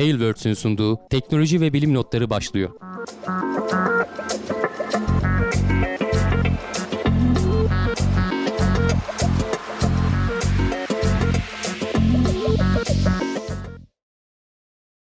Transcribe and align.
Tailwords'ün 0.00 0.54
sunduğu 0.54 1.08
teknoloji 1.10 1.60
ve 1.60 1.72
bilim 1.72 1.94
notları 1.94 2.30
başlıyor. 2.30 2.70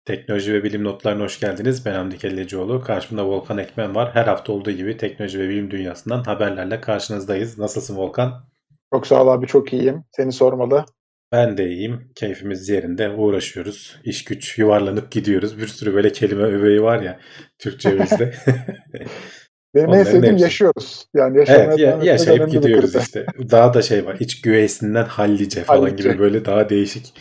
Teknoloji 0.05 0.53
ve 0.53 0.65
bilim 0.65 0.85
notlarına 0.85 1.25
hoş 1.25 1.41
geldiniz. 1.41 1.87
Ben 1.87 1.95
Hamdi 1.95 2.19
Kellecioğlu. 2.19 2.81
Karşımda 2.81 3.27
Volkan 3.27 3.59
Ekmen 3.59 3.95
var. 3.95 4.11
Her 4.15 4.25
hafta 4.25 4.53
olduğu 4.53 4.71
gibi 4.71 4.97
teknoloji 4.97 5.39
ve 5.39 5.49
bilim 5.49 5.71
dünyasından 5.71 6.25
haberlerle 6.25 6.81
karşınızdayız. 6.81 7.59
Nasılsın 7.59 7.97
Volkan? 7.97 8.45
Çok 8.93 9.07
sağ 9.07 9.23
ol 9.23 9.29
abi 9.29 9.47
çok 9.47 9.73
iyiyim. 9.73 10.05
Seni 10.17 10.33
sormalı. 10.33 10.85
Ben 11.33 11.59
de 11.59 11.69
iyiyim. 11.69 12.13
Keyfimiz 12.15 12.69
yerinde. 12.69 13.11
Uğraşıyoruz. 13.11 13.97
İş 14.05 14.25
güç 14.25 14.59
yuvarlanıp 14.59 15.11
gidiyoruz. 15.11 15.59
Bir 15.59 15.67
sürü 15.67 15.95
böyle 15.95 16.13
kelime 16.13 16.43
öbeği 16.43 16.83
var 16.83 17.03
ya 17.03 17.21
Türkçemizde. 17.59 18.35
Benim 19.75 19.95
en 19.95 20.03
sevdiğim 20.03 20.25
hepsi. 20.25 20.45
yaşıyoruz. 20.45 21.07
Yani 21.15 21.39
yaşamaya 21.39 21.65
evet, 21.65 21.79
ya, 21.79 21.99
yaşayıp 22.03 22.51
gidiyoruz 22.51 22.97
işte. 22.97 23.27
Daha 23.51 23.75
da 23.75 23.83
şey 23.83 24.07
var. 24.07 24.17
İç 24.21 24.41
güveysinden 24.41 25.05
hallice 25.05 25.63
falan 25.63 25.81
hallice. 25.81 26.09
gibi 26.09 26.19
böyle 26.19 26.45
daha 26.45 26.69
değişik 26.69 27.15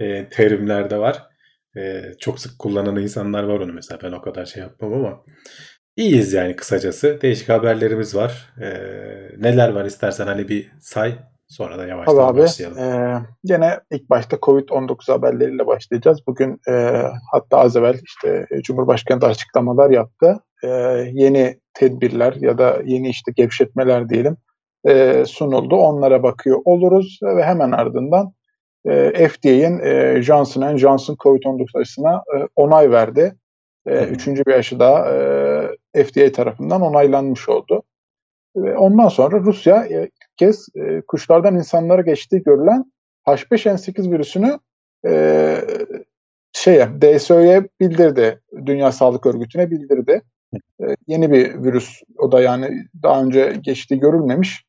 e, 0.00 0.28
terimler 0.28 0.90
de 0.90 0.98
var. 0.98 1.22
E, 1.76 2.02
çok 2.20 2.40
sık 2.40 2.58
kullanan 2.58 2.96
insanlar 2.96 3.42
var 3.42 3.60
onu 3.60 3.72
mesela. 3.72 3.98
Ben 4.02 4.12
o 4.12 4.22
kadar 4.22 4.46
şey 4.46 4.62
yapmam 4.62 4.92
ama 4.92 5.24
iyiyiz 5.96 6.32
yani 6.32 6.56
kısacası. 6.56 7.18
Değişik 7.22 7.48
haberlerimiz 7.48 8.14
var. 8.14 8.54
E, 8.60 8.68
neler 9.38 9.68
var 9.68 9.84
istersen 9.84 10.26
hani 10.26 10.48
bir 10.48 10.70
say 10.80 11.18
Sonra 11.52 11.78
da 11.78 11.86
yavaştan 11.86 12.16
abi, 12.16 12.40
başlayalım. 12.40 12.78
E, 12.78 13.18
gene 13.44 13.80
ilk 13.90 14.10
başta 14.10 14.36
Covid-19 14.36 15.12
haberleriyle 15.12 15.66
başlayacağız. 15.66 16.26
Bugün 16.26 16.60
e, 16.68 17.02
hatta 17.32 17.58
az 17.58 17.76
evvel 17.76 17.98
işte 18.04 18.46
Cumhurbaşkanı 18.62 19.20
da 19.20 19.26
açıklamalar 19.26 19.90
yaptı. 19.90 20.40
E, 20.64 20.68
yeni 21.12 21.58
tedbirler 21.74 22.34
ya 22.40 22.58
da 22.58 22.78
yeni 22.84 23.08
işte 23.08 23.32
gevşetmeler 23.36 24.08
diyelim 24.08 24.36
e, 24.88 25.24
sunuldu. 25.26 25.76
Onlara 25.76 26.22
bakıyor 26.22 26.60
oluruz 26.64 27.18
ve 27.22 27.42
hemen 27.42 27.72
ardından 27.72 28.32
e, 28.86 29.28
FDA'in 29.28 29.78
e, 29.78 30.22
Johnson 30.22 30.76
Johnson 30.76 31.14
COVID-19 31.14 31.80
aşısına 31.80 32.14
e, 32.14 32.48
onay 32.56 32.90
verdi. 32.90 33.34
E, 33.86 34.04
üçüncü 34.04 34.44
bir 34.46 34.52
aşı 34.54 34.78
daha 34.78 35.12
e, 35.94 36.04
FDA 36.04 36.32
tarafından 36.32 36.80
onaylanmış 36.80 37.48
oldu. 37.48 37.82
E, 38.56 38.60
ondan 38.60 39.08
sonra 39.08 39.40
Rusya 39.40 39.86
e, 39.86 40.02
ilk 40.04 40.36
kez 40.36 40.66
e, 40.76 41.00
kuşlardan 41.00 41.54
insanlara 41.54 42.02
geçtiği 42.02 42.42
görülen 42.42 42.92
H5N8 43.26 44.12
virüsünü 44.12 44.58
e, 45.06 45.56
şeye 46.52 46.88
DSO'ya 47.00 47.64
bildirdi. 47.80 48.40
Dünya 48.66 48.92
Sağlık 48.92 49.26
Örgütü'ne 49.26 49.70
bildirdi. 49.70 50.22
E, 50.54 50.84
yeni 51.06 51.32
bir 51.32 51.64
virüs. 51.64 52.02
O 52.18 52.32
da 52.32 52.40
yani 52.40 52.86
daha 53.02 53.22
önce 53.22 53.56
geçtiği 53.60 54.00
görülmemiş. 54.00 54.64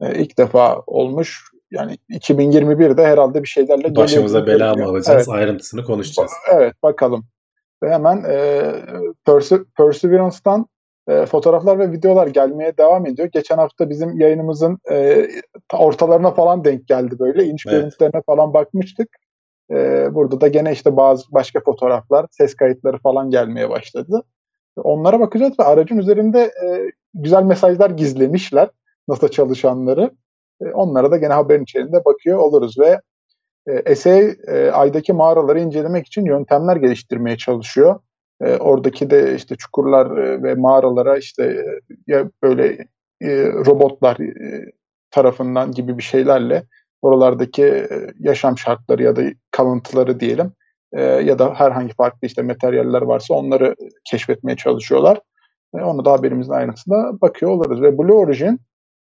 E, 0.00 0.22
ilk 0.22 0.38
defa 0.38 0.82
olmuş 0.86 1.42
yani 1.70 1.98
2021'de 2.10 3.06
herhalde 3.06 3.42
bir 3.42 3.48
şeylerle 3.48 3.82
geliyor. 3.82 3.96
Başımıza 3.96 4.46
bela 4.46 4.74
mı 4.74 4.84
alacağız? 4.84 5.28
Evet. 5.28 5.40
Ayrıntısını 5.40 5.84
konuşacağız. 5.84 6.32
Evet 6.52 6.74
bakalım. 6.82 7.24
Ve 7.82 7.90
hemen 7.90 8.24
e, 8.24 8.62
Perse 9.26 9.58
Perseverance'dan 9.76 10.66
e, 11.08 11.26
fotoğraflar 11.26 11.78
ve 11.78 11.92
videolar 11.92 12.26
gelmeye 12.26 12.76
devam 12.76 13.06
ediyor. 13.06 13.28
Geçen 13.32 13.56
hafta 13.56 13.90
bizim 13.90 14.20
yayınımızın 14.20 14.78
e, 14.90 15.28
ortalarına 15.74 16.30
falan 16.30 16.64
denk 16.64 16.88
geldi 16.88 17.18
böyle. 17.18 17.44
İniş 17.44 17.66
evet. 17.66 17.76
görüntülerine 17.76 18.22
falan 18.26 18.54
bakmıştık. 18.54 19.08
E, 19.70 20.08
burada 20.14 20.40
da 20.40 20.48
gene 20.48 20.72
işte 20.72 20.96
bazı 20.96 21.24
başka 21.32 21.60
fotoğraflar, 21.60 22.26
ses 22.30 22.54
kayıtları 22.54 22.98
falan 22.98 23.30
gelmeye 23.30 23.70
başladı. 23.70 24.22
Onlara 24.76 25.20
bakacağız 25.20 25.58
ve 25.60 25.64
aracın 25.64 25.98
üzerinde 25.98 26.40
e, 26.40 26.90
güzel 27.14 27.42
mesajlar 27.42 27.90
gizlemişler 27.90 28.68
NASA 29.08 29.28
çalışanları. 29.30 30.10
E, 30.60 30.70
onlara 30.70 31.10
da 31.10 31.16
gene 31.16 31.32
haberin 31.32 31.62
içerisinde 31.62 32.04
bakıyor 32.04 32.38
oluruz 32.38 32.78
ve 32.78 33.00
e, 33.66 33.94
SA 33.94 34.10
e, 34.48 34.70
aydaki 34.72 35.12
mağaraları 35.12 35.60
incelemek 35.60 36.06
için 36.06 36.24
yöntemler 36.24 36.76
geliştirmeye 36.76 37.36
çalışıyor. 37.36 38.00
E, 38.42 38.56
oradaki 38.56 39.10
de 39.10 39.34
işte 39.34 39.56
çukurlar 39.56 40.16
e, 40.16 40.42
ve 40.42 40.54
mağaralara 40.54 41.18
işte 41.18 41.44
e, 41.44 41.64
ya 42.06 42.30
böyle 42.42 42.66
e, 43.20 43.46
robotlar 43.46 44.20
e, 44.20 44.72
tarafından 45.10 45.72
gibi 45.72 45.98
bir 45.98 46.02
şeylerle 46.02 46.64
oralardaki 47.02 47.64
e, 47.64 47.88
yaşam 48.18 48.58
şartları 48.58 49.02
ya 49.02 49.16
da 49.16 49.22
kalıntıları 49.50 50.20
diyelim 50.20 50.52
e, 50.92 51.02
ya 51.02 51.38
da 51.38 51.54
herhangi 51.54 51.94
farklı 51.94 52.26
işte 52.26 52.42
materyaller 52.42 53.02
varsa 53.02 53.34
onları 53.34 53.74
keşfetmeye 54.10 54.56
çalışıyorlar. 54.56 55.20
E, 55.74 55.82
onu 55.82 56.04
da 56.04 56.12
haberimizin 56.12 56.52
ayrıntısında 56.52 57.20
bakıyor 57.20 57.52
oluruz. 57.52 57.82
Ve 57.82 57.98
Blue 57.98 58.12
Origin 58.12 58.60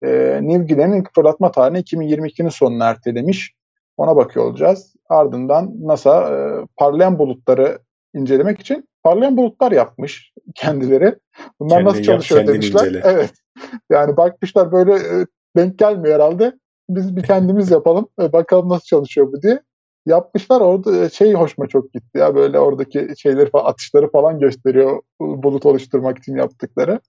e, 0.03 0.39
New 0.41 0.75
Guinea'nın 0.75 1.05
fırlatma 1.15 1.51
tarihini 1.51 1.79
2022'nin 1.81 2.49
sonuna 2.49 2.89
ertelemiş. 2.89 3.53
Ona 3.97 4.15
bakıyor 4.15 4.45
olacağız. 4.45 4.95
Ardından 5.09 5.73
NASA 5.81 6.29
e, 6.29 6.65
parlayan 6.77 7.19
bulutları 7.19 7.79
incelemek 8.15 8.59
için 8.59 8.89
parlayan 9.03 9.37
bulutlar 9.37 9.71
yapmış 9.71 10.33
kendileri. 10.55 11.15
Bunlar 11.59 11.77
Kendin 11.77 11.89
nasıl 11.89 12.01
çalışıyor 12.03 12.41
yap, 12.41 12.49
demişler. 12.49 12.87
Incele. 12.87 13.01
Evet. 13.05 13.33
Yani 13.91 14.17
bakmışlar 14.17 14.71
böyle 14.71 14.93
e, 14.93 15.25
denk 15.57 15.79
gelmiyor 15.79 16.15
herhalde. 16.15 16.53
Biz 16.89 17.15
bir 17.15 17.23
kendimiz 17.23 17.71
yapalım. 17.71 18.07
E, 18.21 18.33
bakalım 18.33 18.69
nasıl 18.69 18.85
çalışıyor 18.85 19.31
bu 19.31 19.41
diye. 19.41 19.61
Yapmışlar 20.05 20.61
orada 20.61 21.05
e, 21.05 21.09
şey 21.09 21.33
hoşuma 21.33 21.67
çok 21.67 21.93
gitti 21.93 22.17
ya 22.17 22.35
böyle 22.35 22.59
oradaki 22.59 23.07
şeyleri 23.17 23.49
falan 23.49 23.65
atışları 23.65 24.11
falan 24.11 24.39
gösteriyor 24.39 25.01
bulut 25.19 25.65
oluşturmak 25.65 26.17
için 26.17 26.35
yaptıkları. 26.35 26.99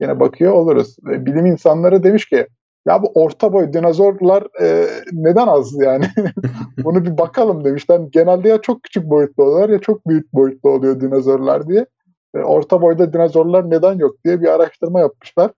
Yine 0.00 0.20
bakıyor 0.20 0.52
oluruz. 0.52 0.96
Bilim 1.02 1.46
insanları 1.46 2.02
demiş 2.02 2.28
ki 2.28 2.46
ya 2.86 3.02
bu 3.02 3.12
orta 3.14 3.52
boy 3.52 3.72
dinozorlar 3.72 4.46
e, 4.62 4.86
neden 5.12 5.46
az 5.46 5.72
yani? 5.80 6.06
Bunu 6.84 7.04
bir 7.04 7.18
bakalım 7.18 7.64
demişler. 7.64 8.00
Genelde 8.10 8.48
ya 8.48 8.60
çok 8.60 8.82
küçük 8.82 9.04
boyutlu 9.10 9.44
oluyorlar 9.44 9.68
ya 9.68 9.78
çok 9.78 10.08
büyük 10.08 10.32
boyutlu 10.32 10.70
oluyor 10.70 11.00
dinozorlar 11.00 11.68
diye. 11.68 11.86
E, 12.34 12.38
orta 12.38 12.82
boyda 12.82 13.12
dinozorlar 13.12 13.70
neden 13.70 13.98
yok 13.98 14.16
diye 14.24 14.40
bir 14.40 14.48
araştırma 14.48 15.00
yapmışlar. 15.00 15.50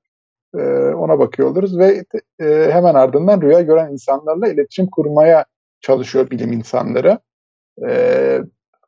E, 0.58 0.60
ona 0.94 1.18
bakıyor 1.18 1.50
oluruz 1.50 1.78
ve 1.78 2.04
e, 2.40 2.70
hemen 2.72 2.94
ardından 2.94 3.40
rüya 3.40 3.60
gören 3.60 3.92
insanlarla 3.92 4.48
iletişim 4.48 4.86
kurmaya 4.86 5.44
çalışıyor 5.80 6.30
bilim 6.30 6.52
insanları. 6.52 7.18
E, 7.88 8.40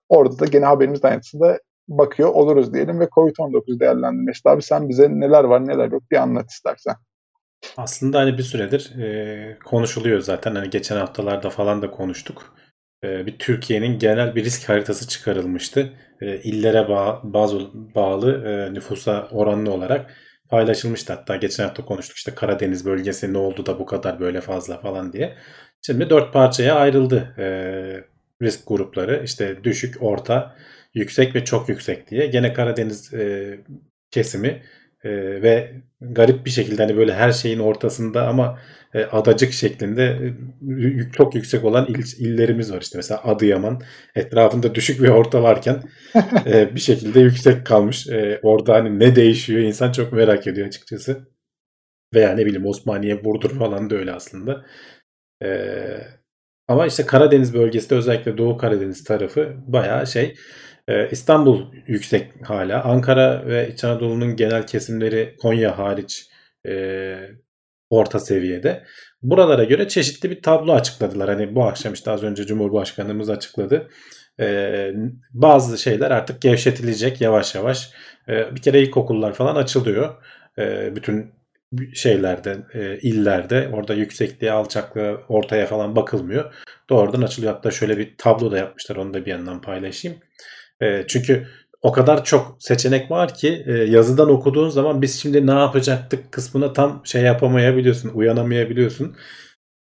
orada 0.08 0.38
da 0.38 0.44
gene 0.44 0.64
haberimizin 0.64 1.08
aynısında 1.08 1.58
bakıyor 1.88 2.28
oluruz 2.28 2.74
diyelim 2.74 3.00
ve 3.00 3.04
COVID-19 3.04 3.80
değerlendirmesi. 3.80 4.40
Abi 4.44 4.62
sen 4.62 4.88
bize 4.88 5.08
neler 5.10 5.44
var 5.44 5.66
neler 5.66 5.92
yok 5.92 6.02
bir 6.10 6.16
anlat 6.16 6.50
istersen. 6.50 6.94
Aslında 7.76 8.18
hani 8.18 8.38
bir 8.38 8.42
süredir 8.42 8.98
e, 9.00 9.58
konuşuluyor 9.64 10.20
zaten. 10.20 10.54
Hani 10.54 10.70
geçen 10.70 10.96
haftalarda 10.96 11.50
falan 11.50 11.82
da 11.82 11.90
konuştuk. 11.90 12.54
E, 13.04 13.26
bir 13.26 13.38
Türkiye'nin 13.38 13.98
genel 13.98 14.34
bir 14.34 14.44
risk 14.44 14.68
haritası 14.68 15.08
çıkarılmıştı. 15.08 15.92
E, 16.20 16.40
illere 16.40 16.88
bağ, 16.88 17.20
bazı 17.24 17.60
bağlı 17.94 18.44
e, 18.48 18.74
nüfusa 18.74 19.28
oranlı 19.30 19.72
olarak 19.72 20.14
paylaşılmıştı. 20.48 21.12
Hatta 21.12 21.36
geçen 21.36 21.64
hafta 21.64 21.84
konuştuk 21.84 22.16
işte 22.16 22.34
Karadeniz 22.34 22.86
bölgesi 22.86 23.32
ne 23.32 23.38
oldu 23.38 23.66
da 23.66 23.78
bu 23.78 23.86
kadar 23.86 24.20
böyle 24.20 24.40
fazla 24.40 24.80
falan 24.80 25.12
diye. 25.12 25.36
Şimdi 25.82 26.10
dört 26.10 26.32
parçaya 26.32 26.74
ayrıldı 26.74 27.34
e, 27.38 27.46
risk 28.42 28.68
grupları. 28.68 29.22
İşte 29.24 29.64
düşük, 29.64 30.02
orta, 30.02 30.56
yüksek 30.94 31.34
ve 31.34 31.44
çok 31.44 31.68
yüksek 31.68 32.10
diye. 32.10 32.26
Gene 32.26 32.52
Karadeniz 32.52 33.14
e, 33.14 33.58
kesimi 34.10 34.62
e, 35.04 35.10
ve 35.42 35.72
garip 36.00 36.46
bir 36.46 36.50
şekilde 36.50 36.82
hani 36.82 36.96
böyle 36.96 37.14
her 37.14 37.32
şeyin 37.32 37.58
ortasında 37.58 38.28
ama 38.28 38.58
e, 38.94 39.04
adacık 39.04 39.52
şeklinde 39.52 40.04
e, 40.04 41.12
çok 41.12 41.34
yüksek 41.34 41.64
olan 41.64 41.86
il, 41.86 42.26
illerimiz 42.26 42.72
var 42.72 42.80
işte 42.80 42.98
mesela 42.98 43.24
Adıyaman 43.24 43.82
etrafında 44.14 44.74
düşük 44.74 45.02
ve 45.02 45.10
orta 45.10 45.42
varken 45.42 45.82
e, 46.46 46.70
bir 46.74 46.80
şekilde 46.80 47.20
yüksek 47.20 47.66
kalmış. 47.66 48.08
E, 48.08 48.40
orada 48.42 48.74
hani 48.74 48.98
ne 48.98 49.16
değişiyor 49.16 49.60
insan 49.60 49.92
çok 49.92 50.12
merak 50.12 50.46
ediyor 50.46 50.66
açıkçası. 50.66 51.26
Veya 52.14 52.32
ne 52.32 52.46
bileyim 52.46 52.66
Osmaniye, 52.66 53.24
Burdur 53.24 53.58
falan 53.58 53.90
da 53.90 53.96
öyle 53.96 54.12
aslında. 54.12 54.66
E, 55.42 55.50
ama 56.68 56.86
işte 56.86 57.06
Karadeniz 57.06 57.54
bölgesi 57.54 57.90
de 57.90 57.94
özellikle 57.94 58.38
Doğu 58.38 58.56
Karadeniz 58.56 59.04
tarafı 59.04 59.54
bayağı 59.66 60.06
şey 60.06 60.34
İstanbul 61.10 61.66
yüksek 61.86 62.32
hala. 62.48 62.84
Ankara 62.84 63.46
ve 63.46 63.68
İç 63.72 63.84
Anadolu'nun 63.84 64.36
genel 64.36 64.66
kesimleri 64.66 65.36
Konya 65.40 65.78
hariç 65.78 66.30
e, 66.68 67.16
orta 67.90 68.18
seviyede. 68.20 68.84
Buralara 69.22 69.64
göre 69.64 69.88
çeşitli 69.88 70.30
bir 70.30 70.42
tablo 70.42 70.72
açıkladılar. 70.72 71.28
Hani 71.28 71.54
bu 71.54 71.64
akşam 71.64 71.92
işte 71.92 72.10
az 72.10 72.22
önce 72.22 72.46
Cumhurbaşkanımız 72.46 73.30
açıkladı. 73.30 73.88
Ee, 74.40 74.92
bazı 75.30 75.78
şeyler 75.78 76.10
artık 76.10 76.42
gevşetilecek 76.42 77.20
yavaş 77.20 77.54
yavaş. 77.54 77.90
Ee, 78.28 78.56
bir 78.56 78.62
kere 78.62 78.80
ilkokullar 78.82 79.32
falan 79.32 79.56
açılıyor. 79.56 80.14
Ee, 80.58 80.96
bütün 80.96 81.32
şeylerde, 81.94 82.56
e, 82.74 82.98
illerde 82.98 83.70
orada 83.72 83.94
yüksekliğe, 83.94 84.52
alçaklığa, 84.52 85.16
ortaya 85.28 85.66
falan 85.66 85.96
bakılmıyor. 85.96 86.54
Doğrudan 86.90 87.22
açılıyor. 87.22 87.52
Hatta 87.52 87.70
şöyle 87.70 87.98
bir 87.98 88.14
tablo 88.18 88.50
da 88.52 88.58
yapmışlar. 88.58 88.96
Onu 88.96 89.14
da 89.14 89.26
bir 89.26 89.30
yandan 89.30 89.60
paylaşayım. 89.60 90.18
E, 90.82 91.04
çünkü 91.08 91.46
o 91.82 91.92
kadar 91.92 92.24
çok 92.24 92.56
seçenek 92.58 93.10
var 93.10 93.34
ki 93.34 93.64
e, 93.66 93.72
yazıdan 93.72 94.30
okuduğun 94.30 94.68
zaman 94.68 95.02
biz 95.02 95.20
şimdi 95.20 95.46
ne 95.46 95.52
yapacaktık 95.52 96.32
kısmına 96.32 96.72
tam 96.72 97.02
şey 97.04 97.22
yapamayabiliyorsun, 97.22 98.08
uyanamayabiliyorsun. 98.08 99.16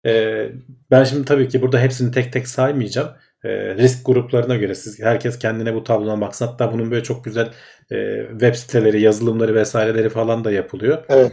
E, 0.06 0.44
ben 0.92 1.04
şimdi 1.04 1.26
tabii 1.26 1.50
ki 1.50 1.62
burada 1.62 1.80
hepsini 1.80 2.12
tek 2.12 2.34
tek 2.34 2.48
saymayacağım. 2.48 3.10
E, 3.44 3.76
risk 3.76 4.06
gruplarına 4.06 4.56
göre 4.56 4.76
siz 4.76 5.00
herkes 5.04 5.40
kendine 5.40 5.76
bu 5.76 5.84
tablona 5.84 6.22
baksın. 6.22 6.48
Hatta 6.48 6.74
bunun 6.74 6.92
böyle 6.92 7.04
çok 7.04 7.26
güzel 7.26 7.52
e, 7.92 8.28
web 8.32 8.56
siteleri, 8.56 9.02
yazılımları 9.02 9.56
vesaireleri 9.56 10.10
falan 10.10 10.44
da 10.44 10.52
yapılıyor. 10.52 11.04
Evet. 11.10 11.32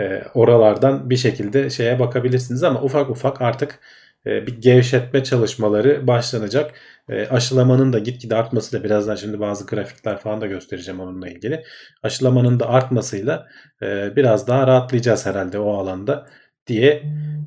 E, 0.00 0.22
oralardan 0.34 1.10
bir 1.10 1.16
şekilde 1.16 1.70
şeye 1.70 1.98
bakabilirsiniz 1.98 2.62
ama 2.62 2.82
ufak 2.82 3.10
ufak 3.10 3.42
artık 3.42 3.80
bir 4.26 4.60
gevşetme 4.60 5.24
çalışmaları 5.24 6.06
başlanacak. 6.06 6.74
E, 7.08 7.26
aşılamanın 7.26 7.92
da 7.92 7.98
gitgide 7.98 8.36
artmasıyla 8.36 8.84
birazdan 8.84 9.14
şimdi 9.14 9.40
bazı 9.40 9.66
grafikler 9.66 10.18
falan 10.18 10.40
da 10.40 10.46
göstereceğim 10.46 11.00
onunla 11.00 11.28
ilgili. 11.28 11.62
Aşılamanın 12.02 12.60
da 12.60 12.68
artmasıyla 12.68 13.46
e, 13.82 14.16
biraz 14.16 14.48
daha 14.48 14.66
rahatlayacağız 14.66 15.26
herhalde 15.26 15.58
o 15.58 15.72
alanda 15.72 16.26
diye 16.66 17.02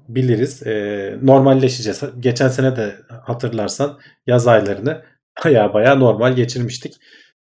biliriz. 0.08 0.68
E, 0.68 1.18
normalleşeceğiz. 1.22 2.04
Geçen 2.20 2.48
sene 2.48 2.76
de 2.76 2.96
hatırlarsan 3.24 4.00
yaz 4.28 4.48
aylarını 4.48 5.02
baya 5.46 5.74
baya 5.74 5.96
normal 5.96 6.36
geçirmiştik. 6.36 6.94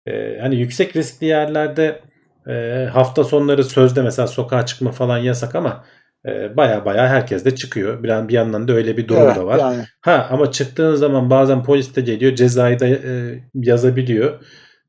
E, 0.06 0.38
hani 0.40 0.56
yüksek 0.56 0.96
riskli 0.96 1.26
yerlerde 1.26 2.00
e, 2.48 2.86
hafta 2.92 3.24
sonları 3.24 3.64
sözde 3.64 4.02
mesela 4.02 4.28
sokağa 4.28 4.66
çıkma 4.66 4.92
falan 4.92 5.18
yasak 5.18 5.54
ama 5.54 5.70
e, 5.70 5.97
baya 6.26 6.84
baya 6.84 7.08
herkes 7.08 7.44
de 7.44 7.54
çıkıyor. 7.54 8.02
Bir, 8.02 8.28
bir 8.28 8.32
yandan 8.34 8.68
da 8.68 8.72
öyle 8.72 8.96
bir 8.96 9.08
durum 9.08 9.22
Evet, 9.22 9.36
da 9.36 9.46
var. 9.46 9.58
yani. 9.58 9.84
Ha 10.00 10.28
ama 10.30 10.50
çıktığın 10.50 10.94
zaman 10.94 11.30
bazen 11.30 11.62
polis 11.62 11.96
de 11.96 12.00
geliyor 12.00 12.34
cezayı 12.34 12.80
da 12.80 12.86
e, 12.86 13.40
yazabiliyor. 13.54 14.44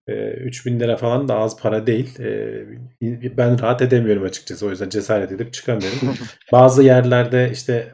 E, 0.08 0.32
3000 0.32 0.80
lira 0.80 0.98
falan 0.98 1.28
da 1.28 1.36
az 1.36 1.62
para 1.62 1.88
değil. 1.88 2.20
E, 2.20 3.38
ben 3.38 3.62
rahat 3.62 3.82
edemiyorum 3.82 4.24
açıkçası. 4.24 4.68
O 4.68 4.70
yüzden 4.70 4.90
cesaret 4.90 5.32
edip 5.32 5.54
çıkamıyorum. 5.54 6.00
Bazı 6.52 6.84
yerlerde 6.84 7.50
işte 7.54 7.88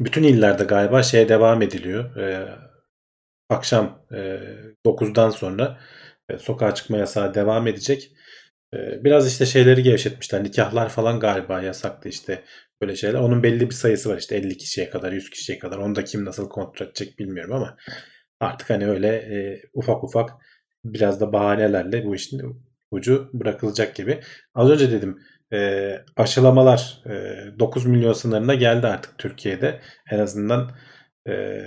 bütün 0.00 0.22
illerde 0.22 0.64
galiba 0.64 1.02
şeye 1.02 1.28
devam 1.28 1.62
ediliyor. 1.62 2.16
E, 2.16 2.48
akşam 3.50 3.98
e, 4.12 4.38
9'dan 4.86 5.30
sonra 5.30 5.78
e, 6.28 6.38
sokağa 6.38 6.74
çıkma 6.74 6.96
yasağı 6.96 7.34
devam 7.34 7.66
edecek. 7.66 8.12
E, 8.74 9.04
biraz 9.04 9.28
işte 9.28 9.46
şeyleri 9.46 9.82
gevşetmişler. 9.82 10.44
Nikahlar 10.44 10.88
falan 10.88 11.20
galiba 11.20 11.62
yasaktı 11.62 12.08
işte 12.08 12.44
böyle 12.82 12.96
şeyler. 12.96 13.18
Onun 13.18 13.42
belli 13.42 13.60
bir 13.70 13.74
sayısı 13.74 14.10
var 14.10 14.18
işte 14.18 14.36
50 14.36 14.56
kişiye 14.56 14.90
kadar 14.90 15.12
100 15.12 15.30
kişiye 15.30 15.58
kadar. 15.58 15.78
Onu 15.78 15.94
da 15.96 16.04
kim 16.04 16.24
nasıl 16.24 16.48
kontrol 16.48 16.86
edecek 16.86 17.18
bilmiyorum 17.18 17.54
ama 17.54 17.76
artık 18.40 18.70
hani 18.70 18.86
öyle 18.88 19.08
e, 19.08 19.62
ufak 19.74 20.04
ufak 20.04 20.30
biraz 20.84 21.20
da 21.20 21.32
bahanelerle 21.32 22.04
bu 22.04 22.14
işin 22.14 22.40
ucu 22.90 23.30
bırakılacak 23.32 23.94
gibi. 23.94 24.20
Az 24.54 24.70
önce 24.70 24.90
dedim 24.92 25.18
e, 25.52 25.90
aşılamalar 26.16 27.02
e, 27.06 27.58
9 27.58 27.86
milyon 27.86 28.12
sınırına 28.12 28.54
geldi 28.54 28.86
artık 28.86 29.18
Türkiye'de. 29.18 29.80
En 30.10 30.18
azından 30.18 30.70
e, 31.28 31.62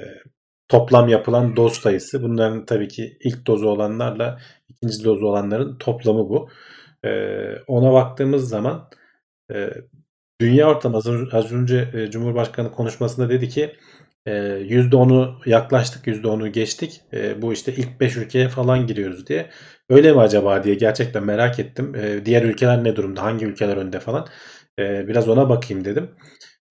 toplam 0.68 1.10
yapılan 1.10 1.56
doz 1.56 1.74
sayısı. 1.74 2.24
Bunların 2.24 2.66
tabii 2.66 2.88
ki 2.88 3.18
ilk 3.24 3.48
dozu 3.48 3.68
olanlarla 3.68 4.40
ikinci 4.70 5.04
dozu 5.04 5.26
olanların 5.26 5.78
toplamı 5.78 6.30
bu. 6.30 6.50
E, 7.06 7.10
ona 7.68 7.94
baktığımız 7.94 8.50
zaman 8.50 8.90
e, 9.54 9.70
dünya 10.42 10.70
ortalaması 10.70 11.28
az 11.32 11.52
önce 11.52 11.90
e, 11.94 12.12
Cumhurbaşkanı 12.12 12.72
konuşmasında 12.72 13.30
dedi 13.30 13.50
ki 13.50 13.76
e, 14.26 14.32
%10'u 14.62 15.42
yaklaştık, 15.46 16.08
%10'u 16.08 16.48
geçtik. 16.48 17.02
E, 17.14 17.42
bu 17.42 17.54
işte 17.54 17.74
ilk 17.76 18.00
5 18.00 18.18
ülkeye 18.18 18.50
falan 18.50 18.88
giriyoruz 18.88 19.28
diye. 19.28 19.50
Öyle 19.90 20.14
mi 20.14 20.20
acaba 20.22 20.64
diye 20.64 20.76
gerçekten 20.76 21.26
merak 21.26 21.60
ettim. 21.60 21.96
E, 21.96 22.26
diğer 22.26 22.44
ülkeler 22.44 22.84
ne 22.84 22.96
durumda? 22.96 23.24
Hangi 23.24 23.46
ülkeler 23.46 23.78
önde 23.78 24.00
falan? 24.00 24.28
E, 24.80 25.08
biraz 25.08 25.30
ona 25.30 25.50
bakayım 25.50 25.86
dedim. 25.86 26.12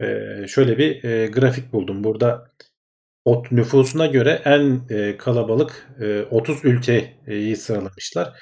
E, 0.00 0.06
şöyle 0.48 0.78
bir 0.78 1.04
e, 1.04 1.26
grafik 1.26 1.72
buldum. 1.72 2.04
Burada 2.04 2.50
o 3.24 3.42
nüfusuna 3.50 4.06
göre 4.06 4.42
en 4.44 4.80
e, 4.90 5.16
kalabalık 5.16 5.88
e, 6.00 6.22
30 6.22 6.64
ülkeyi 6.64 7.56
sıralamışlar. 7.56 8.40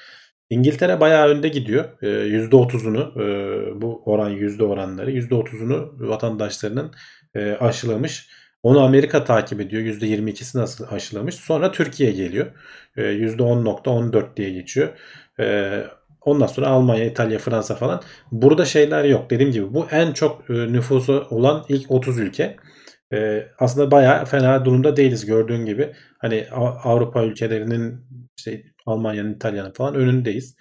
İngiltere 0.49 0.99
bayağı 0.99 1.27
önde 1.27 1.47
gidiyor. 1.47 1.85
E, 2.01 2.07
%30'unu 2.07 3.23
e, 3.77 3.81
bu 3.81 4.01
oran 4.05 4.29
yüzde 4.29 4.63
oranları 4.63 5.11
%30'unu 5.11 6.09
vatandaşlarının 6.09 6.91
e, 7.35 7.51
aşılamış. 7.51 8.29
Onu 8.63 8.81
Amerika 8.83 9.23
takip 9.23 9.61
ediyor. 9.61 9.81
%22'sini 9.81 10.61
nasıl 10.61 10.85
aşılamış. 10.91 11.35
Sonra 11.35 11.71
Türkiye 11.71 12.11
geliyor. 12.11 12.45
E, 12.97 13.01
%10.14 13.01 14.35
diye 14.37 14.49
geçiyor. 14.49 14.89
E, 15.39 15.83
ondan 16.21 16.47
sonra 16.47 16.67
Almanya, 16.67 17.05
İtalya, 17.05 17.39
Fransa 17.39 17.75
falan. 17.75 18.01
Burada 18.31 18.65
şeyler 18.65 19.03
yok. 19.03 19.29
Dediğim 19.29 19.51
gibi 19.51 19.73
bu 19.73 19.87
en 19.91 20.13
çok 20.13 20.49
e, 20.49 20.53
nüfusu 20.53 21.27
olan 21.29 21.65
ilk 21.69 21.91
30 21.91 22.19
ülke. 22.19 22.55
E, 23.13 23.47
aslında 23.59 23.91
bayağı 23.91 24.25
fena 24.25 24.65
durumda 24.65 24.97
değiliz 24.97 25.25
gördüğün 25.25 25.65
gibi. 25.65 25.93
Hani 26.17 26.47
Avrupa 26.83 27.23
ülkelerinin 27.23 28.05
işte 28.37 28.63
Almanya'nın, 28.89 29.33
İtalya'nın 29.33 29.71
falan 29.71 29.95
önündeyiz. 29.95 30.55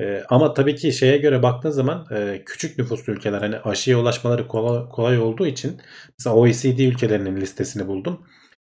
E, 0.00 0.22
ama 0.28 0.54
tabii 0.54 0.74
ki 0.74 0.92
şeye 0.92 1.18
göre 1.18 1.42
baktığın 1.42 1.70
zaman 1.70 2.06
e, 2.12 2.42
küçük 2.46 2.78
nüfuslu 2.78 3.12
ülkeler 3.12 3.38
hani 3.38 3.56
aşıya 3.58 3.98
ulaşmaları 3.98 4.48
kolay, 4.48 4.88
kolay 4.88 5.18
olduğu 5.18 5.46
için 5.46 5.80
mesela 6.18 6.36
OECD 6.36 6.78
ülkelerinin 6.78 7.36
listesini 7.40 7.86
buldum. 7.86 8.26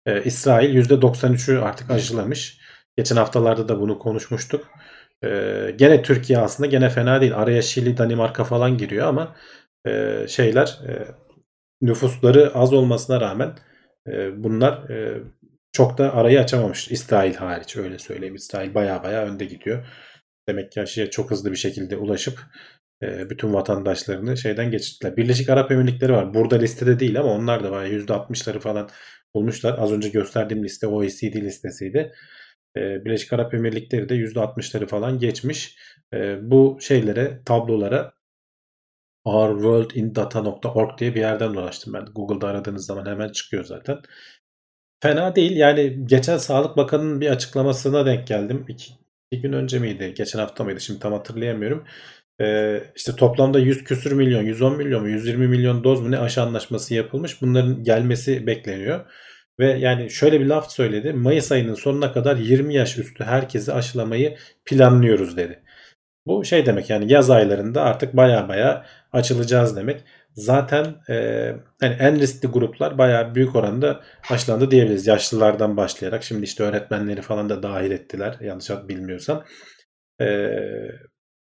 E, 0.07 0.23
İsrail 0.25 0.75
%93'ü 0.75 1.59
artık 1.59 1.91
aşılamış. 1.91 2.59
Geçen 2.97 3.17
haftalarda 3.17 3.69
da 3.69 3.81
bunu 3.81 3.99
konuşmuştuk. 3.99 4.69
E, 5.25 5.29
gene 5.77 6.03
Türkiye 6.03 6.39
aslında 6.39 6.67
gene 6.67 6.89
fena 6.89 7.21
değil. 7.21 7.37
Araya 7.37 7.63
Şili, 7.63 7.97
Danimarka 7.99 8.45
falan 8.45 8.79
giriyor 8.79 9.07
ama 9.07 9.37
e, 9.87 10.25
şeyler 10.29 10.81
e, 10.89 11.09
nüfusları 11.83 12.55
az 12.55 12.73
olmasına 12.73 13.21
rağmen 13.21 13.59
e, 14.09 14.45
bunlar 14.45 14.91
e, 14.91 15.23
çok 15.77 15.99
da 15.99 16.15
arayı 16.15 16.41
açamamış. 16.41 16.91
İsrail 16.91 17.35
hariç 17.35 17.77
öyle 17.77 17.99
söyleyeyim. 17.99 18.35
İsrail 18.35 18.75
baya 18.75 19.03
baya 19.03 19.27
önde 19.27 19.45
gidiyor. 19.45 19.87
Demek 20.49 20.73
ki 20.73 20.81
aşıya 20.81 21.11
çok 21.11 21.31
hızlı 21.31 21.53
bir 21.53 21.57
şekilde 21.57 21.97
ulaşıp 21.97 22.39
e, 23.03 23.31
bütün 23.31 23.55
vatandaşlarını 23.55 24.37
şeyden 24.37 24.71
geçirdiler. 24.71 25.17
Birleşik 25.17 25.49
Arap 25.51 25.73
Emirlikleri 25.73 26.13
var. 26.13 26.35
Burada 26.35 26.57
listede 26.57 27.01
değil 27.01 27.21
ama 27.21 27.33
onlar 27.33 27.65
da 27.65 27.71
var. 27.71 27.87
%60'ları 27.87 28.61
falan 28.61 28.89
bulmuşlar. 29.35 29.79
Az 29.79 29.93
önce 29.93 30.09
gösterdiğim 30.09 30.65
liste 30.65 30.87
OECD 30.87 31.35
listesiydi. 31.35 32.13
E, 32.77 33.05
Birleşik 33.05 33.33
Arap 33.33 33.55
Emirlikleri 33.55 34.09
de 34.09 34.15
%60'ları 34.15 34.87
falan 34.87 35.19
geçmiş. 35.19 35.79
E, 36.15 36.39
bu 36.51 36.79
şeylere, 36.81 37.43
tablolara 37.45 38.13
ourworldindata.org 39.25 40.99
diye 40.99 41.15
bir 41.15 41.21
yerden 41.21 41.51
ulaştım 41.51 41.93
ben. 41.93 42.05
Google'da 42.05 42.49
aradığınız 42.49 42.87
zaman 42.87 43.07
hemen 43.07 43.29
çıkıyor 43.29 43.65
zaten. 43.65 43.99
Fena 45.03 45.37
değil. 45.37 45.57
Yani 45.57 46.07
geçen 46.07 46.39
Sağlık 46.39 46.77
Bakanı'nın 46.77 47.21
bir 47.21 47.31
açıklamasına 47.31 48.07
denk 48.07 48.27
geldim. 48.27 48.65
İki, 48.69 48.93
iki 49.31 49.43
gün 49.43 49.53
önce 49.53 49.79
miydi? 49.79 50.15
Geçen 50.17 50.39
hafta 50.39 50.65
mıydı? 50.65 50.81
Şimdi 50.81 51.01
tam 51.01 51.13
hatırlayamıyorum. 51.13 51.85
Ee, 52.41 52.83
işte 52.97 53.17
toplamda 53.17 53.59
100 53.59 53.85
küsür 53.85 54.13
milyon, 54.13 54.43
110 54.43 54.77
milyon 54.77 55.03
mu, 55.03 55.09
120 55.09 55.49
milyon 55.49 55.85
doz 55.85 56.01
mu 56.01 56.11
ne 56.11 56.19
aşı 56.19 56.43
anlaşması 56.43 56.95
yapılmış. 56.95 57.43
Bunların 57.43 57.83
gelmesi 57.83 58.47
bekleniyor. 58.47 59.07
Ve 59.61 59.67
yani 59.79 60.11
şöyle 60.11 60.41
bir 60.41 60.47
laf 60.47 60.71
söyledi. 60.73 61.13
Mayıs 61.13 61.53
ayının 61.53 61.75
sonuna 61.75 62.13
kadar 62.13 62.37
20 62.37 62.75
yaş 62.75 62.99
üstü 62.99 63.25
herkesi 63.25 63.73
aşılamayı 63.73 64.37
planlıyoruz 64.65 65.37
dedi. 65.37 65.63
Bu 66.27 66.45
şey 66.45 66.67
demek 66.67 66.91
yani 66.91 67.13
yaz 67.13 67.31
aylarında 67.31 67.83
artık 67.83 68.17
baya 68.17 68.49
baya 68.49 68.87
açılacağız 69.13 69.77
demek. 69.77 70.05
Zaten 70.37 70.97
e, 71.09 71.15
yani 71.83 71.97
en 71.99 72.21
riskli 72.21 72.47
gruplar 72.49 72.99
baya 72.99 73.35
büyük 73.35 73.57
oranda 73.57 74.01
aşılandı 74.31 74.71
diyebiliriz. 74.71 75.07
Yaşlılardan 75.07 75.77
başlayarak 75.77 76.23
şimdi 76.25 76.45
işte 76.45 76.63
öğretmenleri 76.65 77.23
falan 77.23 77.49
da 77.49 77.63
dahil 77.63 77.91
ettiler 77.91 78.37
yanlış 78.41 78.71
bilmiyorsam. 78.89 79.45
E, 80.21 80.49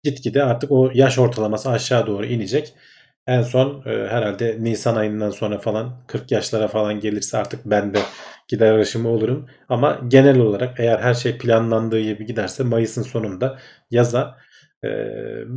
gitgide 0.04 0.44
artık 0.44 0.72
o 0.72 0.92
yaş 0.94 1.20
ortalaması 1.20 1.70
aşağı 1.70 2.08
doğru 2.08 2.26
inecek. 2.26 2.74
En 3.28 3.42
son 3.42 3.84
e, 3.86 4.08
herhalde 4.08 4.58
Nisan 4.60 4.96
ayından 4.96 5.30
sonra 5.30 5.60
falan 5.60 5.98
40 6.08 6.32
yaşlara 6.32 6.68
falan 6.68 7.00
gelirse 7.00 7.38
artık 7.38 7.66
ben 7.66 7.94
de 7.94 8.00
gider 8.48 8.72
arışımı 8.72 9.10
olurum. 9.10 9.48
Ama 9.70 10.02
genel 10.08 10.40
olarak 10.40 10.80
eğer 10.80 11.00
her 11.00 11.14
şey 11.14 11.38
planlandığı 11.38 12.00
gibi 12.00 12.26
giderse 12.26 12.64
Mayıs'ın 12.64 13.02
sonunda 13.04 13.60
yaza 13.92 14.38
e, 14.86 14.90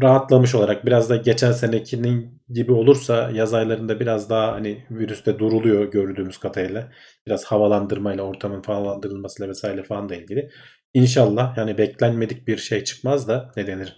rahatlamış 0.02 0.54
olarak 0.54 0.86
biraz 0.86 1.10
da 1.10 1.16
geçen 1.16 1.52
senekinin 1.52 2.42
gibi 2.48 2.72
olursa 2.72 3.30
yaz 3.34 3.54
aylarında 3.54 4.00
biraz 4.00 4.30
daha 4.30 4.52
hani 4.52 4.84
virüste 4.90 5.38
duruluyor 5.38 5.90
gördüğümüz 5.90 6.38
kadarıyla. 6.38 6.92
Biraz 7.26 7.44
havalandırmayla 7.44 8.24
ortamın 8.24 8.62
havalandırılmasıyla 8.62 9.50
vesaire 9.50 9.82
falan 9.82 10.08
da 10.08 10.14
ilgili. 10.14 10.50
İnşallah 10.94 11.56
yani 11.56 11.78
beklenmedik 11.78 12.48
bir 12.48 12.56
şey 12.56 12.84
çıkmaz 12.84 13.28
da 13.28 13.52
ne 13.56 13.66
denir 13.66 13.96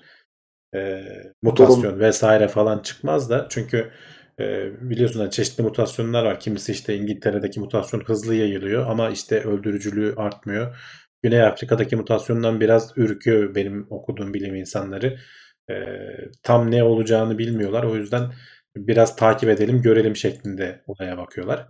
e, 0.74 1.02
mutasyon 1.42 1.82
Durum. 1.82 2.00
vesaire 2.00 2.48
falan 2.48 2.78
çıkmaz 2.78 3.30
da 3.30 3.46
çünkü 3.50 3.90
e, 4.40 4.70
biliyorsun 4.90 5.20
hani 5.20 5.30
çeşitli 5.30 5.62
mutasyonlar 5.62 6.24
var. 6.24 6.40
Kimisi 6.40 6.72
işte 6.72 6.96
İngiltere'deki 6.96 7.60
mutasyon 7.60 8.00
hızlı 8.00 8.34
yayılıyor 8.34 8.86
ama 8.86 9.10
işte 9.10 9.40
öldürücülüğü 9.40 10.14
artmıyor. 10.16 10.76
Güney 11.22 11.42
Afrika'daki 11.42 11.96
mutasyondan 11.96 12.60
biraz 12.60 12.92
ürküyor 12.96 13.54
benim 13.54 13.86
okuduğum 13.90 14.34
bilim 14.34 14.54
insanları. 14.54 15.18
E, 15.70 15.74
tam 16.42 16.70
ne 16.70 16.84
olacağını 16.84 17.38
bilmiyorlar. 17.38 17.84
O 17.84 17.96
yüzden 17.96 18.32
biraz 18.76 19.16
takip 19.16 19.48
edelim, 19.48 19.82
görelim 19.82 20.16
şeklinde 20.16 20.82
olaya 20.86 21.18
bakıyorlar. 21.18 21.66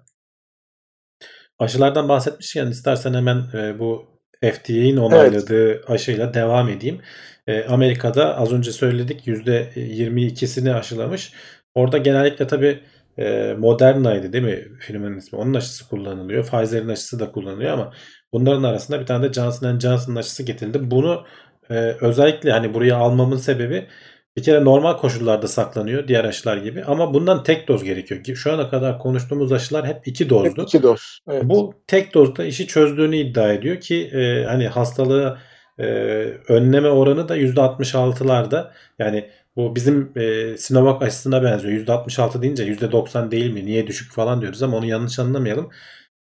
Aşılardan 1.59 2.09
bahsetmişken 2.09 2.66
istersen 2.66 3.14
hemen 3.14 3.37
e, 3.54 3.78
bu 3.78 4.21
FDA'nin 4.42 4.97
onayladığı 4.97 5.71
evet. 5.71 5.90
aşıyla 5.90 6.35
devam 6.35 6.69
edeyim. 6.69 7.00
E, 7.47 7.64
Amerika'da 7.64 8.37
az 8.37 8.52
önce 8.52 8.73
söyledik 8.73 9.26
%22'sini 9.26 10.75
aşılamış. 10.75 11.33
Orada 11.75 11.99
genellikle 11.99 12.47
tabii 12.47 12.80
e, 13.19 13.54
Moderna'ydı 13.59 14.33
değil 14.33 14.45
mi 14.45 14.69
filmin 14.80 15.19
ismi? 15.19 15.38
Onun 15.38 15.54
aşısı 15.54 15.88
kullanılıyor. 15.88 16.47
Pfizer'in 16.47 16.88
aşısı 16.88 17.21
da 17.21 17.33
kullanılıyor 17.33 17.73
ama 17.73 17.92
bunların 18.32 18.62
arasında 18.62 19.00
bir 19.00 19.06
tane 19.06 19.28
de 19.28 19.32
Johnson 19.32 19.78
Johnson'ın 19.78 20.16
aşısı 20.16 20.42
getirildi. 20.42 20.90
Bunu 20.90 21.25
e, 21.70 21.75
özellikle 22.00 22.52
hani 22.52 22.75
buraya 22.75 22.96
almamın 22.96 23.37
sebebi 23.37 23.87
bir 24.37 24.42
kere 24.42 24.64
normal 24.64 24.96
koşullarda 24.96 25.49
saklanıyor 25.49 26.08
diğer 26.08 26.25
aşılar 26.25 26.56
gibi 26.56 26.84
ama 26.84 27.14
bundan 27.14 27.42
tek 27.42 27.68
doz 27.68 27.84
gerekiyor. 27.84 28.37
Şu 28.37 28.52
ana 28.52 28.70
kadar 28.70 28.99
konuştuğumuz 28.99 29.52
aşılar 29.52 29.87
hep 29.87 30.08
iki 30.08 30.30
dozdu. 30.30 30.49
Hep 30.49 30.58
iki 30.58 30.82
doz. 30.82 31.18
Evet. 31.30 31.42
Bu 31.44 31.75
tek 31.87 32.14
dozda 32.14 32.44
işi 32.44 32.66
çözdüğünü 32.66 33.16
iddia 33.16 33.52
ediyor 33.52 33.80
ki 33.80 34.10
e, 34.12 34.44
hani 34.44 34.68
hastalığı 34.68 35.38
e, 35.78 35.84
önleme 36.49 36.88
oranı 36.88 37.28
da 37.28 37.37
%66'larda. 37.37 38.70
Yani 38.99 39.30
bu 39.56 39.76
bizim 39.76 40.12
e, 40.16 40.56
Sinovac 40.56 41.02
aşısına 41.02 41.42
benziyor. 41.42 41.87
%66 41.87 42.42
deyince 42.42 42.64
%90 42.64 43.30
değil 43.30 43.52
mi? 43.52 43.66
Niye 43.66 43.87
düşük 43.87 44.12
falan 44.12 44.40
diyoruz 44.40 44.62
ama 44.62 44.76
onu 44.76 44.87
yanlış 44.87 45.18
anlamayalım. 45.18 45.70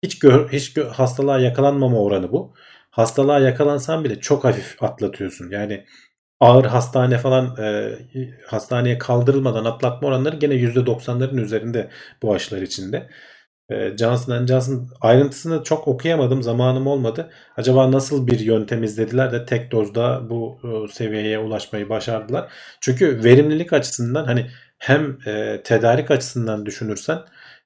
Hiç 0.04 0.18
gör, 0.18 0.49
hiç 0.52 0.73
gö- 0.76 0.88
hastalığa 0.88 1.38
yakalanmama 1.38 1.99
oranı 2.02 2.32
bu. 2.32 2.54
Hastalığa 2.90 3.38
yakalansan 3.38 4.04
bile 4.04 4.20
çok 4.20 4.44
hafif 4.44 4.82
atlatıyorsun. 4.82 5.50
Yani 5.50 5.84
ağır 6.40 6.64
hastane 6.64 7.18
falan 7.18 7.56
e, 7.64 7.92
hastaneye 8.46 8.99
kaldırılmadan 8.99 9.64
atlatma 9.64 10.08
oranları 10.08 10.37
gene 10.37 10.54
%90'ların 10.54 11.40
üzerinde 11.40 11.90
bu 12.23 12.34
aşılar 12.34 12.62
içinde. 12.62 13.08
E, 13.70 13.96
Johnson 13.99 14.46
Johnson 14.46 14.88
ayrıntısını 15.00 15.62
çok 15.64 15.88
okuyamadım. 15.88 16.42
Zamanım 16.42 16.87
olmadı. 16.87 17.30
Acaba 17.56 17.92
nasıl 17.92 18.26
bir 18.26 18.40
yöntem 18.40 18.84
izlediler 18.84 19.32
de 19.32 19.46
tek 19.46 19.73
dozda 19.73 20.30
bu 20.30 20.61
e, 20.64 20.92
seviyeye 20.92 21.38
ulaşmayı 21.38 21.88
başardılar. 21.88 22.52
Çünkü 22.80 23.25
verimlilik 23.25 23.73
açısından 23.73 24.25
hani 24.25 24.50
hem 24.78 25.18
e, 25.26 25.62
tedarik 25.64 26.11
açısından 26.11 26.66
düşünürsen 26.66 27.18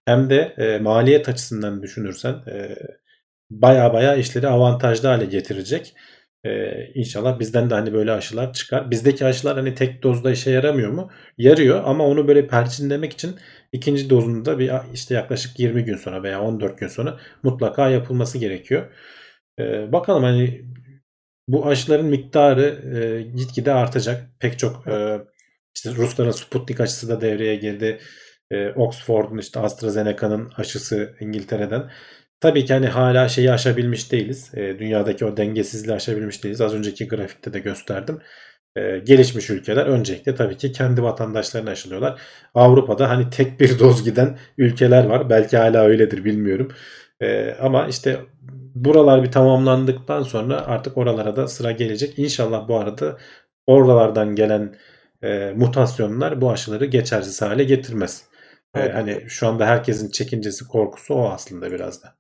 hem 0.09 0.31
de 0.31 0.55
e, 0.59 0.79
maliyet 0.79 1.29
açısından 1.29 1.83
düşünürsen 1.83 2.33
e, 2.33 2.77
baya 3.51 3.93
baya 3.93 4.17
işleri 4.17 4.49
avantajlı 4.49 5.09
hale 5.09 5.25
getirecek. 5.25 5.95
Ee, 6.45 6.87
inşallah 6.95 7.39
bizden 7.39 7.71
de 7.71 7.75
hani 7.75 7.93
böyle 7.93 8.13
aşılar 8.13 8.53
çıkar. 8.53 8.91
Bizdeki 8.91 9.25
aşılar 9.27 9.57
hani 9.57 9.75
tek 9.75 10.03
dozda 10.03 10.31
işe 10.31 10.51
yaramıyor 10.51 10.91
mu? 10.91 11.11
Yarıyor 11.39 11.83
ama 11.85 12.07
onu 12.07 12.29
böyle 12.29 12.47
perçinlemek 12.47 13.13
için 13.13 13.37
ikinci 13.73 14.11
dozunu 14.11 14.45
da 14.45 14.59
bir 14.59 14.73
işte 14.95 15.15
yaklaşık 15.15 15.59
20 15.61 15.85
gün 15.85 15.97
sonra 15.97 16.23
veya 16.23 16.43
14 16.43 16.79
gün 16.79 16.89
sonra 16.89 17.21
mutlaka 17.43 17.89
yapılması 17.91 18.39
gerekiyor. 18.39 18.93
Ee, 19.59 19.93
bakalım 19.93 20.23
hani 20.23 20.65
bu 21.49 21.67
aşıların 21.67 22.07
miktarı 22.07 22.63
e, 22.99 23.23
gitgide 23.23 23.73
artacak. 23.73 24.31
Pek 24.41 24.59
çok 24.59 24.89
e, 24.89 25.19
işte 25.77 25.95
Rusların 25.95 26.31
Sputnik 26.31 26.81
aşısı 26.81 27.09
da 27.09 27.21
devreye 27.21 27.57
girdi. 27.57 28.01
E, 28.51 28.69
Oxford'un 28.73 29.39
işte 29.39 29.61
AstraZeneca'nın 29.61 30.51
aşısı 30.57 31.15
İngiltere'den. 31.21 31.91
Tabii 32.41 32.65
ki 32.65 32.73
hani 32.75 32.87
hala 32.87 33.29
şeyi 33.29 33.53
aşabilmiş 33.53 34.13
değiliz. 34.13 34.51
E, 34.55 34.79
dünyadaki 34.79 35.25
o 35.25 35.37
dengesizliği 35.37 35.97
aşabilmiş 35.97 36.45
değiliz. 36.45 36.61
Az 36.61 36.75
önceki 36.75 37.09
grafikte 37.09 37.53
de 37.53 37.59
gösterdim. 37.59 38.19
E, 38.77 38.99
gelişmiş 38.99 39.51
ülkeler 39.51 39.87
öncelikle 39.87 40.35
tabii 40.35 40.57
ki 40.57 40.73
kendi 40.73 41.03
vatandaşlarını 41.03 41.71
aşılıyorlar. 41.71 42.21
Avrupa'da 42.55 43.11
hani 43.11 43.31
tek 43.31 43.61
bir 43.61 43.79
doz 43.81 44.05
giden 44.05 44.39
ülkeler 44.59 45.05
var. 45.05 45.31
Belki 45.31 45.57
hala 45.57 45.85
öyledir 45.85 46.25
bilmiyorum. 46.25 46.73
E, 47.23 47.55
ama 47.61 47.87
işte 47.89 48.21
buralar 48.75 49.23
bir 49.23 49.33
tamamlandıktan 49.33 50.23
sonra 50.23 50.67
artık 50.67 50.99
oralara 50.99 51.37
da 51.37 51.49
sıra 51.49 51.73
gelecek. 51.73 52.19
İnşallah 52.19 52.69
bu 52.69 52.79
arada 52.79 53.19
oralardan 53.67 54.35
gelen 54.35 54.75
e, 55.23 55.53
mutasyonlar 55.57 56.41
bu 56.41 56.51
aşıları 56.51 56.85
geçersiz 56.87 57.43
hale 57.43 57.65
getirmez. 57.65 58.28
E, 58.75 58.81
evet. 58.81 58.95
hani 58.95 59.25
şu 59.29 59.49
anda 59.49 59.67
herkesin 59.67 60.11
çekincesi, 60.11 60.69
korkusu 60.69 61.15
o 61.15 61.29
aslında 61.29 61.73
biraz 61.73 62.03
da. 62.03 62.15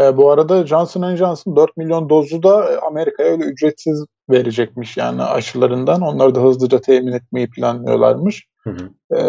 E, 0.00 0.16
bu 0.16 0.30
arada 0.30 0.66
Johnson 0.66 1.16
Johnson 1.16 1.56
4 1.56 1.76
milyon 1.76 2.08
dozu 2.08 2.42
da 2.42 2.72
e, 2.72 2.76
Amerika'ya 2.76 3.32
öyle 3.32 3.44
ücretsiz 3.44 4.04
verecekmiş 4.30 4.96
yani 4.96 5.22
aşılarından. 5.22 6.00
Onları 6.00 6.34
da 6.34 6.40
hızlıca 6.40 6.80
temin 6.80 7.12
etmeyi 7.12 7.50
planlıyorlarmış. 7.50 8.46
Hı 8.62 8.70
hı. 8.70 9.16
E, 9.16 9.22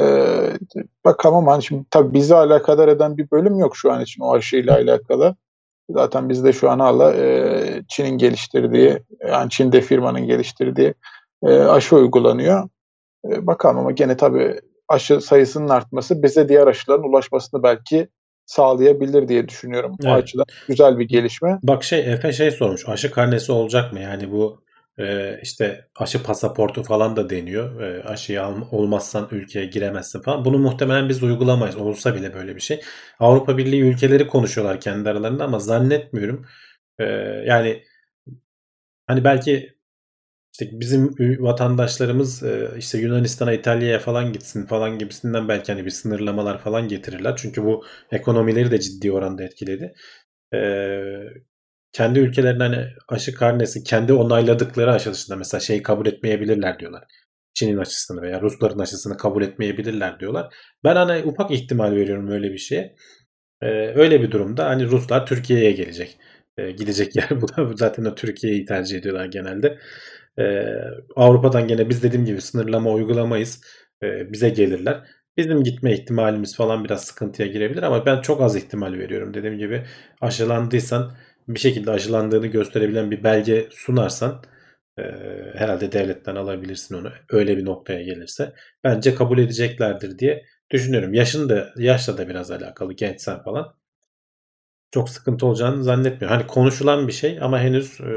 bakalım 1.05 1.35
ama 1.35 1.51
hani 1.51 1.63
şimdi 1.63 1.85
tabii 1.91 2.13
bizi 2.13 2.35
alakadar 2.35 2.87
eden 2.87 3.17
bir 3.17 3.31
bölüm 3.31 3.59
yok 3.59 3.77
şu 3.77 3.91
an 3.91 4.01
için 4.01 4.21
o 4.21 4.33
aşıyla 4.33 4.75
alakalı. 4.75 5.35
Zaten 5.89 6.29
bizde 6.29 6.53
şu 6.53 6.69
an 6.69 6.79
hala 6.79 7.13
e, 7.13 7.83
Çin'in 7.87 8.17
geliştirdiği, 8.17 8.99
yani 9.27 9.49
Çin'de 9.49 9.81
firmanın 9.81 10.21
geliştirdiği 10.21 10.93
e, 11.43 11.59
aşı 11.59 11.95
uygulanıyor. 11.95 12.69
E, 13.25 13.47
bakalım 13.47 13.77
ama 13.77 13.91
gene 13.91 14.17
tabii 14.17 14.59
aşı 14.87 15.21
sayısının 15.21 15.69
artması 15.69 16.23
bize 16.23 16.49
diğer 16.49 16.67
aşıların 16.67 17.03
ulaşmasını 17.03 17.63
belki 17.63 18.07
sağlayabilir 18.45 19.27
diye 19.27 19.47
düşünüyorum. 19.47 19.95
Evet. 20.01 20.11
O 20.11 20.13
açıdan 20.13 20.45
güzel 20.67 20.99
bir 20.99 21.07
gelişme. 21.07 21.59
Bak 21.63 21.83
şey 21.83 22.13
Efe 22.13 22.31
şey 22.31 22.51
sormuş. 22.51 22.89
Aşı 22.89 23.11
karnesi 23.11 23.51
olacak 23.51 23.93
mı? 23.93 23.99
Yani 23.99 24.31
bu 24.31 24.63
e, 24.99 25.39
işte 25.43 25.87
aşı 25.95 26.23
pasaportu 26.23 26.83
falan 26.83 27.15
da 27.15 27.29
deniyor. 27.29 27.81
E, 27.81 28.03
aşıyı 28.03 28.43
al, 28.43 28.55
olmazsan 28.71 29.27
ülkeye 29.31 29.65
giremezsin 29.65 30.21
falan. 30.21 30.45
Bunu 30.45 30.57
muhtemelen 30.57 31.09
biz 31.09 31.23
uygulamayız. 31.23 31.77
Olsa 31.77 32.15
bile 32.15 32.33
böyle 32.33 32.55
bir 32.55 32.61
şey. 32.61 32.81
Avrupa 33.19 33.57
Birliği 33.57 33.81
ülkeleri 33.81 34.27
konuşuyorlar 34.27 34.79
kendi 34.79 35.09
aralarında 35.09 35.43
ama 35.43 35.59
zannetmiyorum. 35.59 36.45
E, 36.99 37.03
yani 37.45 37.83
hani 39.07 39.23
belki 39.23 39.76
işte 40.61 40.79
bizim 40.79 41.15
vatandaşlarımız 41.39 42.43
e, 42.43 42.69
işte 42.77 42.97
Yunanistan'a, 42.97 43.53
İtalya'ya 43.53 43.99
falan 43.99 44.33
gitsin 44.33 44.65
falan 44.65 44.99
gibisinden 44.99 45.47
belki 45.47 45.71
hani 45.71 45.85
bir 45.85 45.89
sınırlamalar 45.89 46.59
falan 46.59 46.87
getirirler. 46.87 47.35
Çünkü 47.37 47.63
bu 47.63 47.85
ekonomileri 48.11 48.71
de 48.71 48.79
ciddi 48.79 49.11
oranda 49.11 49.43
etkiledi. 49.43 49.93
Ee, 50.53 51.01
kendi 51.91 52.19
ülkelerinde 52.19 52.63
hani 52.63 52.85
aşı 53.09 53.33
karnesi 53.35 53.83
kendi 53.83 54.13
onayladıkları 54.13 54.93
aşı 54.93 55.13
dışında 55.13 55.37
mesela 55.37 55.61
şeyi 55.61 55.83
kabul 55.83 56.05
etmeyebilirler 56.05 56.79
diyorlar. 56.79 57.03
Çin'in 57.53 57.77
aşısını 57.77 58.21
veya 58.21 58.41
Rusların 58.41 58.79
aşısını 58.79 59.17
kabul 59.17 59.43
etmeyebilirler 59.43 60.19
diyorlar. 60.19 60.53
Ben 60.83 60.95
hani 60.95 61.23
ufak 61.23 61.51
ihtimal 61.51 61.91
veriyorum 61.91 62.31
öyle 62.31 62.51
bir 62.53 62.57
şeye. 62.57 62.95
Ee, 63.61 63.67
öyle 63.95 64.21
bir 64.21 64.31
durumda 64.31 64.65
hani 64.65 64.87
Ruslar 64.87 65.25
Türkiye'ye 65.25 65.71
gelecek. 65.71 66.17
Ee, 66.57 66.71
gidecek 66.71 67.15
yer 67.15 67.29
bu 67.41 67.47
da 67.47 67.71
zaten 67.75 68.05
o 68.05 68.15
Türkiye'yi 68.15 68.65
tercih 68.65 68.97
ediyorlar 68.97 69.25
genelde. 69.25 69.79
Ee, 70.39 70.65
Avrupa'dan 71.15 71.67
gene 71.67 71.89
biz 71.89 72.03
dediğim 72.03 72.25
gibi 72.25 72.41
sınırlama 72.41 72.91
uygulamayız. 72.91 73.61
Ee, 74.03 74.33
bize 74.33 74.49
gelirler. 74.49 75.03
Bizim 75.37 75.63
gitme 75.63 75.93
ihtimalimiz 75.93 76.55
falan 76.55 76.83
biraz 76.83 77.03
sıkıntıya 77.03 77.47
girebilir 77.47 77.83
ama 77.83 78.05
ben 78.05 78.21
çok 78.21 78.41
az 78.41 78.55
ihtimal 78.55 78.93
veriyorum. 78.93 79.33
Dediğim 79.33 79.57
gibi 79.57 79.83
aşılandıysan 80.21 81.11
bir 81.47 81.59
şekilde 81.59 81.91
aşılandığını 81.91 82.47
gösterebilen 82.47 83.11
bir 83.11 83.23
belge 83.23 83.67
sunarsan 83.71 84.41
e, 84.99 85.03
herhalde 85.55 85.91
devletten 85.91 86.35
alabilirsin 86.35 86.95
onu 86.95 87.11
öyle 87.29 87.57
bir 87.57 87.65
noktaya 87.65 88.01
gelirse. 88.03 88.53
Bence 88.83 89.15
kabul 89.15 89.37
edeceklerdir 89.39 90.19
diye 90.19 90.45
düşünüyorum. 90.71 91.13
Yaşın 91.13 91.49
da 91.49 91.73
yaşla 91.77 92.17
da 92.17 92.29
biraz 92.29 92.51
alakalı 92.51 92.93
gençsen 92.93 93.43
falan. 93.43 93.75
Çok 94.91 95.09
sıkıntı 95.09 95.45
olacağını 95.45 95.83
zannetmiyorum. 95.83 96.37
Hani 96.37 96.47
konuşulan 96.47 97.07
bir 97.07 97.13
şey 97.13 97.39
ama 97.41 97.59
henüz 97.59 98.01
e, 98.01 98.11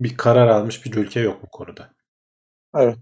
bir 0.00 0.16
karar 0.16 0.48
almış 0.48 0.84
bir 0.84 0.94
ülke 0.94 1.20
yok 1.20 1.40
bu 1.42 1.46
konuda. 1.46 1.88
Evet. 2.76 2.96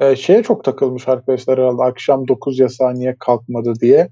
Ee, 0.00 0.16
şeye 0.16 0.42
çok 0.42 0.64
takılmış 0.64 1.08
arkadaşlar 1.08 1.58
herhalde 1.58 1.82
akşam 1.82 2.28
9 2.28 2.58
yasağı 2.58 2.94
niye 2.94 3.16
kalkmadı 3.18 3.74
diye. 3.80 4.08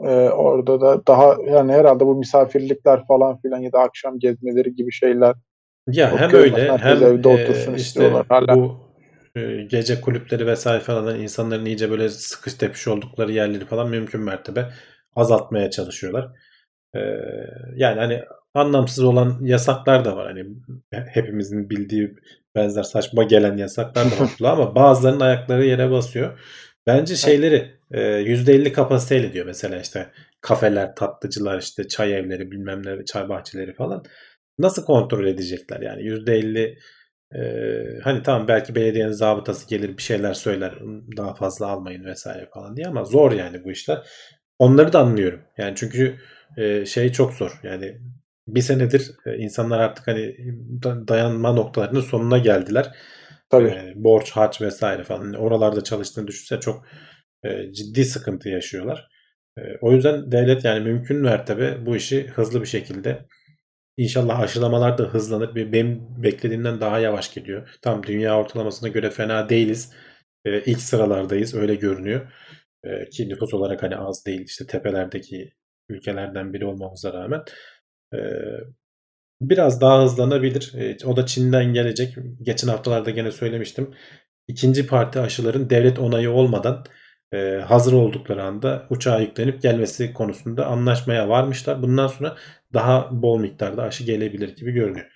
Ee, 0.00 0.28
orada 0.28 0.80
da 0.80 1.06
daha 1.06 1.36
yani 1.46 1.72
herhalde 1.72 2.06
bu 2.06 2.14
misafirlikler 2.14 3.06
falan 3.06 3.40
filan 3.40 3.58
ya 3.58 3.72
da 3.72 3.78
akşam 3.78 4.18
gezmeleri 4.18 4.74
gibi 4.74 4.92
şeyler. 4.92 5.34
Ya 5.88 6.18
hem 6.18 6.34
öyle 6.34 6.78
hem 6.78 7.02
evde 7.02 7.28
otursun 7.28 7.74
e, 7.74 7.76
işte 7.76 8.24
hala. 8.28 8.56
bu 8.56 8.76
e, 9.36 9.62
gece 9.62 10.00
kulüpleri 10.00 10.46
vesaire 10.46 10.80
falan 10.80 11.20
insanların 11.20 11.64
iyice 11.64 11.90
böyle 11.90 12.08
sıkış 12.08 12.54
tepiş 12.54 12.88
oldukları 12.88 13.32
yerleri 13.32 13.64
falan 13.64 13.88
mümkün 13.88 14.20
mertebe 14.20 14.68
azaltmaya 15.16 15.70
çalışıyorlar. 15.70 16.28
Ee, 16.94 17.00
yani 17.76 18.00
hani 18.00 18.22
anlamsız 18.58 19.04
olan 19.04 19.38
yasaklar 19.42 20.04
da 20.04 20.16
var. 20.16 20.26
Hani 20.26 20.46
hepimizin 20.90 21.70
bildiği 21.70 22.14
benzer 22.54 22.82
saçma 22.82 23.22
gelen 23.22 23.56
yasaklar 23.56 24.04
da 24.04 24.20
var 24.20 24.30
ama 24.52 24.74
bazılarının 24.74 25.20
ayakları 25.20 25.66
yere 25.66 25.90
basıyor. 25.90 26.38
Bence 26.86 27.16
şeyleri 27.16 27.78
%50 27.90 28.68
e, 28.68 28.72
kapasiteyle 28.72 29.32
diyor 29.32 29.46
mesela 29.46 29.80
işte 29.80 30.10
kafeler, 30.40 30.94
tatlıcılar, 30.94 31.58
işte 31.58 31.88
çay 31.88 32.18
evleri, 32.18 32.50
bilmem 32.50 32.86
ne, 32.86 33.04
çay 33.04 33.28
bahçeleri 33.28 33.74
falan. 33.74 34.04
nasıl 34.58 34.84
kontrol 34.84 35.26
edecekler? 35.26 35.80
Yani 35.80 36.02
%50 36.02 36.78
e, 37.34 37.40
hani 38.04 38.22
tamam 38.22 38.48
belki 38.48 38.74
belediyenin 38.74 39.12
zabıtası 39.12 39.68
gelir 39.68 39.96
bir 39.96 40.02
şeyler 40.02 40.34
söyler 40.34 40.74
daha 41.16 41.34
fazla 41.34 41.66
almayın 41.66 42.04
vesaire 42.04 42.48
falan 42.54 42.76
diye 42.76 42.86
ama 42.86 43.04
zor 43.04 43.32
yani 43.32 43.64
bu 43.64 43.70
işler. 43.70 43.98
Onları 44.58 44.92
da 44.92 45.00
anlıyorum. 45.00 45.40
Yani 45.58 45.72
çünkü 45.76 46.18
e, 46.56 46.86
şey 46.86 47.12
çok 47.12 47.34
zor. 47.34 47.60
Yani 47.62 47.98
bir 48.54 48.60
senedir 48.60 49.10
e, 49.26 49.36
insanlar 49.36 49.80
artık 49.80 50.06
hani 50.06 50.36
dayanma 51.08 51.52
noktalarının 51.52 52.00
sonuna 52.00 52.38
geldiler. 52.38 52.90
Tabii. 53.50 53.68
E, 53.68 53.92
borç, 53.96 54.30
harç 54.30 54.60
vesaire 54.60 55.04
falan. 55.04 55.24
Yani 55.24 55.38
oralarda 55.38 55.84
çalıştığını 55.84 56.26
düşünse 56.26 56.60
çok 56.60 56.86
e, 57.44 57.72
ciddi 57.72 58.04
sıkıntı 58.04 58.48
yaşıyorlar. 58.48 59.08
E, 59.58 59.62
o 59.80 59.92
yüzden 59.92 60.32
devlet 60.32 60.64
yani 60.64 60.80
mümkün 60.80 61.16
mertebe 61.16 61.86
bu 61.86 61.96
işi 61.96 62.26
hızlı 62.26 62.60
bir 62.62 62.66
şekilde 62.66 63.26
İnşallah 63.98 64.40
aşılamalar 64.40 64.98
da 64.98 65.02
hızlanır. 65.04 65.54
Benim 65.54 66.22
beklediğimden 66.22 66.80
daha 66.80 66.98
yavaş 66.98 67.34
gidiyor. 67.34 67.78
Tam 67.82 68.02
dünya 68.02 68.38
ortalamasına 68.38 68.88
göre 68.88 69.10
fena 69.10 69.48
değiliz. 69.48 69.92
Ee, 70.44 70.60
ilk 70.60 70.80
sıralardayız 70.80 71.54
öyle 71.54 71.74
görünüyor. 71.74 72.32
Ee, 72.84 73.08
ki 73.08 73.28
nüfus 73.28 73.54
olarak 73.54 73.82
hani 73.82 73.96
az 73.96 74.26
değil. 74.26 74.40
İşte 74.40 74.66
tepelerdeki 74.66 75.52
ülkelerden 75.88 76.52
biri 76.52 76.66
olmamıza 76.66 77.12
rağmen. 77.12 77.42
Biraz 79.40 79.80
daha 79.80 80.04
hızlanabilir. 80.04 80.72
O 81.04 81.16
da 81.16 81.26
Çin'den 81.26 81.72
gelecek. 81.72 82.16
Geçen 82.42 82.68
haftalarda 82.68 83.10
gene 83.10 83.30
söylemiştim. 83.30 83.94
İkinci 84.48 84.86
parti 84.86 85.20
aşıların 85.20 85.70
devlet 85.70 85.98
onayı 85.98 86.30
olmadan 86.30 86.84
e, 87.32 87.38
hazır 87.66 87.92
oldukları 87.92 88.42
anda 88.44 88.86
uçağa 88.90 89.20
yüklenip 89.20 89.62
gelmesi 89.62 90.12
konusunda 90.12 90.66
anlaşmaya 90.66 91.28
varmışlar. 91.28 91.82
Bundan 91.82 92.06
sonra 92.06 92.36
daha 92.74 93.22
bol 93.22 93.38
miktarda 93.40 93.82
aşı 93.82 94.04
gelebilir 94.04 94.56
gibi 94.56 94.72
görünüyor. 94.72 95.06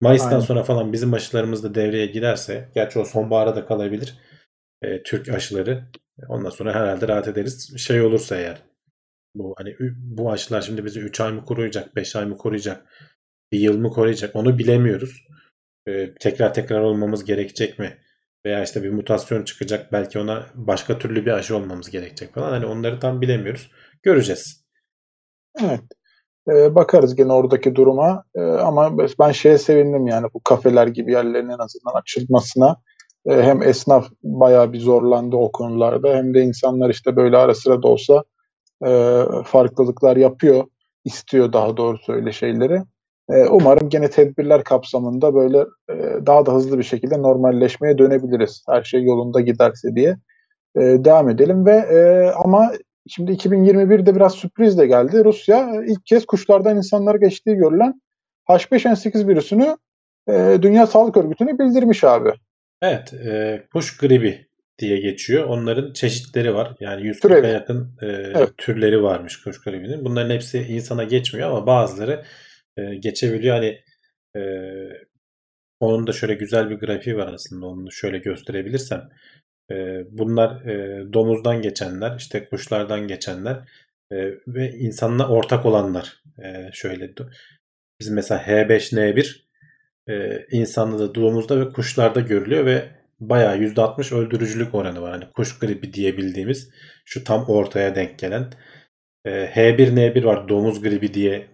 Mayıs'tan 0.00 0.30
Aynen. 0.30 0.40
sonra 0.40 0.62
falan 0.62 0.92
bizim 0.92 1.14
aşılarımız 1.14 1.64
da 1.64 1.74
devreye 1.74 2.06
girerse, 2.06 2.68
gerçi 2.74 2.98
o 2.98 3.04
sonbahara 3.04 3.56
da 3.56 3.66
kalabilir. 3.66 4.18
E, 4.82 5.02
Türk 5.02 5.28
aşıları. 5.28 5.84
Ondan 6.28 6.50
sonra 6.50 6.74
herhalde 6.74 7.08
rahat 7.08 7.28
ederiz. 7.28 7.78
Şey 7.78 8.00
olursa 8.00 8.36
eğer 8.36 8.62
bu 9.34 9.54
hani 9.58 9.76
bu 9.94 10.32
aşılar 10.32 10.62
şimdi 10.62 10.84
bizi 10.84 11.00
3 11.00 11.20
ay 11.20 11.32
mı 11.32 11.44
koruyacak, 11.44 11.96
5 11.96 12.16
ay 12.16 12.26
mı 12.26 12.36
koruyacak, 12.36 12.86
bir 13.52 13.58
yıl 13.58 13.78
mı 13.78 13.90
koruyacak 13.90 14.36
onu 14.36 14.58
bilemiyoruz. 14.58 15.26
E, 15.86 16.14
tekrar 16.14 16.54
tekrar 16.54 16.80
olmamız 16.80 17.24
gerekecek 17.24 17.78
mi? 17.78 17.98
Veya 18.46 18.62
işte 18.62 18.82
bir 18.82 18.90
mutasyon 18.90 19.44
çıkacak 19.44 19.92
belki 19.92 20.18
ona 20.18 20.46
başka 20.54 20.98
türlü 20.98 21.26
bir 21.26 21.30
aşı 21.30 21.56
olmamız 21.56 21.90
gerekecek 21.90 22.34
falan. 22.34 22.50
Hani 22.50 22.66
onları 22.66 23.00
tam 23.00 23.20
bilemiyoruz. 23.20 23.70
Göreceğiz. 24.02 24.64
Evet. 25.60 25.80
Ee, 26.48 26.74
bakarız 26.74 27.14
gene 27.14 27.32
oradaki 27.32 27.74
duruma. 27.74 28.24
Ee, 28.34 28.40
ama 28.40 28.98
ben 28.98 29.32
şeye 29.32 29.58
sevindim 29.58 30.06
yani 30.06 30.26
bu 30.34 30.40
kafeler 30.44 30.86
gibi 30.86 31.12
yerlerin 31.12 31.48
en 31.48 31.58
azından 31.58 32.00
açılmasına. 32.00 32.76
Ee, 33.26 33.42
hem 33.42 33.62
esnaf 33.62 34.08
bayağı 34.22 34.72
bir 34.72 34.80
zorlandı 34.80 35.36
o 35.36 35.52
konularda 35.52 36.14
hem 36.14 36.34
de 36.34 36.40
insanlar 36.42 36.90
işte 36.90 37.16
böyle 37.16 37.36
ara 37.36 37.54
sıra 37.54 37.82
da 37.82 37.88
olsa 37.88 38.24
e, 38.86 39.24
farklılıklar 39.44 40.16
yapıyor. 40.16 40.64
istiyor 41.04 41.52
daha 41.52 41.76
doğrusu 41.76 42.12
öyle 42.12 42.32
şeyleri. 42.32 42.82
E, 43.30 43.44
umarım 43.46 43.88
gene 43.88 44.10
tedbirler 44.10 44.64
kapsamında 44.64 45.34
böyle 45.34 45.58
e, 45.90 46.26
daha 46.26 46.46
da 46.46 46.52
hızlı 46.52 46.78
bir 46.78 46.82
şekilde 46.82 47.22
normalleşmeye 47.22 47.98
dönebiliriz. 47.98 48.64
Her 48.68 48.82
şey 48.82 49.02
yolunda 49.02 49.40
giderse 49.40 49.94
diye 49.94 50.16
e, 50.76 50.80
devam 50.80 51.28
edelim 51.28 51.66
ve 51.66 51.72
e, 51.72 52.30
ama 52.44 52.72
Şimdi 53.08 53.32
2021'de 53.32 54.16
biraz 54.16 54.32
sürpriz 54.34 54.78
de 54.78 54.86
geldi. 54.86 55.24
Rusya 55.24 55.84
ilk 55.86 56.06
kez 56.06 56.26
kuşlardan 56.26 56.76
insanlara 56.76 57.16
geçtiği 57.16 57.56
görülen 57.56 58.02
H5N8 58.48 59.28
virüsünü 59.28 59.76
e, 60.28 60.58
Dünya 60.62 60.86
Sağlık 60.86 61.16
Örgütü'ne 61.16 61.58
bildirmiş 61.58 62.04
abi. 62.04 62.32
Evet, 62.82 63.12
e, 63.12 63.62
kuş 63.72 63.96
gribi 63.96 64.46
diye 64.78 64.98
geçiyor. 65.00 65.44
Onların 65.44 65.92
çeşitleri 65.92 66.54
var. 66.54 66.76
Yani 66.80 67.02
140'a 67.02 67.48
yakın 67.48 67.96
e, 68.02 68.06
evet. 68.06 68.50
türleri 68.58 69.02
varmış 69.02 69.42
kuş 69.42 69.60
gribinin. 69.60 70.04
Bunların 70.04 70.34
hepsi 70.34 70.58
insana 70.62 71.04
geçmiyor 71.04 71.50
ama 71.50 71.66
bazıları 71.66 72.24
e, 72.76 72.94
geçebiliyor. 72.94 73.56
Hani 73.56 73.80
e, 74.36 74.42
onun 75.80 76.06
da 76.06 76.12
şöyle 76.12 76.34
güzel 76.34 76.70
bir 76.70 76.76
grafiği 76.76 77.16
var 77.16 77.32
aslında. 77.32 77.66
Onu 77.66 77.92
şöyle 77.92 78.18
gösterebilirsem. 78.18 79.08
Ee, 79.70 80.04
bunlar 80.10 80.64
e, 80.66 81.04
domuzdan 81.12 81.62
geçenler, 81.62 82.16
işte 82.18 82.48
kuşlardan 82.48 83.08
geçenler 83.08 83.56
e, 84.12 84.16
ve 84.46 84.70
insanla 84.70 85.28
ortak 85.28 85.66
olanlar. 85.66 86.22
E, 86.44 86.70
şöyle 86.72 87.14
bizim 88.00 88.14
mesela 88.14 88.42
H5N1 88.42 89.42
insanda 90.50 90.98
da 90.98 91.14
domuzda 91.14 91.60
ve 91.60 91.72
kuşlarda 91.72 92.20
görülüyor 92.20 92.66
ve 92.66 93.01
bayağı 93.28 93.58
%60 93.58 94.14
öldürücülük 94.14 94.74
oranı 94.74 95.02
var. 95.02 95.12
Hani 95.12 95.24
kuş 95.32 95.58
gribi 95.58 95.92
diyebildiğimiz 95.92 96.70
şu 97.04 97.24
tam 97.24 97.44
ortaya 97.44 97.94
denk 97.94 98.18
gelen. 98.18 98.52
H1N1 99.26 100.24
var 100.24 100.48
domuz 100.48 100.82
gribi 100.82 101.14
diye 101.14 101.46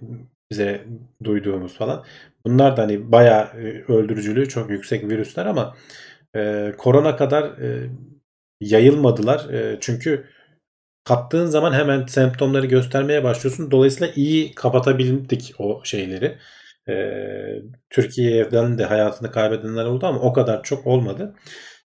bize 0.50 0.85
duyduğumuz 1.24 1.78
falan. 1.78 2.04
Bunlar 2.46 2.76
da 2.76 2.83
hani 2.83 3.12
bayağı 3.12 3.52
öldürücülüğü 3.88 4.48
çok 4.48 4.70
yüksek 4.70 5.04
virüsler 5.11 5.46
ama 5.46 5.76
e, 6.37 6.72
korona 6.78 7.16
kadar 7.16 7.44
e, 7.44 7.90
yayılmadılar. 8.61 9.50
E, 9.52 9.78
çünkü 9.81 10.26
kaptığın 11.04 11.46
zaman 11.46 11.72
hemen 11.72 12.07
semptomları 12.07 12.66
göstermeye 12.66 13.24
başlıyorsun. 13.24 13.70
Dolayısıyla 13.70 14.12
iyi 14.16 14.54
kapatabildik 14.54 15.54
o 15.59 15.81
şeyleri. 15.85 16.38
E, 16.88 16.94
Türkiye'den 17.90 18.79
de 18.79 18.85
hayatını 18.85 19.31
kaybedenler 19.31 19.85
oldu 19.85 20.07
ama 20.07 20.20
o 20.20 20.33
kadar 20.33 20.62
çok 20.62 20.87
olmadı. 20.87 21.35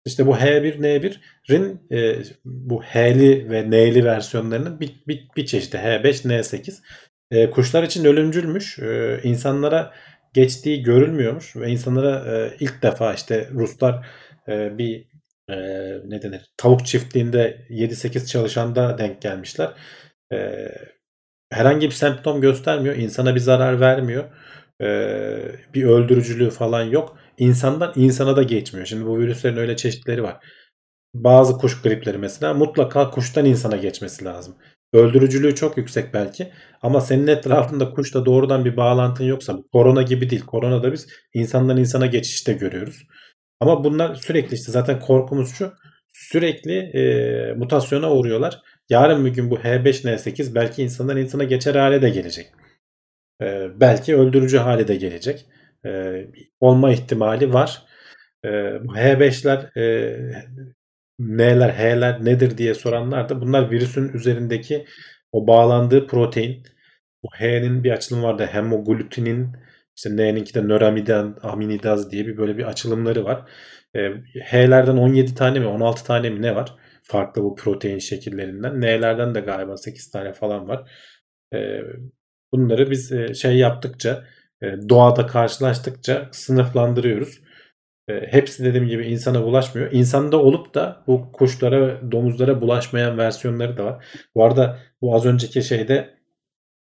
İşte 0.06 0.28
bu 0.28 0.36
H1N1'in 0.36 1.82
e, 1.92 2.24
bu 2.46 2.84
H'li 2.84 3.50
ve 3.50 3.72
N'li 3.72 4.06
versiyonlarının 4.06 4.80
bir, 4.80 5.04
bir, 5.08 5.28
bir 5.38 5.46
çeşidi 5.46 5.78
H5, 5.78 6.26
N8. 6.26 6.82
E, 7.32 7.50
kuşlar 7.50 7.84
için 7.84 8.06
ölümcülmüş. 8.06 8.80
E, 8.80 9.20
insanlara 9.24 9.94
geçtiği 10.34 10.84
görülmüyormuş 10.84 11.56
ve 11.56 11.70
insanlara 11.70 12.36
e, 12.36 12.54
ilk 12.60 12.84
defa 12.84 13.14
işte 13.14 13.50
Ruslar 13.54 14.08
e, 14.48 14.78
bir 14.78 15.08
e, 15.50 15.56
ne 16.06 16.22
denir 16.22 16.42
tavuk 16.58 16.86
çiftliğinde 16.86 17.66
7-8 17.70 18.28
çalışanda 18.28 18.98
denk 18.98 19.22
gelmişler. 19.22 19.70
E, 20.34 20.68
herhangi 21.52 21.88
bir 21.88 21.96
semptom 21.96 22.42
göstermiyor. 22.42 22.96
insana 22.96 23.36
bir 23.36 23.40
zarar 23.40 23.80
vermiyor. 23.80 24.24
E, 24.82 24.88
bir 25.74 25.84
öldürücülüğü 25.84 26.50
falan 26.50 26.84
yok. 26.84 27.18
İnsandan 27.38 27.94
insana 27.96 28.36
da 28.36 28.44
geçmiyor. 28.44 28.86
Şimdi 28.88 29.06
bu 29.06 29.20
virüslerin 29.20 29.58
öyle 29.58 29.76
çeşitleri 29.76 30.24
var. 30.24 30.38
Bazı 31.14 31.58
kuş 31.58 31.82
gripleri 31.82 32.18
mesela 32.18 32.54
mutlaka 32.54 33.10
kuştan 33.10 33.46
insana 33.46 33.76
geçmesi 33.76 34.26
lazım. 34.26 34.56
Öldürücülüğü 34.94 35.56
çok 35.56 35.78
yüksek 35.78 36.14
belki 36.14 36.52
ama 36.82 37.02
senin 37.02 37.28
etrafında 37.28 37.90
kuşla 37.90 38.26
doğrudan 38.26 38.66
bir 38.66 38.78
bağlantın 38.78 39.24
yoksa 39.24 39.58
korona 39.74 40.02
gibi 40.02 40.30
değil. 40.30 40.46
Koronada 40.46 40.94
biz 40.94 41.08
insandan 41.34 41.78
insana 41.78 42.06
geçişte 42.06 42.54
görüyoruz. 42.54 43.04
Ama 43.60 43.84
bunlar 43.84 44.16
sürekli 44.16 44.56
işte 44.56 44.72
zaten 44.72 45.00
korkumuz 45.00 45.56
şu 45.56 45.74
sürekli 46.14 46.74
e, 46.74 47.54
mutasyona 47.54 48.14
uğruyorlar. 48.14 48.62
Yarın 48.90 49.26
bir 49.26 49.34
gün 49.34 49.52
bu 49.52 49.56
H5N8 49.58 50.56
belki 50.56 50.84
insandan 50.84 51.18
insana 51.18 51.44
geçer 51.44 51.76
hale 51.76 52.02
de 52.02 52.10
gelecek. 52.10 52.48
E, 53.42 53.68
belki 53.80 54.16
öldürücü 54.16 54.58
hale 54.58 54.88
de 54.88 54.96
gelecek. 54.96 55.46
E, 55.86 55.90
olma 56.60 56.92
ihtimali 56.92 57.54
var. 57.54 57.84
E, 58.46 58.50
bu 58.84 58.96
H5'ler 58.96 59.80
e, 59.80 59.84
N'ler, 61.20 61.70
H'ler 61.70 62.26
nedir 62.26 62.58
diye 62.58 62.74
soranlar 62.74 63.30
da 63.30 63.42
bunlar 63.42 63.72
virüsün 63.72 64.14
üzerindeki 64.14 64.86
o 65.32 65.48
bağlandığı 65.48 66.08
protein. 66.08 66.64
Bu 67.24 67.28
H'nin 67.40 67.84
bir 67.84 67.92
açılımı 67.92 68.24
vardı. 68.24 68.46
Hemoglutinin 68.52 69.56
işte 69.96 70.10
N'ninki 70.18 70.54
de 70.54 70.62
nöramiden 70.62 71.36
aminidaz 71.42 72.12
diye 72.12 72.28
bir 72.28 72.38
böyle 72.38 72.58
bir 72.58 72.64
açılımları 72.64 73.26
var. 73.26 73.50
E, 73.96 74.00
H'lerden 74.44 74.98
17 74.98 75.36
tane 75.36 75.60
mi 75.60 75.68
16 75.68 76.04
tane 76.06 76.30
mi 76.30 76.42
ne 76.42 76.56
var? 76.56 76.76
Farklı 77.04 77.44
bu 77.44 77.56
protein 77.56 78.00
şekillerinden. 78.00 78.82
N'lerden 78.82 79.36
de 79.36 79.40
galiba 79.40 79.78
8 79.78 80.12
tane 80.12 80.34
falan 80.34 80.68
var. 80.68 80.92
E, 81.54 81.58
bunları 82.52 82.92
biz 82.92 83.12
e, 83.12 83.34
şey 83.34 83.58
yaptıkça 83.58 84.24
e, 84.62 84.90
doğada 84.90 85.28
karşılaştıkça 85.28 86.30
sınıflandırıyoruz. 86.32 87.40
E, 88.08 88.14
hepsi 88.32 88.66
dediğim 88.66 88.88
gibi 88.88 89.06
insana 89.08 89.44
bulaşmıyor. 89.44 89.92
İnsanda 89.92 90.38
olup 90.38 90.74
da 90.74 91.04
bu 91.08 91.32
kuşlara, 91.32 92.12
domuzlara 92.12 92.62
bulaşmayan 92.62 93.18
versiyonları 93.18 93.78
da 93.78 93.86
var. 93.86 94.06
Bu 94.36 94.46
arada 94.46 94.80
bu 95.02 95.16
az 95.16 95.26
önceki 95.26 95.64
şeyde 95.64 96.18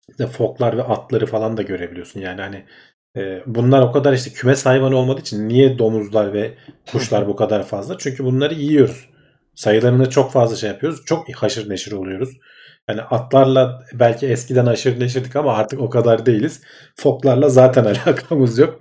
işte 0.09 0.27
foklar 0.27 0.77
ve 0.77 0.83
atları 0.83 1.27
falan 1.27 1.57
da 1.57 1.63
görebiliyorsun. 1.63 2.21
Yani 2.21 2.41
hani 2.41 2.65
bunlar 3.47 3.83
o 3.83 3.93
kadar 3.93 4.13
işte 4.13 4.31
kümes 4.31 4.67
hayvanı 4.67 4.97
olmadığı 4.97 5.21
için 5.21 5.49
niye 5.49 5.79
domuzlar 5.79 6.33
ve 6.33 6.55
kuşlar 6.93 7.29
bu 7.29 7.37
kadar 7.37 7.67
fazla? 7.67 7.99
Çünkü 7.99 8.25
bunları 8.25 8.55
yiyoruz. 8.55 9.11
Sayılarını 9.55 10.11
çok 10.11 10.33
fazla 10.33 10.57
şey 10.57 10.71
yapıyoruz. 10.71 11.05
Çok 11.05 11.35
haşır 11.35 11.71
neşir 11.71 11.93
oluyoruz. 11.93 12.39
Hani 12.89 13.03
atlarla 13.03 13.83
belki 13.95 14.27
eskiden 14.27 14.67
aşırı 14.67 15.01
neşirdik 15.01 15.37
ama 15.37 15.53
artık 15.53 15.81
o 15.81 15.91
kadar 15.91 16.27
değiliz. 16.27 16.63
Foklarla 16.97 17.49
zaten 17.49 17.85
alakamız 18.07 18.59
yok. 18.59 18.81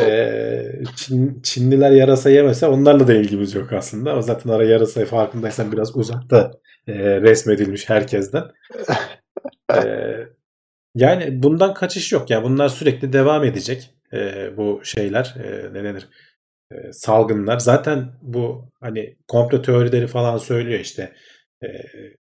Ee, 0.00 0.62
Çin, 0.96 1.40
Çinliler 1.42 1.90
yarasa 1.90 2.30
yemese 2.30 2.66
onlarla 2.66 3.08
da 3.08 3.14
ilgimiz 3.14 3.54
yok 3.54 3.72
aslında. 3.72 4.16
O 4.16 4.22
zaten 4.22 4.50
ara 4.50 4.64
yarasayı 4.64 5.06
farkındaysan 5.06 5.72
biraz 5.72 5.96
uzakta 5.96 6.50
e, 6.88 6.94
resmedilmiş 7.20 7.90
herkesten. 7.90 8.44
Ee, 9.74 10.26
yani 10.94 11.42
bundan 11.42 11.74
kaçış 11.74 12.12
yok. 12.12 12.30
Yani 12.30 12.44
bunlar 12.44 12.68
sürekli 12.68 13.12
devam 13.12 13.44
edecek. 13.44 13.90
Ee, 14.12 14.56
bu 14.56 14.80
şeyler 14.84 15.34
e, 15.44 15.72
ne 15.72 15.84
denir? 15.84 16.08
Ee, 16.72 16.92
salgınlar. 16.92 17.58
Zaten 17.58 18.12
bu 18.22 18.70
hani 18.80 19.16
komplo 19.28 19.62
teorileri 19.62 20.06
falan 20.06 20.38
söylüyor 20.38 20.80
işte. 20.80 21.12
E, 21.64 21.68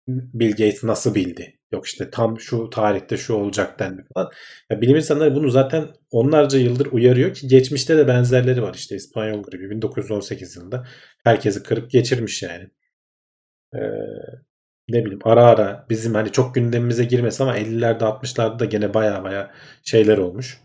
Bill 0.09 0.51
Gates 0.51 0.85
nasıl 0.85 1.15
bildi? 1.15 1.59
Yok 1.73 1.87
işte 1.87 2.11
tam 2.11 2.41
şu 2.41 2.71
tarihte 2.71 3.17
şu 3.17 3.35
olacak 3.35 3.79
dendi 3.79 4.03
falan. 4.15 4.31
Ya 4.71 4.81
bilim 4.81 4.97
insanları 4.97 5.35
bunu 5.35 5.51
zaten 5.51 5.89
onlarca 6.11 6.59
yıldır 6.59 6.87
uyarıyor 6.93 7.35
ki 7.35 7.49
geçmişte 7.49 7.97
de 7.99 8.09
benzerleri 8.09 8.63
var. 8.63 8.75
İşte 8.75 8.97
İspanyol 8.97 9.43
gribi 9.43 9.71
1918 9.71 10.57
yılında 10.57 10.87
herkesi 11.25 11.63
kırıp 11.63 11.91
geçirmiş 11.91 12.43
yani. 12.43 12.69
Ee, 13.75 13.79
ne 14.89 15.05
bileyim 15.05 15.21
ara 15.25 15.45
ara 15.45 15.87
bizim 15.91 16.15
hani 16.15 16.33
çok 16.33 16.55
gündemimize 16.55 17.05
girmesi 17.05 17.43
ama 17.43 17.59
50'lerde 17.59 18.05
60'larda 18.05 18.59
da 18.59 18.65
gene 18.65 18.95
baya 18.95 19.25
baya 19.25 19.55
şeyler 19.85 20.19
olmuş. 20.19 20.61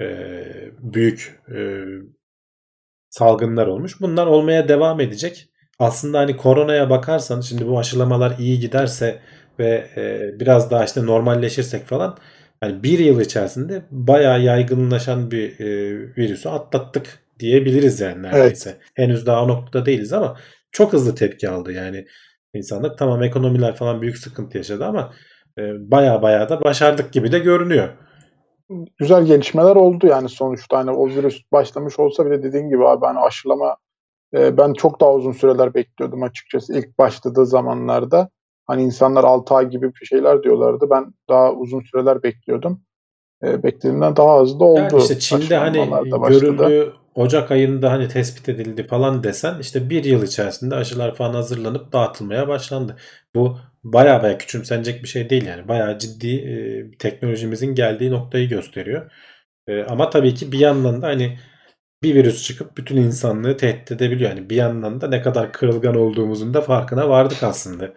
Ee, 0.00 0.70
büyük 0.78 1.40
e, 1.56 1.84
salgınlar 3.10 3.66
olmuş. 3.66 4.00
Bunlar 4.00 4.26
olmaya 4.26 4.68
devam 4.68 5.00
edecek. 5.00 5.48
Aslında 5.78 6.18
hani 6.18 6.36
koronaya 6.36 6.90
bakarsan 6.90 7.40
şimdi 7.40 7.66
bu 7.66 7.78
aşılamalar 7.78 8.38
iyi 8.38 8.60
giderse 8.60 9.20
ve 9.58 9.86
e, 9.96 10.30
biraz 10.40 10.70
daha 10.70 10.84
işte 10.84 11.06
normalleşirsek 11.06 11.86
falan 11.86 12.16
yani 12.62 12.82
bir 12.82 12.98
yıl 12.98 13.20
içerisinde 13.20 13.82
bayağı 13.90 14.40
yaygınlaşan 14.40 15.30
bir 15.30 15.60
e, 15.60 15.66
virüsü 16.16 16.48
atlattık 16.48 17.18
diyebiliriz 17.38 18.00
yani 18.00 18.22
neredeyse. 18.22 18.70
Evet. 18.70 18.80
Henüz 18.94 19.26
daha 19.26 19.44
o 19.44 19.48
noktada 19.48 19.86
değiliz 19.86 20.12
ama 20.12 20.36
çok 20.72 20.92
hızlı 20.92 21.14
tepki 21.14 21.48
aldı 21.48 21.72
yani 21.72 22.06
insanlar. 22.54 22.96
Tamam 22.96 23.22
ekonomiler 23.22 23.76
falan 23.76 24.02
büyük 24.02 24.18
sıkıntı 24.18 24.58
yaşadı 24.58 24.84
ama 24.84 25.12
e, 25.58 25.62
baya 25.90 26.22
baya 26.22 26.48
da 26.48 26.64
başardık 26.64 27.12
gibi 27.12 27.32
de 27.32 27.38
görünüyor. 27.38 27.88
Güzel 28.98 29.24
gelişmeler 29.24 29.76
oldu 29.76 30.06
yani 30.06 30.28
sonuçta 30.28 30.78
hani 30.78 30.90
o 30.90 31.08
virüs 31.08 31.42
başlamış 31.52 31.98
olsa 31.98 32.26
bile 32.26 32.42
dediğin 32.42 32.68
gibi 32.68 32.88
abi 32.88 33.06
hani 33.06 33.18
aşılama 33.18 33.76
e, 34.34 34.56
ben 34.56 34.72
çok 34.72 35.00
daha 35.00 35.14
uzun 35.14 35.32
süreler 35.32 35.74
bekliyordum 35.74 36.22
açıkçası 36.22 36.78
ilk 36.78 36.98
başladığı 36.98 37.46
zamanlarda. 37.46 38.28
Hani 38.66 38.82
insanlar 38.82 39.24
6 39.24 39.54
ay 39.54 39.68
gibi 39.68 39.94
bir 39.94 40.06
şeyler 40.06 40.42
diyorlardı. 40.42 40.86
Ben 40.90 41.14
daha 41.28 41.52
uzun 41.52 41.80
süreler 41.80 42.22
bekliyordum. 42.22 42.80
E, 43.42 43.62
beklediğimden 43.62 44.16
daha 44.16 44.40
hızlı 44.40 44.64
oldu. 44.64 44.78
Yani 44.78 44.98
işte 44.98 45.18
Çin'de 45.18 45.56
hani 45.56 45.90
görüldü 46.28 46.92
Ocak 47.16 47.50
ayında 47.50 47.92
hani 47.92 48.08
tespit 48.08 48.48
edildi 48.48 48.86
falan 48.86 49.24
desen 49.24 49.58
işte 49.60 49.90
bir 49.90 50.04
yıl 50.04 50.22
içerisinde 50.22 50.74
aşılar 50.74 51.14
falan 51.14 51.34
hazırlanıp 51.34 51.92
dağıtılmaya 51.92 52.48
başlandı. 52.48 52.96
Bu 53.34 53.58
baya 53.84 54.22
baya 54.22 54.38
küçümsenecek 54.38 55.02
bir 55.02 55.08
şey 55.08 55.30
değil 55.30 55.46
yani. 55.46 55.68
Baya 55.68 55.98
ciddi 55.98 56.36
e, 56.36 56.90
teknolojimizin 56.98 57.74
geldiği 57.74 58.10
noktayı 58.10 58.48
gösteriyor. 58.48 59.12
E, 59.66 59.82
ama 59.82 60.10
tabii 60.10 60.34
ki 60.34 60.52
bir 60.52 60.58
yandan 60.58 61.02
da 61.02 61.06
hani 61.06 61.38
bir 62.02 62.14
virüs 62.14 62.42
çıkıp 62.42 62.76
bütün 62.76 62.96
insanlığı 62.96 63.56
tehdit 63.56 63.92
edebiliyor. 63.92 64.30
Yani 64.30 64.50
bir 64.50 64.56
yandan 64.56 65.00
da 65.00 65.08
ne 65.08 65.22
kadar 65.22 65.52
kırılgan 65.52 65.96
olduğumuzun 65.96 66.54
da 66.54 66.60
farkına 66.60 67.08
vardık 67.08 67.42
aslında. 67.42 67.94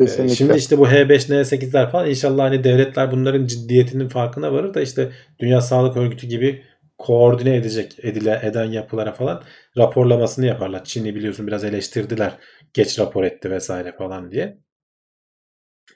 Kesinlikle. 0.00 0.34
Şimdi 0.34 0.56
işte 0.58 0.78
bu 0.78 0.86
H5, 0.86 1.28
N8'ler 1.30 1.90
falan 1.90 2.10
inşallah 2.10 2.44
hani 2.44 2.64
devletler 2.64 3.12
bunların 3.12 3.46
ciddiyetinin 3.46 4.08
farkına 4.08 4.52
varır 4.52 4.74
da 4.74 4.80
işte 4.80 5.12
Dünya 5.38 5.60
Sağlık 5.60 5.96
Örgütü 5.96 6.26
gibi 6.26 6.64
koordine 6.98 7.56
edecek 7.56 7.98
edile, 8.02 8.40
eden 8.42 8.64
yapılara 8.64 9.12
falan 9.12 9.42
raporlamasını 9.76 10.46
yaparlar. 10.46 10.84
Çin'i 10.84 11.14
biliyorsun 11.14 11.46
biraz 11.46 11.64
eleştirdiler. 11.64 12.38
Geç 12.74 12.98
rapor 12.98 13.24
etti 13.24 13.50
vesaire 13.50 13.92
falan 13.92 14.30
diye. 14.30 14.58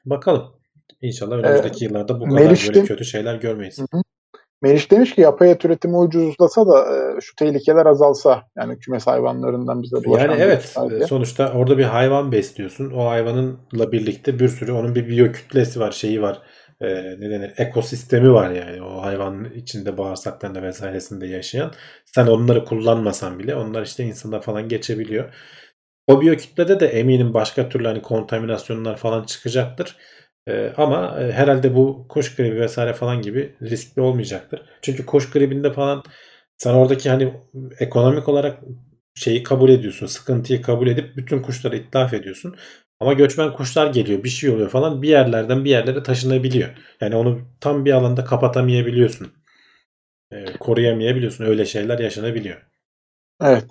Bakalım. 0.04 0.60
İnşallah 1.00 1.36
önümüzdeki 1.36 1.84
ee, 1.84 1.88
yıllarda 1.88 2.20
bu 2.20 2.24
kadar 2.24 2.44
Meriç'te, 2.44 2.74
böyle 2.74 2.86
kötü 2.86 3.04
şeyler 3.04 3.34
görmeyiz. 3.34 3.78
Hı 3.78 3.82
hı. 3.82 4.02
Meriç 4.62 4.90
demiş 4.90 5.14
ki 5.14 5.20
yapay 5.20 5.50
et 5.50 5.64
üretimi 5.64 5.96
ucuzlasa 5.96 6.66
da 6.66 6.78
e, 6.80 7.20
şu 7.20 7.34
tehlikeler 7.36 7.86
azalsa 7.86 8.42
yani 8.56 8.78
kümes 8.78 9.06
hayvanlarından 9.06 9.82
bize 9.82 10.04
bulaşan 10.04 10.28
Yani 10.28 10.42
evet 10.42 10.76
diye. 10.90 11.04
sonuçta 11.04 11.52
orada 11.52 11.78
bir 11.78 11.84
hayvan 11.84 12.32
besliyorsun. 12.32 12.90
O 12.90 13.06
hayvanınla 13.06 13.92
birlikte 13.92 14.38
bir 14.38 14.48
sürü 14.48 14.72
onun 14.72 14.94
bir 14.94 15.08
biyokütlesi 15.08 15.80
var 15.80 15.92
şeyi 15.92 16.22
var. 16.22 16.42
E, 16.80 16.86
ne 17.20 17.30
denir 17.30 17.52
ekosistemi 17.56 18.32
var 18.32 18.50
yani 18.50 18.82
o 18.82 19.02
hayvanın 19.02 19.44
içinde 19.44 19.98
bağırsaklarında 19.98 20.62
vesairesinde 20.62 21.26
yaşayan. 21.26 21.72
Sen 22.04 22.26
onları 22.26 22.64
kullanmasan 22.64 23.38
bile 23.38 23.54
onlar 23.54 23.82
işte 23.82 24.04
insanda 24.04 24.40
falan 24.40 24.68
geçebiliyor. 24.68 25.34
O 26.06 26.20
biyokütlede 26.20 26.80
de 26.80 26.86
eminim 26.86 27.34
başka 27.34 27.68
türlü 27.68 27.86
hani 27.86 28.02
kontaminasyonlar 28.02 28.96
falan 28.96 29.24
çıkacaktır. 29.24 29.96
Ee, 30.48 30.72
ama 30.76 31.20
e, 31.20 31.32
herhalde 31.32 31.74
bu 31.74 32.06
kuş 32.08 32.36
gribi 32.36 32.60
vesaire 32.60 32.92
falan 32.92 33.22
gibi 33.22 33.56
riskli 33.62 34.02
olmayacaktır. 34.02 34.62
Çünkü 34.82 35.06
kuş 35.06 35.30
gribinde 35.30 35.72
falan 35.72 36.02
sen 36.58 36.74
oradaki 36.74 37.10
hani 37.10 37.34
ekonomik 37.78 38.28
olarak 38.28 38.60
şeyi 39.14 39.42
kabul 39.42 39.70
ediyorsun. 39.70 40.06
Sıkıntıyı 40.06 40.62
kabul 40.62 40.88
edip 40.88 41.16
bütün 41.16 41.42
kuşları 41.42 41.76
itlaf 41.76 42.14
ediyorsun. 42.14 42.56
Ama 43.00 43.12
göçmen 43.12 43.52
kuşlar 43.52 43.92
geliyor 43.92 44.24
bir 44.24 44.28
şey 44.28 44.50
oluyor 44.50 44.70
falan 44.70 45.02
bir 45.02 45.08
yerlerden 45.08 45.64
bir 45.64 45.70
yerlere 45.70 46.02
taşınabiliyor. 46.02 46.70
Yani 47.00 47.16
onu 47.16 47.40
tam 47.60 47.84
bir 47.84 47.92
alanda 47.92 48.24
kapatamayabiliyorsun. 48.24 49.32
E, 50.32 50.44
koruyamayabiliyorsun. 50.60 51.44
Öyle 51.44 51.66
şeyler 51.66 51.98
yaşanabiliyor. 51.98 52.66
Evet. 53.42 53.64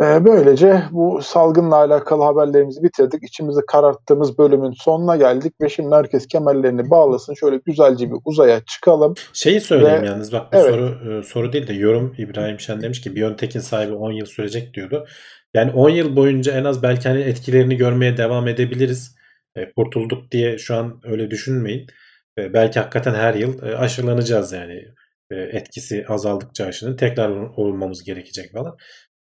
Ee, 0.00 0.24
böylece 0.24 0.82
bu 0.90 1.20
salgınla 1.22 1.76
alakalı 1.76 2.22
haberlerimizi 2.22 2.82
bitirdik. 2.82 3.22
İçimizi 3.22 3.60
kararttığımız 3.66 4.38
bölümün 4.38 4.72
sonuna 4.72 5.16
geldik 5.16 5.54
ve 5.60 5.68
şimdi 5.68 5.94
herkes 5.94 6.26
kemerlerini 6.26 6.90
bağlasın. 6.90 7.34
Şöyle 7.34 7.56
güzelce 7.66 8.10
bir 8.10 8.16
uzaya 8.24 8.60
çıkalım. 8.64 9.14
Şeyi 9.32 9.60
söyleyeyim 9.60 10.02
ve, 10.02 10.06
yalnız 10.06 10.32
bak 10.32 10.52
bu 10.52 10.56
evet. 10.56 10.70
soru 10.70 11.18
e, 11.18 11.22
soru 11.22 11.52
değil 11.52 11.66
de 11.66 11.72
yorum 11.72 12.14
İbrahim 12.18 12.60
Şen 12.60 12.80
demiş 12.80 13.00
ki 13.00 13.16
Biontech'in 13.16 13.60
sahibi 13.60 13.94
10 13.94 14.12
yıl 14.12 14.26
sürecek 14.26 14.74
diyordu. 14.74 15.06
Yani 15.54 15.72
10 15.72 15.88
yıl 15.90 16.16
boyunca 16.16 16.52
en 16.52 16.64
az 16.64 16.82
belki 16.82 17.08
hani 17.08 17.20
etkilerini 17.20 17.76
görmeye 17.76 18.16
devam 18.16 18.48
edebiliriz. 18.48 19.16
E, 19.56 19.72
kurtulduk 19.72 20.30
diye 20.30 20.58
şu 20.58 20.76
an 20.76 21.00
öyle 21.04 21.30
düşünmeyin. 21.30 21.86
E, 22.38 22.52
belki 22.52 22.80
hakikaten 22.80 23.14
her 23.14 23.34
yıl 23.34 23.62
e, 23.62 23.76
aşılanacağız 23.76 24.52
yani 24.52 24.84
e, 25.30 25.36
etkisi 25.36 26.04
azaldıkça 26.08 26.64
aşının 26.66 26.96
tekrar 26.96 27.30
olmamız 27.56 28.04
gerekecek 28.04 28.52
falan. 28.52 28.76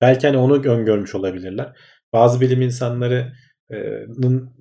Belki 0.00 0.26
hani 0.26 0.36
onu 0.36 0.64
öngörmüş 0.68 1.14
olabilirler. 1.14 1.72
Bazı 2.12 2.40
bilim 2.40 2.62
insanlarının 2.62 4.52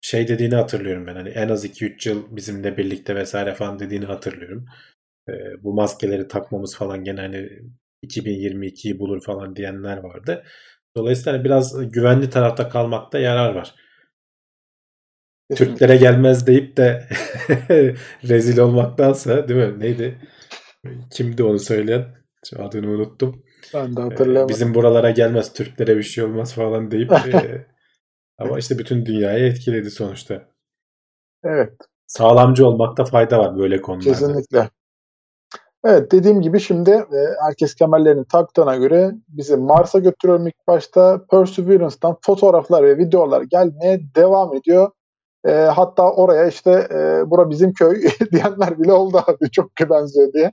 şey 0.00 0.28
dediğini 0.28 0.54
hatırlıyorum 0.54 1.06
ben. 1.06 1.14
Hani 1.16 1.28
en 1.28 1.48
az 1.48 1.64
2-3 1.64 2.06
yıl 2.08 2.36
bizimle 2.36 2.76
birlikte 2.76 3.14
vesaire 3.16 3.54
falan 3.54 3.78
dediğini 3.78 4.04
hatırlıyorum. 4.04 4.66
Bu 5.62 5.74
maskeleri 5.74 6.28
takmamız 6.28 6.76
falan 6.76 7.04
gene 7.04 7.20
hani 7.20 7.48
2022'yi 8.02 8.98
bulur 8.98 9.22
falan 9.22 9.56
diyenler 9.56 9.96
vardı. 9.96 10.44
Dolayısıyla 10.96 11.38
hani 11.38 11.44
biraz 11.44 11.90
güvenli 11.92 12.30
tarafta 12.30 12.68
kalmakta 12.68 13.18
yarar 13.18 13.54
var. 13.54 13.74
Türklere 15.56 15.96
gelmez 15.96 16.46
deyip 16.46 16.76
de 16.76 17.08
rezil 18.28 18.58
olmaktansa 18.58 19.48
değil 19.48 19.60
mi? 19.60 19.80
Neydi? 19.80 20.18
Kimdi 21.12 21.42
onu 21.42 21.58
söyleyen? 21.58 22.06
Adını 22.56 22.90
unuttum. 22.90 23.43
Ben 23.74 23.96
de 23.96 24.00
hatırlayamadım. 24.00 24.48
Bizim 24.48 24.74
buralara 24.74 25.10
gelmez 25.10 25.52
Türklere 25.52 25.96
bir 25.96 26.02
şey 26.02 26.24
olmaz 26.24 26.54
falan 26.54 26.90
deyip 26.90 27.12
e, 27.34 27.66
ama 28.38 28.58
işte 28.58 28.78
bütün 28.78 29.06
dünyayı 29.06 29.44
etkiledi 29.44 29.90
sonuçta. 29.90 30.42
Evet. 31.44 31.72
Sağlamcı 32.06 32.66
olmakta 32.66 33.04
fayda 33.04 33.38
var 33.38 33.58
böyle 33.58 33.80
konularda. 33.80 34.10
Kesinlikle. 34.10 34.70
Evet 35.84 36.12
dediğim 36.12 36.42
gibi 36.42 36.60
şimdi 36.60 36.90
e, 36.90 37.18
herkes 37.46 37.74
kemerlerini 37.74 38.24
taktığına 38.24 38.76
göre 38.76 39.12
bizi 39.28 39.56
Mars'a 39.56 39.98
götürüyorum 39.98 40.46
ilk 40.46 40.66
başta. 40.68 41.26
Perseverance'dan 41.30 42.16
fotoğraflar 42.22 42.84
ve 42.84 42.98
videolar 42.98 43.42
gelmeye 43.42 44.00
devam 44.16 44.56
ediyor. 44.56 44.90
E, 45.46 45.52
hatta 45.52 46.12
oraya 46.12 46.46
işte 46.46 46.88
e, 46.90 47.30
bura 47.30 47.50
bizim 47.50 47.72
köy 47.72 48.08
diyenler 48.32 48.78
bile 48.78 48.92
oldu 48.92 49.22
abi 49.26 49.50
çok 49.50 49.70
benziyor 49.90 50.32
diye 50.32 50.52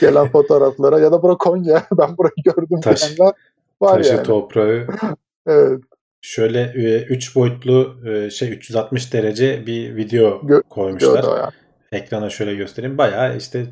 gelen 0.00 0.28
fotoğraflara 0.28 1.00
ya 1.00 1.12
da 1.12 1.22
bura 1.22 1.36
Konya 1.36 1.82
ben 1.98 2.16
burayı 2.16 2.42
gördüm 2.44 2.80
Taş, 2.80 3.16
diyenler 3.16 3.34
var 3.80 3.96
taşı, 3.96 4.14
yani. 4.14 4.22
toprağı. 4.22 4.86
evet. 5.46 5.80
Şöyle 6.20 6.72
3 7.08 7.30
e, 7.30 7.34
boyutlu 7.34 7.96
e, 8.06 8.30
şey 8.30 8.52
360 8.52 9.12
derece 9.12 9.66
bir 9.66 9.96
video 9.96 10.28
Gö- 10.28 10.62
koymuşlar. 10.68 11.38
Yani. 11.38 11.50
Ekrana 11.92 12.30
şöyle 12.30 12.54
göstereyim. 12.54 12.98
Bayağı 12.98 13.36
işte 13.36 13.66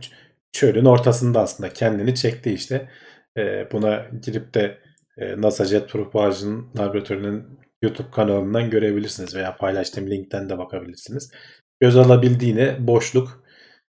çölün 0.52 0.84
ortasında 0.84 1.40
aslında 1.40 1.72
kendini 1.72 2.14
çekti 2.14 2.50
işte. 2.52 2.88
E, 3.36 3.72
buna 3.72 4.06
girip 4.22 4.54
de 4.54 4.78
NASA 5.36 5.64
Jet 5.64 5.88
Propulsion 5.88 6.66
laboratuvarının 6.78 7.58
YouTube 7.84 8.10
kanalından 8.10 8.70
görebilirsiniz 8.70 9.34
veya 9.36 9.56
paylaştığım 9.56 10.10
linkten 10.10 10.48
de 10.48 10.58
bakabilirsiniz. 10.58 11.30
Göz 11.80 11.96
alabildiğine 11.96 12.76
boşluk 12.86 13.44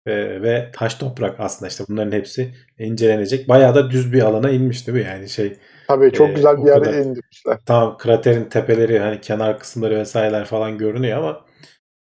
e, 0.05 0.41
ve 0.41 0.71
taş 0.73 0.95
toprak 0.95 1.39
aslında 1.39 1.69
işte 1.69 1.83
bunların 1.89 2.11
hepsi 2.11 2.53
incelenecek. 2.79 3.49
Bayağı 3.49 3.75
da 3.75 3.91
düz 3.91 4.13
bir 4.13 4.21
alana 4.21 4.49
inmiş 4.49 4.87
değil 4.87 4.97
mi? 4.97 5.03
Yani 5.03 5.29
şey 5.29 5.57
Tabii 5.87 6.11
çok 6.11 6.29
Ee, 6.29 6.33
güzel 6.33 6.57
bir 6.57 6.67
yere 6.67 7.03
indirmişler. 7.03 7.57
Tamam 7.65 7.97
kraterin 7.97 8.45
tepeleri 8.45 8.99
hani 8.99 9.21
kenar 9.21 9.59
kısımları 9.59 9.95
vesaireler 9.95 10.45
falan 10.45 10.77
görünüyor 10.77 11.17
ama 11.17 11.45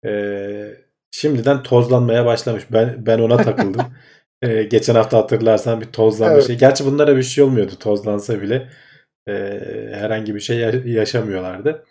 e, 0.05 0.11
şimdiden 1.11 1.63
tozlanmaya 1.63 2.25
başlamış. 2.25 2.63
Ben 2.71 3.05
ben 3.05 3.19
ona 3.19 3.37
takıldım. 3.37 3.81
E, 4.41 4.63
geçen 4.63 4.95
hafta 4.95 5.17
hatırlarsan 5.17 5.81
bir 5.81 5.85
tozlanma 5.85 6.33
Evet. 6.33 6.47
şey. 6.47 6.57
Gerçi 6.57 6.85
bunlara 6.85 7.17
bir 7.17 7.23
şey 7.23 7.43
olmuyordu 7.43 7.71
tozlansa 7.79 8.41
bile. 8.41 8.69
E, 9.27 9.33
herhangi 9.93 10.35
bir 10.35 10.39
şey 10.39 10.57
ya- 10.57 10.81
yaşamıyorlardı. 10.85 11.85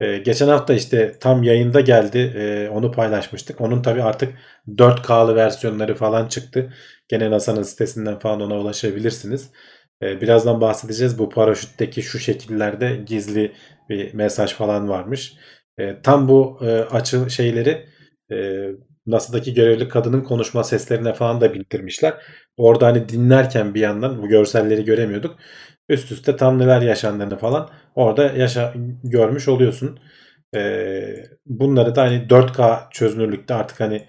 E, 0.00 0.18
geçen 0.18 0.48
hafta 0.48 0.74
işte 0.74 1.16
tam 1.20 1.42
yayında 1.42 1.80
geldi. 1.80 2.18
E, 2.36 2.68
onu 2.68 2.92
paylaşmıştık. 2.92 3.60
Onun 3.60 3.82
tabii 3.82 4.02
artık 4.02 4.34
4K'lı 4.78 5.36
versiyonları 5.36 5.94
falan 5.94 6.28
çıktı. 6.28 6.72
Gene 7.08 7.30
NASA'nın 7.30 7.62
sitesinden 7.62 8.18
falan 8.18 8.40
ona 8.40 8.58
ulaşabilirsiniz. 8.60 9.50
E, 10.02 10.20
birazdan 10.20 10.60
bahsedeceğiz. 10.60 11.18
Bu 11.18 11.28
paraşütteki 11.30 12.02
şu 12.02 12.18
şekillerde 12.18 12.96
gizli 13.06 13.52
bir 13.88 14.14
mesaj 14.14 14.52
falan 14.54 14.88
varmış. 14.88 15.32
E, 15.78 16.02
tam 16.02 16.28
bu 16.28 16.58
e, 16.62 16.66
açı 16.80 17.30
şeyleri 17.30 17.86
e, 18.32 18.66
NASA'daki 19.06 19.54
görevli 19.54 19.88
kadının 19.88 20.20
konuşma 20.20 20.64
seslerine 20.64 21.12
falan 21.14 21.40
da 21.40 21.54
bildirmişler. 21.54 22.14
Orada 22.56 22.86
hani 22.86 23.08
dinlerken 23.08 23.74
bir 23.74 23.80
yandan 23.80 24.22
bu 24.22 24.28
görselleri 24.28 24.84
göremiyorduk. 24.84 25.36
Üst 25.90 26.12
üste 26.12 26.36
tam 26.36 26.58
neler 26.58 26.80
yaşandığını 26.80 27.38
falan 27.38 27.70
orada 27.94 28.24
yaşa 28.24 28.74
görmüş 29.04 29.48
oluyorsun. 29.48 29.98
E, 30.56 31.00
bunları 31.46 31.96
da 31.96 32.02
hani 32.02 32.26
4K 32.28 32.90
çözünürlükte 32.90 33.54
artık 33.54 33.80
hani 33.80 34.08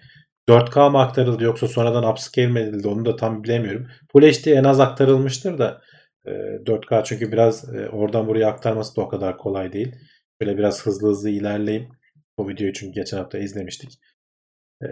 4K 0.49 0.91
mı 0.91 0.99
aktarıldı 0.99 1.43
yoksa 1.43 1.67
sonradan 1.67 2.11
upscale 2.11 2.47
mi 2.47 2.59
edildi 2.59 2.87
onu 2.87 3.05
da 3.05 3.15
tam 3.15 3.43
bilemiyorum. 3.43 3.87
Full 4.11 4.21
HD 4.21 4.47
en 4.47 4.63
az 4.63 4.79
aktarılmıştır 4.79 5.57
da 5.57 5.81
e, 6.25 6.31
4K 6.65 7.03
çünkü 7.03 7.31
biraz 7.31 7.75
e, 7.75 7.89
oradan 7.89 8.27
buraya 8.27 8.47
aktarması 8.47 8.95
da 8.95 9.01
o 9.01 9.09
kadar 9.09 9.37
kolay 9.37 9.73
değil. 9.73 9.95
Böyle 10.41 10.57
biraz 10.57 10.85
hızlı 10.85 11.09
hızlı 11.09 11.29
ilerleyeyim. 11.29 11.89
Bu 12.37 12.49
videoyu 12.49 12.73
çünkü 12.73 12.93
geçen 12.93 13.17
hafta 13.17 13.37
izlemiştik. 13.37 13.99
E, 14.83 14.87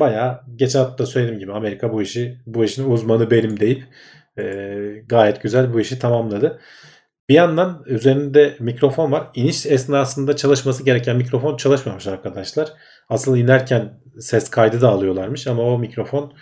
bayağı 0.00 0.40
geçen 0.56 0.78
hafta 0.78 1.06
söylediğim 1.06 1.40
gibi 1.40 1.52
Amerika 1.52 1.92
bu 1.92 2.02
işi 2.02 2.38
bu 2.46 2.64
işin 2.64 2.90
uzmanı 2.90 3.30
benim 3.30 3.60
deyip 3.60 3.84
e, 4.38 4.44
gayet 5.08 5.42
güzel 5.42 5.74
bu 5.74 5.80
işi 5.80 5.98
tamamladı. 5.98 6.60
Bir 7.28 7.34
yandan 7.34 7.82
üzerinde 7.86 8.56
mikrofon 8.60 9.12
var. 9.12 9.28
İniş 9.34 9.66
esnasında 9.66 10.36
çalışması 10.36 10.84
gereken 10.84 11.16
mikrofon 11.16 11.56
çalışmamış 11.56 12.06
arkadaşlar. 12.06 12.68
Asıl 13.08 13.36
inerken 13.36 14.00
ses 14.18 14.50
kaydı 14.50 14.80
da 14.80 14.88
alıyorlarmış 14.88 15.46
ama 15.46 15.62
o 15.62 15.78
mikrofon 15.78 16.32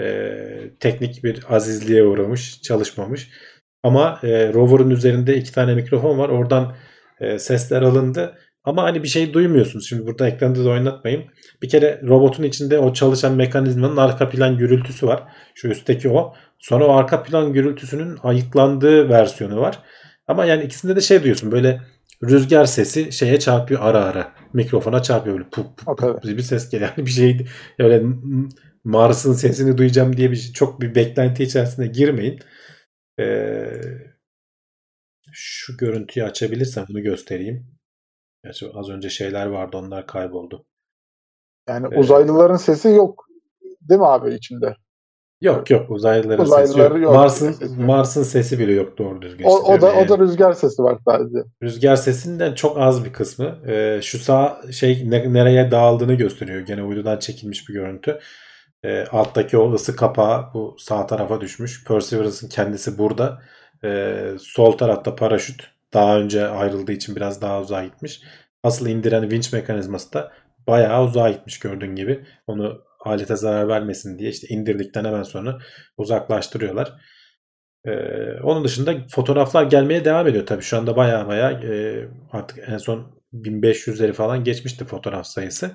e, 0.00 0.36
teknik 0.80 1.24
bir 1.24 1.44
azizliğe 1.48 2.04
uğramış, 2.04 2.62
çalışmamış. 2.62 3.30
Ama 3.82 4.20
e, 4.22 4.52
rover'ın 4.52 4.90
üzerinde 4.90 5.36
iki 5.36 5.52
tane 5.52 5.74
mikrofon 5.74 6.18
var. 6.18 6.28
Oradan 6.28 6.76
e, 7.20 7.38
sesler 7.38 7.82
alındı. 7.82 8.38
Ama 8.64 8.82
hani 8.82 9.02
bir 9.02 9.08
şey 9.08 9.32
duymuyorsunuz. 9.32 9.88
Şimdi 9.88 10.06
burada 10.06 10.28
ekranda 10.28 10.64
da 10.64 10.68
oynatmayayım. 10.68 11.26
Bir 11.62 11.68
kere 11.68 12.00
robotun 12.02 12.42
içinde 12.42 12.78
o 12.78 12.92
çalışan 12.92 13.34
mekanizmanın 13.34 13.96
arka 13.96 14.28
plan 14.28 14.58
gürültüsü 14.58 15.06
var. 15.06 15.22
Şu 15.54 15.68
üstteki 15.68 16.08
o. 16.08 16.34
Sonra 16.58 16.86
o 16.86 16.92
arka 16.92 17.22
plan 17.22 17.52
gürültüsünün 17.52 18.18
ayıklandığı 18.22 19.08
versiyonu 19.08 19.60
var. 19.60 19.82
Ama 20.26 20.44
yani 20.44 20.64
ikisinde 20.64 20.96
de 20.96 21.00
şey 21.00 21.20
duyuyorsun 21.20 21.52
böyle 21.52 21.82
rüzgar 22.24 22.64
sesi 22.64 23.12
şeye 23.12 23.38
çarpıyor 23.38 23.80
ara 23.82 24.04
ara. 24.04 24.32
Mikrofona 24.52 25.02
çarpıyor 25.02 25.36
böyle 25.36 25.48
pup 25.48 25.78
pup, 25.78 25.98
pup 25.98 26.24
bir 26.24 26.42
ses 26.42 26.70
geliyor. 26.70 26.90
Yani 26.96 27.06
bir 27.06 27.10
şey 27.10 27.46
öyle 27.78 28.02
Mars'ın 28.84 29.32
sesini 29.32 29.78
duyacağım 29.78 30.16
diye 30.16 30.30
bir 30.30 30.36
şey, 30.36 30.52
çok 30.52 30.80
bir 30.80 30.94
beklenti 30.94 31.42
içerisine 31.42 31.86
girmeyin. 31.86 32.40
Ee, 33.20 33.80
şu 35.32 35.76
görüntüyü 35.76 36.26
açabilirsem 36.26 36.84
bunu 36.88 37.02
göstereyim. 37.02 37.66
Gerçi 38.44 38.70
az 38.74 38.88
önce 38.88 39.10
şeyler 39.10 39.46
vardı 39.46 39.76
onlar 39.76 40.06
kayboldu. 40.06 40.66
Yani 41.68 41.86
Evet. 41.90 41.98
uzaylıların 41.98 42.56
sesi 42.56 42.88
yok. 42.88 43.26
Değil 43.80 44.00
mi 44.00 44.06
abi 44.06 44.34
içinde? 44.34 44.76
Yok 45.40 45.70
yok 45.70 45.90
uzaylıların 45.90 46.44
sesi 46.44 46.54
Uzaylıları 46.54 46.94
yok. 46.94 47.02
yok. 47.04 47.14
Mars'ın 47.14 47.52
Sesi 47.52 47.64
yok. 47.64 47.86
Mars'ın 47.86 48.22
sesi 48.22 48.58
bile 48.58 48.72
yok 48.72 48.98
doğru 48.98 49.22
düzgün. 49.22 49.44
O, 49.44 49.50
o 49.50 49.74
da 49.76 49.80
diyorum 49.80 49.98
o 49.98 50.08
da 50.08 50.12
yani. 50.12 50.18
rüzgar 50.20 50.52
sesi 50.52 50.82
var 50.82 50.98
sadece. 51.04 51.38
Rüzgar 51.62 51.96
sesinden 51.96 52.54
çok 52.54 52.78
az 52.78 53.04
bir 53.04 53.12
kısmı. 53.12 53.58
Ee, 53.68 54.00
şu 54.02 54.18
sağ 54.18 54.60
şey 54.72 55.10
ne- 55.10 55.32
nereye 55.32 55.70
dağıldığını 55.70 56.14
gösteriyor. 56.14 56.60
Gene 56.60 56.82
uydudan 56.82 57.18
çekilmiş 57.18 57.68
bir 57.68 57.74
görüntü. 57.74 58.18
Ee, 58.84 59.04
alttaki 59.12 59.58
o 59.58 59.72
ısı 59.72 59.96
kapağı 59.96 60.44
bu 60.54 60.76
sağ 60.78 61.06
tarafa 61.06 61.40
düşmüş. 61.40 61.84
Perseverance'ın 61.84 62.48
kendisi 62.48 62.98
burada. 62.98 63.42
Ee, 63.84 64.30
sol 64.40 64.72
tarafta 64.72 65.14
paraşüt. 65.14 65.62
Daha 65.94 66.18
önce 66.18 66.46
ayrıldığı 66.48 66.92
için 66.92 67.16
biraz 67.16 67.42
daha 67.42 67.60
uzağa 67.60 67.84
gitmiş. 67.84 68.22
Asıl 68.62 68.86
indiren 68.86 69.30
vinç 69.30 69.52
mekanizması 69.52 70.12
da 70.12 70.32
bayağı 70.66 71.04
uzağa 71.04 71.30
gitmiş 71.30 71.58
gördüğün 71.58 71.96
gibi. 71.96 72.24
Onu 72.46 72.85
alete 73.06 73.36
zarar 73.36 73.68
vermesin 73.68 74.18
diye 74.18 74.30
işte 74.30 74.46
indirdikten 74.48 75.04
hemen 75.04 75.22
sonra 75.22 75.58
uzaklaştırıyorlar. 75.96 76.92
Ee, 77.86 77.90
onun 78.42 78.64
dışında 78.64 78.94
fotoğraflar 79.10 79.64
gelmeye 79.64 80.04
devam 80.04 80.26
ediyor 80.28 80.46
tabii. 80.46 80.62
Şu 80.62 80.78
anda 80.78 80.96
baya 80.96 81.28
baya 81.28 81.50
e, 81.50 82.04
artık 82.32 82.58
en 82.68 82.78
son 82.78 83.16
1500'leri 83.34 84.12
falan 84.12 84.44
geçmişti 84.44 84.84
fotoğraf 84.84 85.26
sayısı. 85.26 85.70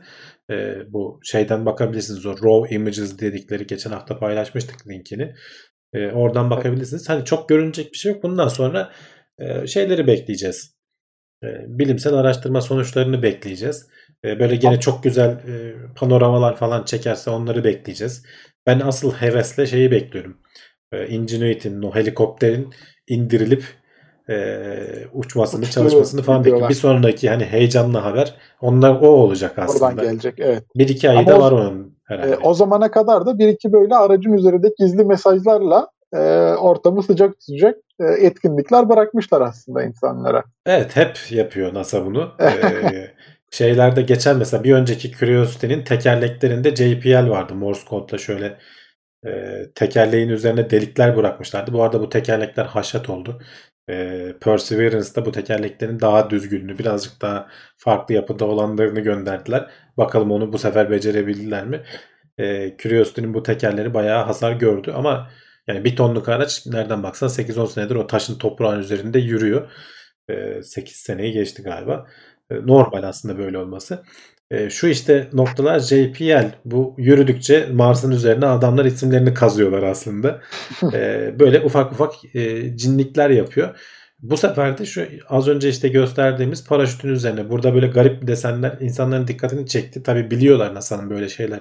Ee, 0.52 0.78
bu 0.88 1.20
şeyden 1.24 1.66
bakabilirsiniz. 1.66 2.26
O 2.26 2.34
raw 2.34 2.76
images 2.76 3.20
dedikleri 3.20 3.68
geçen 3.68 3.92
hafta 3.92 4.20
paylaşmıştık 4.20 4.88
linkini. 4.88 5.36
Ee, 5.94 6.12
oradan 6.12 6.50
bakabilirsiniz. 6.50 7.10
Hani 7.10 7.26
çok 7.26 7.50
görünecek 7.50 7.94
bir 7.94 7.98
şey 7.98 8.12
yok. 8.12 8.24
Bundan 8.24 8.48
sonra 8.48 8.92
e, 9.40 9.68
şeyleri 9.68 10.08
bekleyeceğiz. 10.08 10.76
E, 11.44 11.48
bilimsel 11.68 12.14
araştırma 12.14 12.62
sonuçlarını 12.62 13.24
bekleyeceğiz. 13.24 13.88
E, 14.26 14.40
böyle 14.40 14.56
gene 14.56 14.80
çok 14.80 15.04
güzel 15.04 15.30
e, 15.30 15.74
panoramalar 15.96 16.56
falan 16.56 16.84
çekerse 16.84 17.30
onları 17.30 17.64
bekleyeceğiz. 17.64 18.24
Ben 18.68 18.80
asıl 18.80 19.12
hevesle 19.12 19.68
şeyi 19.68 19.92
bekliyorum. 19.92 20.38
E, 20.92 21.08
Ingenuity'nin 21.08 21.82
o 21.82 21.96
helikopterin 21.96 22.74
indirilip 23.08 23.64
e, 24.30 24.56
uçmasını, 25.14 25.62
Uçtuğu 25.62 25.74
çalışmasını 25.74 26.22
falan 26.22 26.40
bekliyorum. 26.46 26.70
Bir 26.70 26.74
sonraki 26.74 27.30
hani 27.30 27.46
heyecanlı 27.46 27.98
haber 27.98 28.36
onlar 28.62 28.92
o 29.02 29.08
olacak 29.08 29.52
Oradan 29.58 29.66
aslında. 29.66 30.04
gelecek. 30.04 30.34
Evet. 30.38 30.64
Bir 30.76 30.90
iki 30.90 31.10
ayda 31.10 31.38
o- 31.38 31.42
var 31.42 31.52
onun 31.52 31.98
herhalde. 32.04 32.32
E, 32.32 32.38
o 32.38 32.54
zamana 32.54 32.92
kadar 32.92 33.26
da 33.26 33.40
bir 33.40 33.48
iki 33.48 33.74
böyle 33.74 33.96
aracın 33.96 34.34
üzerinde 34.34 34.74
gizli 34.80 35.04
mesajlarla 35.06 35.88
e, 36.14 36.20
ortamı 36.54 37.04
sıcak 37.04 37.40
tutacak 37.40 37.76
e, 38.00 38.06
etkinlikler 38.06 38.90
bırakmışlar 38.90 39.42
aslında 39.42 39.84
insanlara. 39.84 40.44
Evet 40.66 40.96
hep 40.96 41.20
yapıyor 41.32 41.74
NASA 41.74 42.06
bunu. 42.06 42.32
şeylerde 43.52 44.02
geçen 44.02 44.38
mesela 44.38 44.64
bir 44.64 44.74
önceki 44.74 45.12
Curiosity'nin 45.12 45.84
tekerleklerinde 45.84 46.76
JPL 46.76 47.30
vardı. 47.30 47.56
Morse 47.56 47.86
kodla 47.86 48.18
şöyle 48.18 48.58
e, 49.28 49.62
tekerleğin 49.76 50.30
üzerine 50.30 50.70
delikler 50.70 51.18
bırakmışlardı. 51.18 51.74
Bu 51.74 51.84
arada 51.84 52.02
bu 52.02 52.10
tekerlekler 52.10 52.66
haşat 52.66 53.10
oldu. 53.10 53.42
E, 53.90 54.36
Perseverance'da 54.42 55.26
bu 55.26 55.32
tekerleklerin 55.32 56.00
daha 56.00 56.30
düzgününü, 56.30 56.80
birazcık 56.80 57.22
daha 57.22 57.50
farklı 57.78 58.16
yapıda 58.16 58.46
olanlarını 58.46 59.00
gönderdiler. 59.00 59.72
Bakalım 59.98 60.32
onu 60.32 60.54
bu 60.54 60.58
sefer 60.58 60.92
becerebildiler 60.92 61.66
mi? 61.68 61.84
E, 62.38 62.78
Curiosity'nin 62.78 63.34
bu 63.34 63.44
tekerleri 63.44 63.94
bayağı 63.94 64.26
hasar 64.26 64.52
gördü 64.54 64.92
ama 64.96 65.32
yani 65.68 65.86
bir 65.86 65.96
tonluk 65.96 66.30
araç 66.30 66.68
nereden 66.68 67.04
baksan 67.04 67.30
8-10 67.30 67.68
senedir 67.68 67.96
o 67.96 68.08
taşın 68.08 68.38
toprağın 68.38 68.80
üzerinde 68.80 69.20
yürüyor. 69.20 69.72
8 70.64 70.96
seneyi 70.98 71.34
geçti 71.34 71.64
galiba. 71.64 72.08
E, 72.52 72.68
Normal 72.68 73.04
aslında 73.04 73.38
böyle 73.38 73.58
olması. 73.58 74.04
E, 74.52 74.70
Şu 74.70 74.88
işte 74.88 75.30
noktalar 75.34 75.80
JPL. 75.80 76.52
Bu 76.66 76.96
yürüdükçe 76.98 77.68
Mars'ın 77.74 78.12
üzerine 78.12 78.46
adamlar 78.46 78.86
isimlerini 78.86 79.34
kazıyorlar 79.34 79.84
aslında. 79.84 80.42
E, 80.94 81.32
Böyle 81.40 81.62
ufak 81.62 81.92
ufak 81.92 82.14
cinlikler 82.76 83.30
yapıyor. 83.30 83.76
Bu 84.20 84.38
sefer 84.38 84.78
de 84.78 84.86
şu 84.86 85.06
az 85.30 85.48
önce 85.48 85.70
işte 85.70 85.88
gösterdiğimiz 85.88 86.66
paraşütün 86.68 87.10
üzerine 87.10 87.50
burada 87.50 87.74
böyle 87.74 87.88
garip 87.88 88.28
desenler 88.28 88.78
insanların 88.80 89.28
dikkatini 89.28 89.68
çekti. 89.68 90.04
Tabi 90.04 90.32
biliyorlar 90.32 90.76
NASA'nın 90.76 91.10
böyle 91.10 91.30
şeyler 91.30 91.60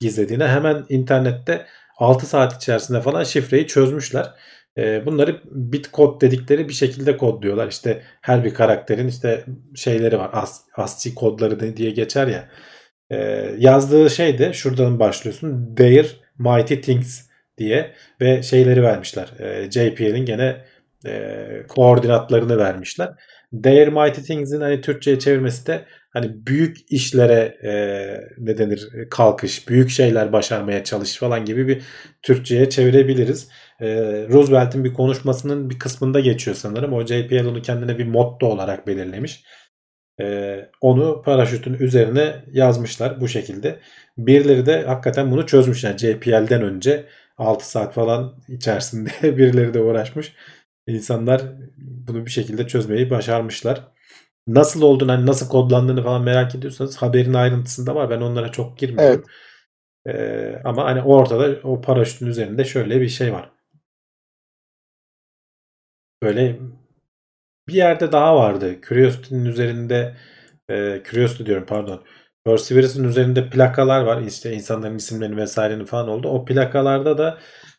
gizlediğini. 0.00 0.44
Hemen 0.44 0.84
internette 0.88 1.66
6 1.98 2.26
saat 2.26 2.56
içerisinde 2.56 3.00
falan 3.00 3.24
şifreyi 3.24 3.66
çözmüşler. 3.66 4.30
E, 4.78 5.06
bunları 5.06 5.40
bit 5.44 5.90
kod 5.92 6.20
dedikleri 6.20 6.68
bir 6.68 6.72
şekilde 6.72 7.16
kodluyorlar. 7.16 7.68
İşte 7.68 8.02
her 8.20 8.44
bir 8.44 8.54
karakterin 8.54 9.08
işte 9.08 9.44
şeyleri 9.74 10.18
var. 10.18 10.30
As, 10.32 10.62
ASCII 10.76 11.14
kodları 11.14 11.76
diye 11.76 11.90
geçer 11.90 12.26
ya. 12.26 12.48
E, 13.10 13.16
yazdığı 13.58 14.10
şey 14.10 14.38
de 14.38 14.52
şuradan 14.52 15.00
başlıyorsun. 15.00 15.74
Their 15.76 16.20
Mighty 16.38 16.74
Things 16.74 17.28
diye 17.58 17.92
ve 18.20 18.42
şeyleri 18.42 18.82
vermişler. 18.82 19.28
E, 19.38 19.70
JPL'in 19.70 20.24
gene 20.26 20.64
e, 21.06 21.62
koordinatlarını 21.68 22.58
vermişler. 22.58 23.14
Dare 23.52 23.90
Mighty 23.90 24.20
Things'in 24.20 24.60
hani 24.60 24.80
Türkçe'ye 24.80 25.18
çevirmesi 25.18 25.66
de 25.66 25.84
hani 26.10 26.46
büyük 26.46 26.76
işlere 26.92 27.58
e, 27.64 27.72
ne 28.38 28.58
denir 28.58 28.88
kalkış, 29.10 29.68
büyük 29.68 29.90
şeyler 29.90 30.32
başarmaya 30.32 30.84
çalış 30.84 31.16
falan 31.16 31.44
gibi 31.44 31.68
bir 31.68 31.82
Türkçe'ye 32.22 32.70
çevirebiliriz. 32.70 33.48
E, 33.82 33.88
Roosevelt'in 34.28 34.84
bir 34.84 34.94
konuşmasının 34.94 35.70
bir 35.70 35.78
kısmında 35.78 36.20
geçiyor 36.20 36.56
sanırım. 36.56 36.92
O 36.92 37.06
JPL 37.06 37.46
onu 37.46 37.62
kendine 37.62 37.98
bir 37.98 38.06
motto 38.06 38.46
olarak 38.46 38.86
belirlemiş. 38.86 39.44
E, 40.20 40.56
onu 40.80 41.22
paraşütün 41.22 41.74
üzerine 41.74 42.44
yazmışlar 42.52 43.20
bu 43.20 43.28
şekilde. 43.28 43.78
Birileri 44.18 44.66
de 44.66 44.82
hakikaten 44.82 45.30
bunu 45.30 45.46
çözmüş. 45.46 45.84
Yani 45.84 45.98
JPL'den 45.98 46.62
önce 46.62 47.06
6 47.38 47.70
saat 47.70 47.94
falan 47.94 48.34
içerisinde 48.48 49.10
birileri 49.22 49.74
de 49.74 49.80
uğraşmış. 49.80 50.32
İnsanlar 50.86 51.42
bunu 51.78 52.26
bir 52.26 52.30
şekilde 52.30 52.66
çözmeyi 52.66 53.10
başarmışlar. 53.10 53.80
Nasıl 54.46 54.82
olduğunu, 54.82 55.12
hani 55.12 55.26
nasıl 55.26 55.48
kodlandığını 55.48 56.02
falan 56.02 56.22
merak 56.22 56.54
ediyorsanız 56.54 56.96
haberin 56.96 57.34
ayrıntısında 57.34 57.94
var. 57.94 58.10
Ben 58.10 58.20
onlara 58.20 58.52
çok 58.52 58.78
girmiyorum. 58.78 59.24
Evet. 60.06 60.16
Ee, 60.16 60.60
ama 60.64 60.84
hani 60.84 61.02
ortada 61.02 61.68
o 61.68 61.80
paraşütün 61.80 62.26
üzerinde 62.26 62.64
şöyle 62.64 63.00
bir 63.00 63.08
şey 63.08 63.32
var. 63.32 63.50
Böyle 66.22 66.58
bir 67.68 67.74
yerde 67.74 68.12
daha 68.12 68.36
vardı. 68.36 68.76
Curiosity'nin 68.88 69.44
üzerinde 69.44 70.16
e, 70.70 71.02
Curiosity 71.10 71.44
diyorum 71.44 71.66
pardon. 71.66 72.04
Perseverance'ın 72.44 73.04
üzerinde 73.08 73.50
plakalar 73.50 74.02
var. 74.02 74.22
İşte 74.22 74.52
insanların 74.52 74.96
isimlerini 74.96 75.36
vesairenin 75.36 75.84
falan 75.84 76.08
oldu. 76.08 76.28
O 76.28 76.44
plakalarda 76.44 77.18
da 77.18 77.38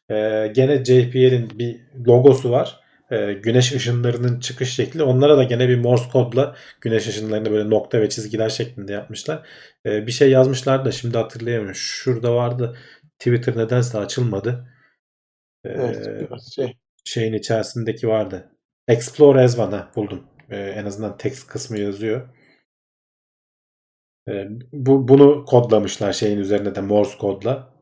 e, 0.10 0.48
gene 0.56 0.86
JPL'in 0.86 1.60
bir 1.60 1.82
logosu 2.08 2.52
var. 2.52 2.80
E, 3.12 3.34
güneş 3.34 3.74
ışınlarının 3.74 4.40
çıkış 4.40 4.74
şekli. 4.76 5.04
Onlara 5.04 5.38
da 5.38 5.44
gene 5.44 5.70
bir 5.70 5.78
Morse 5.80 6.10
kodla 6.10 6.56
güneş 6.82 7.08
ışınlarını 7.08 7.52
böyle 7.52 7.70
nokta 7.70 8.02
ve 8.02 8.10
çizgiler 8.10 8.50
şeklinde 8.50 8.94
yapmışlar. 8.94 9.48
E, 9.86 10.08
bir 10.08 10.12
şey 10.12 10.30
yazmışlar 10.32 10.86
da 10.86 10.92
şimdi 10.92 11.18
hatırlayamıyorum. 11.18 11.76
Şurada 11.76 12.36
vardı. 12.36 12.78
Twitter 13.20 13.58
nedense 13.58 13.98
açılmadı. 13.98 14.68
E, 15.66 15.70
evet, 15.70 16.42
şey. 16.56 16.83
Şeyin 17.04 17.34
içerisindeki 17.34 18.08
vardı. 18.08 18.52
Explore 18.88 19.42
as 19.42 19.60
one 19.60 19.84
buldum. 19.96 20.28
E, 20.50 20.58
en 20.58 20.86
azından 20.86 21.18
text 21.18 21.48
kısmı 21.48 21.80
yazıyor. 21.80 22.30
E, 24.30 24.48
bu 24.72 25.08
bunu 25.08 25.46
kodlamışlar 25.46 26.14
şeyin 26.14 26.40
üzerinde 26.40 26.76
de 26.76 26.82
Morse 26.82 27.18
kodla. 27.18 27.74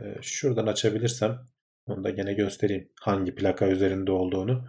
E, 0.00 0.02
şuradan 0.22 0.66
açabilirsem 0.66 1.38
onu 1.86 2.04
da 2.04 2.10
gene 2.10 2.32
göstereyim 2.32 2.88
hangi 3.00 3.34
plaka 3.34 3.66
üzerinde 3.68 4.12
olduğunu. 4.12 4.68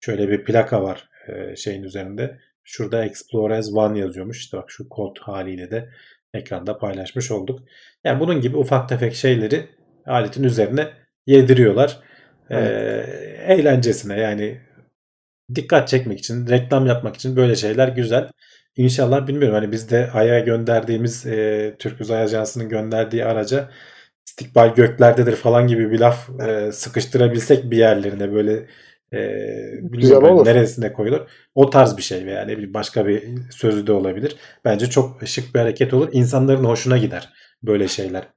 Şöyle 0.00 0.28
bir 0.28 0.44
plaka 0.44 0.82
var 0.82 1.08
e, 1.28 1.56
şeyin 1.56 1.82
üzerinde. 1.82 2.38
Şurada 2.64 3.04
Explore 3.04 3.56
as 3.56 3.72
One 3.72 3.98
yazıyormuş. 3.98 4.38
İşte 4.38 4.56
bak 4.56 4.70
şu 4.70 4.88
kod 4.88 5.16
haliyle 5.20 5.70
de 5.70 5.90
ekranda 6.34 6.78
paylaşmış 6.78 7.30
olduk. 7.30 7.60
Yani 8.04 8.20
bunun 8.20 8.40
gibi 8.40 8.56
ufak 8.56 8.88
tefek 8.88 9.14
şeyleri 9.14 9.68
aletin 10.06 10.44
üzerine 10.44 10.88
yediriyorlar. 11.26 12.00
Evet. 12.50 13.08
E, 13.08 13.52
eğlencesine 13.54 14.20
yani 14.20 14.60
dikkat 15.54 15.88
çekmek 15.88 16.18
için, 16.18 16.46
reklam 16.46 16.86
yapmak 16.86 17.16
için 17.16 17.36
böyle 17.36 17.56
şeyler 17.56 17.88
güzel. 17.88 18.28
İnşallah 18.76 19.26
bilmiyorum 19.26 19.54
hani 19.54 19.72
biz 19.72 19.90
de 19.90 20.10
Ay'a 20.14 20.40
gönderdiğimiz 20.40 21.26
e, 21.26 21.74
Türk 21.78 22.00
Uzay 22.00 22.22
Ajansı'nın 22.22 22.68
gönderdiği 22.68 23.24
araca 23.24 23.70
istikbal 24.28 24.74
göklerdedir 24.74 25.36
falan 25.36 25.66
gibi 25.66 25.90
bir 25.90 25.98
laf 25.98 26.40
e, 26.40 26.72
sıkıştırabilsek 26.72 27.70
bir 27.70 27.76
yerlerine 27.76 28.32
böyle 28.32 28.66
e, 29.12 29.18
bilmiyorum 29.82 30.38
hani 30.38 30.44
neresine 30.44 30.92
koyulur. 30.92 31.28
O 31.54 31.70
tarz 31.70 31.96
bir 31.96 32.02
şey 32.02 32.26
veya 32.26 32.44
ne 32.44 32.52
bileyim 32.52 32.74
başka 32.74 33.06
bir 33.06 33.22
sözü 33.50 33.86
de 33.86 33.92
olabilir. 33.92 34.36
Bence 34.64 34.86
çok 34.86 35.28
şık 35.28 35.54
bir 35.54 35.60
hareket 35.60 35.94
olur. 35.94 36.08
İnsanların 36.12 36.64
hoşuna 36.64 36.98
gider 36.98 37.28
böyle 37.62 37.88
şeyler. 37.88 38.28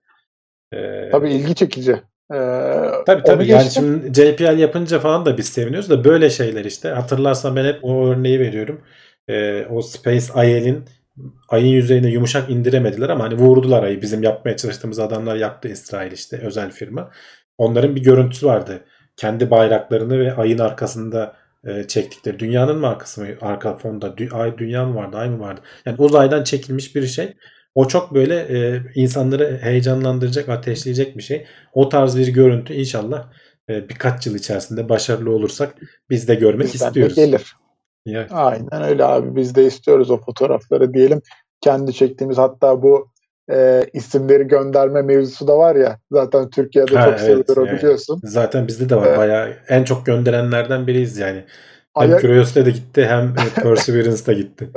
Ee, 0.73 1.09
tabii 1.11 1.33
ilgi 1.33 1.55
çekici. 1.55 2.01
Ee, 2.33 3.03
tabii 3.05 3.23
tabii 3.23 3.47
yani 3.47 3.63
geçtim. 3.63 4.01
şimdi 4.03 4.21
JPL 4.21 4.57
yapınca 4.59 4.99
falan 4.99 5.25
da 5.25 5.37
biz 5.37 5.45
seviniyoruz 5.49 5.89
da 5.89 6.03
böyle 6.03 6.29
şeyler 6.29 6.65
işte. 6.65 6.89
Hatırlarsan 6.89 7.55
ben 7.55 7.65
hep 7.65 7.79
o 7.83 8.07
örneği 8.07 8.39
veriyorum 8.39 8.81
e, 9.27 9.65
o 9.65 9.81
Space 9.81 10.25
IL'in 10.35 10.85
ayın 11.49 11.67
yüzeyine 11.67 12.09
yumuşak 12.09 12.49
indiremediler 12.49 13.09
ama 13.09 13.23
hani 13.23 13.33
vurdular 13.35 13.83
ayı. 13.83 14.01
Bizim 14.01 14.23
yapmaya 14.23 14.57
çalıştığımız 14.57 14.99
adamlar 14.99 15.35
yaptı 15.35 15.67
İsrail 15.67 16.11
işte 16.11 16.37
özel 16.37 16.71
firma. 16.71 17.11
Onların 17.57 17.95
bir 17.95 18.03
görüntüsü 18.03 18.45
vardı. 18.45 18.81
Kendi 19.17 19.51
bayraklarını 19.51 20.19
ve 20.19 20.33
ayın 20.35 20.57
arkasında 20.57 21.35
e, 21.67 21.83
çektikleri. 21.87 22.39
Dünyanın 22.39 22.77
mı 22.79 22.87
arkası 22.87 23.21
mı? 23.21 23.27
Arka 23.41 23.77
fonda 23.77 24.07
dü- 24.07 24.33
ay 24.33 24.57
dünya 24.57 24.85
mı 24.85 24.95
vardı? 24.95 25.17
Ay 25.17 25.29
mı 25.29 25.39
vardı? 25.39 25.61
Yani 25.85 25.95
uzaydan 25.99 26.43
çekilmiş 26.43 26.95
bir 26.95 27.07
şey. 27.07 27.33
O 27.75 27.87
çok 27.87 28.13
böyle 28.13 28.35
e, 28.35 28.81
insanları 28.95 29.59
heyecanlandıracak, 29.61 30.49
ateşleyecek 30.49 31.17
bir 31.17 31.23
şey. 31.23 31.45
O 31.73 31.89
tarz 31.89 32.17
bir 32.17 32.27
görüntü 32.27 32.73
inşallah 32.73 33.27
e, 33.69 33.89
birkaç 33.89 34.27
yıl 34.27 34.35
içerisinde 34.35 34.89
başarılı 34.89 35.31
olursak 35.31 35.75
biz 36.09 36.27
de 36.27 36.35
görmek 36.35 36.73
Bizden 36.73 36.87
istiyoruz. 36.87 37.17
De 37.17 37.25
gelir. 37.25 37.55
Evet. 38.07 38.29
Aynen 38.31 38.83
öyle 38.83 39.05
abi 39.05 39.35
biz 39.35 39.55
de 39.55 39.65
istiyoruz 39.65 40.11
o 40.11 40.17
fotoğrafları 40.17 40.93
diyelim. 40.93 41.21
Kendi 41.61 41.93
çektiğimiz 41.93 42.37
hatta 42.37 42.81
bu 42.81 43.07
e, 43.51 43.85
isimleri 43.93 44.47
gönderme 44.47 45.01
mevzusu 45.01 45.47
da 45.47 45.57
var 45.57 45.75
ya 45.75 45.99
zaten 46.11 46.49
Türkiye'de 46.49 46.95
ha, 46.95 47.05
çok 47.05 47.13
evet, 47.13 47.21
sevilir 47.21 47.57
o 47.57 47.77
biliyorsun. 47.77 48.21
Zaten 48.23 48.67
bizde 48.67 48.89
de 48.89 48.95
var 48.95 49.13
ee, 49.13 49.17
bayağı 49.17 49.53
en 49.67 49.83
çok 49.83 50.05
gönderenlerden 50.05 50.87
biriyiz 50.87 51.17
yani. 51.17 51.45
Hem 51.97 52.09
Aya... 52.09 52.19
Curiosity'de 52.19 52.65
de 52.65 52.71
gitti 52.71 53.05
hem 53.05 53.35
Perseverance'da 53.63 54.33
gitti. 54.33 54.69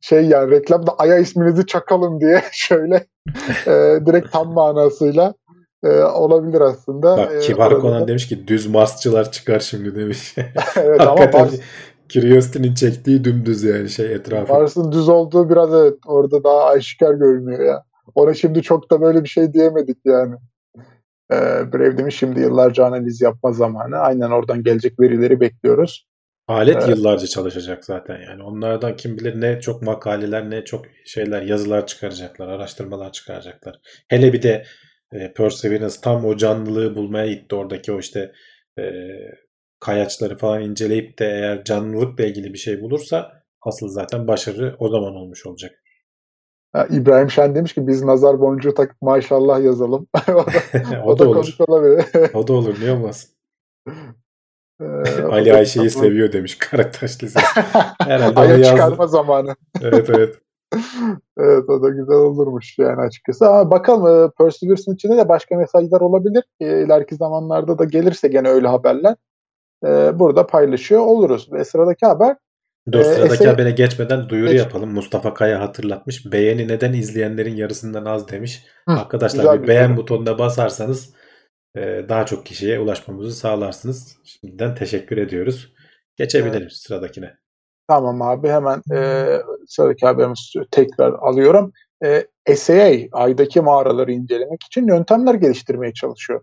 Şey 0.00 0.26
yani 0.26 0.50
reklamda 0.50 0.92
Aya 0.98 1.18
isminizi 1.18 1.66
çakalım 1.66 2.20
diye 2.20 2.42
şöyle 2.52 3.06
e, 3.66 3.98
direkt 4.06 4.32
tam 4.32 4.52
manasıyla 4.52 5.34
e, 5.84 5.88
olabilir 6.02 6.60
aslında. 6.60 7.16
Bak 7.16 7.42
Kibar 7.42 7.72
e, 7.72 7.78
Konan 7.78 8.08
demiş 8.08 8.28
ki 8.28 8.48
düz 8.48 8.66
Marsçılar 8.66 9.32
çıkar 9.32 9.60
şimdi 9.60 9.96
demiş. 9.96 10.34
evet 10.76 11.00
Hakikaten 11.00 11.38
ama 11.38 11.44
Mars, 11.44 11.60
Curiosity'nin 12.08 12.74
çektiği 12.74 13.24
dümdüz 13.24 13.62
yani 13.62 13.88
şey 13.88 14.14
etrafı. 14.14 14.52
Mars'ın 14.52 14.92
düz 14.92 15.08
olduğu 15.08 15.50
biraz 15.50 15.74
evet 15.74 15.98
orada 16.06 16.44
daha 16.44 16.64
aşikar 16.64 17.14
görünüyor 17.14 17.60
ya. 17.60 17.84
Ona 18.14 18.34
şimdi 18.34 18.62
çok 18.62 18.90
da 18.90 19.00
böyle 19.00 19.24
bir 19.24 19.28
şey 19.28 19.52
diyemedik 19.52 19.98
yani. 20.04 20.34
Ee, 21.32 21.36
Brave 21.72 21.98
demiş 21.98 22.18
şimdi 22.18 22.40
yıllarca 22.40 22.86
analiz 22.86 23.20
yapma 23.20 23.52
zamanı. 23.52 23.96
Aynen 23.96 24.30
oradan 24.30 24.62
gelecek 24.62 25.00
verileri 25.00 25.40
bekliyoruz. 25.40 26.09
Alet 26.50 26.88
ee, 26.88 26.90
yıllarca 26.90 27.26
çalışacak 27.26 27.84
zaten 27.84 28.20
yani. 28.20 28.42
Onlardan 28.42 28.96
kim 28.96 29.18
bilir 29.18 29.40
ne 29.40 29.60
çok 29.60 29.82
makaleler 29.82 30.50
ne 30.50 30.64
çok 30.64 30.84
şeyler 31.04 31.42
yazılar 31.42 31.86
çıkaracaklar, 31.86 32.48
araştırmalar 32.48 33.12
çıkaracaklar. 33.12 33.80
Hele 34.08 34.32
bir 34.32 34.42
de 34.42 34.64
e, 35.12 35.32
Perseverance 35.32 35.94
tam 36.02 36.24
o 36.24 36.36
canlılığı 36.36 36.96
bulmaya 36.96 37.32
gitti 37.32 37.54
oradaki 37.54 37.92
o 37.92 37.98
işte 37.98 38.32
e, 38.78 38.82
kayaçları 39.80 40.38
falan 40.38 40.62
inceleyip 40.62 41.18
de 41.18 41.24
eğer 41.24 41.64
canlılıkla 41.64 42.24
ilgili 42.24 42.52
bir 42.52 42.58
şey 42.58 42.80
bulursa 42.80 43.32
asıl 43.62 43.88
zaten 43.88 44.28
başarı 44.28 44.76
o 44.78 44.88
zaman 44.88 45.14
olmuş 45.14 45.46
olacak. 45.46 45.72
Ha, 46.72 46.86
İbrahim 46.90 47.30
Şen 47.30 47.54
demiş 47.54 47.74
ki 47.74 47.86
biz 47.86 48.02
nazar 48.02 48.40
boncuğu 48.40 48.74
takıp 48.74 49.02
maşallah 49.02 49.64
yazalım. 49.64 50.06
o 50.28 50.28
da, 50.28 50.44
o, 51.04 51.10
o 51.10 51.18
da, 51.18 51.28
olur. 51.28 51.56
o 52.34 52.46
da 52.46 52.52
olur 52.52 52.80
niye 52.80 52.92
olmaz? 52.92 53.28
Ee, 54.80 55.22
Ali 55.30 55.54
Ayşe'yi 55.54 55.90
seviyor 55.90 56.32
demiş 56.32 56.58
Karaktaş 56.58 57.22
Lisesi. 57.22 57.46
Herhalde 58.00 58.40
Aya 58.40 58.64
çıkarma 58.64 59.06
zamanı. 59.06 59.56
evet 59.82 60.10
evet. 60.10 60.36
evet 61.38 61.68
o 61.68 61.82
da 61.82 61.88
güzel 61.88 62.16
olurmuş 62.16 62.78
yani 62.78 63.00
açıkçası. 63.00 63.48
Ama 63.48 63.70
bakalım 63.70 64.24
e, 64.24 64.30
Perseverance'ın 64.38 64.94
içinde 64.94 65.16
de 65.16 65.28
başka 65.28 65.56
mesajlar 65.56 66.00
olabilir. 66.00 66.44
E, 66.60 66.82
ileriki 66.84 67.14
zamanlarda 67.16 67.78
da 67.78 67.84
gelirse 67.84 68.28
gene 68.28 68.48
öyle 68.48 68.68
haberler 68.68 69.16
e, 69.84 70.18
burada 70.18 70.46
paylaşıyor 70.46 71.00
oluruz. 71.00 71.52
Ve 71.52 71.64
sıradaki 71.64 72.06
haber 72.06 72.36
Dur 72.92 73.02
sıradaki 73.02 73.34
eser... 73.34 73.46
habere 73.46 73.70
geçmeden 73.70 74.28
duyuru 74.28 74.50
Geç. 74.50 74.58
yapalım. 74.58 74.92
Mustafa 74.92 75.34
Kaya 75.34 75.60
hatırlatmış. 75.60 76.32
Beğeni 76.32 76.68
neden 76.68 76.92
izleyenlerin 76.92 77.56
yarısından 77.56 78.04
az 78.04 78.28
demiş. 78.28 78.64
Hı, 78.88 78.92
Arkadaşlar 78.92 79.62
bir 79.62 79.68
beğen 79.68 79.96
butonuna 79.96 80.38
basarsanız 80.38 81.14
daha 81.76 82.26
çok 82.26 82.46
kişiye 82.46 82.78
ulaşmamızı 82.78 83.36
sağlarsınız. 83.36 84.16
Şimdiden 84.24 84.74
teşekkür 84.74 85.16
ediyoruz. 85.16 85.72
Geçebiliriz 86.16 86.62
evet. 86.62 86.72
sıradakine. 86.72 87.36
Tamam 87.88 88.22
abi 88.22 88.48
hemen 88.48 88.82
e, 88.92 89.26
sıradaki 89.66 90.06
haberimizi 90.06 90.60
tekrar 90.70 91.12
alıyorum. 91.12 91.72
E, 92.04 92.26
SAA 92.56 92.92
aydaki 93.12 93.60
mağaraları 93.60 94.12
incelemek 94.12 94.62
için 94.62 94.86
yöntemler 94.86 95.34
geliştirmeye 95.34 95.92
çalışıyor. 95.92 96.42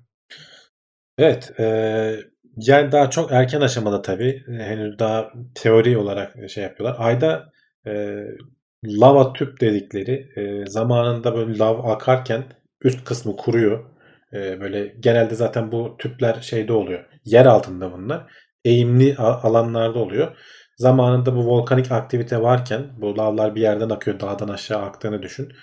Evet. 1.17 1.59
E, 1.59 1.65
yani 2.57 2.91
daha 2.91 3.09
çok 3.09 3.31
erken 3.31 3.61
aşamada 3.61 4.01
tabii. 4.01 4.43
Henüz 4.47 4.99
daha 4.99 5.31
teori 5.55 5.97
olarak 5.97 6.49
şey 6.49 6.63
yapıyorlar. 6.63 6.97
Ayda 6.99 7.51
e, 7.87 8.23
lava 8.85 9.33
tüp 9.33 9.61
dedikleri 9.61 10.31
e, 10.35 10.65
zamanında 10.65 11.35
böyle 11.35 11.57
lav 11.57 11.89
akarken 11.89 12.43
üst 12.83 13.05
kısmı 13.05 13.35
kuruyor. 13.35 13.85
E, 14.33 14.59
böyle 14.61 14.87
genelde 14.99 15.35
zaten 15.35 15.71
bu 15.71 15.95
tüpler 15.99 16.41
şeyde 16.41 16.73
oluyor. 16.73 17.05
Yer 17.25 17.45
altında 17.45 17.93
bunlar. 17.93 18.33
Eğimli 18.65 19.15
alanlarda 19.17 19.99
oluyor. 19.99 20.37
zamanında 20.77 21.35
bu 21.35 21.45
volkanik 21.47 21.91
aktivite 21.91 22.41
varken 22.41 22.87
bu 22.97 23.17
lavlar 23.17 23.55
bir 23.55 23.61
yerden 23.61 23.89
akıyor 23.89 24.19
dağdan 24.19 24.47
aşağı 24.47 24.81
aktığını 24.81 25.23
düşün. 25.23 25.53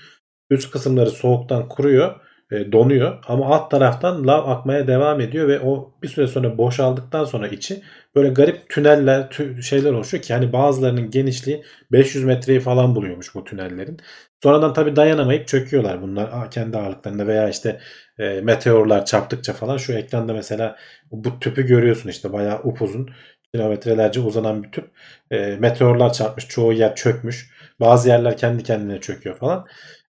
Üst 0.50 0.70
kısımları 0.70 1.10
soğuktan 1.10 1.68
kuruyor, 1.68 2.20
e, 2.52 2.72
donuyor 2.72 3.18
ama 3.28 3.46
alt 3.46 3.70
taraftan 3.70 4.26
lav 4.26 4.48
akmaya 4.50 4.86
devam 4.86 5.20
ediyor 5.20 5.48
ve 5.48 5.60
o 5.60 5.92
bir 6.02 6.08
süre 6.08 6.26
sonra 6.26 6.58
boşaldıktan 6.58 7.24
sonra 7.24 7.48
içi 7.48 7.82
böyle 8.14 8.28
garip 8.28 8.70
tüneller, 8.70 9.20
tü- 9.20 9.62
şeyler 9.62 9.92
oluşuyor 9.92 10.22
ki 10.22 10.34
hani 10.34 10.52
bazılarının 10.52 11.10
genişliği 11.10 11.64
500 11.92 12.24
metreyi 12.24 12.60
falan 12.60 12.94
buluyormuş 12.94 13.34
bu 13.34 13.44
tünellerin. 13.44 13.96
Sonradan 14.42 14.72
tabii 14.72 14.96
dayanamayıp 14.96 15.48
çöküyorlar 15.48 16.02
bunlar 16.02 16.50
kendi 16.50 16.76
ağırlıklarında 16.78 17.26
veya 17.26 17.48
işte 17.48 17.80
e, 18.18 18.40
meteorlar 18.40 19.04
çarptıkça 19.04 19.52
falan 19.52 19.76
şu 19.76 19.92
ekranda 19.92 20.32
mesela 20.32 20.76
bu 21.10 21.40
tüpü 21.40 21.66
görüyorsun 21.66 22.08
işte 22.08 22.32
bayağı 22.32 22.60
upuzun 22.62 23.08
kilometrelerce 23.54 24.20
uzanan 24.20 24.62
bir 24.62 24.70
tüp. 24.72 24.90
E, 25.30 25.56
meteorlar 25.56 26.12
çarpmış 26.12 26.48
çoğu 26.48 26.72
yer 26.72 26.94
çökmüş. 26.96 27.50
Bazı 27.80 28.08
yerler 28.08 28.36
kendi 28.36 28.62
kendine 28.62 29.00
çöküyor 29.00 29.36
falan. 29.38 29.66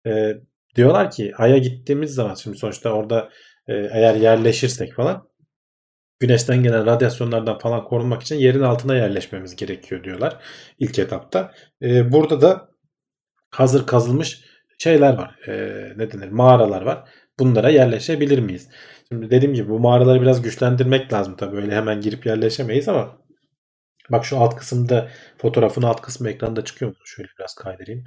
E, 0.07 0.35
diyorlar 0.75 1.11
ki 1.11 1.33
Ay'a 1.39 1.59
gittiğimiz 1.59 2.15
zaman 2.15 2.35
şimdi 2.35 2.59
sonuçta 2.59 2.91
orada 2.91 3.29
e, 3.69 3.75
eğer 3.75 4.15
yerleşirsek 4.15 4.95
falan 4.95 5.29
güneşten 6.21 6.63
gelen 6.63 6.87
radyasyonlardan 6.87 7.59
falan 7.59 7.85
korunmak 7.85 8.23
için 8.23 8.37
yerin 8.37 8.63
altına 8.63 8.97
yerleşmemiz 8.97 9.57
gerekiyor 9.57 10.05
diyorlar 10.05 10.43
ilk 10.79 10.99
etapta. 10.99 11.53
E, 11.83 12.13
burada 12.13 12.41
da 12.41 12.69
hazır 13.51 13.87
kazılmış 13.87 14.45
şeyler 14.79 15.15
var. 15.15 15.49
E, 15.49 15.53
ne 15.97 16.13
denir? 16.13 16.29
Mağaralar 16.29 16.83
var. 16.83 17.09
Bunlara 17.39 17.69
yerleşebilir 17.71 18.39
miyiz? 18.39 18.69
Şimdi 19.09 19.31
dediğim 19.31 19.55
gibi 19.55 19.69
bu 19.69 19.81
mağaraları 19.81 20.23
biraz 20.23 20.43
güçlendirmek 20.43 21.13
lazım 21.13 21.37
tabii. 21.37 21.57
Öyle 21.57 21.75
hemen 21.75 22.01
girip 22.01 22.27
yerleşemeyiz 22.27 22.89
ama 22.89 23.19
bak 24.11 24.25
şu 24.25 24.39
alt 24.39 24.57
kısımda 24.57 25.09
fotoğrafın 25.39 25.83
alt 25.83 26.01
kısmı 26.03 26.31
ekranda 26.31 26.65
çıkıyor 26.65 26.91
mu? 26.91 26.97
Şöyle 27.05 27.29
biraz 27.39 27.55
kaydırayım. 27.55 28.05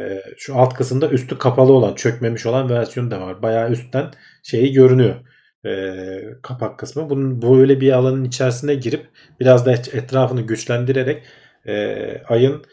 Ee, 0.00 0.22
şu 0.38 0.56
alt 0.56 0.74
kısımda 0.74 1.08
üstü 1.08 1.38
kapalı 1.38 1.72
olan, 1.72 1.94
çökmemiş 1.94 2.46
olan 2.46 2.70
versiyon 2.70 3.10
da 3.10 3.20
var. 3.20 3.42
Bayağı 3.42 3.70
üstten 3.70 4.10
şeyi 4.42 4.72
görünüyor. 4.72 5.14
Ee, 5.66 6.20
kapak 6.42 6.78
kısmı. 6.78 7.10
Bunun 7.10 7.42
böyle 7.42 7.80
bir 7.80 7.92
alanın 7.92 8.24
içerisine 8.24 8.74
girip 8.74 9.06
biraz 9.40 9.66
da 9.66 9.72
etrafını 9.72 10.40
güçlendirerek 10.40 11.22
e, 11.66 11.96
ayın 12.28 12.64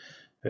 e, 0.46 0.50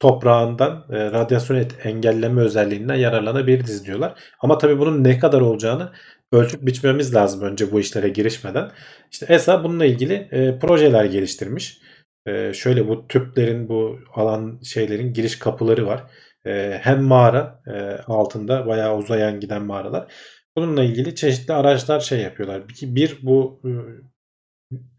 toprağından 0.00 0.86
e, 0.90 1.10
radyasyon 1.10 1.56
et- 1.56 1.86
engelleme 1.86 2.40
özelliğinden 2.42 2.94
yararlanabiliriz 2.94 3.86
diyorlar. 3.86 4.20
Ama 4.40 4.58
tabii 4.58 4.78
bunun 4.78 5.04
ne 5.04 5.18
kadar 5.18 5.40
olacağını 5.40 5.92
ölçüp 6.32 6.66
biçmemiz 6.66 7.14
lazım 7.14 7.42
önce 7.42 7.72
bu 7.72 7.80
işlere 7.80 8.08
girişmeden. 8.08 8.70
İşte 9.12 9.26
ESA 9.28 9.64
bununla 9.64 9.84
ilgili 9.84 10.14
e, 10.14 10.58
projeler 10.58 11.04
geliştirmiş. 11.04 11.78
E, 12.26 12.52
şöyle 12.54 12.88
bu 12.88 13.08
tüplerin 13.08 13.68
bu 13.68 13.98
alan 14.14 14.60
şeylerin 14.62 15.12
giriş 15.12 15.38
kapıları 15.38 15.86
var. 15.86 16.10
E, 16.46 16.78
hem 16.82 17.02
mağara 17.02 17.62
e, 17.66 17.72
altında 18.12 18.66
bayağı 18.66 18.96
uzayan 18.96 19.40
giden 19.40 19.62
mağaralar. 19.62 20.12
Bununla 20.56 20.84
ilgili 20.84 21.14
çeşitli 21.14 21.54
araçlar 21.54 22.00
şey 22.00 22.20
yapıyorlar. 22.20 22.68
Bir, 22.68 22.94
bir 22.94 23.18
bu 23.22 23.62
e, 23.64 23.70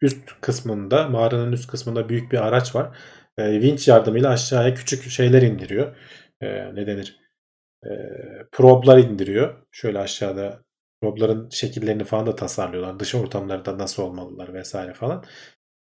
üst 0.01 0.29
kısmında 0.41 1.07
mağaranın 1.09 1.51
üst 1.51 1.67
kısmında 1.67 2.09
büyük 2.09 2.31
bir 2.31 2.47
araç 2.47 2.75
var. 2.75 2.97
E, 3.37 3.61
vinç 3.61 3.87
yardımıyla 3.87 4.29
aşağıya 4.29 4.73
küçük 4.73 5.03
şeyler 5.09 5.41
indiriyor. 5.41 5.97
E, 6.41 6.75
ne 6.75 6.87
denir? 6.87 7.19
E, 7.85 7.89
problar 8.51 8.97
indiriyor. 8.97 9.67
Şöyle 9.71 9.99
aşağıda 9.99 10.63
probların 11.01 11.49
şekillerini 11.49 12.03
falan 12.03 12.27
da 12.27 12.35
tasarlıyorlar. 12.35 12.99
Dış 12.99 13.15
ortamlarda 13.15 13.77
nasıl 13.77 14.03
olmalılar 14.03 14.53
vesaire 14.53 14.93
falan. 14.93 15.25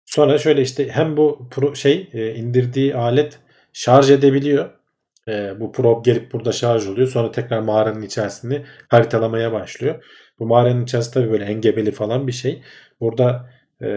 Sonra 0.09 0.39
şöyle 0.39 0.63
işte 0.63 0.89
hem 0.89 1.17
bu 1.17 1.49
pro, 1.51 1.75
şey 1.75 2.09
e, 2.13 2.35
indirdiği 2.35 2.97
alet 2.97 3.39
şarj 3.73 4.11
edebiliyor. 4.11 4.71
E, 5.29 5.61
bu 5.61 5.73
probe 5.73 6.11
gelip 6.11 6.33
burada 6.33 6.53
şarj 6.53 6.87
oluyor. 6.87 7.09
Sonra 7.09 7.33
tekrar 7.33 7.61
mağaranın 7.61 8.03
içerisini 8.03 8.65
haritalamaya 8.89 9.53
başlıyor. 9.53 10.05
Bu 10.39 10.47
mağaranın 10.47 10.85
içerisinde 10.85 11.15
tabii 11.15 11.31
böyle 11.31 11.45
engebeli 11.45 11.93
falan 11.93 12.27
bir 12.27 12.33
şey. 12.33 12.63
Burada 13.01 13.51
e, 13.83 13.89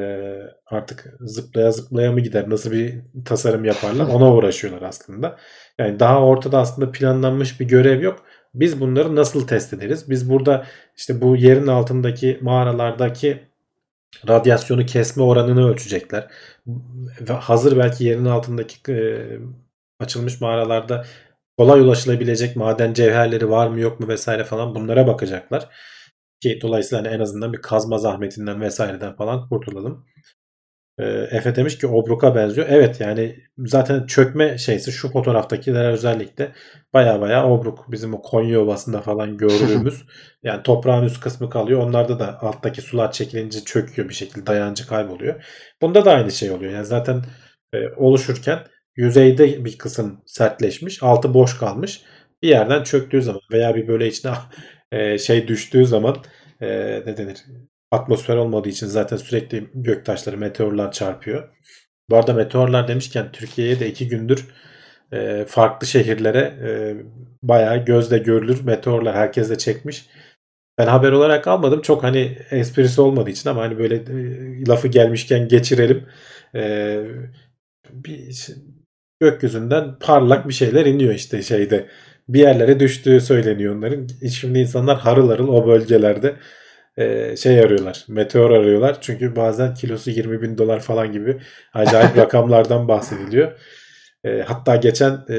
artık 0.66 1.14
zıplaya 1.20 1.72
zıplaya 1.72 2.12
mı 2.12 2.20
gider 2.20 2.50
nasıl 2.50 2.72
bir 2.72 2.96
tasarım 3.26 3.66
yaparlar 3.66 4.06
ona 4.06 4.34
uğraşıyorlar 4.36 4.82
aslında. 4.82 5.38
Yani 5.80 6.00
daha 6.00 6.26
ortada 6.26 6.60
aslında 6.60 6.92
planlanmış 6.92 7.60
bir 7.60 7.68
görev 7.68 8.02
yok. 8.02 8.20
Biz 8.54 8.82
bunları 8.82 9.16
nasıl 9.16 9.48
test 9.48 9.74
ederiz? 9.74 10.10
Biz 10.10 10.30
burada 10.30 10.66
işte 10.98 11.22
bu 11.22 11.36
yerin 11.36 11.68
altındaki 11.68 12.40
mağaralardaki 12.42 13.51
radyasyonu 14.28 14.86
kesme 14.86 15.24
oranını 15.24 15.70
ölçecekler. 15.70 16.32
Hazır 17.30 17.78
belki 17.78 18.04
yerin 18.04 18.26
altındaki 18.26 18.92
e, 18.94 19.28
açılmış 20.00 20.42
mağaralarda 20.42 21.06
kolay 21.58 21.82
ulaşılabilecek 21.82 22.56
maden 22.56 22.94
cevherleri 22.94 23.50
var 23.50 23.68
mı 23.68 23.80
yok 23.80 24.00
mu 24.00 24.08
vesaire 24.08 24.44
falan 24.44 24.76
bunlara 24.76 25.08
bakacaklar. 25.08 25.70
Ki 26.42 26.60
dolayısıyla 26.62 27.04
hani 27.04 27.16
en 27.16 27.20
azından 27.20 27.54
bir 27.54 27.62
kazma 27.62 27.98
zahmetinden 27.98 28.62
vesaireden 28.62 29.16
falan 29.16 29.50
kurtulalım. 29.50 30.06
E, 31.00 31.04
Efe 31.32 31.56
demiş 31.56 31.78
ki 31.78 31.88
Obruk'a 31.88 32.36
benziyor. 32.36 32.68
Evet 32.70 33.00
yani 33.00 33.36
zaten 33.58 34.06
çökme 34.06 34.58
şeysi 34.58 34.92
şu 34.92 35.12
fotoğraftakiler 35.12 35.92
özellikle 35.92 36.52
baya 36.94 37.22
baya 37.22 37.50
Obruk 37.50 37.92
bizim 37.92 38.14
o 38.14 38.22
Konya 38.22 38.62
Ovası'nda 38.62 39.02
falan 39.02 39.38
gördüğümüz 39.38 40.04
yani 40.44 40.64
toprağın 40.64 41.04
üst 41.04 41.20
kısmı 41.20 41.50
kalıyor. 41.50 41.82
Onlarda 41.82 42.20
da 42.20 42.40
alttaki 42.42 42.82
sular 42.82 43.12
çekilince 43.12 43.60
çöküyor 43.64 44.10
bir 44.10 44.14
şekilde 44.14 44.46
dayancı 44.46 44.88
kayboluyor. 44.88 45.44
Bunda 45.82 46.06
da 46.06 46.12
aynı 46.14 46.32
şey 46.32 46.52
oluyor. 46.52 46.74
Yani 46.74 46.86
zaten 46.86 47.26
e, 47.74 47.78
oluşurken 47.98 48.60
yüzeyde 48.96 49.66
bir 49.66 49.78
kısım 49.78 50.22
sertleşmiş 50.26 51.04
altı 51.04 51.34
boş 51.34 51.58
kalmış. 51.58 52.02
Bir 52.42 52.48
yerden 52.50 52.84
çöktüğü 52.84 53.22
zaman 53.22 53.42
veya 53.52 53.76
bir 53.76 53.88
böyle 53.88 54.08
içine 54.08 54.32
e, 54.92 55.18
şey 55.18 55.48
düştüğü 55.48 55.86
zaman 55.86 56.16
e, 56.62 56.68
ne 57.06 57.18
denir 57.18 57.38
atmosfer 57.92 58.36
olmadığı 58.36 58.70
için 58.70 58.88
zaten 58.88 59.18
sürekli 59.18 59.70
göktaşları, 59.74 60.38
meteorlar 60.38 60.92
çarpıyor. 60.92 61.50
Bu 62.10 62.18
arada 62.18 62.34
meteorlar 62.34 62.88
demişken 62.88 63.32
Türkiye'ye 63.32 63.80
de 63.80 63.90
iki 63.90 64.08
gündür 64.08 64.48
e, 65.14 65.46
farklı 65.48 65.88
şehirlere 65.88 66.40
e, 66.40 66.70
bayağı 67.44 67.86
gözle 67.86 68.18
görülür 68.18 68.64
meteorlar 68.64 69.16
herkes 69.16 69.50
de 69.50 69.58
çekmiş. 69.58 70.06
Ben 70.78 70.88
haber 70.88 71.12
olarak 71.12 71.48
almadım. 71.48 71.82
Çok 71.82 72.04
hani 72.04 72.38
esprisi 72.52 73.02
olmadığı 73.02 73.30
için 73.30 73.50
ama 73.50 73.62
hani 73.62 73.78
böyle 73.78 73.96
e, 73.96 74.66
lafı 74.68 74.88
gelmişken 74.88 75.48
geçirelim. 75.48 76.06
E, 76.56 76.98
bir 77.92 78.48
gökyüzünden 79.20 80.00
parlak 80.00 80.48
bir 80.48 80.54
şeyler 80.54 80.86
iniyor 80.86 81.14
işte 81.14 81.42
şeyde. 81.42 81.88
Bir 82.30 82.40
yerlere 82.40 82.80
düştüğü 82.80 83.22
söyleniyor 83.22 83.76
onların. 83.76 84.08
Şimdi 84.30 84.60
insanlar 84.60 85.00
harıl 85.00 85.30
harıl 85.30 85.48
o 85.48 85.68
bölgelerde 85.68 86.36
e, 86.98 87.36
şey 87.38 87.60
arıyorlar. 87.60 88.06
Meteor 88.08 88.52
arıyorlar. 88.52 89.02
Çünkü 89.02 89.36
bazen 89.36 89.74
kilosu 89.74 90.12
20 90.12 90.42
bin 90.42 90.58
dolar 90.58 90.80
falan 90.80 91.12
gibi 91.12 91.38
acayip 91.74 92.18
rakamlardan 92.18 92.88
bahsediliyor. 92.88 93.52
E, 94.24 94.42
hatta 94.42 94.76
geçen 94.76 95.12
e, 95.30 95.38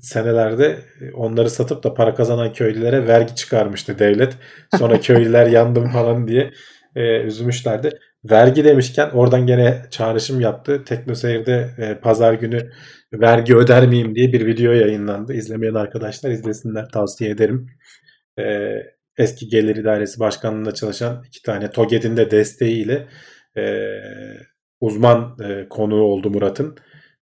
senelerde 0.00 0.78
onları 1.14 1.50
satıp 1.50 1.84
da 1.84 1.94
para 1.94 2.14
kazanan 2.14 2.52
köylülere 2.52 3.06
vergi 3.06 3.34
çıkarmıştı 3.34 3.98
devlet. 3.98 4.32
Sonra 4.78 5.00
köylüler 5.00 5.46
yandım 5.46 5.90
falan 5.90 6.28
diye 6.28 6.50
e, 6.96 7.20
üzülmüşlerdi. 7.20 7.90
Vergi 8.24 8.64
demişken 8.64 9.10
oradan 9.10 9.46
gene 9.46 9.82
çağrışım 9.90 10.40
yaptı. 10.40 10.84
TeknoSeyir'de 10.84 11.70
e, 11.78 11.94
pazar 12.00 12.34
günü 12.34 12.70
vergi 13.12 13.56
öder 13.56 13.86
miyim 13.86 14.14
diye 14.14 14.32
bir 14.32 14.46
video 14.46 14.72
yayınlandı. 14.72 15.34
İzlemeyen 15.34 15.74
arkadaşlar 15.74 16.30
izlesinler 16.30 16.88
tavsiye 16.88 17.30
ederim. 17.30 17.66
E, 18.38 18.44
eski 19.18 19.48
Gelir 19.48 19.76
İdaresi 19.76 20.20
Başkanlığı'nda 20.20 20.74
çalışan 20.74 21.24
iki 21.26 21.42
tane 21.42 21.70
TOGED'in 21.70 22.16
de 22.16 22.30
desteğiyle 22.30 23.08
e, 23.56 23.62
uzman 24.80 25.36
e, 25.44 25.68
konuğu 25.68 26.02
oldu 26.02 26.30
Murat'ın. 26.30 26.76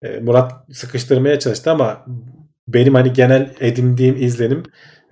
E, 0.02 0.20
Murat 0.20 0.52
sıkıştırmaya 0.72 1.40
çalıştı 1.40 1.72
ama 1.72 2.06
benim 2.68 2.94
hani 2.94 3.14
genel 3.14 3.54
edindiğim 3.60 4.16
izlenim 4.16 4.64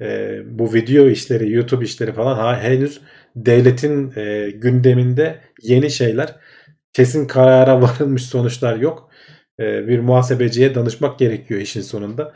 e, 0.02 0.40
bu 0.46 0.74
video 0.74 1.08
işleri, 1.08 1.52
YouTube 1.52 1.86
işleri 1.86 2.14
falan 2.14 2.36
ha, 2.36 2.62
henüz 2.62 3.02
devletin 3.36 4.14
e, 4.16 4.50
gündeminde 4.52 5.40
yeni 5.62 5.90
şeyler 5.90 6.36
kesin 6.94 7.28
karara 7.28 7.82
varılmış 7.82 8.24
sonuçlar 8.26 8.78
yok. 8.78 9.10
E, 9.60 9.88
bir 9.88 10.00
muhasebeciye 10.00 10.76
danışmak 10.76 11.20
gerekiyor 11.20 11.62
işin 11.62 11.82
sonunda. 11.82 12.34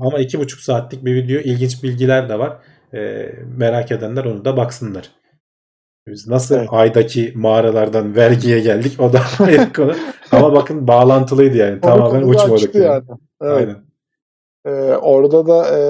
Ama 0.00 0.18
iki 0.18 0.38
buçuk 0.38 0.60
saatlik 0.60 1.04
bir 1.04 1.14
video 1.14 1.40
ilginç 1.40 1.82
bilgiler 1.82 2.28
de 2.28 2.38
var. 2.38 2.58
E, 2.94 3.32
merak 3.56 3.92
edenler 3.92 4.24
onu 4.24 4.44
da 4.44 4.56
baksınlar. 4.56 5.10
Biz 6.08 6.28
nasıl 6.28 6.54
evet. 6.54 6.68
aydaki 6.70 7.32
mağaralardan 7.36 8.16
vergiye 8.16 8.60
geldik 8.60 9.00
o 9.00 9.12
da 9.12 9.20
ayrı 9.38 9.72
konu. 9.72 9.94
Ama 10.32 10.52
bakın 10.52 10.88
bağlantılıydı 10.88 11.56
yani. 11.56 11.80
Tamamen 11.80 12.22
uçmadık. 12.22 12.74
Yani. 12.74 12.84
yani. 12.84 13.04
Evet. 13.42 13.56
Aynen. 13.56 13.76
Ee, 14.66 14.94
orada 14.96 15.46
da 15.46 15.78
e, 15.78 15.80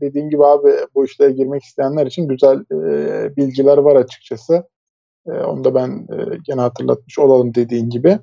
dediğin 0.00 0.30
gibi 0.30 0.44
abi 0.44 0.70
bu 0.94 1.04
işlere 1.04 1.32
girmek 1.32 1.62
isteyenler 1.62 2.06
için 2.06 2.28
güzel 2.28 2.58
e, 2.58 3.36
bilgiler 3.36 3.78
var 3.78 3.96
açıkçası. 3.96 4.64
E, 5.26 5.30
onu 5.30 5.64
da 5.64 5.74
ben 5.74 5.88
e, 5.88 6.38
gene 6.46 6.60
hatırlatmış 6.60 7.18
olalım 7.18 7.54
dediğin 7.54 7.90
gibi. 7.90 8.18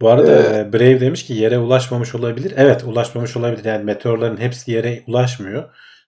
Bu 0.00 0.08
arada 0.08 0.32
Ee, 0.32 0.60
e, 0.60 0.72
Brave 0.72 1.00
demiş 1.00 1.26
ki 1.26 1.34
yere 1.34 1.58
ulaşmamış 1.58 2.14
olabilir. 2.14 2.54
Evet 2.56 2.84
ulaşmamış 2.84 3.36
olabilir. 3.36 3.64
Yani 3.64 3.84
meteorların 3.84 4.36
hepsi 4.36 4.72
yere 4.72 5.02
ulaşmıyor. 5.08 5.64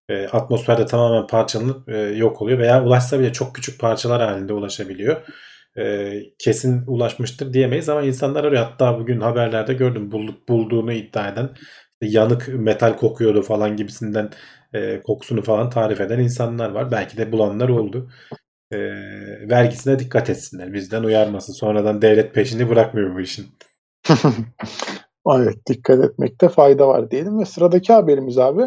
E, 0.09 0.27
atmosferde 0.27 0.87
tamamen 0.87 1.27
parçalanıp 1.27 1.89
e, 1.89 1.99
yok 1.99 2.43
oluyor 2.43 2.59
veya 2.59 2.85
ulaşsa 2.85 3.21
bile 3.21 3.33
çok 3.33 3.55
küçük 3.55 3.81
parçalar 3.81 4.23
halinde 4.23 4.53
ulaşabiliyor. 4.53 5.23
E, 5.79 6.13
kesin 6.39 6.85
ulaşmıştır 6.87 7.53
diyemeyiz 7.53 7.89
ama 7.89 8.03
insanlar 8.03 8.45
arıyor. 8.45 8.65
Hatta 8.65 8.99
bugün 8.99 9.21
haberlerde 9.21 9.75
gördüm 9.75 10.13
bulduk, 10.13 10.49
bulduğunu 10.49 10.93
iddia 10.93 11.29
eden 11.29 11.51
yanık 12.03 12.49
metal 12.49 12.97
kokuyordu 12.97 13.43
falan 13.43 13.77
gibisinden 13.77 14.31
e, 14.75 15.03
kokusunu 15.03 15.43
falan 15.43 15.71
tarif 15.71 16.01
eden 16.01 16.19
insanlar 16.19 16.71
var. 16.71 16.91
Belki 16.91 17.17
de 17.17 17.33
bulanlar 17.33 17.69
oldu. 17.69 18.11
E, 18.73 18.79
vergisine 19.51 19.99
dikkat 19.99 20.31
etsinler. 20.31 20.73
Bizden 20.73 21.03
uyarmasın. 21.03 21.53
Sonradan 21.53 22.03
devlet 22.03 22.35
peşini 22.35 22.69
bırakmıyor 22.69 23.15
bu 23.15 23.21
işin. 23.21 23.47
evet 25.31 25.67
dikkat 25.69 26.05
etmekte 26.05 26.49
fayda 26.49 26.89
var 26.89 27.11
diyelim 27.11 27.39
ve 27.39 27.45
sıradaki 27.45 27.93
haberimiz 27.93 28.39
abi 28.39 28.63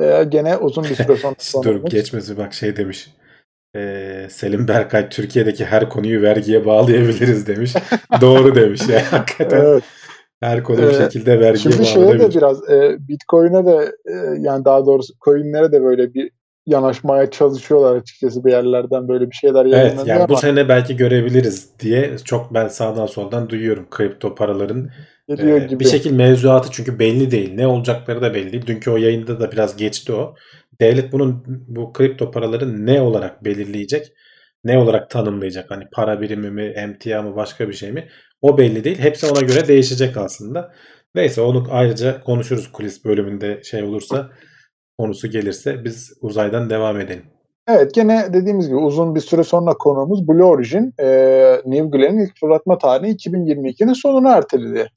e, 0.00 0.24
gene 0.28 0.56
uzun 0.56 0.84
bir 0.84 0.94
süre 0.94 1.16
sonra 1.16 1.34
Dur 1.64 1.70
konumuz. 1.72 1.90
geçmesi 1.90 2.36
bak 2.38 2.54
şey 2.54 2.76
demiş. 2.76 3.10
Ee, 3.76 4.26
Selim 4.30 4.68
Berkay 4.68 5.08
Türkiye'deki 5.08 5.64
her 5.64 5.88
konuyu 5.88 6.22
vergiye 6.22 6.66
bağlayabiliriz 6.66 7.46
demiş. 7.46 7.74
Doğru 8.20 8.54
demiş 8.54 8.88
ya. 8.88 9.12
Hakikaten 9.12 9.60
Evet. 9.60 9.82
her 10.42 10.62
konu 10.64 10.78
bir 10.78 10.86
Ee, 10.86 10.94
şekilde 10.94 11.40
vergiye 11.40 11.72
Şimdi 11.74 11.86
şeye 11.86 12.18
de 12.18 12.30
biraz 12.34 12.70
e, 12.70 12.96
Bitcoin'e 13.08 13.66
de 13.66 13.92
e, 14.06 14.14
yani 14.40 14.64
daha 14.64 14.86
doğrusu 14.86 15.14
coin'lere 15.24 15.72
de 15.72 15.82
böyle 15.82 16.14
bir 16.14 16.30
yanaşmaya 16.66 17.30
çalışıyorlar 17.30 17.96
açıkçası 17.96 18.44
bir 18.44 18.50
yerlerden 18.50 19.08
böyle 19.08 19.30
bir 19.30 19.34
şeyler 19.34 19.66
Evet 19.66 19.98
yani 20.06 20.18
bu 20.28 20.32
ama 20.32 20.36
sene 20.36 20.68
belki 20.68 20.96
görebiliriz 20.96 21.68
diye 21.80 22.18
çok 22.24 22.54
ben 22.54 22.68
sağdan 22.68 23.06
soldan 23.06 23.48
duyuyorum 23.48 23.86
kripto 23.90 24.34
paraların 24.34 24.90
geliyor 25.36 25.60
Ee, 25.62 25.66
gibi. 25.66 25.80
bir 25.80 25.84
şekil 25.88 26.12
mevzuatı 26.12 26.68
çünkü 26.70 26.98
belli 26.98 27.30
değil. 27.30 27.54
Ne 27.54 27.66
olacakları 27.66 28.22
da 28.22 28.34
belli 28.34 28.52
değil. 28.52 28.66
Dünkü 28.66 28.90
o 28.90 28.96
yayında 28.96 29.40
da 29.40 29.52
biraz 29.52 29.76
geçti 29.76 30.12
o. 30.12 30.34
Devlet 30.80 31.12
bunun 31.12 31.44
bu 31.68 31.92
kripto 31.92 32.30
paraları 32.30 32.86
ne 32.86 33.00
olarak 33.00 33.44
belirleyecek? 33.44 34.12
Ne 34.64 34.78
olarak 34.78 35.10
tanımlayacak? 35.10 35.70
Hani 35.70 35.84
para 35.92 36.20
birimi 36.20 36.50
mi, 36.50 36.62
emtia 36.76 37.22
mı, 37.22 37.36
başka 37.36 37.68
bir 37.68 37.74
şey 37.74 37.92
mi? 37.92 38.08
O 38.42 38.58
belli 38.58 38.84
değil. 38.84 38.98
Hepsi 38.98 39.26
ona 39.26 39.40
göre 39.40 39.68
değişecek 39.68 40.16
aslında. 40.16 40.72
Neyse 41.14 41.40
onu 41.40 41.66
ayrıca 41.70 42.20
konuşuruz 42.20 42.72
kulis 42.72 43.04
bölümünde 43.04 43.60
şey 43.62 43.82
olursa 43.82 44.30
konusu 44.98 45.28
gelirse 45.28 45.84
biz 45.84 46.12
uzaydan 46.20 46.70
devam 46.70 47.00
edelim. 47.00 47.24
Evet 47.68 47.94
gene 47.94 48.26
dediğimiz 48.32 48.66
gibi 48.66 48.76
uzun 48.76 49.14
bir 49.14 49.20
süre 49.20 49.44
sonra 49.44 49.74
konuğumuz 49.74 50.28
Blue 50.28 50.44
Origin 50.44 50.94
e, 51.00 51.06
New 51.66 51.98
Glen'in 51.98 52.18
ilk 52.26 52.40
fırlatma 52.40 52.78
tarihi 52.78 53.16
2022'nin 53.16 53.92
sonunu 53.92 54.28
erteledi. 54.28 54.88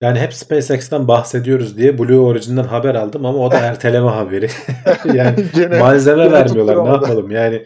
Yani 0.00 0.18
hep 0.18 0.34
SpaceX'ten 0.34 1.08
bahsediyoruz 1.08 1.76
diye 1.78 1.98
Blue 1.98 2.18
Origin'den 2.18 2.64
haber 2.64 2.94
aldım 2.94 3.26
ama 3.26 3.38
o 3.38 3.50
da 3.50 3.58
erteleme 3.58 4.08
haberi. 4.08 4.48
yani 5.14 5.44
Gene- 5.54 5.78
malzeme 5.78 6.22
gene 6.22 6.32
vermiyorlar. 6.32 6.84
Ne 6.84 6.88
yapalım? 6.88 7.30
Yani 7.30 7.64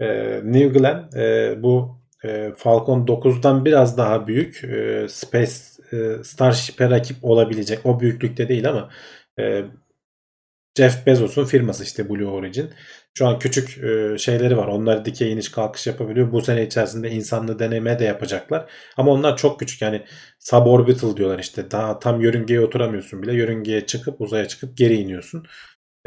e, 0.00 0.40
New 0.44 0.68
Glenn 0.78 1.10
e, 1.16 1.54
bu 1.62 1.96
e, 2.24 2.52
Falcon 2.56 3.06
9'dan 3.06 3.64
biraz 3.64 3.98
daha 3.98 4.26
büyük 4.26 4.64
e, 4.64 5.06
Space 5.08 5.52
e, 5.92 6.24
Starship'e 6.24 6.90
rakip 6.90 7.16
olabilecek. 7.24 7.86
O 7.86 8.00
büyüklükte 8.00 8.48
değil 8.48 8.68
ama 8.68 8.90
e, 9.38 9.64
Jeff 10.78 11.06
Bezos'un 11.06 11.44
firması 11.44 11.84
işte 11.84 12.08
Blue 12.10 12.26
Origin. 12.26 12.70
Şu 13.14 13.26
an 13.26 13.38
küçük 13.38 13.78
e, 13.78 14.18
şeyleri 14.18 14.56
var. 14.56 14.66
Onlar 14.66 15.04
dikey 15.04 15.32
iniş 15.32 15.48
kalkış 15.50 15.86
yapabiliyor. 15.86 16.32
Bu 16.32 16.42
sene 16.42 16.66
içerisinde 16.66 17.10
insanlı 17.10 17.58
deneme 17.58 17.98
de 17.98 18.04
yapacaklar. 18.04 18.70
Ama 18.96 19.12
onlar 19.12 19.36
çok 19.36 19.58
küçük. 19.60 19.82
Yani 19.82 20.04
suborbital 20.38 21.16
diyorlar 21.16 21.38
işte. 21.38 21.70
Daha 21.70 21.98
tam 21.98 22.20
yörüngeye 22.20 22.60
oturamıyorsun 22.60 23.22
bile. 23.22 23.34
Yörüngeye 23.34 23.86
çıkıp 23.86 24.20
uzaya 24.20 24.48
çıkıp 24.48 24.76
geri 24.76 24.94
iniyorsun. 24.94 25.46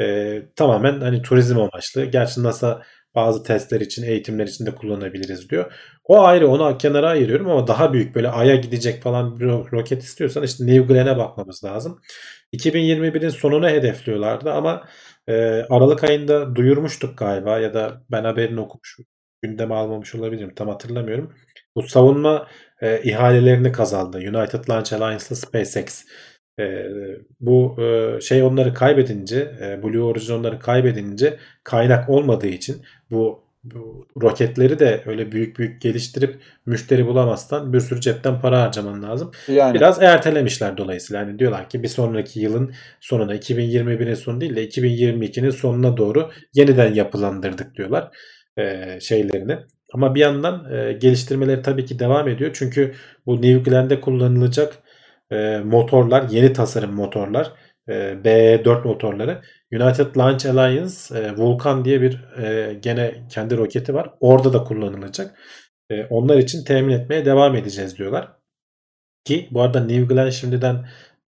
E, 0.00 0.42
tamamen 0.56 1.00
hani 1.00 1.22
turizm 1.22 1.58
amaçlı. 1.60 2.04
Gerçi 2.04 2.42
NASA 2.42 2.82
bazı 3.16 3.42
testler 3.42 3.80
için, 3.80 4.02
eğitimler 4.02 4.46
için 4.46 4.66
de 4.66 4.74
kullanabiliriz 4.74 5.50
diyor. 5.50 5.72
O 6.04 6.22
ayrı 6.24 6.48
onu 6.48 6.78
kenara 6.78 7.08
ayırıyorum 7.08 7.50
ama 7.50 7.66
daha 7.66 7.92
büyük 7.92 8.14
böyle 8.14 8.28
Ay'a 8.28 8.56
gidecek 8.56 9.02
falan 9.02 9.40
bir 9.40 9.44
ro- 9.44 9.72
roket 9.72 10.02
istiyorsan 10.02 10.42
işte 10.42 10.66
New 10.66 10.94
Glenn'e 10.94 11.16
bakmamız 11.16 11.64
lazım. 11.64 12.00
2021'in 12.52 13.28
sonuna 13.28 13.70
hedefliyorlardı 13.70 14.52
ama 14.52 14.84
e, 15.28 15.34
Aralık 15.70 16.04
ayında 16.04 16.56
duyurmuştuk 16.56 17.18
galiba 17.18 17.58
ya 17.58 17.74
da 17.74 18.02
ben 18.10 18.24
haberini 18.24 18.60
okumuş 18.60 18.96
gündeme 19.42 19.74
almamış 19.74 20.14
olabilirim 20.14 20.54
tam 20.54 20.68
hatırlamıyorum. 20.68 21.34
Bu 21.76 21.82
savunma 21.82 22.46
e, 22.82 23.02
ihalelerini 23.02 23.72
kazandı. 23.72 24.18
United 24.18 24.68
Launch 24.70 24.92
Alliance'la 24.92 25.36
SpaceX. 25.36 26.04
E, 26.58 26.86
bu 27.40 27.76
e, 27.82 28.20
şey 28.20 28.42
onları 28.42 28.74
kaybedince, 28.74 29.54
e, 29.62 29.82
Blue 29.82 30.02
Origin 30.02 30.34
onları 30.34 30.58
kaybedince 30.58 31.36
kaynak 31.64 32.08
olmadığı 32.08 32.46
için 32.46 32.76
bu, 33.10 33.46
bu 33.64 34.06
roketleri 34.22 34.78
de 34.78 35.02
öyle 35.06 35.32
büyük 35.32 35.58
büyük 35.58 35.82
geliştirip 35.82 36.36
müşteri 36.66 37.06
bulamazsan 37.06 37.72
bir 37.72 37.80
sürü 37.80 38.00
cepten 38.00 38.40
para 38.40 38.62
harcaman 38.62 39.02
lazım. 39.02 39.30
Yani 39.48 39.74
Biraz 39.74 40.02
ertelemişler 40.02 40.76
dolayısıyla. 40.76 41.22
Yani 41.22 41.38
diyorlar 41.38 41.68
ki 41.68 41.82
bir 41.82 41.88
sonraki 41.88 42.40
yılın 42.40 42.74
sonuna 43.00 43.36
2021'in 43.36 44.14
sonu 44.14 44.40
değil 44.40 44.56
de 44.56 44.68
2022'nin 44.68 45.50
sonuna 45.50 45.96
doğru 45.96 46.30
yeniden 46.54 46.94
yapılandırdık 46.94 47.76
diyorlar 47.76 48.10
e, 48.58 48.98
şeylerini. 49.00 49.58
Ama 49.92 50.14
bir 50.14 50.20
yandan 50.20 50.72
e, 50.72 50.92
geliştirmeleri 50.92 51.62
tabii 51.62 51.84
ki 51.84 51.98
devam 51.98 52.28
ediyor. 52.28 52.50
Çünkü 52.54 52.94
bu 53.26 53.42
New 53.42 53.70
Glenn'de 53.70 54.00
kullanılacak 54.00 54.78
e, 55.30 55.58
motorlar, 55.58 56.28
yeni 56.30 56.52
tasarım 56.52 56.92
motorlar, 56.92 57.52
e, 57.88 57.92
BE4 58.24 58.84
motorları 58.84 59.42
United 59.72 60.16
Launch 60.16 60.46
Alliance 60.46 61.18
e, 61.18 61.36
Vulcan 61.36 61.84
diye 61.84 62.00
bir 62.02 62.24
e, 62.38 62.74
gene 62.74 63.26
kendi 63.30 63.56
roketi 63.56 63.94
var. 63.94 64.10
Orada 64.20 64.52
da 64.52 64.64
kullanılacak. 64.64 65.38
E, 65.90 66.04
onlar 66.04 66.38
için 66.38 66.64
temin 66.64 66.92
etmeye 66.92 67.24
devam 67.24 67.56
edeceğiz 67.56 67.98
diyorlar. 67.98 68.32
Ki 69.24 69.48
bu 69.50 69.62
arada 69.62 69.80
New 69.80 70.14
Glenn 70.14 70.30
şimdiden 70.30 70.86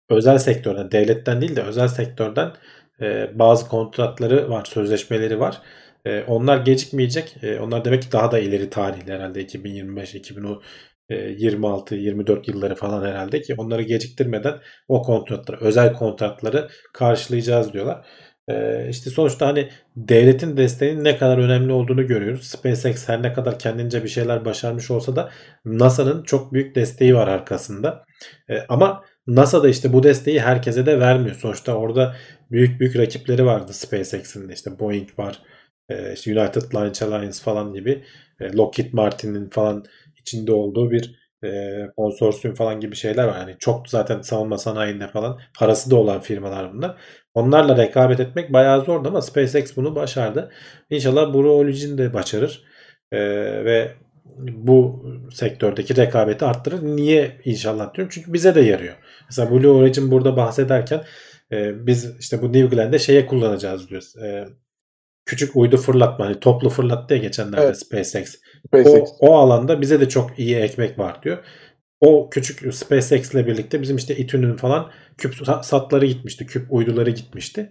özel 0.10 0.38
sektörden, 0.38 0.92
devletten 0.92 1.42
değil 1.42 1.56
de 1.56 1.64
özel 1.64 1.88
sektörden 1.88 2.54
e, 3.02 3.40
bazı 3.40 3.68
kontratları 3.68 4.50
var, 4.50 4.66
sözleşmeleri 4.66 5.40
var. 5.40 5.62
E, 6.06 6.24
onlar 6.24 6.58
gecikmeyecek. 6.58 7.36
E, 7.44 7.60
onlar 7.60 7.86
demek 7.86 8.04
ki 8.04 8.12
daha 8.12 8.32
da 8.32 8.40
ileri 8.40 8.70
tarihli 8.70 9.14
herhalde 9.14 9.42
2025, 9.42 10.16
2026, 10.16 10.66
24 11.10 12.48
yılları 12.48 12.76
falan 12.76 13.06
herhalde 13.06 13.42
ki 13.42 13.56
onları 13.58 13.82
geciktirmeden 13.82 14.60
o 14.88 15.02
kontratları, 15.02 15.58
özel 15.62 15.94
kontratları 15.94 16.70
karşılayacağız 16.94 17.74
diyorlar. 17.74 18.06
E, 18.50 18.88
işte 18.90 19.10
sonuçta 19.10 19.48
hani 19.48 19.70
devletin 19.96 20.58
desteğinin 20.58 21.04
ne 21.04 21.18
kadar 21.18 21.38
önemli 21.38 21.72
olduğunu 21.72 22.08
görüyoruz. 22.08 22.48
SpaceX 22.48 23.10
her 23.10 23.24
ne 23.24 23.34
kadar 23.34 23.60
kendince 23.60 24.04
bir 24.04 24.10
şeyler 24.10 24.46
başarmış 24.46 24.92
olsa 24.92 25.16
da 25.16 25.30
NASA'nın 25.66 26.24
çok 26.24 26.54
büyük 26.54 26.76
desteği 26.76 27.16
var 27.16 27.28
arkasında. 27.28 28.04
E, 28.50 28.60
ama 28.70 29.04
NASA 29.28 29.64
da 29.64 29.70
işte 29.70 29.94
bu 29.94 30.04
desteği 30.04 30.42
herkese 30.42 30.86
de 30.86 31.00
vermiyor. 31.00 31.36
Sonuçta 31.36 31.74
orada 31.74 32.16
büyük 32.52 32.80
büyük 32.80 32.96
rakipleri 32.98 33.46
vardı 33.46 33.74
SpaceX'in 33.74 34.50
de 34.50 34.54
işte 34.54 34.80
Boeing 34.80 35.20
var, 35.20 35.42
e, 35.90 36.14
işte 36.14 36.40
United 36.40 36.74
Launch 36.76 37.04
Alliance 37.04 37.40
falan 37.44 37.74
gibi, 37.74 38.04
e, 38.40 38.54
Lockheed 38.54 38.94
Martin'in 38.94 39.50
falan 39.50 39.86
içinde 40.30 40.54
olduğu 40.54 40.92
bir 40.92 41.30
e, 41.44 41.80
konsorsiyum 41.98 42.56
falan 42.56 42.80
gibi 42.80 42.96
şeyler 42.96 43.24
var. 43.28 43.38
Yani 43.40 43.56
çok 43.60 43.90
zaten 43.90 44.22
savunma 44.22 44.58
sanayinde 44.58 45.08
falan 45.08 45.40
parası 45.60 45.92
da 45.92 45.96
olan 45.96 46.22
firmalar 46.22 46.74
bunlar. 46.74 46.98
Onlarla 47.34 47.78
rekabet 47.78 48.20
etmek 48.20 48.54
bayağı 48.54 48.86
zordu 48.86 49.08
ama 49.08 49.22
SpaceX 49.22 49.78
bunu 49.78 49.96
başardı. 49.96 50.52
İnşallah 50.90 51.34
Blue 51.34 51.50
Origin 51.50 51.98
de 51.98 52.14
başarır. 52.14 52.64
E, 53.12 53.20
ve 53.66 53.92
bu 54.38 55.06
sektördeki 55.32 55.96
rekabeti 55.96 56.46
arttırır. 56.46 56.82
Niye 56.84 57.42
inşallah 57.46 57.94
diyorum? 57.94 58.12
Çünkü 58.14 58.34
bize 58.34 58.56
de 58.56 58.62
yarıyor. 58.62 58.96
Mesela 59.30 59.52
Blue 59.52 59.68
Origin 59.68 60.12
burada 60.12 60.38
bahsederken 60.38 61.04
e, 61.52 61.88
biz 61.88 62.20
işte 62.20 62.42
bu 62.42 62.54
New 62.54 62.76
Glenn'de 62.76 63.00
şeye 63.00 63.26
kullanacağız 63.26 63.90
diyoruz. 63.90 64.16
E, 64.18 64.46
küçük 65.30 65.56
uydu 65.56 65.78
fırlatma 65.78 66.26
hani 66.26 66.40
toplu 66.40 66.70
fırlattı 66.70 67.14
ya 67.14 67.20
geçenlerde 67.20 67.66
Evet. 67.66 67.78
SpaceX. 67.78 68.36
SpaceX. 68.68 69.10
O, 69.20 69.28
o 69.28 69.38
alanda 69.38 69.82
bize 69.82 70.00
de 70.00 70.10
çok 70.10 70.40
iyi 70.40 70.56
ekmek 70.56 71.00
var 71.00 71.24
diyor. 71.24 71.38
O 72.00 72.30
küçük 72.30 72.74
SpaceX 72.74 73.34
ile 73.34 73.48
birlikte 73.48 73.82
bizim 73.82 73.98
işte 73.98 74.16
İTÜ'nün 74.16 74.56
falan 74.56 74.92
küp 75.18 75.36
satları 75.62 76.06
gitmişti. 76.06 76.46
Küp 76.46 76.74
uyduları 76.74 77.10
gitmişti. 77.10 77.70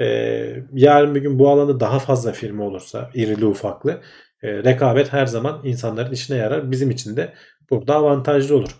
Ee, 0.00 0.56
yarın 0.72 1.14
bir 1.14 1.20
gün 1.20 1.38
bu 1.38 1.48
alanda 1.48 1.80
daha 1.80 1.98
fazla 1.98 2.32
firma 2.32 2.64
olursa 2.64 3.10
irili 3.14 3.46
ufaklı 3.46 4.00
e, 4.42 4.48
rekabet 4.64 5.12
her 5.12 5.26
zaman 5.26 5.60
insanların 5.64 6.12
işine 6.12 6.36
yarar. 6.36 6.70
Bizim 6.70 6.90
için 6.90 7.16
de 7.16 7.32
burada 7.70 7.94
avantajlı 7.94 8.56
olur. 8.56 8.70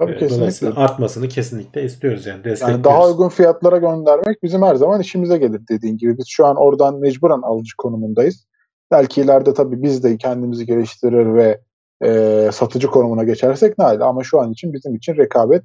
Tabii 0.00 0.18
kesinlikle. 0.18 0.80
Artmasını 0.80 1.28
kesinlikle 1.28 1.82
istiyoruz 1.84 2.26
yani 2.26 2.44
destekliyoruz. 2.44 2.84
Yani 2.86 2.94
daha 2.94 3.08
uygun 3.08 3.28
fiyatlara 3.28 3.76
göndermek 3.76 4.42
bizim 4.42 4.62
her 4.62 4.74
zaman 4.74 5.00
işimize 5.00 5.38
gelir 5.38 5.60
dediğin 5.70 5.96
gibi. 5.98 6.18
Biz 6.18 6.26
şu 6.28 6.46
an 6.46 6.56
oradan 6.56 6.98
mecburen 6.98 7.42
alıcı 7.42 7.76
konumundayız. 7.78 8.46
Belki 8.90 9.20
ileride 9.20 9.54
tabii 9.54 9.82
biz 9.82 10.04
de 10.04 10.16
kendimizi 10.16 10.66
geliştirir 10.66 11.34
ve 11.34 11.60
e, 12.02 12.50
satıcı 12.52 12.86
konumuna 12.86 13.24
geçersek 13.24 13.78
ne 13.78 13.84
hali? 13.84 14.04
Ama 14.04 14.22
şu 14.24 14.40
an 14.40 14.52
için 14.52 14.72
bizim 14.72 14.94
için 14.94 15.16
rekabet 15.16 15.62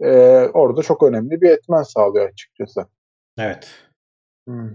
e, 0.00 0.10
orada 0.54 0.82
çok 0.82 1.02
önemli 1.02 1.40
bir 1.40 1.50
etmen 1.50 1.82
sağlıyor 1.82 2.28
açıkçası. 2.28 2.86
Evet. 3.38 3.68
Hmm. 4.48 4.70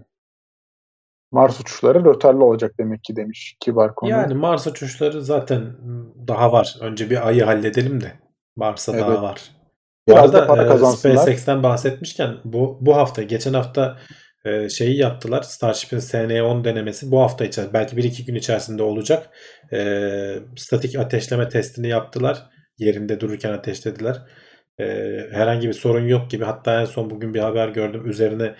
Mars 1.32 1.60
uçuşları 1.60 2.06
rötarlı 2.06 2.44
olacak 2.44 2.74
demek 2.80 3.04
ki 3.04 3.16
demiş 3.16 3.58
kibar 3.60 3.96
konu. 3.96 4.10
Yani 4.10 4.34
Mars 4.34 4.68
uçuşları 4.68 5.22
zaten 5.22 5.64
daha 6.28 6.52
var. 6.52 6.78
Önce 6.82 7.10
bir 7.10 7.28
ayı 7.28 7.44
halledelim 7.44 8.02
de. 8.02 8.25
Mars'a 8.56 8.92
Evet. 8.92 9.02
daha 9.02 9.22
var. 9.22 9.42
Biraz 10.08 10.30
Bu 10.30 10.34
da 10.34 10.38
arada 10.40 10.48
para 10.48 10.64
e, 10.64 10.68
kazansınlar. 10.68 11.16
SpaceX'ten 11.16 11.64
bahsetmişken 11.64 12.36
bu 12.46 12.78
bu 12.82 12.96
hafta 12.96 13.24
geçen 13.24 13.54
hafta 13.54 13.98
e, 14.46 14.70
şeyi 14.70 14.98
yaptılar. 14.98 15.42
Starship'in 15.42 16.00
SN10 16.00 16.64
denemesi 16.64 17.12
bu 17.12 17.22
hafta 17.22 17.46
içerisinde 17.46 17.74
belki 17.74 17.96
1-2 17.96 18.26
gün 18.26 18.36
içerisinde 18.36 18.84
olacak. 18.84 19.30
E, 19.74 20.36
statik 20.58 20.96
ateşleme 21.00 21.50
testini 21.50 21.88
yaptılar. 21.88 22.44
Yerinde 22.78 23.20
dururken 23.20 23.52
ateşlediler. 23.54 24.16
E, 24.80 24.86
herhangi 25.32 25.68
bir 25.68 25.74
sorun 25.74 26.08
yok 26.08 26.32
gibi. 26.32 26.44
Hatta 26.46 26.82
en 26.82 26.86
son 26.86 27.10
bugün 27.10 27.34
bir 27.34 27.40
haber 27.40 27.70
gördüm. 27.70 28.10
Üzerine 28.10 28.56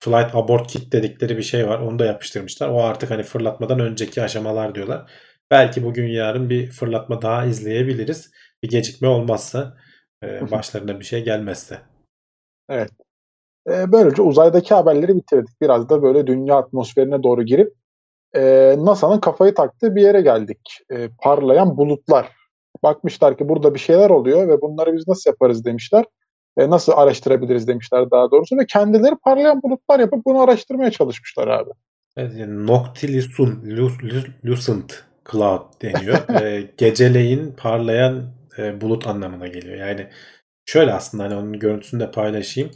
flight 0.00 0.34
abort 0.34 0.70
kit 0.70 0.92
dedikleri 0.92 1.36
bir 1.36 1.42
şey 1.42 1.68
var. 1.68 1.78
Onu 1.78 1.98
da 1.98 2.04
yapıştırmışlar. 2.06 2.68
O 2.68 2.82
artık 2.84 3.10
hani 3.10 3.22
fırlatmadan 3.22 3.80
önceki 3.80 4.22
aşamalar 4.22 4.74
diyorlar. 4.74 5.10
Belki 5.50 5.84
bugün 5.84 6.06
yarın 6.06 6.50
bir 6.50 6.70
fırlatma 6.70 7.22
daha 7.22 7.44
izleyebiliriz. 7.44 8.30
Bir 8.62 8.68
gecikme 8.68 9.08
olmazsa 9.08 9.76
e, 10.22 10.50
başlarına 10.50 11.00
bir 11.00 11.04
şey 11.04 11.24
gelmezse. 11.24 11.80
E, 12.70 13.92
böylece 13.92 14.22
uzaydaki 14.22 14.74
haberleri 14.74 15.16
bitirdik. 15.16 15.60
Biraz 15.60 15.88
da 15.88 16.02
böyle 16.02 16.26
dünya 16.26 16.56
atmosferine 16.56 17.22
doğru 17.22 17.42
girip 17.42 17.74
e, 18.34 18.74
NASA'nın 18.78 19.20
kafayı 19.20 19.54
taktığı 19.54 19.96
bir 19.96 20.02
yere 20.02 20.20
geldik. 20.20 20.60
E, 20.92 21.08
parlayan 21.22 21.76
bulutlar. 21.76 22.32
Bakmışlar 22.82 23.38
ki 23.38 23.48
burada 23.48 23.74
bir 23.74 23.78
şeyler 23.78 24.10
oluyor 24.10 24.48
ve 24.48 24.60
bunları 24.60 24.94
biz 24.94 25.08
nasıl 25.08 25.30
yaparız 25.30 25.64
demişler. 25.64 26.04
E, 26.58 26.70
nasıl 26.70 26.92
araştırabiliriz 26.92 27.68
demişler 27.68 28.10
daha 28.10 28.30
doğrusu 28.30 28.56
ve 28.58 28.66
kendileri 28.66 29.14
parlayan 29.24 29.62
bulutlar 29.62 30.00
yapıp 30.00 30.26
bunu 30.26 30.40
araştırmaya 30.40 30.90
çalışmışlar 30.90 31.48
abi. 31.48 31.70
Evet, 32.16 32.32
yani 32.36 32.66
Noctilucent 32.66 33.64
lu- 33.64 33.90
lu- 34.02 34.50
lucent 34.50 35.04
cloud 35.32 35.82
deniyor. 35.82 36.16
E, 36.42 36.70
geceleyin 36.76 37.54
parlayan 37.56 38.22
e, 38.58 38.80
bulut 38.80 39.06
anlamına 39.06 39.46
geliyor. 39.46 39.76
Yani 39.76 40.10
şöyle 40.66 40.92
aslında 40.92 41.24
hani 41.24 41.34
onun 41.34 41.58
görüntüsünü 41.58 42.00
de 42.00 42.10
paylaşayım. 42.10 42.70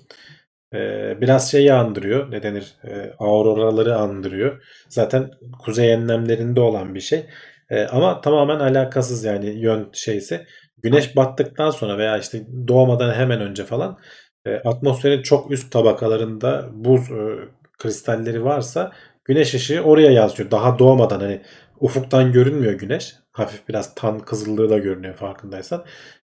E, 0.74 0.78
biraz 1.20 1.50
şeyi 1.50 1.72
andırıyor. 1.72 2.30
Ne 2.30 2.42
denir? 2.42 2.74
E, 2.84 3.12
auroraları 3.18 3.96
andırıyor. 3.96 4.62
Zaten 4.88 5.30
kuzey 5.64 5.92
enlemlerinde 5.92 6.60
olan 6.60 6.94
bir 6.94 7.00
şey. 7.00 7.26
E, 7.70 7.84
ama 7.86 8.20
tamamen 8.20 8.60
alakasız 8.60 9.24
yani 9.24 9.46
yön 9.46 9.88
şeysi. 9.92 10.46
Güneş 10.82 11.16
battıktan 11.16 11.70
sonra 11.70 11.98
veya 11.98 12.18
işte 12.18 12.46
doğmadan 12.68 13.14
hemen 13.14 13.40
önce 13.40 13.64
falan 13.64 13.98
e, 14.46 14.56
atmosferin 14.56 15.22
çok 15.22 15.50
üst 15.50 15.72
tabakalarında 15.72 16.68
buz 16.72 17.10
e, 17.10 17.48
kristalleri 17.78 18.44
varsa 18.44 18.92
güneş 19.24 19.54
ışığı 19.54 19.82
oraya 19.82 20.10
yansıyor. 20.10 20.50
Daha 20.50 20.78
doğmadan 20.78 21.20
hani 21.20 21.42
ufuktan 21.80 22.32
görünmüyor 22.32 22.72
güneş. 22.72 23.14
Hafif 23.32 23.68
biraz 23.68 23.94
tan 23.94 24.18
kızıllığı 24.18 24.70
da 24.70 24.78
görünüyor 24.78 25.14
farkındaysan. 25.14 25.84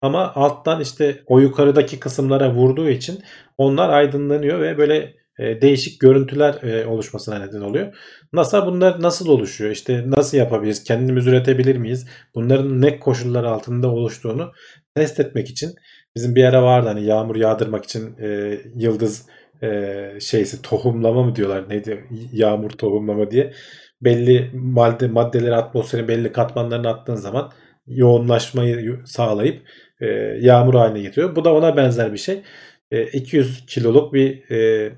Ama 0.03 0.33
alttan 0.35 0.81
işte 0.81 1.23
o 1.27 1.39
yukarıdaki 1.39 2.01
kısımlara 2.01 2.55
vurduğu 2.55 2.89
için 2.89 3.23
onlar 3.59 3.89
aydınlanıyor 3.89 4.61
ve 4.61 4.79
böyle 4.79 5.15
e, 5.39 5.63
değişik 5.63 6.01
görüntüler 6.01 6.63
e, 6.63 6.87
oluşmasına 6.87 7.39
neden 7.39 7.61
oluyor. 7.61 7.97
NASA 8.33 8.67
bunlar 8.67 9.03
nasıl 9.03 9.29
oluşuyor? 9.29 9.71
İşte 9.71 10.05
nasıl 10.07 10.39
yapabiliriz? 10.39 10.85
Kendimiz 10.85 11.27
üretebilir 11.27 11.77
miyiz? 11.77 12.07
Bunların 12.35 12.83
ne 12.83 12.99
koşullar 13.01 13.45
altında 13.45 13.89
oluştuğunu 13.93 14.53
test 14.95 15.21
etmek 15.21 15.51
için 15.51 15.75
bizim 16.17 16.35
bir 16.35 16.45
ara 16.45 16.63
vardı 16.63 16.89
hani 16.89 17.05
yağmur 17.05 17.37
yağdırmak 17.37 17.85
için 17.85 18.17
e, 18.19 18.59
yıldız 18.77 19.27
e, 19.63 20.21
şeysi 20.21 20.63
tohumlama 20.63 21.23
mı 21.23 21.37
diyorlar 21.37 21.69
neydi 21.69 22.05
yağmur 22.33 22.71
tohumlama 22.71 23.31
diye 23.31 23.53
belli 24.01 24.51
madde 24.55 25.09
maddeleri 25.09 25.55
atmosferin 25.55 26.09
belli 26.09 26.33
katmanlarına 26.33 26.91
attığın 26.91 27.15
zaman 27.15 27.53
yoğunlaşmayı 27.87 29.01
sağlayıp 29.07 29.67
e, 30.01 30.07
yağmur 30.41 30.75
haline 30.75 31.03
getiriyor. 31.03 31.37
Bu 31.37 31.45
da 31.45 31.55
ona 31.55 31.77
benzer 31.77 32.13
bir 32.13 32.19
şey. 32.19 32.43
E, 32.91 33.05
200 33.05 33.67
kiloluk 33.67 34.13
bir 34.13 34.51
e, 34.51 34.93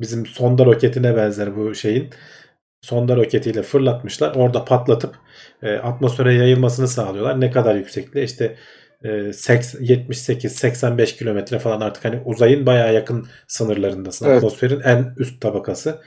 bizim 0.00 0.26
sonda 0.26 0.64
roketine 0.64 1.16
benzer 1.16 1.56
bu 1.56 1.74
şeyin. 1.74 2.10
Sonda 2.80 3.16
roketiyle 3.16 3.62
fırlatmışlar. 3.62 4.34
Orada 4.34 4.64
patlatıp 4.64 5.16
e, 5.62 5.76
atmosfere 5.76 6.34
yayılmasını 6.34 6.88
sağlıyorlar. 6.88 7.40
Ne 7.40 7.50
kadar 7.50 7.74
yüksekliğe? 7.74 8.24
İşte 8.24 8.56
e, 9.04 9.08
78-85 9.08 11.16
kilometre 11.16 11.58
falan 11.58 11.80
artık 11.80 12.04
hani 12.04 12.22
uzayın 12.24 12.66
bayağı 12.66 12.94
yakın 12.94 13.26
sınırlarındasın. 13.48 14.26
Evet. 14.26 14.36
Atmosferin 14.36 14.80
en 14.80 15.14
üst 15.18 15.40
tabakası. 15.40 16.00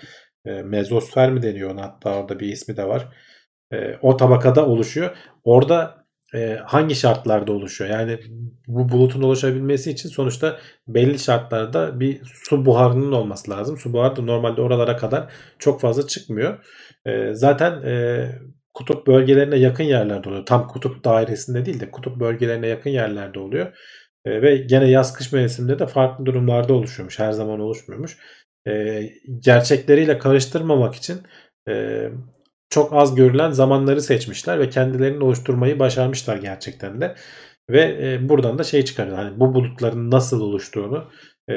E, 0.48 0.64
mezosfer 0.64 1.32
mi 1.32 1.42
deniyor 1.42 1.72
ona? 1.72 1.82
Hatta 1.84 2.16
orada 2.20 2.40
bir 2.40 2.48
ismi 2.48 2.78
de 2.78 2.88
var. 2.88 3.08
E, 3.74 3.98
o 4.02 4.18
tabakada 4.18 4.66
oluşuyor. 4.66 5.18
Orada 5.44 6.06
e, 6.36 6.60
hangi 6.66 6.96
şartlarda 6.96 7.52
oluşuyor? 7.52 7.90
Yani 7.90 8.20
bu 8.68 8.90
bulutun 8.90 9.22
oluşabilmesi 9.22 9.92
için 9.92 10.10
sonuçta 10.10 10.60
belli 10.88 11.20
şartlarda 11.20 12.00
bir 12.00 12.22
su 12.26 12.66
buharının 12.66 13.12
olması 13.12 13.52
lazım. 13.52 13.78
Su 13.78 13.94
buharı 13.94 14.16
da 14.16 14.22
normalde 14.22 14.62
oralara 14.62 14.98
kadar 14.98 15.32
çok 15.60 15.82
fazla 15.82 16.08
çıkmıyor. 16.08 16.66
E, 17.06 17.34
zaten 17.34 17.82
e, 17.86 18.26
kutup 18.74 19.08
bölgelerine 19.08 19.56
yakın 19.56 19.84
yerlerde 19.84 20.30
oluyor. 20.30 20.46
Tam 20.46 20.68
kutup 20.68 21.04
dairesinde 21.04 21.66
değil 21.66 21.80
de 21.80 21.92
kutup 21.92 22.20
bölgelerine 22.20 22.68
yakın 22.68 22.90
yerlerde 22.90 23.40
oluyor. 23.40 23.78
E, 24.26 24.42
ve 24.42 24.58
gene 24.58 24.90
yaz 24.90 25.14
kış 25.14 25.32
mevsiminde 25.34 25.80
de 25.80 25.88
farklı 25.88 26.26
durumlarda 26.26 26.74
oluşuyormuş. 26.74 27.20
Her 27.20 27.32
zaman 27.32 27.60
oluşmuyormuş. 27.60 28.18
E, 28.68 29.04
gerçekleriyle 29.40 30.18
karıştırmamak 30.20 30.96
için 30.96 31.18
e, 31.70 32.10
çok 32.70 32.94
az 32.94 33.16
görülen 33.16 33.52
zamanları 33.52 34.02
seçmişler 34.02 34.60
ve 34.60 34.70
kendilerini 34.70 35.24
oluşturmayı 35.24 35.80
başarmışlar 35.80 36.38
gerçekten 36.38 37.02
de. 37.02 37.16
Ve 37.70 37.98
e, 38.02 38.30
buradan 38.30 38.60
da 38.60 38.64
şey 38.64 38.86
çıkarıyor. 38.86 39.18
Hani 39.18 39.40
bu 39.40 39.54
bulutların 39.54 40.12
nasıl 40.12 40.42
oluştuğunu 40.42 41.12
e, 41.50 41.54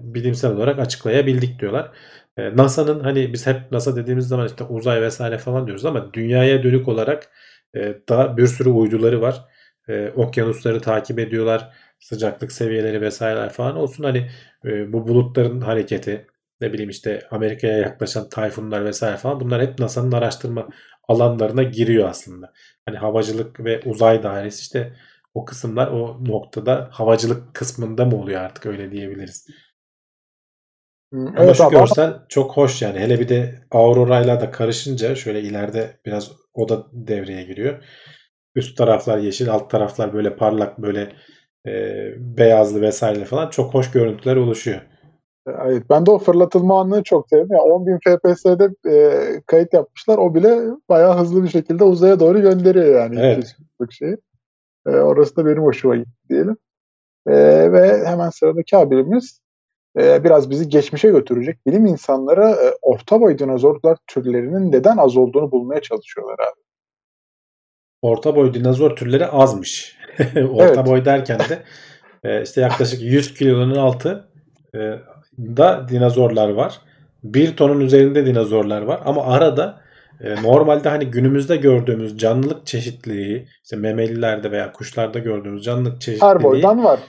bilimsel 0.00 0.52
olarak 0.52 0.78
açıklayabildik 0.78 1.60
diyorlar. 1.60 1.90
E, 2.36 2.56
NASA'nın 2.56 3.00
hani 3.00 3.32
biz 3.32 3.46
hep 3.46 3.72
NASA 3.72 3.96
dediğimiz 3.96 4.28
zaman 4.28 4.46
işte 4.46 4.64
uzay 4.64 5.02
vesaire 5.02 5.38
falan 5.38 5.66
diyoruz 5.66 5.84
ama 5.84 6.14
dünyaya 6.14 6.62
dönük 6.62 6.88
olarak 6.88 7.30
e, 7.76 7.94
daha 8.08 8.36
bir 8.36 8.46
sürü 8.46 8.68
uyduları 8.68 9.20
var. 9.20 9.44
E, 9.88 10.10
okyanusları 10.16 10.80
takip 10.80 11.18
ediyorlar. 11.18 11.72
Sıcaklık 12.00 12.52
seviyeleri 12.52 13.00
vesaireler 13.00 13.50
falan 13.50 13.76
olsun. 13.76 14.04
Hani 14.04 14.30
e, 14.64 14.92
bu 14.92 15.08
bulutların 15.08 15.60
hareketi 15.60 16.26
ne 16.62 16.72
bileyim 16.72 16.90
işte 16.90 17.22
Amerika'ya 17.30 17.78
yaklaşan 17.78 18.28
tayfunlar 18.28 18.84
vesaire 18.84 19.16
falan 19.16 19.40
bunlar 19.40 19.62
hep 19.62 19.78
NASA'nın 19.78 20.12
araştırma 20.12 20.68
alanlarına 21.08 21.62
giriyor 21.62 22.08
aslında. 22.08 22.52
Hani 22.86 22.96
havacılık 22.98 23.60
ve 23.64 23.80
uzay 23.84 24.22
dairesi 24.22 24.60
işte 24.62 24.96
o 25.34 25.44
kısımlar 25.44 25.88
o 25.88 26.24
noktada 26.24 26.88
havacılık 26.92 27.54
kısmında 27.54 28.04
mı 28.04 28.16
oluyor 28.16 28.40
artık 28.40 28.66
öyle 28.66 28.92
diyebiliriz. 28.92 29.46
Hmm, 31.12 31.26
Ama 31.36 31.44
Evet 31.44 31.56
şu 31.56 31.64
abi, 31.64 31.76
çok 32.28 32.56
hoş 32.56 32.82
yani. 32.82 32.98
Hele 33.00 33.20
bir 33.20 33.28
de 33.28 33.64
aurorayla 33.70 34.40
da 34.40 34.50
karışınca 34.50 35.14
şöyle 35.14 35.40
ileride 35.40 36.00
biraz 36.06 36.32
o 36.54 36.68
da 36.68 36.86
devreye 36.92 37.42
giriyor. 37.44 37.84
Üst 38.54 38.78
taraflar 38.78 39.18
yeşil, 39.18 39.50
alt 39.50 39.70
taraflar 39.70 40.12
böyle 40.14 40.36
parlak 40.36 40.78
böyle 40.78 41.12
e, 41.66 41.72
beyazlı 42.18 42.80
vesaire 42.82 43.24
falan 43.24 43.50
çok 43.50 43.74
hoş 43.74 43.90
görüntüler 43.90 44.36
oluşuyor. 44.36 44.80
Evet, 45.46 45.82
ben 45.90 46.06
de 46.06 46.10
o 46.10 46.18
fırlatılma 46.18 46.80
anını 46.80 47.02
çok 47.02 47.28
sevdim. 47.28 47.48
Yani 47.50 47.62
10.000 47.62 48.18
FPS'de 48.18 48.90
e, 48.90 49.40
kayıt 49.46 49.72
yapmışlar. 49.72 50.18
O 50.18 50.34
bile 50.34 50.60
bayağı 50.88 51.18
hızlı 51.18 51.42
bir 51.42 51.48
şekilde 51.48 51.84
uzaya 51.84 52.20
doğru 52.20 52.40
gönderiyor 52.40 53.00
yani. 53.00 53.20
Evet. 53.20 53.56
200 53.80 53.98
şeyi. 53.98 54.16
E, 54.86 54.90
orası 54.90 55.36
da 55.36 55.46
benim 55.46 55.62
hoşuma 55.62 55.96
gitti 55.96 56.10
diyelim. 56.28 56.56
E, 57.26 57.32
ve 57.72 58.06
hemen 58.06 58.30
sıradaki 58.30 58.76
haberimiz 58.76 59.40
e, 59.98 60.24
biraz 60.24 60.50
bizi 60.50 60.68
geçmişe 60.68 61.10
götürecek. 61.10 61.66
Bilim 61.66 61.86
insanları 61.86 62.44
e, 62.44 62.76
orta 62.82 63.20
boy 63.20 63.38
dinozorlar 63.38 63.98
türlerinin 64.06 64.72
neden 64.72 64.96
az 64.96 65.16
olduğunu 65.16 65.52
bulmaya 65.52 65.80
çalışıyorlar 65.80 66.34
abi. 66.34 66.60
Orta 68.02 68.36
boy 68.36 68.54
dinozor 68.54 68.96
türleri 68.96 69.26
azmış. 69.26 69.98
Orta 70.50 70.64
Evet. 70.64 70.86
boy 70.86 71.04
derken 71.04 71.38
de 71.38 71.62
e, 72.24 72.42
işte 72.42 72.60
yaklaşık 72.60 73.02
100 73.02 73.34
kilonun 73.34 73.76
altı 73.76 74.28
e, 74.74 74.78
da 75.56 75.86
dinozorlar 75.88 76.48
var. 76.48 76.80
1 77.24 77.56
tonun 77.56 77.80
üzerinde 77.80 78.26
dinozorlar 78.26 78.82
var 78.82 79.00
ama 79.04 79.24
arada 79.26 79.80
e, 80.20 80.42
normalde 80.42 80.88
hani 80.88 81.06
günümüzde 81.06 81.56
gördüğümüz 81.56 82.18
canlılık 82.18 82.66
çeşitliliği 82.66 83.46
işte 83.64 83.76
memelilerde 83.76 84.50
veya 84.50 84.72
kuşlarda 84.72 85.18
gördüğümüz 85.18 85.64
canlılık 85.64 85.94
Her 85.94 85.98
çeşitliliği 86.00 86.42
boydan 86.42 86.84
var. 86.84 87.00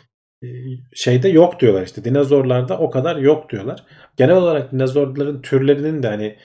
e, 0.43 0.47
şeyde 0.95 1.29
yok 1.29 1.59
diyorlar 1.59 1.81
işte 1.81 2.03
dinozorlarda 2.03 2.77
o 2.77 2.89
kadar 2.89 3.15
yok 3.15 3.49
diyorlar. 3.49 3.83
Genel 4.17 4.35
olarak 4.35 4.71
dinozorların 4.71 5.41
türlerinin 5.41 6.03
de 6.03 6.07
hani 6.07 6.35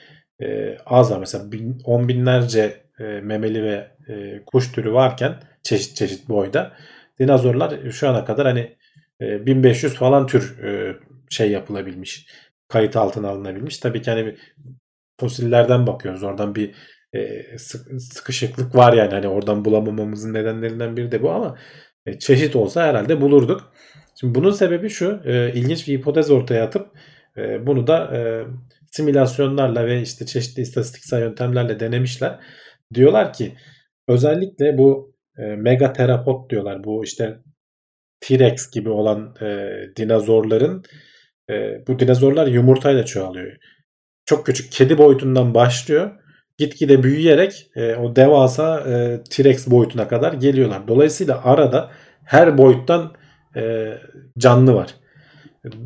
e, 0.41 0.77
az 0.85 1.11
var. 1.11 1.19
Mesela 1.19 1.51
bin, 1.51 1.81
on 1.85 2.07
binlerce 2.07 2.73
e, 2.99 3.03
memeli 3.03 3.63
ve 3.63 3.87
e, 4.09 4.41
kuş 4.45 4.71
türü 4.71 4.93
varken 4.93 5.35
çeşit 5.63 5.95
çeşit 5.95 6.29
boyda. 6.29 6.71
Dinozorlar 7.19 7.91
şu 7.91 8.09
ana 8.09 8.25
kadar 8.25 8.47
hani 8.47 8.75
e, 9.21 9.45
1500 9.45 9.95
falan 9.95 10.27
tür 10.27 10.63
e, 10.63 10.95
şey 11.29 11.51
yapılabilmiş. 11.51 12.27
Kayıt 12.67 12.95
altına 12.95 13.29
alınabilmiş. 13.29 13.77
Tabii 13.77 14.01
ki 14.01 14.11
hani 14.11 14.35
fosillerden 15.19 15.87
bakıyoruz. 15.87 16.23
Oradan 16.23 16.55
bir 16.55 16.75
e, 17.15 17.57
sıkışıklık 17.99 18.75
var 18.75 18.93
yani. 18.93 19.11
Hani 19.13 19.27
oradan 19.27 19.65
bulamamamızın 19.65 20.33
nedenlerinden 20.33 20.97
biri 20.97 21.11
de 21.11 21.21
bu 21.21 21.31
ama 21.31 21.57
e, 22.05 22.19
çeşit 22.19 22.55
olsa 22.55 22.83
herhalde 22.87 23.21
bulurduk. 23.21 23.73
Şimdi 24.19 24.35
bunun 24.35 24.51
sebebi 24.51 24.89
şu. 24.89 25.21
E, 25.25 25.53
ilginç 25.53 25.87
bir 25.87 25.97
hipotez 25.99 26.31
ortaya 26.31 26.63
atıp 26.63 26.87
e, 27.37 27.67
bunu 27.67 27.87
da 27.87 28.17
e, 28.17 28.21
simülasyonlarla 28.91 29.85
ve 29.85 30.01
işte 30.01 30.25
çeşitli 30.25 30.61
istatistiksel 30.61 31.21
yöntemlerle 31.21 31.79
denemişler. 31.79 32.39
Diyorlar 32.93 33.33
ki 33.33 33.55
özellikle 34.07 34.77
bu 34.77 35.15
e, 35.37 35.41
megaterapod 35.41 36.49
diyorlar. 36.49 36.83
Bu 36.83 37.03
işte 37.03 37.39
T-Rex 38.19 38.71
gibi 38.71 38.89
olan 38.89 39.35
e, 39.41 39.69
dinozorların 39.95 40.83
e, 41.49 41.87
bu 41.87 41.99
dinozorlar 41.99 42.47
yumurtayla 42.47 43.05
çoğalıyor. 43.05 43.51
Çok 44.25 44.45
küçük 44.45 44.71
kedi 44.71 44.97
boyutundan 44.97 45.53
başlıyor. 45.53 46.11
Gitgide 46.57 47.03
büyüyerek 47.03 47.71
e, 47.75 47.95
o 47.95 48.15
devasa 48.15 48.79
e, 48.79 49.23
T-Rex 49.29 49.67
boyutuna 49.67 50.07
kadar 50.07 50.33
geliyorlar. 50.33 50.87
Dolayısıyla 50.87 51.43
arada 51.43 51.91
her 52.25 52.57
boyuttan 52.57 53.11
e, 53.55 53.93
canlı 54.37 54.73
var. 54.73 54.95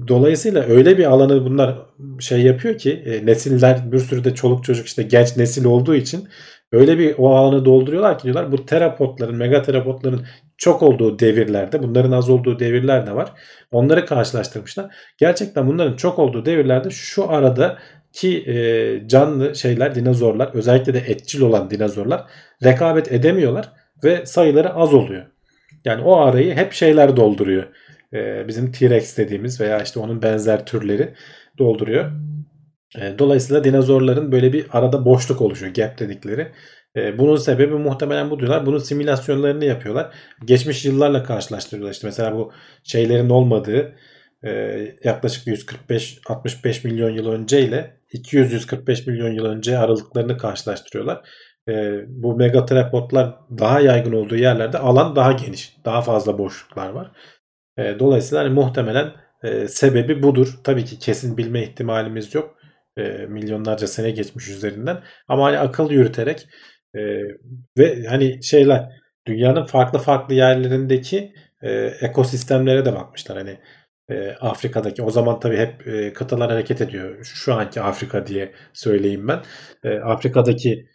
Dolayısıyla 0.07 0.63
öyle 0.63 0.97
bir 0.97 1.05
alanı 1.05 1.45
bunlar 1.45 1.75
şey 2.19 2.41
yapıyor 2.41 2.77
ki 2.77 3.03
e, 3.05 3.25
nesiller 3.25 3.91
bir 3.91 3.99
sürü 3.99 4.23
de 4.23 4.35
çoluk 4.35 4.63
çocuk 4.63 4.87
işte 4.87 5.03
genç 5.03 5.37
nesil 5.37 5.65
olduğu 5.65 5.95
için 5.95 6.27
öyle 6.71 6.99
bir 6.99 7.15
o 7.17 7.35
alanı 7.35 7.65
dolduruyorlar 7.65 8.17
ki 8.17 8.23
diyorlar 8.23 8.51
bu 8.51 8.65
terapotların, 8.65 9.35
megaterapotların 9.35 10.25
çok 10.63 10.83
olduğu 10.83 11.19
devirlerde 11.19 11.83
bunların 11.83 12.11
az 12.11 12.29
olduğu 12.29 12.59
devirler 12.59 13.07
de 13.07 13.15
var. 13.15 13.31
Onları 13.71 14.05
karşılaştırmışlar. 14.05 14.95
Gerçekten 15.17 15.67
bunların 15.67 15.95
çok 15.95 16.19
olduğu 16.19 16.45
devirlerde 16.45 16.89
şu 16.89 17.31
arada 17.31 17.77
ki 18.11 18.43
e, 18.47 19.07
canlı 19.07 19.55
şeyler 19.55 19.95
dinozorlar 19.95 20.49
özellikle 20.53 20.93
de 20.93 20.97
etçil 20.99 21.41
olan 21.41 21.69
dinozorlar 21.69 22.23
rekabet 22.63 23.11
edemiyorlar 23.11 23.71
ve 24.03 24.25
sayıları 24.25 24.73
az 24.73 24.93
oluyor. 24.93 25.25
Yani 25.85 26.03
o 26.03 26.17
arayı 26.17 26.55
hep 26.55 26.73
şeyler 26.73 27.17
dolduruyor. 27.17 27.63
E, 28.13 28.47
bizim 28.47 28.71
T-Rex 28.71 29.17
dediğimiz 29.17 29.61
veya 29.61 29.81
işte 29.81 29.99
onun 29.99 30.21
benzer 30.21 30.65
türleri 30.65 31.13
dolduruyor. 31.57 32.11
E, 32.97 33.19
dolayısıyla 33.19 33.63
dinozorların 33.63 34.31
böyle 34.31 34.53
bir 34.53 34.65
arada 34.71 35.05
boşluk 35.05 35.41
oluşuyor. 35.41 35.73
Gap 35.73 35.99
dedikleri. 35.99 36.51
E, 36.95 37.19
bunun 37.19 37.35
sebebi 37.35 37.73
muhtemelen 37.75 38.31
bu 38.31 38.39
diyorlar. 38.39 38.65
Bunun 38.65 38.77
simülasyonlarını 38.77 39.65
yapıyorlar. 39.65 40.15
Geçmiş 40.45 40.85
yıllarla 40.85 41.23
karşılaştırıyorlar. 41.23 41.93
İşte 41.93 42.07
mesela 42.07 42.35
bu 42.35 42.51
şeylerin 42.83 43.29
olmadığı 43.29 43.95
e, 44.43 44.51
yaklaşık 45.03 45.47
145-65 45.47 46.87
milyon 46.87 47.09
yıl 47.09 47.27
önce 47.31 47.61
ile 47.61 47.97
200-145 48.13 49.09
milyon 49.09 49.31
yıl 49.31 49.45
önce 49.45 49.77
aralıklarını 49.77 50.37
karşılaştırıyorlar. 50.37 51.29
E, 51.69 51.73
bu 52.07 52.35
megatrapodlar 52.35 53.35
daha 53.59 53.79
yaygın 53.79 54.13
olduğu 54.13 54.35
yerlerde 54.35 54.77
alan 54.77 55.15
daha 55.15 55.31
geniş. 55.31 55.77
Daha 55.85 56.01
fazla 56.01 56.37
boşluklar 56.37 56.89
var. 56.89 57.11
E, 57.77 57.99
dolayısıyla 57.99 58.43
hani 58.43 58.53
muhtemelen 58.53 59.11
sebebi 59.67 60.23
budur. 60.23 60.59
Tabii 60.63 60.85
ki 60.85 60.99
kesin 60.99 61.37
bilme 61.37 61.63
ihtimalimiz 61.63 62.35
yok. 62.35 62.55
E, 62.97 63.01
milyonlarca 63.29 63.87
sene 63.87 64.11
geçmiş 64.11 64.49
üzerinden. 64.49 65.03
Ama 65.27 65.45
hani 65.45 65.59
akıl 65.59 65.91
yürüterek 65.91 66.47
e, 66.95 67.01
ve 67.77 68.05
hani 68.07 68.43
şeyler 68.43 68.89
dünyanın 69.27 69.65
farklı 69.65 69.99
farklı 69.99 70.33
yerlerindeki 70.33 71.33
e, 71.61 71.71
ekosistemlere 72.01 72.85
de 72.85 72.93
bakmışlar. 72.93 73.37
Hani 73.37 73.57
e, 74.09 74.31
Afrika'daki 74.31 75.03
o 75.03 75.09
zaman 75.11 75.39
tabii 75.39 75.57
hep 75.57 75.87
e, 75.87 76.13
kıtalar 76.13 76.51
hareket 76.51 76.81
ediyor. 76.81 77.23
Şu 77.23 77.53
anki 77.53 77.81
Afrika 77.81 78.27
diye 78.27 78.51
söyleyeyim 78.73 79.27
ben. 79.27 79.41
E, 79.83 79.99
Afrika'daki 79.99 80.87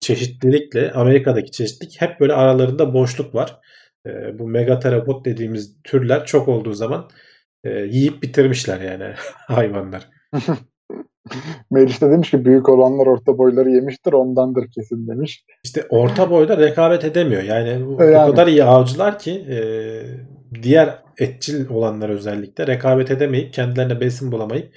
çeşitlilikle 0.00 0.92
Amerika'daki 0.92 1.50
çeşitlilik 1.50 2.00
hep 2.00 2.20
böyle 2.20 2.32
aralarında 2.32 2.94
boşluk 2.94 3.34
var. 3.34 3.60
E, 4.06 4.38
bu 4.38 4.48
megaterapod 4.48 5.24
dediğimiz 5.24 5.82
türler 5.84 6.24
çok 6.26 6.48
olduğu 6.48 6.72
zaman 6.74 7.10
e, 7.64 7.70
yiyip 7.70 8.22
bitirmişler 8.22 8.80
yani 8.80 9.14
hayvanlar. 9.48 10.08
Meriç 11.70 12.02
de 12.02 12.10
demiş 12.10 12.30
ki 12.30 12.44
büyük 12.44 12.68
olanlar 12.68 13.06
orta 13.06 13.38
boyları 13.38 13.70
yemiştir 13.70 14.12
ondandır 14.12 14.70
kesin 14.70 15.08
demiş. 15.08 15.44
İşte 15.64 15.86
orta 15.90 16.30
boyda 16.30 16.56
rekabet 16.56 17.04
edemiyor. 17.04 17.42
Yani, 17.42 17.68
yani. 17.68 18.18
o 18.18 18.30
kadar 18.30 18.46
iyi 18.46 18.64
avcılar 18.64 19.18
ki 19.18 19.32
e, 19.32 19.58
diğer 20.62 20.98
etçil 21.18 21.68
olanlar 21.68 22.08
özellikle 22.08 22.66
rekabet 22.66 23.10
edemeyip 23.10 23.52
kendilerine 23.52 24.00
besin 24.00 24.32
bulamayıp 24.32 24.74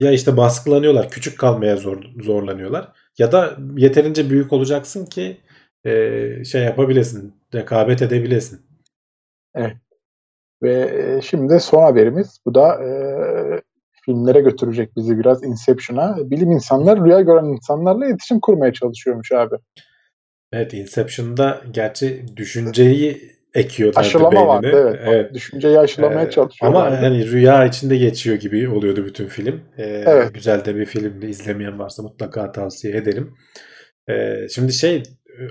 ya 0.00 0.12
işte 0.12 0.36
baskılanıyorlar, 0.36 1.10
küçük 1.10 1.38
kalmaya 1.38 1.76
zor, 1.76 2.02
zorlanıyorlar 2.22 2.92
ya 3.18 3.32
da 3.32 3.56
yeterince 3.76 4.30
büyük 4.30 4.52
olacaksın 4.52 5.06
ki 5.06 5.36
e, 5.84 6.44
şey 6.44 6.62
yapabilesin, 6.62 7.34
rekabet 7.54 8.02
edebilesin. 8.02 8.60
Evet. 9.54 9.76
Ve 10.62 11.20
şimdi 11.22 11.60
son 11.60 11.82
haberimiz. 11.82 12.40
Bu 12.46 12.54
da 12.54 12.84
e, 12.84 12.90
filmlere 14.08 14.40
götürecek 14.40 14.96
bizi 14.96 15.18
biraz 15.18 15.44
Inception'a. 15.44 16.30
Bilim 16.30 16.52
insanları 16.52 17.04
rüya 17.04 17.20
gören 17.20 17.44
insanlarla 17.44 18.06
iletişim 18.06 18.40
kurmaya 18.40 18.72
çalışıyormuş 18.72 19.32
abi. 19.32 19.54
Evet 20.52 20.74
Inception'da 20.74 21.60
gerçi 21.70 22.24
düşünceyi 22.36 23.22
ekiyorlardı 23.54 24.06
Aşılama 24.06 24.32
beynine. 24.32 24.48
vardı 24.48 24.70
evet. 24.72 25.00
evet. 25.06 25.34
Düşünceyi 25.34 25.78
aşılamaya 25.78 26.26
ee, 26.26 26.30
çalışıyorlar. 26.30 26.86
Ama 26.86 27.02
hani 27.02 27.30
rüya 27.30 27.64
içinde 27.64 27.96
geçiyor 27.96 28.36
gibi 28.36 28.68
oluyordu 28.68 29.04
bütün 29.06 29.26
film. 29.26 29.60
Ee, 29.78 30.04
evet. 30.06 30.34
Güzel 30.34 30.64
de 30.64 30.76
bir 30.76 30.86
filmdi. 30.86 31.26
izlemeyen 31.26 31.78
varsa 31.78 32.02
mutlaka 32.02 32.52
tavsiye 32.52 32.96
ederim. 32.96 33.34
Ee, 34.10 34.46
şimdi 34.54 34.72
şey 34.72 35.02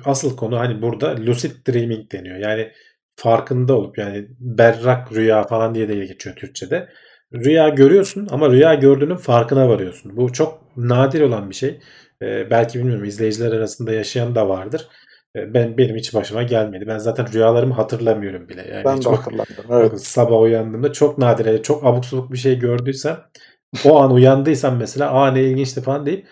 asıl 0.05 0.37
konu 0.37 0.59
hani 0.59 0.81
burada 0.81 1.17
lucid 1.25 1.67
dreaming 1.67 2.11
deniyor. 2.11 2.37
Yani 2.37 2.71
farkında 3.15 3.75
olup 3.77 3.97
yani 3.97 4.27
berrak 4.39 5.11
rüya 5.11 5.43
falan 5.43 5.75
diye 5.75 5.89
de 5.89 5.95
geçiyor 5.95 6.35
Türkçe'de. 6.35 6.87
Rüya 7.33 7.69
görüyorsun 7.69 8.27
ama 8.31 8.49
rüya 8.49 8.73
gördüğünün 8.73 9.15
farkına 9.17 9.69
varıyorsun. 9.69 10.17
Bu 10.17 10.33
çok 10.33 10.59
nadir 10.77 11.21
olan 11.21 11.49
bir 11.49 11.55
şey. 11.55 11.79
Ee, 12.21 12.49
belki 12.51 12.79
bilmiyorum 12.79 13.05
izleyiciler 13.05 13.51
arasında 13.51 13.93
yaşayan 13.93 14.35
da 14.35 14.49
vardır. 14.49 14.87
Ee, 15.35 15.53
ben 15.53 15.77
benim 15.77 15.95
hiç 15.95 16.13
başıma 16.13 16.43
gelmedi. 16.43 16.87
Ben 16.87 16.97
zaten 16.97 17.33
rüyalarımı 17.33 17.73
hatırlamıyorum 17.73 18.49
bile. 18.49 18.61
Yani 18.73 18.85
ben 18.85 19.01
de 19.01 19.09
hatırlamıyorum. 19.09 19.65
Evet. 19.69 20.01
Sabah 20.07 20.41
uyandığımda 20.41 20.93
çok 20.93 21.17
nadir, 21.17 21.63
çok 21.63 21.85
abuk 21.85 22.05
subuk 22.05 22.31
bir 22.31 22.37
şey 22.37 22.59
gördüysem 22.59 23.17
o 23.85 23.99
an 23.99 24.11
uyandıysam 24.11 24.77
mesela 24.77 25.11
aa 25.11 25.31
ne 25.31 25.43
ilginçti 25.43 25.81
falan 25.81 26.05
deyip 26.05 26.27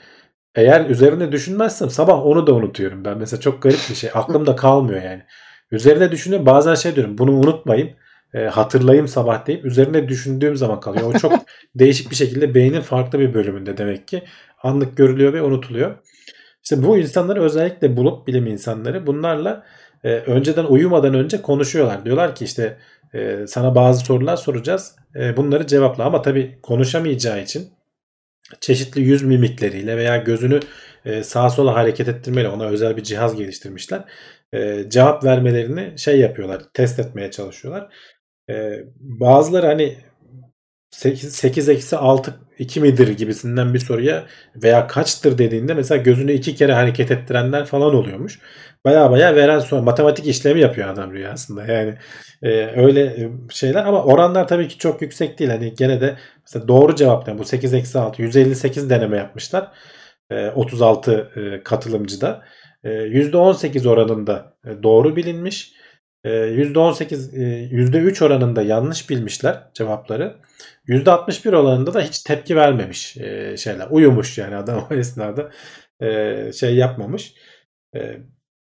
eğer 0.55 0.89
üzerine 0.89 1.31
düşünmezsem 1.31 1.89
sabah 1.89 2.25
onu 2.25 2.47
da 2.47 2.53
unutuyorum. 2.53 3.05
Ben 3.05 3.17
mesela 3.17 3.41
çok 3.41 3.61
garip 3.61 3.79
bir 3.89 3.95
şey. 3.95 4.09
Aklımda 4.13 4.55
kalmıyor 4.55 5.01
yani. 5.01 5.23
Üzerine 5.71 6.11
düşünüyorum. 6.11 6.45
Bazen 6.45 6.75
şey 6.75 6.95
diyorum. 6.95 7.17
Bunu 7.17 7.31
unutmayayım. 7.31 7.95
E, 8.35 8.45
hatırlayayım 8.45 9.07
sabah 9.07 9.47
deyip 9.47 9.65
üzerine 9.65 10.07
düşündüğüm 10.07 10.55
zaman 10.55 10.79
kalıyor. 10.79 11.13
O 11.15 11.19
çok 11.19 11.33
değişik 11.75 12.11
bir 12.11 12.15
şekilde 12.15 12.55
beynin 12.55 12.81
farklı 12.81 13.19
bir 13.19 13.33
bölümünde 13.33 13.77
demek 13.77 14.07
ki. 14.07 14.23
Anlık 14.63 14.97
görülüyor 14.97 15.33
ve 15.33 15.41
unutuluyor. 15.41 15.95
İşte 16.63 16.83
bu 16.83 16.97
insanları 16.97 17.41
özellikle 17.43 17.97
bulup 17.97 18.27
bilim 18.27 18.47
insanları 18.47 19.07
bunlarla 19.07 19.65
e, 20.03 20.09
önceden 20.09 20.65
uyumadan 20.65 21.13
önce 21.13 21.41
konuşuyorlar. 21.41 22.05
Diyorlar 22.05 22.35
ki 22.35 22.45
işte 22.45 22.77
e, 23.13 23.47
sana 23.47 23.75
bazı 23.75 24.05
sorular 24.05 24.35
soracağız. 24.35 24.95
E, 25.15 25.37
bunları 25.37 25.67
cevapla 25.67 26.05
ama 26.05 26.21
tabii 26.21 26.59
konuşamayacağı 26.63 27.41
için 27.41 27.69
çeşitli 28.61 29.01
yüz 29.01 29.23
mimikleriyle 29.23 29.97
veya 29.97 30.17
gözünü 30.17 30.59
e, 31.05 31.23
sağa 31.23 31.49
sola 31.49 31.75
hareket 31.75 32.07
ettirmeyle 32.07 32.49
ona 32.49 32.65
özel 32.65 32.97
bir 32.97 33.03
cihaz 33.03 33.35
geliştirmişler. 33.35 34.03
E, 34.53 34.89
cevap 34.89 35.23
vermelerini 35.23 35.99
şey 35.99 36.19
yapıyorlar, 36.19 36.61
test 36.73 36.99
etmeye 36.99 37.31
çalışıyorlar. 37.31 37.89
E, 38.49 38.83
bazıları 38.99 39.65
hani 39.67 39.97
8, 40.91 41.35
8 41.35 41.69
eksi 41.69 41.97
6 41.97 42.39
2 42.59 42.81
midir 42.81 43.07
gibisinden 43.07 43.73
bir 43.73 43.79
soruya 43.79 44.25
veya 44.55 44.87
kaçtır 44.87 45.37
dediğinde 45.37 45.73
mesela 45.73 46.01
gözünü 46.01 46.31
iki 46.33 46.55
kere 46.55 46.73
hareket 46.73 47.11
ettirenler 47.11 47.65
falan 47.65 47.95
oluyormuş. 47.95 48.39
Baya 48.85 49.11
baya 49.11 49.35
veren 49.35 49.59
sonra 49.59 49.81
matematik 49.81 50.27
işlemi 50.27 50.61
yapıyor 50.61 50.89
adam 50.89 51.13
rüyasında. 51.13 51.65
Yani 51.65 51.95
e, 52.43 52.49
öyle 52.81 53.29
şeyler 53.49 53.85
ama 53.85 54.03
oranlar 54.03 54.47
tabii 54.47 54.67
ki 54.67 54.77
çok 54.77 55.01
yüksek 55.01 55.39
değil. 55.39 55.51
Hani 55.51 55.73
gene 55.75 56.01
de 56.01 56.15
mesela 56.41 56.67
doğru 56.67 56.95
cevap 56.95 57.27
yani 57.27 57.39
bu 57.39 57.45
8 57.45 57.73
eksi 57.73 57.99
6 57.99 58.21
158 58.21 58.89
deneme 58.89 59.17
yapmışlar. 59.17 59.71
E, 60.31 60.49
36 60.49 61.31
e, 61.35 61.63
katılımcıda. 61.63 62.43
E, 62.83 62.89
%18 62.89 63.87
oranında 63.87 64.53
e, 64.65 64.83
doğru 64.83 65.15
bilinmiş. 65.15 65.74
%18, 66.25 67.35
ee, 67.35 67.69
%3 67.71 68.21
e, 68.21 68.25
oranında 68.25 68.61
yanlış 68.61 69.09
bilmişler 69.09 69.63
cevapları. 69.73 70.35
%61 70.87 71.55
oranında 71.55 71.93
da 71.93 72.01
hiç 72.01 72.23
tepki 72.23 72.55
vermemiş 72.55 73.17
e, 73.17 73.57
şeyler. 73.57 73.87
Uyumuş 73.89 74.37
yani 74.37 74.55
adam 74.55 74.87
o 74.91 74.93
esnada 74.93 75.51
e, 76.01 76.51
şey 76.53 76.75
yapmamış. 76.75 77.33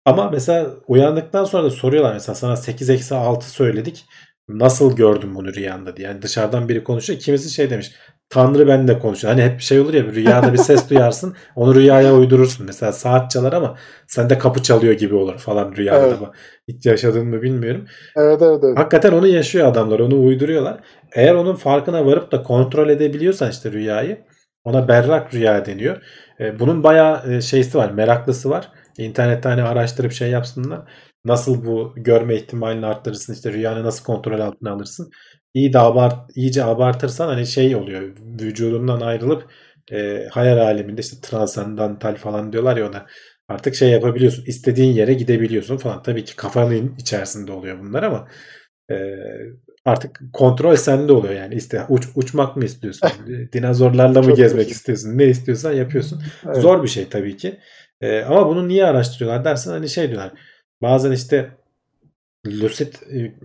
Ama 0.05 0.30
mesela 0.30 0.70
uyandıktan 0.88 1.45
sonra 1.45 1.64
da 1.64 1.70
soruyorlar 1.70 2.14
mesela 2.14 2.36
sana 2.36 2.55
8 2.55 2.89
eksi 2.89 3.16
6 3.16 3.49
söyledik. 3.49 4.05
Nasıl 4.50 4.95
gördün 4.95 5.36
bunu 5.36 5.54
rüyanda 5.54 5.97
diye. 5.97 6.08
Yani 6.08 6.22
dışarıdan 6.22 6.70
biri 6.70 6.84
konuşuyor. 6.84 7.20
Kimisi 7.20 7.50
şey 7.50 7.70
demiş. 7.70 7.91
Tanrı 8.30 8.68
ben 8.68 8.88
de 8.88 9.00
konuşuyor. 9.00 9.34
Hani 9.34 9.43
hep 9.43 9.58
bir 9.58 9.64
şey 9.64 9.80
olur 9.80 9.93
ya 9.93 10.04
rüyada 10.04 10.54
bir 10.54 10.58
ses 10.58 10.89
duyarsın. 10.89 11.36
Onu 11.56 11.76
rüyaya 11.76 12.16
uydurursun. 12.16 12.66
Mesela 12.66 12.91
saat 12.91 13.32
çalar 13.32 13.54
ama 13.54 13.78
sende 14.08 14.38
kapı 14.38 14.64
çalıyor 14.64 14.93
gibi 14.93 15.16
olur 15.16 15.38
falan 15.38 15.76
rüyada. 15.76 16.08
Evet. 16.08 16.18
Evet. 16.20 16.30
Hiç 16.68 16.86
yaşadın 16.86 17.28
mı 17.28 17.41
bilmiyorum. 17.41 17.86
Evet 18.16 18.41
evet 18.41 18.60
evet. 18.64 18.78
Hakikaten 18.78 19.12
onu 19.12 19.28
yaşıyor 19.28 19.68
adamlar. 19.68 20.00
Onu 20.00 20.24
uyduruyorlar. 20.24 20.80
Eğer 21.16 21.36
onun 21.36 21.56
farkına 21.56 22.06
varıp 22.06 22.32
da 22.32 22.43
kontrol 22.43 22.89
edebiliyorsan 22.89 23.50
işte 23.50 23.72
rüyayı 23.72 24.26
ona 24.64 24.88
berrak 24.88 25.34
rüya 25.34 25.66
deniyor. 25.66 26.02
E, 26.39 26.60
bunun 26.60 26.84
bayağı 26.84 27.34
e, 27.34 27.41
şeysi 27.41 27.78
var. 27.78 27.91
Meraklısı 27.91 28.50
var. 28.50 28.72
İnternette 28.97 29.50
hani 29.50 29.64
araştırıp 29.64 30.12
şey 30.12 30.30
yapsınlar. 30.30 30.82
Nasıl 31.26 31.65
bu 31.65 31.93
görme 31.97 32.36
ihtimalini 32.36 32.86
arttırırsın 32.86 33.34
işte 33.34 33.53
rüyanı 33.53 33.84
nasıl 33.84 34.03
kontrol 34.05 34.39
altına 34.39 34.72
alırsın. 34.72 35.11
İyi 35.53 35.74
de 35.74 35.80
abart, 35.80 36.32
iyice 36.38 36.63
abartırsan 36.63 37.28
hani 37.28 37.47
şey 37.47 37.76
oluyor. 37.76 38.01
Vücudundan 38.41 39.01
ayrılıp 39.01 39.51
e, 39.91 40.28
hayal 40.32 40.57
aleminde 40.57 41.01
işte 41.01 41.17
transandantal 41.22 42.15
falan 42.15 42.53
diyorlar 42.53 42.78
ya 42.78 42.89
ona. 42.89 43.05
Artık 43.47 43.76
şey 43.76 43.89
yapabiliyorsun. 43.89 44.43
istediğin 44.47 44.93
yere 44.93 45.13
gidebiliyorsun 45.13 45.78
falan. 45.78 46.03
Tabii 46.03 46.26
ki 46.26 46.36
kafanın 46.36 46.95
içerisinde 46.97 47.51
oluyor 47.51 47.80
bunlar 47.80 48.03
ama 48.03 48.28
e, 48.91 48.95
artık 49.86 50.22
kontrol 50.34 50.76
sende 50.76 51.13
oluyor 51.13 51.34
yani. 51.34 51.55
İşte 51.55 51.86
uç, 51.89 52.07
uçmak 52.15 52.55
mı 52.57 52.65
istiyorsun? 52.65 53.09
Dinozorlarla 53.53 54.22
mı 54.22 54.36
gezmek 54.36 54.61
güzel. 54.61 54.76
istiyorsun? 54.76 55.17
Ne 55.17 55.26
istiyorsan 55.26 55.72
yapıyorsun. 55.72 56.24
Evet. 56.45 56.57
Zor 56.57 56.84
bir 56.84 56.88
şey 56.88 57.09
tabii 57.09 57.38
ki. 57.38 57.59
Ee, 58.01 58.22
ama 58.22 58.47
bunu 58.47 58.67
niye 58.67 58.86
araştırıyorlar 58.86 59.45
dersen 59.45 59.72
hani 59.72 59.89
şey 59.89 60.09
diyorlar. 60.09 60.32
Bazen 60.82 61.11
işte 61.11 61.57
lucid 62.47 62.93
e, 63.11 63.36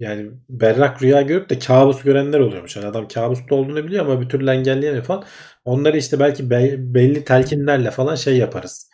yani 0.00 0.30
berrak 0.48 1.02
rüya 1.02 1.22
görüp 1.22 1.50
de 1.50 1.58
kabus 1.58 2.02
görenler 2.02 2.40
oluyormuş. 2.40 2.76
Yani 2.76 2.86
adam 2.86 3.08
kabusta 3.08 3.54
olduğunu 3.54 3.84
biliyor 3.84 4.06
ama 4.06 4.20
bir 4.20 4.28
türlü 4.28 4.50
engelleyemiyor 4.50 5.04
falan. 5.04 5.24
Onları 5.64 5.96
işte 5.98 6.20
belki 6.20 6.50
be- 6.50 6.76
belli 6.94 7.24
telkinlerle 7.24 7.90
falan 7.90 8.14
şey 8.14 8.36
yaparız. 8.36 8.90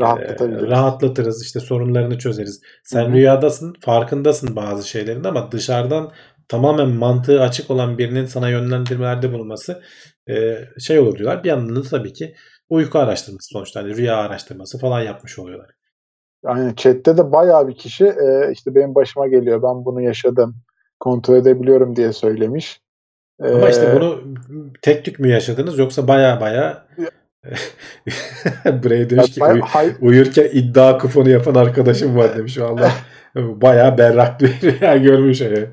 Rahatlatabiliriz. 0.00 0.70
rahatlatırız 0.70 1.44
işte 1.44 1.60
sorunlarını 1.60 2.18
çözeriz. 2.18 2.60
Sen 2.84 3.04
Hı 3.04 3.08
hı. 3.08 3.12
rüyadasın 3.12 3.74
farkındasın 3.80 4.56
bazı 4.56 4.88
şeylerin 4.88 5.24
ama 5.24 5.52
dışarıdan 5.52 6.12
tamamen 6.48 6.88
mantığı 6.88 7.42
açık 7.42 7.70
olan 7.70 7.98
birinin 7.98 8.26
sana 8.26 8.48
yönlendirmelerde 8.48 9.32
bulunması 9.32 9.82
e, 10.28 10.56
şey 10.80 10.98
olur 10.98 11.18
diyorlar. 11.18 11.44
Bir 11.44 11.48
yandan 11.48 11.76
da 11.76 11.82
tabii 11.82 12.12
ki 12.12 12.34
uyku 12.68 12.98
araştırması 12.98 13.48
sonuçta 13.52 13.80
hani 13.82 13.96
rüya 13.96 14.16
araştırması 14.16 14.78
falan 14.78 15.00
yapmış 15.00 15.38
oluyorlar. 15.38 15.75
Yani 16.46 16.76
chatte 16.76 17.16
de 17.16 17.32
bayağı 17.32 17.68
bir 17.68 17.74
kişi 17.74 18.04
e, 18.06 18.52
işte 18.52 18.74
benim 18.74 18.94
başıma 18.94 19.26
geliyor 19.28 19.62
ben 19.62 19.84
bunu 19.84 20.00
yaşadım 20.02 20.56
kontrol 21.00 21.36
edebiliyorum 21.36 21.96
diye 21.96 22.12
söylemiş. 22.12 22.80
Ama 23.42 23.68
işte 23.70 23.86
Ee, 23.86 23.96
bunu 23.96 24.20
tek 24.82 25.04
tük 25.04 25.18
mü 25.20 25.28
yaşadınız 25.28 25.78
yoksa 25.78 26.08
baya 26.08 26.40
baya 26.40 26.86
Bray 28.64 29.10
demiş 29.10 29.30
ki 29.30 29.40
bayağı- 29.40 29.54
uy- 29.54 29.60
hay- 29.60 29.94
uyurken 30.00 30.48
iddia 30.52 30.98
kuponu 30.98 31.30
yapan 31.30 31.54
arkadaşım 31.54 32.16
var 32.16 32.30
demiş. 32.38 32.58
Valla 32.60 32.90
baya 33.36 33.98
berrak 33.98 34.40
bir 34.40 34.60
rüya 34.80 34.96
görmüş. 34.96 35.40
Yani. 35.40 35.66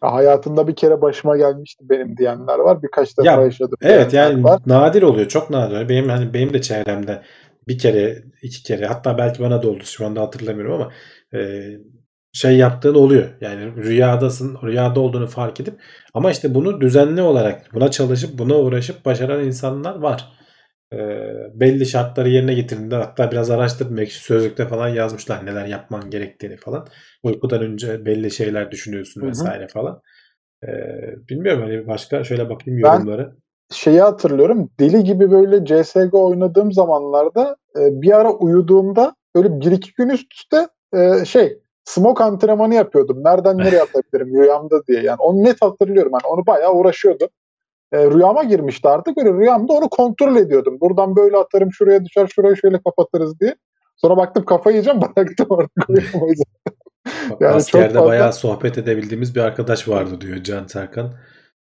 hayatımda 0.00 0.68
bir 0.68 0.76
kere 0.76 1.00
başıma 1.02 1.36
gelmişti 1.36 1.84
benim 1.88 2.16
diyenler 2.16 2.58
var. 2.58 2.82
Birkaç 2.82 3.18
defa 3.18 3.30
Ya, 3.30 3.42
yaşadım 3.42 3.78
Evet 3.82 4.12
yani 4.12 4.44
var. 4.44 4.60
nadir 4.66 5.02
oluyor. 5.02 5.28
Çok 5.28 5.50
nadir. 5.50 5.88
Benim 5.88 6.08
hani 6.08 6.34
benim 6.34 6.52
de 6.52 6.60
çevremde 6.62 7.22
bir 7.68 7.78
kere, 7.78 8.22
iki 8.42 8.62
kere 8.62 8.86
hatta 8.86 9.18
belki 9.18 9.42
bana 9.42 9.62
da 9.62 9.68
oldu 9.70 9.84
şu 9.84 10.06
anda 10.06 10.20
hatırlamıyorum 10.20 10.72
ama 10.72 10.92
e, 11.34 11.70
şey 12.32 12.56
yaptığın 12.56 12.94
oluyor. 12.94 13.28
Yani 13.40 13.76
rüyadasın, 13.76 14.58
rüyada 14.62 15.00
olduğunu 15.00 15.26
fark 15.26 15.60
edip 15.60 15.80
ama 16.14 16.30
işte 16.30 16.54
bunu 16.54 16.80
düzenli 16.80 17.22
olarak 17.22 17.74
buna 17.74 17.90
çalışıp 17.90 18.38
buna 18.38 18.54
uğraşıp 18.58 19.04
başaran 19.04 19.44
insanlar 19.44 19.94
var. 19.94 20.32
E, 20.92 20.98
belli 21.54 21.86
şartları 21.86 22.28
yerine 22.28 22.54
getirdiğinde 22.54 22.94
hatta 22.96 23.30
biraz 23.32 23.50
araştırdım. 23.50 23.98
Ekşi 23.98 24.18
Sözlük'te 24.24 24.68
falan 24.68 24.88
yazmışlar 24.88 25.46
neler 25.46 25.66
yapman 25.66 26.10
gerektiğini 26.10 26.56
falan. 26.56 26.86
Uykudan 27.22 27.62
önce 27.62 28.04
belli 28.06 28.30
şeyler 28.30 28.70
düşünüyorsun 28.70 29.20
Hı 29.20 29.24
hı. 29.24 29.30
vesaire 29.30 29.68
falan. 29.68 30.00
E, 30.64 30.68
bilmiyorum 31.28 31.62
hani 31.62 31.86
başka 31.86 32.24
şöyle 32.24 32.50
bakayım 32.50 32.82
Ben- 32.82 32.90
yorumları. 32.92 33.36
Şeyi 33.74 34.00
hatırlıyorum. 34.00 34.70
Deli 34.80 35.04
gibi 35.04 35.30
böyle 35.30 35.64
CSGO 35.64 36.28
oynadığım 36.28 36.72
zamanlarda 36.72 37.56
e, 37.76 38.02
bir 38.02 38.12
ara 38.20 38.32
uyuduğumda 38.32 39.14
böyle 39.34 39.60
bir 39.60 39.72
iki 39.72 39.94
gün 39.94 40.08
üst 40.08 40.34
üste 40.34 40.68
e, 40.94 41.24
şey 41.24 41.58
smoke 41.84 42.24
antrenmanı 42.24 42.74
yapıyordum. 42.74 43.24
Nereden 43.24 43.58
nereye 43.58 43.82
atabilirim 43.82 44.42
rüyamda 44.42 44.86
diye. 44.86 45.02
Yani 45.02 45.16
onu 45.18 45.44
net 45.44 45.62
hatırlıyorum. 45.62 46.12
Yani 46.12 46.32
onu 46.34 46.46
bayağı 46.46 46.74
uğraşıyordum. 46.74 47.28
E, 47.92 48.10
rüyama 48.10 48.44
girmişti 48.44 48.88
artık. 48.88 49.16
Böyle 49.16 49.32
rüyamda 49.32 49.72
onu 49.72 49.88
kontrol 49.88 50.36
ediyordum. 50.36 50.80
Buradan 50.80 51.16
böyle 51.16 51.36
atarım 51.36 51.72
şuraya 51.72 52.04
düşer 52.04 52.26
şurayı 52.26 52.56
şöyle 52.56 52.82
kapatırız 52.82 53.40
diye. 53.40 53.54
Sonra 53.96 54.16
baktım 54.16 54.44
kafayı 54.44 54.76
yiyeceğim 54.76 55.00
bıraktım 55.16 55.46
artık. 55.52 56.14
Bak, 57.30 57.40
Yani 57.40 57.54
askerde 57.54 57.94
fazla- 57.94 58.06
bayağı 58.08 58.32
sohbet 58.32 58.78
edebildiğimiz 58.78 59.34
bir 59.34 59.40
arkadaş 59.40 59.88
vardı 59.88 60.20
diyor 60.20 60.42
Can 60.42 60.66
Serkan. 60.66 61.10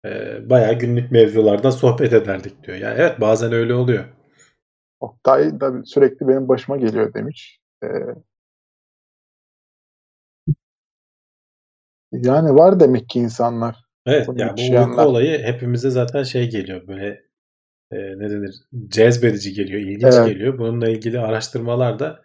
Ee, 0.09 0.51
bayağı 0.51 0.75
günlük 0.75 1.11
mevzulardan 1.11 1.71
sohbet 1.71 2.13
ederdik 2.13 2.65
diyor. 2.65 2.77
Yani 2.79 2.95
evet 2.99 3.21
bazen 3.21 3.53
öyle 3.53 3.75
oluyor. 3.75 4.05
Oktay 5.01 5.61
da 5.61 5.85
sürekli 5.85 6.29
benim 6.29 6.49
başıma 6.49 6.77
geliyor 6.77 7.15
demiş. 7.15 7.61
Ee, 7.85 7.89
yani 12.13 12.55
var 12.55 12.81
demek 12.81 13.09
ki 13.09 13.19
insanlar. 13.19 13.77
Evet 14.07 14.29
Bunu 14.29 14.41
yani 14.41 14.53
bu 14.57 14.77
uyku 14.79 15.01
olayı 15.01 15.39
hepimize 15.39 15.91
zaten 15.91 16.23
şey 16.23 16.51
geliyor 16.51 16.87
böyle 16.89 17.07
e, 17.91 17.97
ne 17.97 18.31
denir 18.31 18.55
cezbedici 18.89 19.53
geliyor, 19.53 19.81
ilginç 19.81 20.15
Evet. 20.15 20.27
geliyor. 20.27 20.59
Bununla 20.59 20.89
ilgili 20.89 21.21
araştırmalar 21.21 21.99
da 21.99 22.23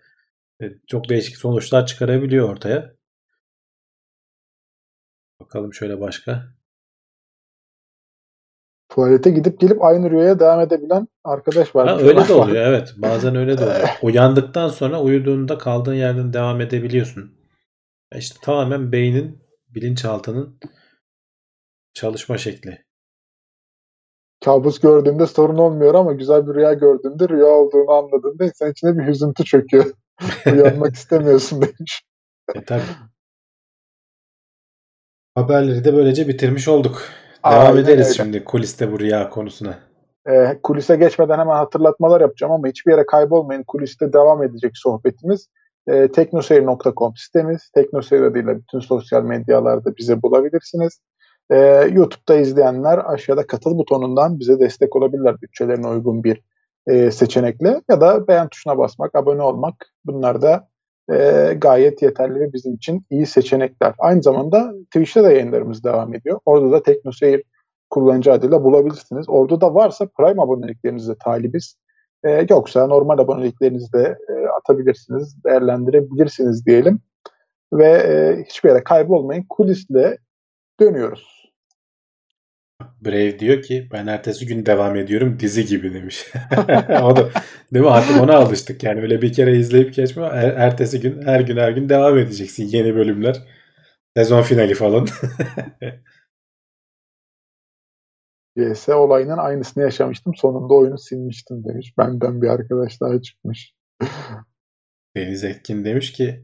e, 0.62 0.66
çok 0.88 1.10
değişik 1.10 1.38
sonuçlar 1.38 1.86
çıkarabiliyor 1.86 2.50
ortaya. 2.50 2.96
Bakalım 5.40 5.74
şöyle 5.74 6.00
başka. 6.02 6.54
Tuvalete 8.94 9.30
gidip 9.30 9.60
gelip 9.60 9.84
aynı 9.84 10.12
rüyaya 10.12 10.40
devam 10.40 10.60
edebilen 10.60 11.08
arkadaş 11.24 11.76
var. 11.76 11.88
Ha, 11.88 11.98
öyle 11.98 12.28
de 12.28 12.34
oluyor 12.34 12.66
evet. 12.66 12.94
Bazen 12.98 13.36
öyle 13.36 13.58
de 13.58 13.64
oluyor. 13.64 13.90
Uyandıktan 14.02 14.70
sonra 14.70 15.02
uyuduğunda 15.02 15.58
kaldığın 15.58 15.94
yerden 15.94 16.34
devam 16.34 16.62
edebiliyorsun. 16.62 17.32
İşte 18.16 18.40
tamamen 18.42 18.92
beynin, 18.92 19.44
bilinçaltının 19.70 20.60
çalışma 21.94 22.38
şekli. 22.38 22.86
Kabus 24.46 24.80
gördüğünde 24.80 25.28
sorun 25.28 25.58
olmuyor 25.58 25.96
ama 25.96 26.14
güzel 26.14 26.48
bir 26.48 26.54
rüya 26.54 26.74
gördüğünde 26.74 27.30
rüya 27.30 27.48
olduğunu 27.48 27.92
anladığında 27.92 28.46
insan 28.46 28.72
içine 28.72 28.98
bir 28.98 29.08
hüzüntü 29.08 29.46
çöküyor. 29.46 29.86
Uyanmak 30.46 30.96
istemiyorsun 30.96 31.62
demiş. 31.62 32.04
E 32.56 32.66
tabii. 32.66 32.82
Haberleri 35.36 35.84
de 35.84 35.94
böylece 35.94 36.28
bitirmiş 36.28 36.68
olduk. 36.68 37.23
Devam 37.46 37.68
Aynen 37.68 37.84
ederiz 37.84 38.06
öyle. 38.06 38.14
şimdi 38.14 38.44
kuliste 38.44 38.92
bu 38.92 39.00
rüya 39.00 39.30
konusuna. 39.30 39.80
Ee, 40.30 40.60
kulise 40.64 40.96
geçmeden 40.96 41.40
hemen 41.40 41.56
hatırlatmalar 41.56 42.22
yapacağım 42.22 42.54
ama 42.54 42.68
hiçbir 42.68 42.92
yere 42.92 43.06
kaybolmayın. 43.06 43.64
Kuliste 43.64 44.14
devam 44.14 44.44
edecek 44.44 44.72
sohbetimiz. 44.76 45.48
Ee, 45.88 46.08
teknoseyir.com 46.08 47.16
sitemiz. 47.16 47.70
Teknoseyir 47.70 48.24
adıyla 48.24 48.58
bütün 48.58 48.80
sosyal 48.80 49.24
medyalarda 49.24 49.98
bizi 49.98 50.22
bulabilirsiniz. 50.22 51.00
Ee, 51.52 51.90
YouTube'da 51.92 52.36
izleyenler 52.36 53.14
aşağıda 53.14 53.48
katıl 53.48 53.78
butonundan 53.78 54.40
bize 54.40 54.60
destek 54.60 54.96
olabilirler. 54.96 55.42
Bütçelerine 55.42 55.88
uygun 55.88 56.24
bir 56.24 56.42
e, 56.88 57.12
seçenekle 57.12 57.82
ya 57.90 58.02
da 58.02 58.28
beğen 58.28 58.48
tuşuna 58.48 58.78
basmak, 58.78 59.16
abone 59.16 59.42
olmak 59.42 59.76
bunlar 60.06 60.42
da 60.42 60.68
e, 61.12 61.54
gayet 61.58 62.02
yeterli 62.02 62.40
ve 62.40 62.54
bizim 62.54 62.74
için 62.74 63.06
iyi 63.10 63.26
seçenekler. 63.26 63.94
Aynı 64.00 64.24
zamanda 64.24 64.74
Twitch'te 64.86 65.24
de 65.24 65.28
yayınlarımız 65.28 65.84
devam 65.84 66.14
ediyor. 66.14 66.40
Orada 66.46 66.72
da 66.72 66.84
Teknoseyir 66.84 67.44
kullanıcı 67.90 68.32
adıyla 68.32 68.64
bulabilirsiniz. 68.64 69.26
Orada 69.30 69.62
da 69.62 69.76
varsa 69.76 70.08
Prime 70.18 70.42
aboneliklerinizde 70.42 71.16
talibiz. 71.24 71.76
Ee, 72.24 72.46
yoksa 72.50 72.88
normal 72.88 73.20
aboneliklerinizi 73.20 73.94
de 73.94 74.18
e, 74.30 74.48
atabilirsiniz, 74.48 75.44
değerlendirebilirsiniz 75.46 76.66
diyelim. 76.66 77.00
Ve 77.74 77.90
e, 77.90 78.44
hiçbir 78.44 78.70
yere 78.70 78.84
kaybolmayın. 78.84 79.46
Kulisle 79.50 80.18
dönüyoruz. 80.80 81.43
Brave 83.06 83.40
diyor 83.40 83.62
ki 83.62 83.90
ben 83.92 84.08
ertesi 84.08 84.46
gün 84.46 84.66
devam 84.66 84.96
ediyorum 84.96 85.40
dizi 85.40 85.66
gibi 85.66 85.94
demiş. 85.94 86.26
o 87.04 87.16
da 87.16 87.30
değil 87.74 87.86
mi? 87.86 87.92
Artık 87.92 88.22
ona 88.22 88.36
alıştık. 88.36 88.84
Yani 88.84 89.02
öyle 89.02 89.22
bir 89.22 89.34
kere 89.34 89.58
izleyip 89.58 89.94
geçme. 89.94 90.24
Er- 90.24 90.54
ertesi 90.58 91.02
gün 91.02 91.22
her 91.22 91.40
gün 91.40 91.58
her 91.58 91.72
gün 91.72 91.90
devam 91.90 92.18
edeceksin. 92.18 92.68
Yeni 92.68 92.96
bölümler. 92.96 93.42
Sezon 94.18 94.42
finali 94.42 94.74
falan. 94.74 95.08
CS 98.58 98.90
olayının 98.90 99.38
aynısını 99.38 99.84
yaşamıştım. 99.84 100.36
Sonunda 100.36 100.74
oyunu 100.74 100.98
silmiştim 100.98 101.64
demiş. 101.66 101.98
Benden 101.98 102.42
bir 102.42 102.48
arkadaş 102.48 103.02
daha 103.02 103.22
çıkmış. 103.22 103.74
Deniz 105.16 105.44
Etkin 105.44 105.86
demiş 105.86 106.12
ki 106.12 106.44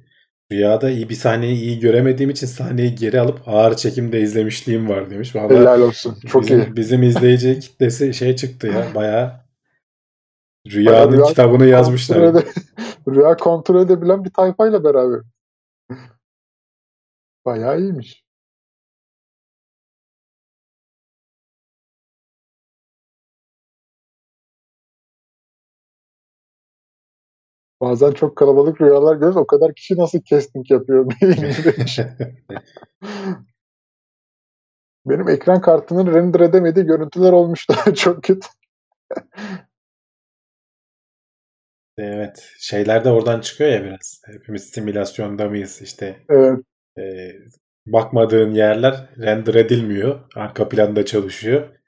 rüyada 0.52 0.90
iyi 0.90 1.10
bir 1.10 1.16
sahneyi 1.16 1.56
iyi 1.56 1.80
göremediğim 1.80 2.30
için 2.30 2.48
sahneyi 2.48 2.96
geri 2.96 3.20
alıp 3.20 3.48
ağır 3.48 3.76
çekimde 3.76 4.22
izlemişliğim 4.22 4.90
var 4.90 5.10
demiş. 5.10 5.36
Vallahi 5.36 5.56
Helal 5.60 5.82
olsun. 5.82 6.18
Çok 6.28 6.44
bizim, 6.44 6.60
iyi. 6.62 6.76
bizim 6.76 7.04
izleyici 7.04 7.60
kitlesi 7.60 8.14
şey 8.14 8.36
çıktı 8.36 8.68
ya 8.68 8.88
bayağı 8.96 9.34
rüyanın 10.68 11.12
Rüya 11.12 11.26
kitabını 11.26 11.66
yazmışlar. 11.66 12.18
Kontrol 12.20 12.42
ede- 12.42 12.52
Rüya 13.16 13.38
kontrol 13.38 13.82
edebilen 13.86 14.26
bir 14.26 14.30
tayfayla 14.30 14.84
beraber. 14.84 15.22
Bayağı 17.46 17.80
iyiymiş. 17.80 18.24
Bazen 27.82 28.12
çok 28.12 28.36
kalabalık 28.36 28.82
rüyalar 28.82 29.16
görürüz. 29.16 29.38
O 29.38 29.48
kadar 29.48 29.74
kişi 29.74 29.98
nasıl 29.98 30.22
casting 30.22 30.72
yapıyor 30.72 31.06
demiş. 31.22 32.00
Benim 35.06 35.30
ekran 35.30 35.62
kartının 35.62 36.14
render 36.14 36.40
edemediği 36.40 36.86
görüntüler 36.86 37.32
olmuştu. 37.32 37.74
çok 37.96 38.24
kötü. 38.24 38.48
Evet. 41.98 42.52
Şeyler 42.60 43.06
de 43.06 43.10
oradan 43.10 43.42
çıkıyor 43.42 43.70
ya 43.70 43.84
biraz. 43.84 44.22
Hepimiz 44.26 44.64
simülasyonda 44.64 45.50
mıyız 45.50 45.82
işte. 45.82 46.20
Evet. 46.30 46.60
e, 46.98 47.32
bakmadığın 47.86 48.52
yerler 48.52 49.10
render 49.18 49.56
edilmiyor. 49.56 50.20
Arka 50.36 50.70
planda 50.70 51.06
çalışıyor. 51.06 51.79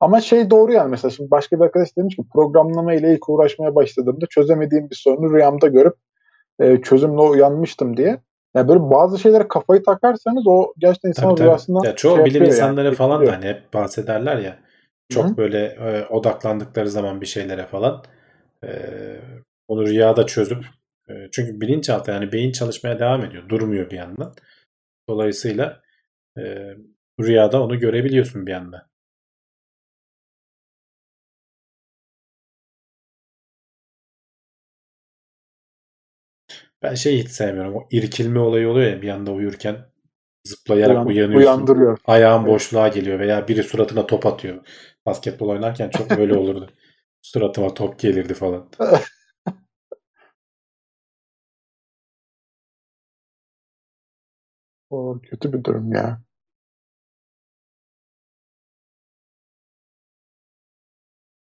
Ama 0.00 0.20
şey 0.20 0.50
doğru 0.50 0.72
yani 0.72 0.90
mesela 0.90 1.10
şimdi 1.10 1.30
başka 1.30 1.56
bir 1.56 1.64
arkadaş 1.64 1.96
demiş 1.96 2.16
ki 2.16 2.22
programlama 2.32 2.94
ile 2.94 3.14
ilk 3.14 3.28
uğraşmaya 3.28 3.74
başladığımda 3.74 4.26
çözemediğim 4.30 4.90
bir 4.90 4.96
sorunu 4.96 5.34
rüyamda 5.34 5.68
görüp 5.68 5.94
e, 6.60 6.82
çözümle 6.82 7.20
uyanmıştım 7.20 7.96
diye. 7.96 8.20
Yani 8.56 8.68
böyle 8.68 8.80
bazı 8.80 9.18
şeylere 9.18 9.48
kafayı 9.48 9.82
takarsanız 9.82 10.46
o 10.46 10.72
gerçekten 10.78 11.08
insan 11.08 11.22
Tabii, 11.22 11.34
tabii. 11.34 11.46
rüyasından 11.46 11.84
Ya 11.84 11.96
çoğu 11.96 12.16
şey 12.16 12.24
bilim 12.24 12.42
yapıyor 12.42 12.58
yani, 12.58 12.70
insanları 12.70 12.94
falan 12.94 13.26
da 13.26 13.32
hani 13.32 13.44
hep 13.44 13.74
bahsederler 13.74 14.36
ya. 14.36 14.58
Çok 15.08 15.24
Hı 15.24 15.28
hı. 15.28 15.36
böyle 15.36 15.66
e, 15.66 16.06
odaklandıkları 16.06 16.90
zaman 16.90 17.20
bir 17.20 17.26
şeylere 17.26 17.66
falan 17.66 18.02
e, 18.64 18.70
onu 19.68 19.86
rüyada 19.86 20.26
çözüp 20.26 20.64
e, 21.08 21.12
çünkü 21.32 21.60
bilinçaltı 21.60 22.10
yani 22.10 22.32
beyin 22.32 22.52
çalışmaya 22.52 22.98
devam 22.98 23.24
ediyor. 23.24 23.48
Durmuyor 23.48 23.90
bir 23.90 23.96
yandan. 23.96 24.32
Dolayısıyla 25.08 25.80
e, 26.38 26.74
rüyada 27.20 27.62
onu 27.62 27.78
görebiliyorsun 27.78 28.46
bir 28.46 28.52
anda. 28.52 28.86
Ben 36.82 36.94
şeyi 36.94 37.22
hiç 37.22 37.28
sevmiyorum. 37.30 37.74
O 37.76 37.88
irkilme 37.90 38.38
olayı 38.38 38.68
oluyor 38.68 38.90
ya 38.92 39.02
bir 39.02 39.08
anda 39.08 39.32
uyurken 39.32 39.76
zıplayarak 40.44 40.96
Uyan- 40.96 41.06
uyanıyorsun. 41.06 41.38
uyandırıyor. 41.38 41.98
Ayağın 42.04 42.42
Evet. 42.42 42.52
boşluğa 42.54 42.88
geliyor 42.88 43.18
veya 43.18 43.48
biri 43.48 43.62
suratına 43.62 44.06
top 44.06 44.26
atıyor. 44.26 44.66
Basketbol 45.06 45.48
oynarken 45.48 45.90
çok 45.90 46.12
öyle 46.12 46.34
olurdu. 46.38 46.70
Suratıma 47.22 47.74
top 47.74 47.98
gelirdi 47.98 48.34
falan. 48.34 48.70
O 54.90 55.20
kötü 55.22 55.52
bir 55.52 55.64
durum 55.64 55.92
ya. 55.92 56.22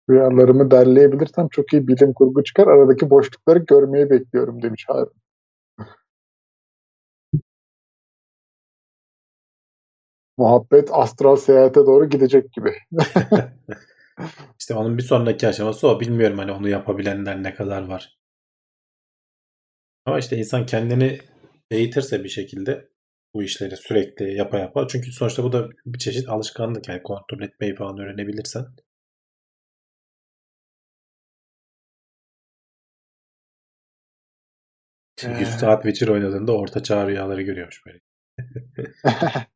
Rüyalarımı 0.10 0.72
derleyebilirsem 0.72 1.48
çok 1.50 1.74
iyi 1.74 1.88
bilim 1.88 2.14
kurgu 2.14 2.44
çıkar. 2.44 2.68
Aradaki 2.68 3.10
boşlukları 3.10 3.60
görmeyi 3.60 4.10
bekliyorum 4.10 4.62
demiş 4.62 4.86
Harun. 4.88 5.14
Muhabbet 10.38 10.90
astral 10.92 11.36
seyahate 11.36 11.80
doğru 11.86 12.10
gidecek 12.10 12.54
gibi. 12.54 12.74
İşte 14.60 14.74
onun 14.74 14.98
bir 14.98 15.04
sonraki 15.04 15.48
aşaması 15.48 15.88
o. 15.88 16.00
Bilmiyorum 16.00 16.38
hani 16.38 16.52
onu 16.52 16.70
yapabilenler 16.70 17.44
ne 17.44 17.54
kadar 17.54 17.88
var. 17.88 18.20
Ama 20.06 20.20
işte 20.20 20.38
insan 20.38 20.66
kendini 20.66 21.20
eğitirse 21.72 22.24
bir 22.24 22.30
şekilde 22.30 22.90
bu 23.34 23.44
işleri 23.44 23.78
sürekli 23.78 24.36
yapa 24.38 24.58
yapa. 24.60 24.88
Çünkü 24.88 25.12
sonuçta 25.12 25.44
bu 25.44 25.52
da 25.52 25.70
bir 25.86 26.00
çeşit 26.00 26.30
alışkanlık. 26.30 26.88
Yani 26.90 27.04
kontrol 27.04 27.42
etmeyi 27.42 27.76
falan 27.76 27.98
öğrenebilirsen. 28.00 28.66
Şimdi 35.20 35.40
100 35.40 35.50
Ee. 35.50 35.52
saat 35.52 35.84
Witcher 35.84 36.08
oynadığında 36.08 36.58
orta 36.58 36.84
çağ 36.84 37.08
rüyaları 37.08 37.42
görüyormuş 37.42 37.86
böyle. 37.86 38.00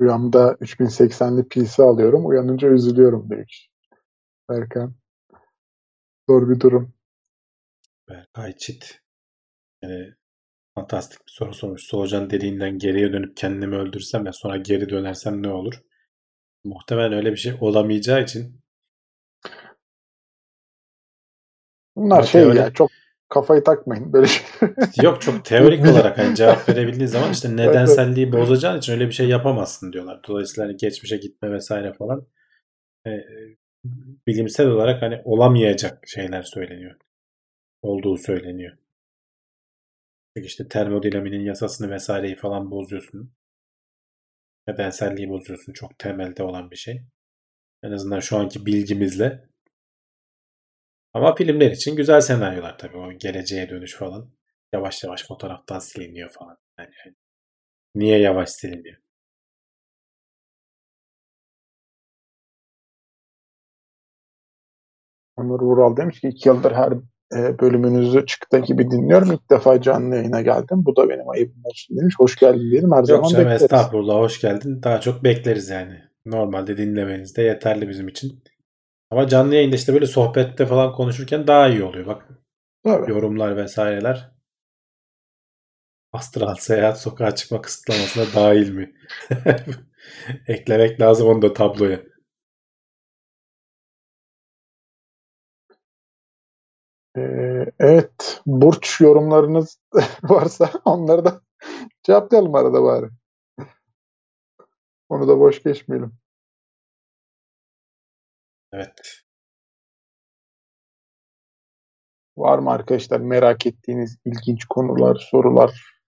Rüyamda 0.00 0.52
3080'li 0.60 1.48
PC 1.48 1.82
alıyorum. 1.82 2.26
Uyanınca 2.26 2.68
üzülüyorum 2.68 3.30
demiş. 3.30 3.70
Erkan. 4.50 4.94
Zor 6.28 6.48
bir 6.50 6.60
durum. 6.60 6.94
Berkay 8.08 8.56
Çit. 8.56 9.00
Yani 9.82 10.14
fantastik 10.74 11.18
bir 11.26 11.32
soru 11.32 11.54
sormuş. 11.54 11.82
Solucan 11.82 12.30
deliğinden 12.30 12.78
geriye 12.78 13.12
dönüp 13.12 13.36
kendimi 13.36 13.76
öldürsem 13.76 14.26
ve 14.26 14.30
sonra 14.32 14.56
geri 14.56 14.88
dönersem 14.88 15.42
ne 15.42 15.48
olur? 15.48 15.74
Muhtemelen 16.64 17.12
öyle 17.12 17.32
bir 17.32 17.36
şey 17.36 17.52
olamayacağı 17.60 18.22
için 18.22 18.60
Bunlar 21.96 22.16
Ama 22.16 22.26
şey 22.26 22.42
teori- 22.42 22.56
ya 22.56 22.72
çok 22.72 22.90
kafayı 23.28 23.64
takmayın 23.64 24.12
böyle 24.12 24.26
şey. 24.26 24.46
yok 25.02 25.22
çok 25.22 25.44
teorik 25.44 25.86
olarak 25.86 26.18
hani 26.18 26.36
cevap 26.36 26.68
verebildiği 26.68 27.08
zaman 27.08 27.32
işte 27.32 27.48
nedenselliği 27.56 28.32
bozacağın 28.32 28.78
için 28.78 28.92
öyle 28.92 29.06
bir 29.06 29.12
şey 29.12 29.28
yapamazsın 29.28 29.92
diyorlar. 29.92 30.20
Dolayısıyla 30.28 30.68
hani 30.68 30.76
geçmişe 30.76 31.16
gitme 31.16 31.52
vesaire 31.52 31.92
falan 31.92 32.26
e, 33.06 33.10
bilimsel 34.26 34.66
olarak 34.66 35.02
hani 35.02 35.22
olamayacak 35.24 36.08
şeyler 36.08 36.42
söyleniyor. 36.42 36.96
Olduğu 37.82 38.16
söyleniyor. 38.16 38.76
Çünkü 40.36 40.46
işte 40.46 40.68
termodinaminin 40.68 41.40
yasasını 41.44 41.90
vesaireyi 41.90 42.36
falan 42.36 42.70
bozuyorsun. 42.70 43.32
Nedenselliği 44.66 45.28
bozuyorsun. 45.28 45.72
Çok 45.72 45.98
temelde 45.98 46.42
olan 46.42 46.70
bir 46.70 46.76
şey. 46.76 47.02
En 47.82 47.92
azından 47.92 48.20
şu 48.20 48.36
anki 48.36 48.66
bilgimizle. 48.66 49.48
Ama 51.12 51.34
filmler 51.34 51.70
için 51.70 51.96
güzel 51.96 52.20
senaryolar 52.20 52.78
tabii. 52.78 52.96
O 52.96 53.12
geleceğe 53.12 53.70
dönüş 53.70 53.96
falan. 53.96 54.30
Yavaş 54.72 55.04
yavaş 55.04 55.26
fotoğraftan 55.26 55.78
siliniyor 55.78 56.30
falan. 56.30 56.58
Yani 56.78 56.90
hani 57.04 57.14
niye 57.94 58.18
yavaş 58.18 58.50
siliniyor? 58.50 58.98
Onur 65.36 65.60
Vural 65.60 65.96
demiş 65.96 66.20
ki 66.20 66.28
iki 66.28 66.48
yıldır 66.48 66.72
her 66.72 66.92
e, 67.36 67.58
bölümünüzü 67.58 68.26
çıktı 68.26 68.58
gibi 68.58 68.90
dinliyorum. 68.90 69.32
İlk 69.32 69.50
defa 69.50 69.80
canlı 69.82 70.16
yayına 70.16 70.40
geldim. 70.42 70.84
Bu 70.84 70.96
da 70.96 71.08
benim 71.08 71.28
ayıbım 71.28 71.64
olsun 71.64 71.96
demiş. 71.96 72.14
Hoş 72.18 72.36
geldin 72.36 72.70
diyelim. 72.70 72.92
Her 72.92 72.98
Yok 72.98 73.06
zaman 73.06 73.28
canım 73.28 73.44
bekleriz. 73.44 73.62
estağfurullah 73.62 74.14
hoş 74.14 74.40
geldin. 74.40 74.82
Daha 74.82 75.00
çok 75.00 75.24
bekleriz 75.24 75.68
yani. 75.68 76.02
Normalde 76.26 76.76
dinlemeniz 76.76 77.36
de 77.36 77.42
yeterli 77.42 77.88
bizim 77.88 78.08
için. 78.08 78.42
Ama 79.10 79.28
canlı 79.28 79.54
yayında 79.54 79.76
işte 79.76 79.92
böyle 79.92 80.06
sohbette 80.06 80.66
falan 80.66 80.92
konuşurken 80.92 81.46
daha 81.46 81.68
iyi 81.68 81.82
oluyor. 81.84 82.06
Bak 82.06 82.28
Tabii. 82.84 83.10
yorumlar 83.10 83.56
vesaireler 83.56 84.30
astral 86.12 86.54
seyahat 86.54 87.00
sokağa 87.00 87.34
çıkma 87.34 87.60
kısıtlamasına 87.60 88.24
dahil 88.34 88.70
mi? 88.70 88.92
Eklemek 90.48 91.00
lazım 91.00 91.28
onu 91.28 91.42
da 91.42 91.52
tabloya. 91.52 92.00
Evet. 97.80 98.42
Burç 98.46 99.00
yorumlarınız 99.00 99.80
varsa 100.22 100.70
onları 100.84 101.24
da 101.24 101.40
cevaplayalım 102.02 102.54
arada 102.54 102.82
bari. 102.82 103.06
Onu 105.08 105.28
da 105.28 105.40
boş 105.40 105.62
geçmeyelim. 105.62 106.12
Evet. 108.72 109.22
Var 112.36 112.58
mı 112.58 112.70
arkadaşlar 112.70 113.20
merak 113.20 113.66
ettiğiniz 113.66 114.18
ilginç 114.24 114.64
konular, 114.64 115.26
sorular, 115.30 116.00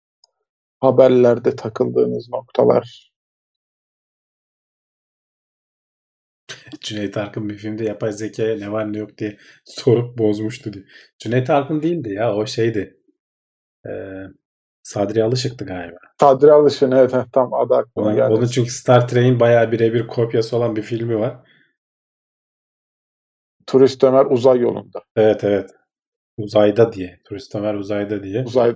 haberlerde 0.81 1.57
takıldığınız 1.57 2.29
noktalar? 2.29 3.10
Cüneyt 6.81 7.17
Arkın 7.17 7.49
bir 7.49 7.55
filmde 7.55 7.85
yapay 7.85 8.13
zekaya 8.13 8.57
ne 8.57 8.73
var 8.73 8.93
ne 8.93 8.99
yok 8.99 9.19
diye 9.19 9.37
sorup 9.65 10.19
bozmuştu 10.19 10.73
diye. 10.73 10.85
Cüneyt 11.19 11.51
Arkın 11.51 11.83
değildi 11.83 12.13
ya 12.13 12.35
o 12.35 12.47
şeydi. 12.47 12.97
Ee, 13.87 13.91
Sadri 14.83 15.25
Alışık'tı 15.25 15.65
galiba. 15.65 15.97
Sadri 16.21 16.53
Alışın 16.53 16.91
evet 16.91 17.15
tam 17.33 17.55
adı 17.55 17.75
aklıma 17.75 18.07
Onun, 18.07 18.17
geldi. 18.17 18.33
onun 18.33 18.47
çünkü 18.47 18.71
Star 18.71 19.09
Trek'in 19.09 19.41
bayağı 19.41 19.73
birebir 19.73 20.07
kopyası 20.07 20.57
olan 20.57 20.77
bir 20.77 20.83
filmi 20.83 21.19
var. 21.19 21.37
Turist 23.67 24.05
Ömer 24.05 24.27
uzay 24.27 24.59
yolunda. 24.59 25.03
Evet 25.17 25.45
evet. 25.45 25.71
Uzayda 26.37 26.93
diye. 26.93 27.21
Turist 27.25 27.55
Ömer 27.55 27.75
Uzayda 27.75 28.23
diye. 28.23 28.45
Uzay, 28.45 28.75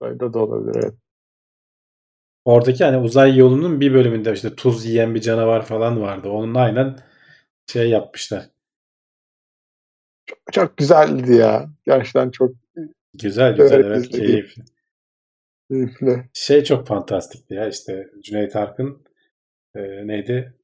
uzayda 0.00 0.32
da 0.32 0.38
olabilir 0.38 0.80
evet. 0.84 0.94
Oradaki 2.44 2.84
hani 2.84 2.96
uzay 2.96 3.36
yolunun 3.36 3.80
bir 3.80 3.94
bölümünde 3.94 4.32
işte 4.32 4.54
tuz 4.54 4.86
yiyen 4.86 5.14
bir 5.14 5.20
canavar 5.20 5.62
falan 5.64 6.00
vardı. 6.00 6.28
Onunla 6.28 6.60
aynen 6.60 6.96
şey 7.72 7.90
yapmışlar. 7.90 8.50
Çok 10.52 10.76
güzeldi 10.76 11.34
ya. 11.34 11.70
Gerçekten 11.86 12.30
çok 12.30 12.52
Güzel 13.14 13.56
güzel 13.56 13.84
Evet, 13.84 14.08
keyifli. 14.08 14.62
keyifli. 15.70 16.28
Şey 16.32 16.64
çok 16.64 16.86
fantastikti 16.86 17.54
ya 17.54 17.68
işte 17.68 18.10
Cüneyt 18.22 18.56
Arkın 18.56 19.04
e, 19.74 20.06
neydi? 20.06 20.54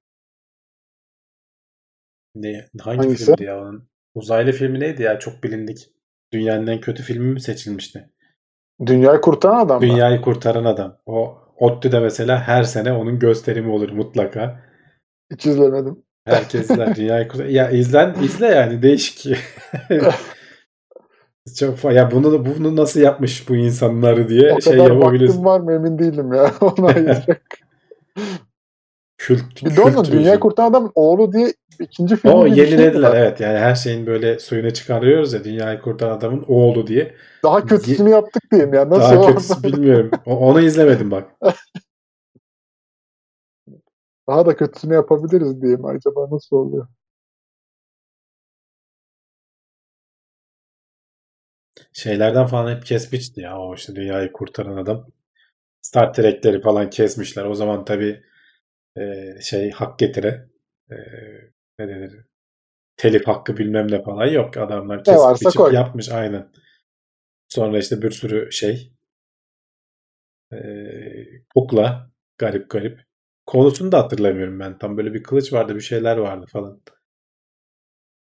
Ne, 2.34 2.68
hangi 2.80 2.98
Hangisi? 2.98 3.24
filmdi 3.24 3.44
ya 3.44 3.60
onun? 3.62 3.88
Uzaylı 4.14 4.52
filmi 4.52 4.80
neydi 4.80 5.02
ya? 5.02 5.18
Çok 5.18 5.44
bilindik. 5.44 5.88
Dünyanın 6.32 6.66
en 6.66 6.80
kötü 6.80 7.02
filmi 7.02 7.32
mi 7.32 7.40
seçilmişti? 7.40 8.10
Dünyayı 8.86 9.20
kurtaran 9.20 9.60
adam 9.66 9.76
mı? 9.82 9.88
Dünyayı 9.88 10.20
kurtaran 10.20 10.64
adam. 10.64 10.98
O 11.06 11.38
ODTÜ'de 11.56 12.00
mesela 12.00 12.42
her 12.42 12.62
sene 12.62 12.92
onun 12.92 13.18
gösterimi 13.18 13.70
olur 13.70 13.90
mutlaka. 13.90 14.64
Hiç 15.32 15.46
izlemedim. 15.46 16.02
Herkes 16.24 16.70
izler. 16.70 17.28
Kurtar. 17.28 17.44
Ya 17.44 17.70
izlen 17.70 18.14
izle 18.22 18.46
yani 18.46 18.82
değişik. 18.82 19.26
Çok 21.58 21.84
ya 21.84 22.10
bunu 22.10 22.46
bunu 22.46 22.76
nasıl 22.76 23.00
yapmış 23.00 23.48
bu 23.48 23.56
insanları 23.56 24.28
diye 24.28 24.52
O 24.52 24.60
şey 24.60 24.78
vaktim 24.78 25.44
var 25.44 25.60
mı 25.60 25.72
emin 25.72 25.98
değilim 25.98 26.32
ya. 26.32 26.52
Ona 26.60 26.86
ayıracak. 26.94 27.42
Kült, 29.18 29.64
bir 29.64 29.76
de 29.76 29.80
onun 29.80 30.04
bir 30.04 30.40
Kurtaran 30.40 30.70
Adam'ın 30.70 30.92
oğlu 30.94 31.32
diye 31.32 31.52
ikinci 31.80 32.16
film. 32.16 32.32
O 32.32 32.48
şey 32.48 32.56
yenilediler 32.56 33.14
evet. 33.16 33.40
Yani 33.40 33.58
her 33.58 33.74
şeyin 33.74 34.06
böyle 34.06 34.38
suyunu 34.38 34.70
çıkarıyoruz 34.70 35.32
ya 35.32 35.44
Dünyayı 35.44 35.80
kurtaran 35.80 36.16
adamın 36.16 36.44
oğlu 36.48 36.86
diye. 36.86 37.14
Daha 37.42 37.66
kötüsünü 37.66 38.10
yaptık 38.10 38.42
diyeyim 38.52 38.74
ya. 38.74 38.90
Nasıl 38.90 39.16
Daha 39.16 39.26
kötüsü 39.26 39.62
bilmiyorum. 39.62 40.10
Onu 40.26 40.60
izlemedim 40.60 41.10
bak. 41.10 41.24
Daha 44.28 44.46
da 44.46 44.56
kötüsünü 44.56 44.94
yapabiliriz 44.94 45.62
diyeyim. 45.62 45.84
Acaba 45.84 46.30
nasıl 46.30 46.56
oluyor? 46.56 46.88
Şeylerden 51.92 52.46
falan 52.46 52.76
hep 52.76 52.86
kesmişti 52.86 53.40
ya 53.40 53.58
o 53.58 53.74
işte 53.74 53.94
dünyayı 53.96 54.32
kurtaran 54.32 54.76
adam. 54.76 55.06
Star 55.80 56.14
Trek'leri 56.14 56.60
falan 56.60 56.90
kesmişler. 56.90 57.44
O 57.44 57.54
zaman 57.54 57.84
tabii 57.84 58.22
e, 58.96 59.34
şey 59.40 59.70
hak 59.70 59.98
getire 59.98 60.48
e, 60.90 60.96
ne 61.78 61.88
denir? 61.88 62.26
Telif 62.96 63.26
hakkı 63.26 63.56
bilmem 63.56 63.92
ne 63.92 64.02
falan 64.02 64.26
yok. 64.26 64.56
Adamlar 64.56 65.04
kesip 65.04 65.20
varsa 65.20 65.48
biçip 65.48 65.58
koy. 65.58 65.74
yapmış 65.74 66.08
aynen. 66.08 66.48
Sonra 67.48 67.78
işte 67.78 68.02
bir 68.02 68.10
sürü 68.10 68.52
şey 68.52 68.92
e, 70.52 70.58
kukla 71.54 72.10
garip 72.38 72.70
garip. 72.70 73.11
Konusunu 73.52 73.92
da 73.92 73.98
hatırlamıyorum 73.98 74.60
ben. 74.60 74.78
Tam 74.78 74.96
böyle 74.96 75.14
bir 75.14 75.22
kılıç 75.22 75.52
vardı 75.52 75.74
bir 75.74 75.80
şeyler 75.80 76.16
vardı 76.16 76.46
falan. 76.52 76.80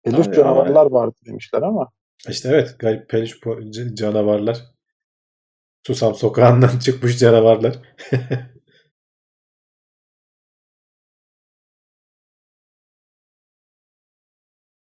Elif 0.04 0.28
Abi, 0.28 0.36
canavarlar 0.36 0.92
vardı 0.92 1.16
demişler 1.26 1.62
ama. 1.62 1.92
İşte 2.30 2.50
evet 2.50 2.76
garip 2.80 3.10
peluş 3.10 3.40
canavarlar. 3.94 4.58
Susam 5.88 6.16
sokağından 6.16 6.80
çıkmış 6.84 7.20
canavarlar. 7.20 7.76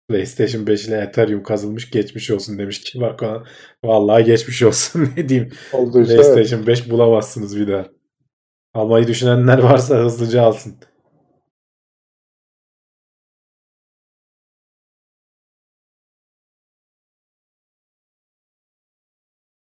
PlayStation 0.09 0.67
5 0.67 0.89
ile 0.89 0.97
Ethereum 0.97 1.43
kazılmış 1.43 1.91
geçmiş 1.91 2.31
olsun 2.31 2.59
demiş 2.59 2.81
ki 2.81 2.99
Conan. 3.19 3.47
Vallahi 3.85 4.25
geçmiş 4.25 4.63
olsun 4.63 5.09
ne 5.17 5.29
diyeyim. 5.29 5.53
Oldu 5.73 6.03
işte. 6.03 6.15
evet. 6.15 6.25
PlayStation 6.25 6.67
5 6.67 6.91
bulamazsınız 6.91 7.57
bir 7.57 7.69
daha. 7.69 8.00
Almayı 8.75 9.07
düşünenler 9.07 9.59
varsa 9.59 9.95
hızlıca 9.95 10.43
alsın. 10.43 10.77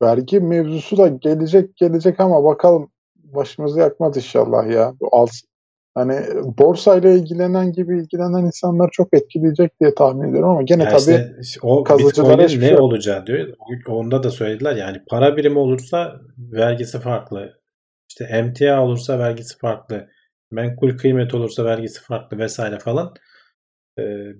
Vergi 0.01 0.39
mevzusu 0.39 0.97
da 0.97 1.07
gelecek 1.07 1.75
gelecek 1.75 2.19
ama 2.19 2.43
bakalım 2.43 2.91
başımızı 3.15 3.79
yakmaz 3.79 4.17
inşallah 4.17 4.69
ya. 4.69 4.93
Bu 4.99 5.09
alsın. 5.11 5.49
Hani 5.95 6.19
borsayla 6.57 7.09
ilgilenen 7.09 7.71
gibi 7.71 7.99
ilgilenen 7.99 8.45
insanlar 8.45 8.89
çok 8.91 9.13
etkileyecek 9.13 9.79
diye 9.79 9.95
tahmin 9.95 10.29
ediyorum 10.29 10.49
ama 10.49 10.61
gene 10.61 10.83
Ya 10.83 10.89
tabii 10.89 11.35
işte 11.41 11.59
o 11.63 11.83
kazıcılara 11.83 12.43
hiçbir 12.43 12.61
ne 12.61 12.67
şey 12.67 12.79
olacağı 12.79 13.25
diyor. 13.25 13.53
Onda 13.87 14.23
da 14.23 14.31
söylediler 14.31 14.75
yani 14.75 15.01
para 15.09 15.37
birimi 15.37 15.59
olursa 15.59 16.21
vergisi 16.37 16.99
farklı. 16.99 17.62
İşte 18.13 18.25
emtia 18.25 18.83
olursa 18.83 19.19
vergisi 19.19 19.57
farklı. 19.57 20.09
Menkul 20.51 20.97
kıymet 20.97 21.33
olursa 21.33 21.65
vergisi 21.65 22.01
farklı 22.01 22.37
vesaire 22.37 22.79
falan. 22.79 23.13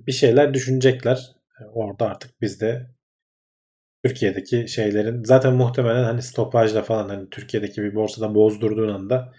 Bir 0.08 0.12
şeyler 0.12 0.54
düşünecekler. 0.54 1.32
Orada 1.74 2.06
artık 2.06 2.42
biz 2.42 2.62
de 2.62 2.88
Türkiye'deki 4.06 4.68
şeylerin 4.68 5.24
zaten 5.24 5.54
muhtemelen 5.54 6.04
hani 6.04 6.22
stopajla 6.22 6.82
falan 6.82 7.10
hani 7.10 7.30
Türkiye'deki 7.30 7.82
bir 7.82 7.96
borsada 7.96 8.36
bozdurduğun 8.36 8.90
anda 8.90 9.34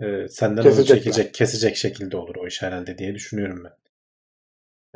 e, 0.00 0.28
senden 0.28 0.62
onu 0.64 0.84
çekecek, 0.84 1.34
kesecek 1.34 1.76
şekilde 1.76 2.16
olur 2.16 2.36
o 2.36 2.46
iş 2.46 2.62
herhalde 2.62 2.98
diye 2.98 3.14
düşünüyorum 3.14 3.64
ben. 3.64 3.72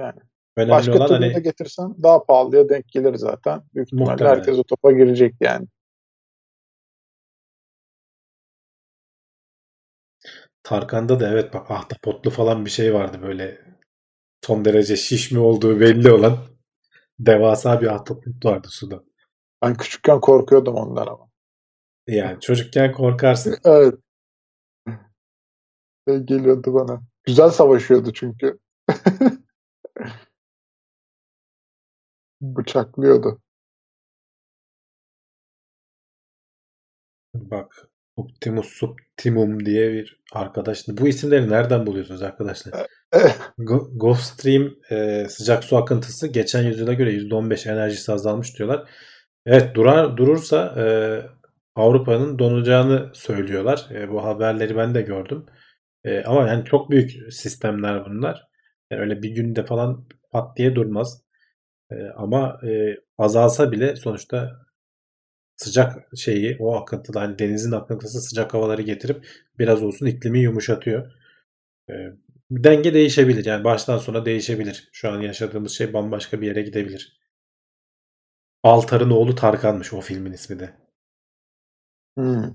Yani. 0.05 0.21
Önemli 0.57 0.71
başka 0.71 0.93
olan 0.93 1.09
türlü 1.09 1.25
hani 1.25 1.35
de 1.35 1.41
getirsen 1.41 1.95
daha 2.03 2.25
pahalıya 2.25 2.69
denk 2.69 2.89
gelir 2.89 3.15
zaten. 3.15 3.63
Büyük 3.75 3.89
ihtimalle 3.89 4.25
herkes 4.25 4.59
o 4.59 4.65
topa 4.65 4.93
girecek 4.93 5.35
yani. 5.41 5.67
Tarkan'da 10.71 11.21
da 11.21 11.29
evet 11.29 11.55
bak 11.55 11.71
ahtapotlu 11.71 12.31
falan 12.31 12.65
bir 12.65 12.71
şey 12.71 12.95
vardı 12.95 13.23
böyle 13.23 13.61
son 14.47 14.65
derece 14.65 14.97
şişme 14.97 15.39
olduğu 15.41 15.81
belli 15.81 16.13
olan 16.13 16.39
devasa 17.19 17.81
bir 17.81 17.87
ahtapot 17.87 18.45
vardı 18.45 18.69
suda. 18.71 19.05
Ben 19.63 19.75
küçükken 19.75 20.21
korkuyordum 20.21 20.75
ondan 20.75 21.07
ama. 21.07 21.31
Yani 22.09 22.41
çocukken 22.41 22.93
korkarsın. 22.93 23.57
Evet. 23.65 23.95
Şey 26.09 26.19
geliyordu 26.19 26.75
bana. 26.75 27.03
Güzel 27.25 27.51
savaşıyordu 27.51 28.13
çünkü. 28.13 28.59
Bıçaklıyordu. 32.41 33.41
Bak 37.35 37.90
Optimus 38.21 38.67
Subtimum 38.69 39.67
diye 39.67 39.93
bir 39.93 40.21
arkadaş. 40.33 40.89
Bu 40.89 41.09
isimleri 41.09 41.51
nereden 41.51 41.87
buluyorsunuz 41.87 42.23
arkadaşlar? 42.23 42.87
Go- 43.59 43.99
Gulf 43.99 44.21
Stream 44.21 44.75
e, 44.91 45.27
sıcak 45.29 45.65
su 45.65 45.77
akıntısı 45.77 46.29
geçen 46.29 46.63
yüzyıla 46.63 46.93
göre 46.95 47.13
%15 47.13 47.67
enerjisi 47.73 48.13
azalmış 48.13 48.59
diyorlar. 48.59 48.91
Evet 49.47 49.75
durar 49.75 50.17
durursa 50.17 50.75
e, 50.79 50.85
Avrupa'nın 51.75 52.39
donacağını 52.39 53.11
söylüyorlar. 53.15 53.87
E, 53.95 54.11
bu 54.11 54.25
haberleri 54.25 54.77
ben 54.77 54.95
de 54.95 55.03
gördüm. 55.03 55.47
E, 56.05 56.23
ama 56.23 56.49
yani 56.49 56.65
çok 56.65 56.91
büyük 56.91 57.33
sistemler 57.33 58.05
bunlar. 58.07 58.47
Yani 58.91 59.01
öyle 59.03 59.23
bir 59.23 59.31
günde 59.31 59.67
falan 59.67 60.09
pat 60.33 60.57
diye 60.57 60.75
durmaz. 60.75 61.23
E, 61.91 61.95
ama 62.17 62.61
e, 62.65 62.97
azalsa 63.19 63.73
bile 63.73 63.97
sonuçta 63.97 64.53
sıcak 65.61 66.17
şeyi 66.17 66.57
o 66.61 66.77
akıntıda 66.77 67.21
hani 67.21 67.39
denizin 67.39 67.73
akıntısı 67.73 68.21
sıcak 68.21 68.55
havaları 68.55 68.83
getirip 68.83 69.27
biraz 69.59 69.83
olsun 69.83 70.07
iklimi 70.07 70.41
yumuşatıyor. 70.41 71.13
E, 71.91 71.95
denge 72.51 72.95
değişebilir. 72.95 73.45
Yani 73.45 73.65
baştan 73.65 73.99
sona 73.99 74.25
değişebilir. 74.25 74.89
Şu 74.93 75.11
an 75.11 75.21
yaşadığımız 75.21 75.73
şey 75.73 75.93
bambaşka 75.93 76.41
bir 76.41 76.47
yere 76.47 76.63
gidebilir. 76.63 77.21
Altar'ın 78.63 79.11
oğlu 79.11 79.35
Tarkan'mış 79.35 79.93
o 79.93 80.01
filmin 80.01 80.33
ismi 80.33 80.59
de. 80.61 80.77
Hmm. 82.17 82.55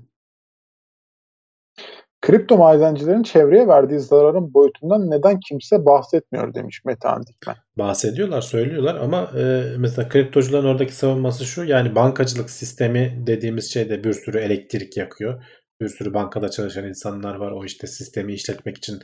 Kripto 2.26 2.58
madencilerin 2.58 3.24
çevreye 3.24 3.68
verdiği 3.68 4.00
zararın 4.00 4.54
boyutundan 4.54 5.12
neden 5.12 5.40
kimse 5.40 5.86
bahsetmiyor 5.86 6.54
demiş 6.54 6.82
Metehan 6.86 7.24
Dikmen. 7.28 7.56
bahsediyorlar, 7.78 8.42
söylüyorlar 8.42 8.96
ama 8.96 9.32
e, 9.38 9.64
mesela 9.78 10.10
kriptocuların 10.10 10.66
oradaki 10.68 10.96
savunması 10.96 11.46
şu 11.46 11.64
yani 11.64 11.96
bankacılık 11.96 12.50
sistemi 12.50 13.24
dediğimiz 13.28 13.74
şeyde 13.74 14.04
bir 14.04 14.14
sürü 14.14 14.38
elektrik 14.38 14.98
yakıyor. 14.98 15.44
Bir 15.82 15.88
sürü 15.88 16.14
bankada 16.14 16.50
çalışan 16.50 16.88
insanlar 16.88 17.36
var. 17.36 17.52
O 17.52 17.66
işte 17.66 17.88
sistemi 17.88 18.34
işletmek 18.34 18.78
için 18.78 19.00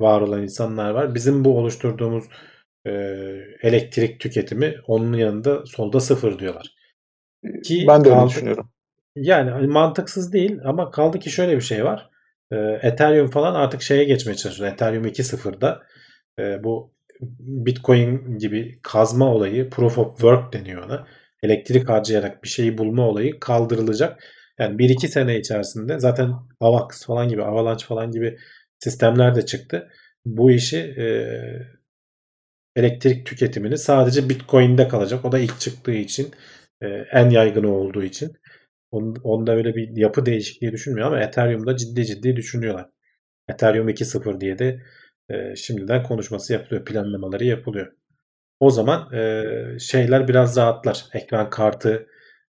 var 0.00 0.20
olan 0.20 0.42
insanlar 0.42 0.90
var. 0.90 1.14
Bizim 1.14 1.44
bu 1.44 1.58
oluşturduğumuz 1.58 2.24
e, 2.86 2.90
elektrik 3.62 4.20
tüketimi 4.20 4.74
onun 4.86 5.12
yanında 5.12 5.66
solda 5.66 6.00
sıfır 6.00 6.38
diyorlar. 6.38 6.74
Ki 7.64 7.84
ben 7.88 8.04
de 8.04 8.08
öyle 8.08 8.18
kaldı- 8.18 8.30
düşünüyorum. 8.30 8.70
Yani 9.16 9.66
mantıksız 9.66 10.32
değil 10.32 10.58
ama 10.64 10.90
kaldı 10.90 11.18
ki 11.18 11.30
şöyle 11.30 11.56
bir 11.56 11.60
şey 11.60 11.84
var. 11.84 12.10
Ee, 12.52 12.56
Ethereum 12.82 13.30
falan 13.30 13.54
artık 13.54 13.82
şeye 13.82 14.04
geçmeye 14.04 14.34
çalışıyor. 14.36 14.72
Ethereum 14.72 15.04
2.0'da 15.04 15.82
e, 16.38 16.64
bu 16.64 16.96
Bitcoin 17.40 18.38
gibi 18.38 18.78
kazma 18.82 19.34
olayı 19.34 19.70
Proof 19.70 19.98
of 19.98 20.10
Work 20.10 20.52
deniyor 20.52 20.84
ona. 20.84 21.06
Elektrik 21.42 21.88
harcayarak 21.88 22.44
bir 22.44 22.48
şeyi 22.48 22.78
bulma 22.78 23.08
olayı 23.08 23.40
kaldırılacak. 23.40 24.24
Yani 24.58 24.76
1-2 24.78 25.08
sene 25.08 25.38
içerisinde 25.38 25.98
zaten 25.98 26.32
AVAX 26.60 27.06
falan 27.06 27.28
gibi, 27.28 27.42
Avalanche 27.42 27.86
falan 27.86 28.10
gibi 28.10 28.38
sistemler 28.78 29.34
de 29.34 29.46
çıktı. 29.46 29.88
Bu 30.24 30.50
işi 30.50 30.78
e, 30.78 31.06
elektrik 32.76 33.26
tüketimini 33.26 33.78
sadece 33.78 34.28
Bitcoin'de 34.28 34.88
kalacak. 34.88 35.24
O 35.24 35.32
da 35.32 35.38
ilk 35.38 35.60
çıktığı 35.60 35.92
için 35.92 36.30
e, 36.82 36.86
en 37.12 37.30
yaygını 37.30 37.74
olduğu 37.74 38.02
için. 38.02 38.32
Onda 39.24 39.52
öyle 39.56 39.74
bir 39.76 39.96
yapı 39.96 40.26
değişikliği 40.26 40.72
düşünmüyor 40.72 41.06
ama 41.06 41.20
Ethereum'da 41.20 41.76
ciddi 41.76 42.06
ciddi 42.06 42.36
düşünüyorlar. 42.36 42.88
Ethereum 43.48 43.88
2.0 43.88 44.40
diye 44.40 44.58
de 44.58 44.82
e, 45.30 45.56
şimdiden 45.56 46.02
konuşması 46.02 46.52
yapılıyor, 46.52 46.84
planlamaları 46.84 47.44
yapılıyor. 47.44 47.92
O 48.60 48.70
zaman 48.70 49.14
e, 49.14 49.44
şeyler 49.78 50.28
biraz 50.28 50.56
rahatlar. 50.56 51.06
Ekran 51.14 51.50
kartı, 51.50 52.06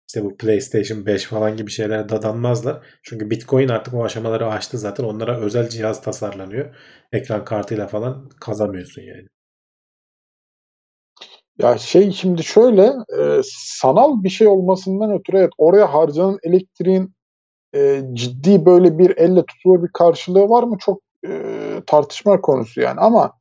işte 0.09 0.25
bu 0.25 0.37
PlayStation 0.37 1.07
5 1.07 1.25
falan 1.25 1.57
gibi 1.57 1.71
şeylere 1.71 2.09
dadanmazlar. 2.09 2.87
Çünkü 3.03 3.31
Bitcoin 3.31 3.69
artık 3.69 3.95
o 3.95 4.05
aşamaları 4.05 4.47
aştı 4.47 4.79
zaten. 4.79 5.05
Onlara 5.05 5.41
özel 5.41 5.69
cihaz 5.69 6.03
tasarlanıyor. 6.03 6.77
Ekran 7.13 7.45
kartıyla 7.45 7.87
falan 7.89 8.29
kazamıyorsun 8.41 9.03
yani. 9.03 9.29
Ya 11.59 11.79
şey 11.79 12.13
şimdi 12.13 12.45
şöyle 12.45 12.83
e, 13.19 13.41
sanal 13.55 14.23
bir 14.23 14.29
şey 14.29 14.47
olmasından 14.47 15.13
ötürü 15.13 15.37
evet 15.37 15.51
oraya 15.59 15.95
harcanan 15.95 16.39
elektriğin 16.43 17.15
e, 17.75 18.03
ciddi 18.13 18.67
böyle 18.67 18.99
bir 18.99 19.17
elle 19.17 19.45
tutulur 19.47 19.83
bir 19.83 19.89
karşılığı 19.93 20.49
var 20.49 20.63
mı? 20.63 20.77
Çok 20.81 21.01
e, 21.27 21.31
tartışma 21.87 22.41
konusu 22.41 22.81
yani. 22.81 23.01
Ama 23.01 23.33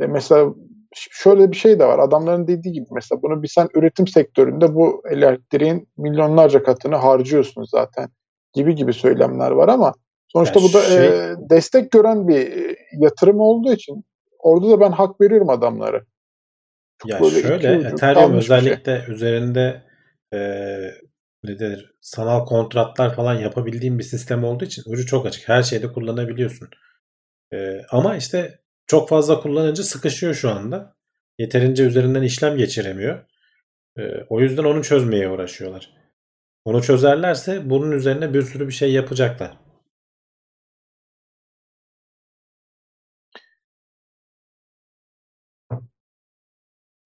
e, 0.00 0.06
mesela 0.06 0.54
şöyle 0.94 1.50
bir 1.50 1.56
şey 1.56 1.78
de 1.78 1.86
var. 1.86 1.98
Adamların 1.98 2.46
dediği 2.46 2.72
gibi 2.72 2.86
mesela 2.90 3.22
bunu 3.22 3.42
bir 3.42 3.48
sen 3.48 3.68
üretim 3.74 4.06
sektöründe 4.06 4.74
bu 4.74 5.02
elektriğin 5.10 5.88
milyonlarca 5.96 6.62
katını 6.62 6.96
harcıyorsun 6.96 7.64
zaten 7.64 8.08
gibi 8.52 8.74
gibi 8.74 8.92
söylemler 8.92 9.50
var 9.50 9.68
ama 9.68 9.94
sonuçta 10.28 10.60
yani 10.60 10.68
bu 10.68 10.72
da 10.72 10.82
şey... 10.82 11.06
e, 11.06 11.34
destek 11.50 11.90
gören 11.90 12.28
bir 12.28 12.76
yatırım 12.98 13.40
olduğu 13.40 13.72
için 13.72 14.04
orada 14.38 14.70
da 14.70 14.80
ben 14.80 14.90
hak 14.90 15.20
veriyorum 15.20 15.50
adamlara. 15.50 16.02
Ya 17.06 17.18
şöyle 17.18 17.88
Ethereum 17.88 18.34
özellikle 18.34 19.02
şey. 19.06 19.14
üzerinde 19.14 19.82
e, 20.34 20.38
ne 21.44 21.58
denir 21.58 21.94
sanal 22.00 22.46
kontratlar 22.46 23.14
falan 23.14 23.34
yapabildiğim 23.34 23.98
bir 23.98 24.04
sistem 24.04 24.44
olduğu 24.44 24.64
için 24.64 24.82
ucu 24.86 25.06
çok 25.06 25.26
açık. 25.26 25.48
Her 25.48 25.62
şeyde 25.62 25.92
kullanabiliyorsun. 25.92 26.68
E, 27.52 27.82
ama 27.90 28.16
işte 28.16 28.58
çok 28.86 29.08
fazla 29.08 29.40
kullanınca 29.40 29.82
sıkışıyor 29.82 30.34
şu 30.34 30.50
anda. 30.50 30.96
Yeterince 31.38 31.84
üzerinden 31.84 32.22
işlem 32.22 32.56
geçiremiyor. 32.56 33.24
E, 33.98 34.02
o 34.28 34.40
yüzden 34.40 34.64
onu 34.64 34.82
çözmeye 34.82 35.28
uğraşıyorlar. 35.28 35.90
Onu 36.64 36.82
çözerlerse 36.82 37.70
bunun 37.70 37.92
üzerine 37.92 38.34
bir 38.34 38.42
sürü 38.42 38.68
bir 38.68 38.72
şey 38.72 38.92
yapacaklar. 38.92 39.61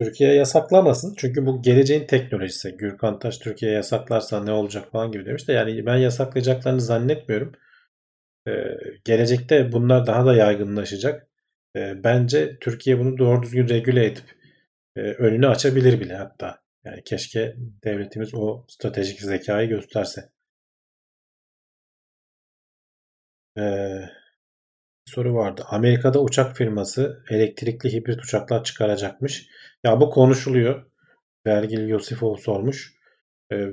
Türkiye 0.01 0.35
yasaklamasın. 0.35 1.15
Çünkü 1.17 1.47
bu 1.47 1.63
geleceğin 1.63 2.07
teknolojisi. 2.07 2.77
Gürkan 2.77 3.19
Taş 3.19 3.39
Türkiye 3.39 3.73
yasaklarsa 3.73 4.45
ne 4.45 4.53
olacak 4.53 4.93
falan 4.93 5.13
gibi 5.13 5.27
demiş 5.27 5.49
de 5.49 5.53
yani 5.53 5.87
ben 5.87 5.97
yasaklayacaklarını 5.97 6.81
zannetmiyorum. 6.81 7.53
Ee, 8.49 8.53
gelecekte 9.05 9.73
bunlar 9.73 10.07
daha 10.07 10.27
da 10.27 10.35
yaygınlaşacak. 10.35 11.29
Ee, 11.77 12.05
bence 12.05 12.59
Türkiye 12.61 12.99
bunu 12.99 13.19
doğru 13.19 13.43
düzgün 13.43 13.69
regüle 13.69 14.07
edip 14.07 14.25
e, 14.97 15.01
önünü 15.01 15.49
açabilir 15.49 16.01
bile 16.01 16.15
hatta. 16.17 16.63
Yani 16.85 17.05
keşke 17.05 17.57
devletimiz 17.85 18.35
o 18.35 18.65
stratejik 18.69 19.21
zekayı 19.21 19.69
gösterse. 19.69 20.31
Ee, 23.59 24.09
soru 25.07 25.35
vardı. 25.35 25.65
Amerika'da 25.69 26.23
uçak 26.23 26.57
firması 26.57 27.23
elektrikli 27.31 27.93
hibrit 27.93 28.25
uçaklar 28.25 28.65
çıkaracakmış. 28.65 29.47
Ya 29.85 30.01
bu 30.01 30.11
konuşuluyor. 30.11 30.85
Vergil 31.47 31.89
Yosifov 31.89 32.37
sormuş. 32.37 32.93
Ee, 33.53 33.67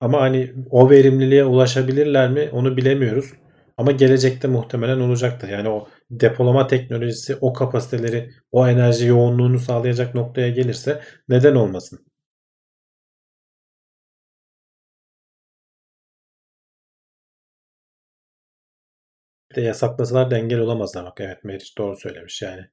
ama 0.00 0.20
hani 0.20 0.54
o 0.70 0.90
verimliliğe 0.90 1.44
ulaşabilirler 1.44 2.30
mi 2.30 2.48
onu 2.52 2.76
bilemiyoruz. 2.76 3.32
Ama 3.76 3.92
gelecekte 3.92 4.48
muhtemelen 4.48 5.00
olacaktır. 5.00 5.48
Yani 5.48 5.68
o 5.68 5.88
depolama 6.10 6.66
teknolojisi 6.66 7.36
o 7.40 7.52
kapasiteleri, 7.52 8.30
o 8.52 8.68
enerji 8.68 9.06
yoğunluğunu 9.06 9.58
sağlayacak 9.58 10.14
noktaya 10.14 10.48
gelirse 10.48 11.00
neden 11.28 11.54
olmasın? 11.54 12.07
De 19.58 19.62
yasaklasalar 19.62 20.30
da 20.30 20.38
engel 20.38 20.60
olamazlar 20.60 21.04
bak. 21.06 21.20
Evet 21.20 21.44
Meriç 21.44 21.78
doğru 21.78 21.96
söylemiş 21.96 22.42
yani. 22.42 22.66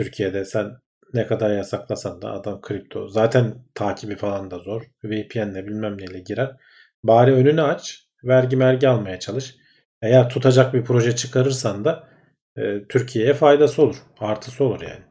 Türkiye'de 0.00 0.44
sen 0.44 0.78
ne 1.14 1.26
kadar 1.26 1.50
yasaklasan 1.56 2.22
da 2.22 2.32
adam 2.32 2.60
kripto. 2.60 3.08
Zaten 3.08 3.54
takibi 3.74 4.16
falan 4.16 4.50
da 4.50 4.58
zor. 4.58 4.82
VPN'le 5.04 5.66
bilmem 5.66 5.98
neyle 5.98 6.20
girer. 6.20 6.56
Bari 7.04 7.32
önünü 7.32 7.62
aç. 7.62 8.08
Vergi 8.24 8.56
mergi 8.56 8.88
almaya 8.88 9.18
çalış. 9.20 9.56
Eğer 10.02 10.28
tutacak 10.30 10.74
bir 10.74 10.84
proje 10.84 11.16
çıkarırsan 11.16 11.84
da 11.84 12.08
e, 12.56 12.88
Türkiye'ye 12.88 13.34
faydası 13.34 13.82
olur. 13.82 13.96
Artısı 14.20 14.64
olur 14.64 14.80
yani. 14.82 15.04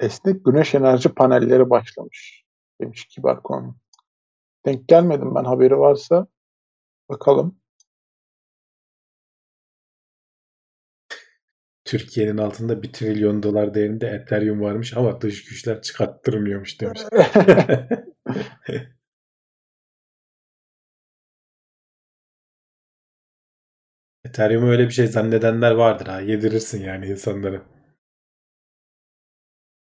Esnek 0.00 0.44
güneş 0.44 0.74
enerji 0.74 1.08
panelleri 1.14 1.70
başlamış 1.70 2.44
demiş 2.80 3.04
kibar 3.06 3.42
konu. 3.42 3.79
Denk 4.66 4.88
gelmedim 4.88 5.34
ben 5.34 5.44
haberi 5.44 5.78
varsa 5.78 6.26
bakalım. 7.08 7.60
Türkiye'nin 11.84 12.38
altında 12.38 12.82
bir 12.82 12.92
trilyon 12.92 13.42
dolar 13.42 13.74
değerinde 13.74 14.06
Ethereum 14.06 14.60
varmış 14.60 14.96
ama 14.96 15.20
dış 15.20 15.44
güçler 15.44 15.82
çıkarttırmıyormuş 15.82 16.80
demiş. 16.80 17.00
Ethereum'u 24.24 24.70
öyle 24.70 24.86
bir 24.86 24.90
şey 24.90 25.06
zannedenler 25.06 25.70
vardır 25.70 26.06
ha. 26.06 26.20
Yedirirsin 26.20 26.82
yani 26.84 27.06
insanları. 27.06 27.62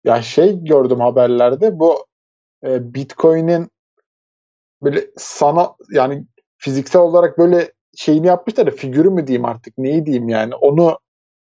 Ya 0.04 0.22
şey 0.22 0.64
gördüm 0.64 1.00
haberlerde 1.00 1.80
bu 1.80 2.06
e, 2.64 2.94
Bitcoin'in 2.94 3.70
böyle 4.86 5.08
sana 5.18 5.70
yani 5.92 6.26
fiziksel 6.58 7.02
olarak 7.02 7.38
böyle 7.38 7.72
şeyini 7.98 8.28
yapmışlar 8.28 8.68
da 8.68 8.72
figürü 8.72 9.10
mü 9.10 9.28
diyeyim 9.28 9.46
artık 9.46 9.78
neyi 9.78 10.06
diyeyim 10.06 10.30
yani 10.30 10.56
onu 10.56 11.00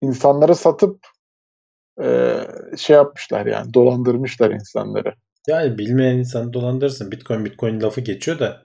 insanlara 0.02 0.55
satıp 0.55 1.06
e, 2.02 2.36
şey 2.77 2.97
yapmışlar 2.97 3.47
yani 3.47 3.74
dolandırmışlar 3.74 4.51
insanları. 4.51 5.15
Yani 5.47 5.78
bilmeyen 5.78 6.19
insanı 6.19 6.52
dolandırırsın. 6.52 7.10
Bitcoin 7.12 7.44
Bitcoin 7.44 7.81
lafı 7.81 8.01
geçiyor 8.01 8.39
da 8.39 8.62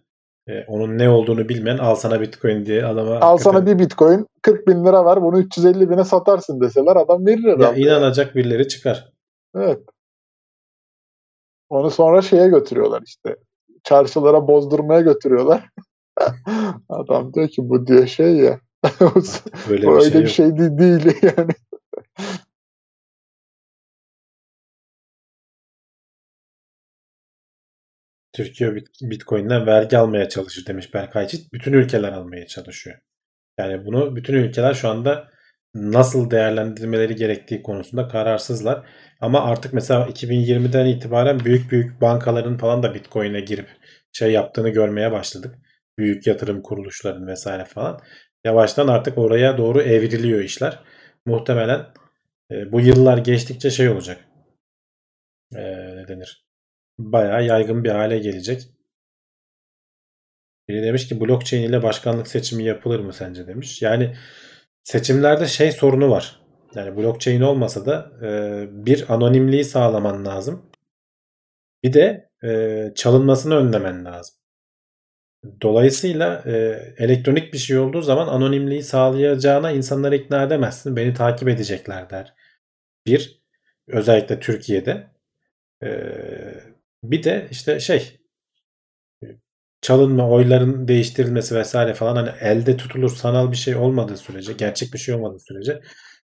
e, 0.47 0.63
onun 0.67 0.97
ne 0.97 1.09
olduğunu 1.09 1.49
bilmeyen 1.49 1.77
al 1.77 1.95
sana 1.95 2.21
Bitcoin 2.21 2.65
diye 2.65 2.85
adama... 2.85 3.19
Al 3.19 3.37
sana 3.37 3.65
bir 3.65 3.79
Bitcoin 3.79 4.27
40 4.41 4.67
bin 4.67 4.85
lira 4.85 5.05
ver 5.05 5.21
bunu 5.21 5.39
350 5.39 5.89
bine 5.89 6.03
satarsın 6.03 6.61
deseler 6.61 6.95
adam 6.95 7.25
verir 7.25 7.43
herhalde. 7.43 7.63
Ya 7.63 7.95
inanacak 7.95 8.35
birileri 8.35 8.67
çıkar. 8.67 9.13
Evet. 9.55 9.79
Onu 11.69 11.91
sonra 11.91 12.21
şeye 12.21 12.47
götürüyorlar 12.47 13.03
işte. 13.05 13.35
Çarşılara 13.83 14.47
bozdurmaya 14.47 15.01
götürüyorlar. 15.01 15.69
adam 16.89 17.33
diyor 17.33 17.47
ki 17.47 17.69
bu 17.69 17.87
diyor 17.87 18.07
şey 18.07 18.35
ya 18.35 18.59
Öyle 19.69 19.81
bir 19.81 19.87
öyle 19.87 20.11
şey, 20.11 20.21
bir 20.21 20.27
şey 20.27 20.57
değil, 20.57 20.77
değil 20.77 21.15
yani. 21.37 21.51
Türkiye 28.33 28.75
Bitcoin'den 29.01 29.65
vergi 29.65 29.97
almaya 29.97 30.29
çalışır 30.29 30.65
demiş 30.65 30.93
Berkay 30.93 31.27
Çit. 31.27 31.53
Bütün 31.53 31.73
ülkeler 31.73 32.11
almaya 32.11 32.47
çalışıyor. 32.47 32.99
Yani 33.57 33.85
bunu 33.85 34.15
bütün 34.15 34.33
ülkeler 34.33 34.73
şu 34.73 34.89
anda 34.89 35.32
nasıl 35.75 36.31
değerlendirmeleri 36.31 37.15
gerektiği 37.15 37.63
konusunda 37.63 38.07
kararsızlar. 38.07 38.85
Ama 39.21 39.41
artık 39.43 39.73
mesela 39.73 40.07
2020'den 40.07 40.85
itibaren 40.85 41.39
büyük 41.39 41.71
büyük 41.71 42.01
bankaların 42.01 42.57
falan 42.57 42.83
da 42.83 42.93
Bitcoin'e 42.93 43.39
girip 43.39 43.67
şey 44.11 44.31
yaptığını 44.31 44.69
görmeye 44.69 45.11
başladık. 45.11 45.55
Büyük 45.97 46.27
yatırım 46.27 46.61
kuruluşlarının 46.61 47.27
vesaire 47.27 47.65
falan 47.65 48.01
yavaştan 48.45 48.87
artık 48.87 49.17
oraya 49.17 49.57
doğru 49.57 49.81
evriliyor 49.81 50.39
işler. 50.39 50.79
Muhtemelen 51.25 51.85
e, 52.51 52.71
bu 52.71 52.81
yıllar 52.81 53.17
geçtikçe 53.17 53.69
şey 53.69 53.89
olacak. 53.89 54.21
e, 55.55 55.61
ne 55.97 56.07
denir? 56.07 56.45
Bayağı 56.99 57.45
yaygın 57.45 57.83
bir 57.83 57.89
hale 57.89 58.19
gelecek. 58.19 58.61
Biri 60.69 60.83
demiş 60.83 61.07
ki 61.07 61.21
blockchain 61.21 61.63
ile 61.63 61.83
başkanlık 61.83 62.27
seçimi 62.27 62.63
yapılır 62.63 62.99
mı 62.99 63.13
sence 63.13 63.47
demiş. 63.47 63.81
Yani 63.81 64.15
seçimlerde 64.83 65.45
şey 65.45 65.71
sorunu 65.71 66.11
var. 66.11 66.39
Yani 66.75 66.97
blockchain 66.97 67.41
olmasa 67.41 67.85
da 67.85 68.11
e, 68.21 68.85
bir 68.85 69.13
anonimliği 69.13 69.65
sağlaman 69.65 70.25
lazım. 70.25 70.69
Bir 71.83 71.93
de 71.93 72.29
e, 72.43 72.91
çalınmasını 72.95 73.55
önlemen 73.55 74.05
lazım. 74.05 74.35
Dolayısıyla 75.61 76.43
e, 76.45 76.51
elektronik 76.97 77.53
bir 77.53 77.57
şey 77.57 77.77
olduğu 77.77 78.01
zaman 78.01 78.27
anonimliği 78.27 78.83
sağlayacağına 78.83 79.71
insanları 79.71 80.15
ikna 80.15 80.43
edemezsin. 80.43 80.95
Beni 80.95 81.13
takip 81.13 81.47
edecekler 81.47 82.09
der. 82.09 82.33
Bir, 83.07 83.43
özellikle 83.87 84.39
Türkiye'de. 84.39 85.07
E, 85.83 85.89
bir 87.03 87.23
de 87.23 87.47
işte 87.51 87.79
şey 87.79 88.22
çalınma, 89.83 90.29
oyların 90.29 90.87
değiştirilmesi 90.87 91.55
vesaire 91.55 91.93
falan 91.93 92.15
hani 92.15 92.29
elde 92.41 92.77
tutulur 92.77 93.09
sanal 93.09 93.51
bir 93.51 93.57
şey 93.57 93.75
olmadığı 93.75 94.17
sürece, 94.17 94.53
gerçek 94.53 94.93
bir 94.93 94.99
şey 94.99 95.15
olmadığı 95.15 95.39
sürece 95.39 95.81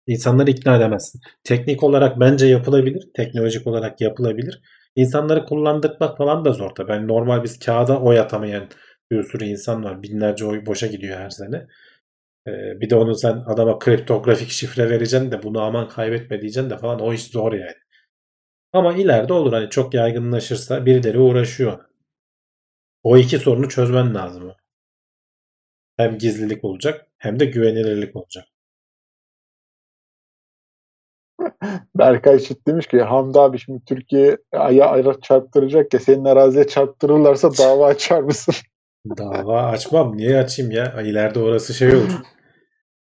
insanları 0.06 0.50
ikna 0.50 0.76
edemezsin. 0.76 1.20
Teknik 1.44 1.82
olarak 1.82 2.20
bence 2.20 2.46
yapılabilir, 2.46 3.08
teknolojik 3.16 3.66
olarak 3.66 4.00
yapılabilir. 4.00 4.62
İnsanları 4.96 5.44
kullandırmak 5.46 6.18
falan 6.18 6.44
da 6.44 6.52
zor 6.52 6.70
tabii. 6.70 6.92
Yani 6.92 7.08
normal 7.08 7.44
biz 7.44 7.58
kağıda 7.58 8.00
oy 8.00 8.20
atamayan 8.20 8.64
bir 9.12 9.22
sürü 9.24 9.44
insan 9.44 9.84
var. 9.84 10.02
Binlerce 10.02 10.44
oy 10.44 10.66
boşa 10.66 10.86
gidiyor 10.86 11.18
her 11.18 11.30
sene. 11.30 11.66
Ee, 12.48 12.80
bir 12.80 12.90
de 12.90 12.96
onu 12.96 13.14
sen 13.14 13.42
adama 13.46 13.78
kriptografik 13.78 14.50
şifre 14.50 14.90
vereceksin 14.90 15.30
de 15.30 15.42
bunu 15.42 15.60
aman 15.62 15.88
kaybetme 15.88 16.40
diyeceksin 16.40 16.70
de 16.70 16.78
falan 16.78 17.00
o 17.00 17.12
iş 17.12 17.24
zor 17.24 17.52
yani. 17.52 17.74
Ama 18.72 18.94
ileride 18.94 19.32
olur 19.32 19.52
hani 19.52 19.70
çok 19.70 19.94
yaygınlaşırsa 19.94 20.86
birileri 20.86 21.18
uğraşıyor. 21.18 21.91
O 23.02 23.16
iki 23.16 23.38
sorunu 23.38 23.68
çözmen 23.68 24.14
lazım. 24.14 24.52
Hem 25.96 26.18
gizlilik 26.18 26.64
olacak 26.64 27.06
hem 27.18 27.40
de 27.40 27.44
güvenilirlik 27.44 28.16
olacak. 28.16 28.44
Berkay 31.94 32.38
Çit 32.38 32.66
demiş 32.66 32.86
ki 32.86 33.02
Hamdi 33.02 33.38
abi 33.38 33.58
şimdi 33.58 33.84
Türkiye 33.84 34.38
aya 34.52 34.86
araç 34.86 35.22
çarptıracak 35.22 35.94
ya 35.94 36.00
senin 36.00 36.24
araziye 36.24 36.66
çarptırırlarsa 36.66 37.50
dava 37.58 37.86
açar 37.86 38.20
mısın? 38.20 38.54
Dava 39.18 39.62
açmam. 39.62 40.16
Niye 40.16 40.38
açayım 40.38 40.70
ya? 40.70 41.02
İleride 41.02 41.38
orası 41.38 41.74
şey 41.74 41.94
olur. 41.94 42.12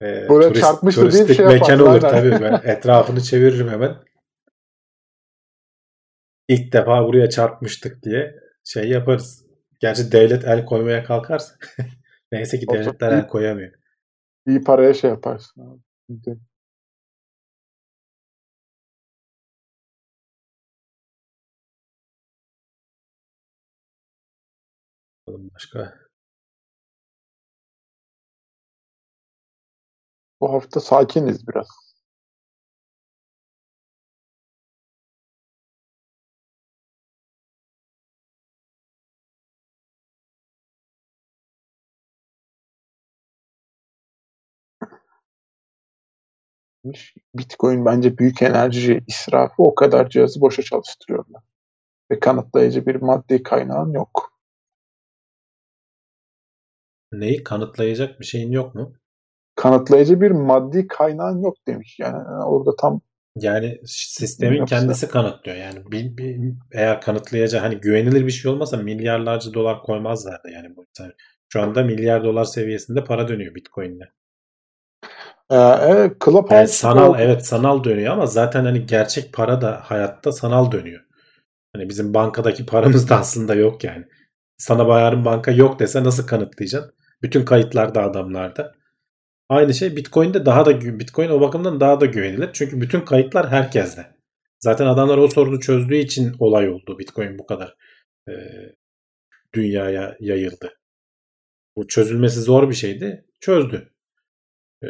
Ee, 0.02 0.30
Buraya 0.30 0.48
turist, 0.48 0.62
çarpmıştı 0.62 1.02
turistik 1.02 1.30
bir 1.30 1.34
şey 1.34 1.46
mekan 1.46 1.80
olur 1.80 2.02
tabii. 2.02 2.32
Ben 2.32 2.62
etrafını 2.70 3.22
çeviririm 3.22 3.70
hemen. 3.70 3.96
İlk 6.48 6.74
defa 6.74 7.06
buraya 7.08 7.30
çarpmıştık 7.30 8.04
diye 8.04 8.36
şey 8.64 8.90
yaparız. 8.90 9.45
Gerçi 9.80 10.12
devlet 10.12 10.44
el 10.44 10.66
koymaya 10.66 11.04
kalkarsa. 11.04 11.56
Neyse 12.32 12.60
ki 12.60 12.68
devletler 12.68 13.12
el 13.12 13.28
koyamıyor. 13.28 13.74
İyi 14.48 14.64
paraya 14.64 14.94
şey 14.94 15.10
yaparsın 15.10 15.62
abi. 15.62 15.82
Başka? 25.28 25.94
Bu 30.42 30.54
hafta 30.54 30.80
sakiniz 30.80 31.48
biraz. 31.48 31.85
Bitcoin 47.36 47.86
bence 47.86 48.18
büyük 48.18 48.42
enerji 48.42 49.04
israfı 49.08 49.64
o 49.64 49.76
kadar 49.76 50.10
cihazı 50.10 50.42
boşa 50.42 50.64
çalıştırıyorlar. 50.64 51.44
Ve 52.12 52.20
kanıtlayıcı 52.20 52.86
bir 52.86 52.96
maddi 52.96 53.44
kaynağın 53.44 53.94
yok. 53.94 54.32
Neyi 57.12 57.44
kanıtlayacak 57.44 58.20
bir 58.20 58.26
şeyin 58.26 58.52
yok 58.52 58.76
mu? 58.76 58.94
Kanıtlayıcı 59.56 60.22
bir 60.22 60.32
maddi 60.32 60.88
kaynağın 60.88 61.42
yok 61.42 61.56
demiş. 61.68 62.00
Yani 62.00 62.18
orada 62.46 62.76
tam 62.76 63.02
yani 63.36 63.80
sistemin 63.86 64.58
Yoksa... 64.58 64.80
kendisi 64.80 65.08
kanıtlıyor. 65.08 65.58
Yani 65.58 65.80
bir, 65.92 66.18
bir, 66.18 66.54
eğer 66.74 67.02
kanıtlayacak 67.02 67.64
hani 67.64 67.76
güvenilir 67.76 68.26
bir 68.26 68.32
şey 68.32 68.52
olmasa 68.52 68.78
milyarlarca 68.78 69.54
dolar 69.54 69.84
koymazlardı 69.84 70.50
yani 70.50 70.76
bu. 70.76 70.86
Şu 71.50 71.62
anda 71.62 71.84
milyar 71.84 72.24
dolar 72.24 72.44
seviyesinde 72.44 73.04
para 73.04 73.28
dönüyor 73.28 73.56
Bitcoin'de. 73.56 74.04
Ee, 75.52 75.56
evet, 75.82 76.22
Clubhouse 76.26 76.56
yani 76.56 76.68
sanal 76.68 77.14
o... 77.14 77.18
evet 77.18 77.46
sanal 77.46 77.84
dönüyor 77.84 78.14
ama 78.14 78.26
zaten 78.26 78.66
hani 78.66 78.86
gerçek 78.86 79.34
para 79.34 79.62
da 79.62 79.82
hayatta 79.84 80.32
sanal 80.32 80.72
dönüyor. 80.72 81.02
Hani 81.74 81.90
bizim 81.90 82.14
bankadaki 82.14 82.66
paramız 82.66 83.10
da 83.10 83.16
aslında 83.20 83.56
yok 83.56 83.84
yani. 83.84 84.06
Sana 84.58 84.88
bayarın 84.88 85.26
banka 85.26 85.52
yok 85.52 85.80
dese 85.80 86.04
nasıl 86.04 86.28
kanıtlayacaksın? 86.28 86.94
Bütün 87.22 87.46
kayıtlar 87.46 87.96
da 87.96 88.04
adamlarda. 88.04 88.76
Aynı 89.50 89.74
şey 89.74 89.96
Bitcoin'de 89.96 90.46
daha 90.46 90.66
da 90.66 90.82
Bitcoin 90.82 91.30
o 91.30 91.42
bakımdan 91.42 91.80
daha 91.80 92.02
da 92.02 92.06
güvenilir. 92.06 92.50
Çünkü 92.54 92.82
bütün 92.82 93.02
kayıtlar 93.02 93.50
herkeste. 93.50 94.16
Zaten 94.60 94.86
adamlar 94.86 95.18
o 95.18 95.28
sorunu 95.28 95.60
çözdüğü 95.60 95.96
için 95.96 96.36
olay 96.40 96.70
oldu. 96.70 97.00
Bitcoin 97.00 97.40
bu 97.40 97.46
kadar 97.46 97.76
e, 98.30 98.34
dünyaya 99.54 100.18
yayıldı. 100.20 100.80
Bu 101.76 101.88
çözülmesi 101.88 102.42
zor 102.42 102.70
bir 102.70 102.76
şeydi. 102.76 103.26
Çözdü. 103.40 103.95
E, 104.84 104.88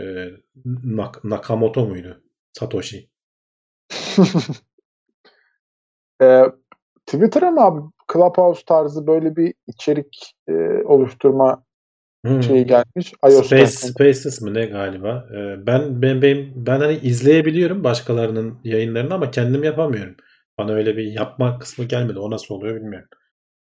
Nak- 0.86 1.30
Nakamoto 1.30 1.86
muydu? 1.86 2.24
Satoshi. 2.54 3.10
e, 6.22 6.44
Twitter'a 7.06 7.52
mı 7.52 7.62
abi 7.62 7.82
Clubhouse 8.14 8.66
tarzı 8.66 9.08
böyle 9.08 9.36
bir 9.36 9.54
içerik 9.68 10.36
e, 10.48 10.54
oluşturma 10.86 11.64
hmm. 12.26 12.44
şeyi 12.44 12.66
gelmiş. 12.66 13.14
Space, 13.30 13.68
Spaces 13.68 14.42
mi 14.42 14.54
ne 14.54 14.66
galiba? 14.66 15.28
Ee, 15.32 15.68
ben 15.68 16.02
ben 16.02 16.22
ben 16.22 16.52
ben 16.56 16.80
hani 16.80 16.98
izleyebiliyorum 16.98 17.84
başkalarının 17.84 18.60
yayınlarını 18.64 19.14
ama 19.14 19.32
kendim 19.32 19.64
yapamıyorum. 19.64 20.16
Bana 20.58 20.72
öyle 20.72 20.98
bir 20.98 21.04
yapma 21.04 21.60
kısmı 21.60 21.86
gelmedi. 21.86 22.20
O 22.20 22.32
nasıl 22.32 22.56
oluyor 22.56 22.76
bilmiyorum. 22.76 23.10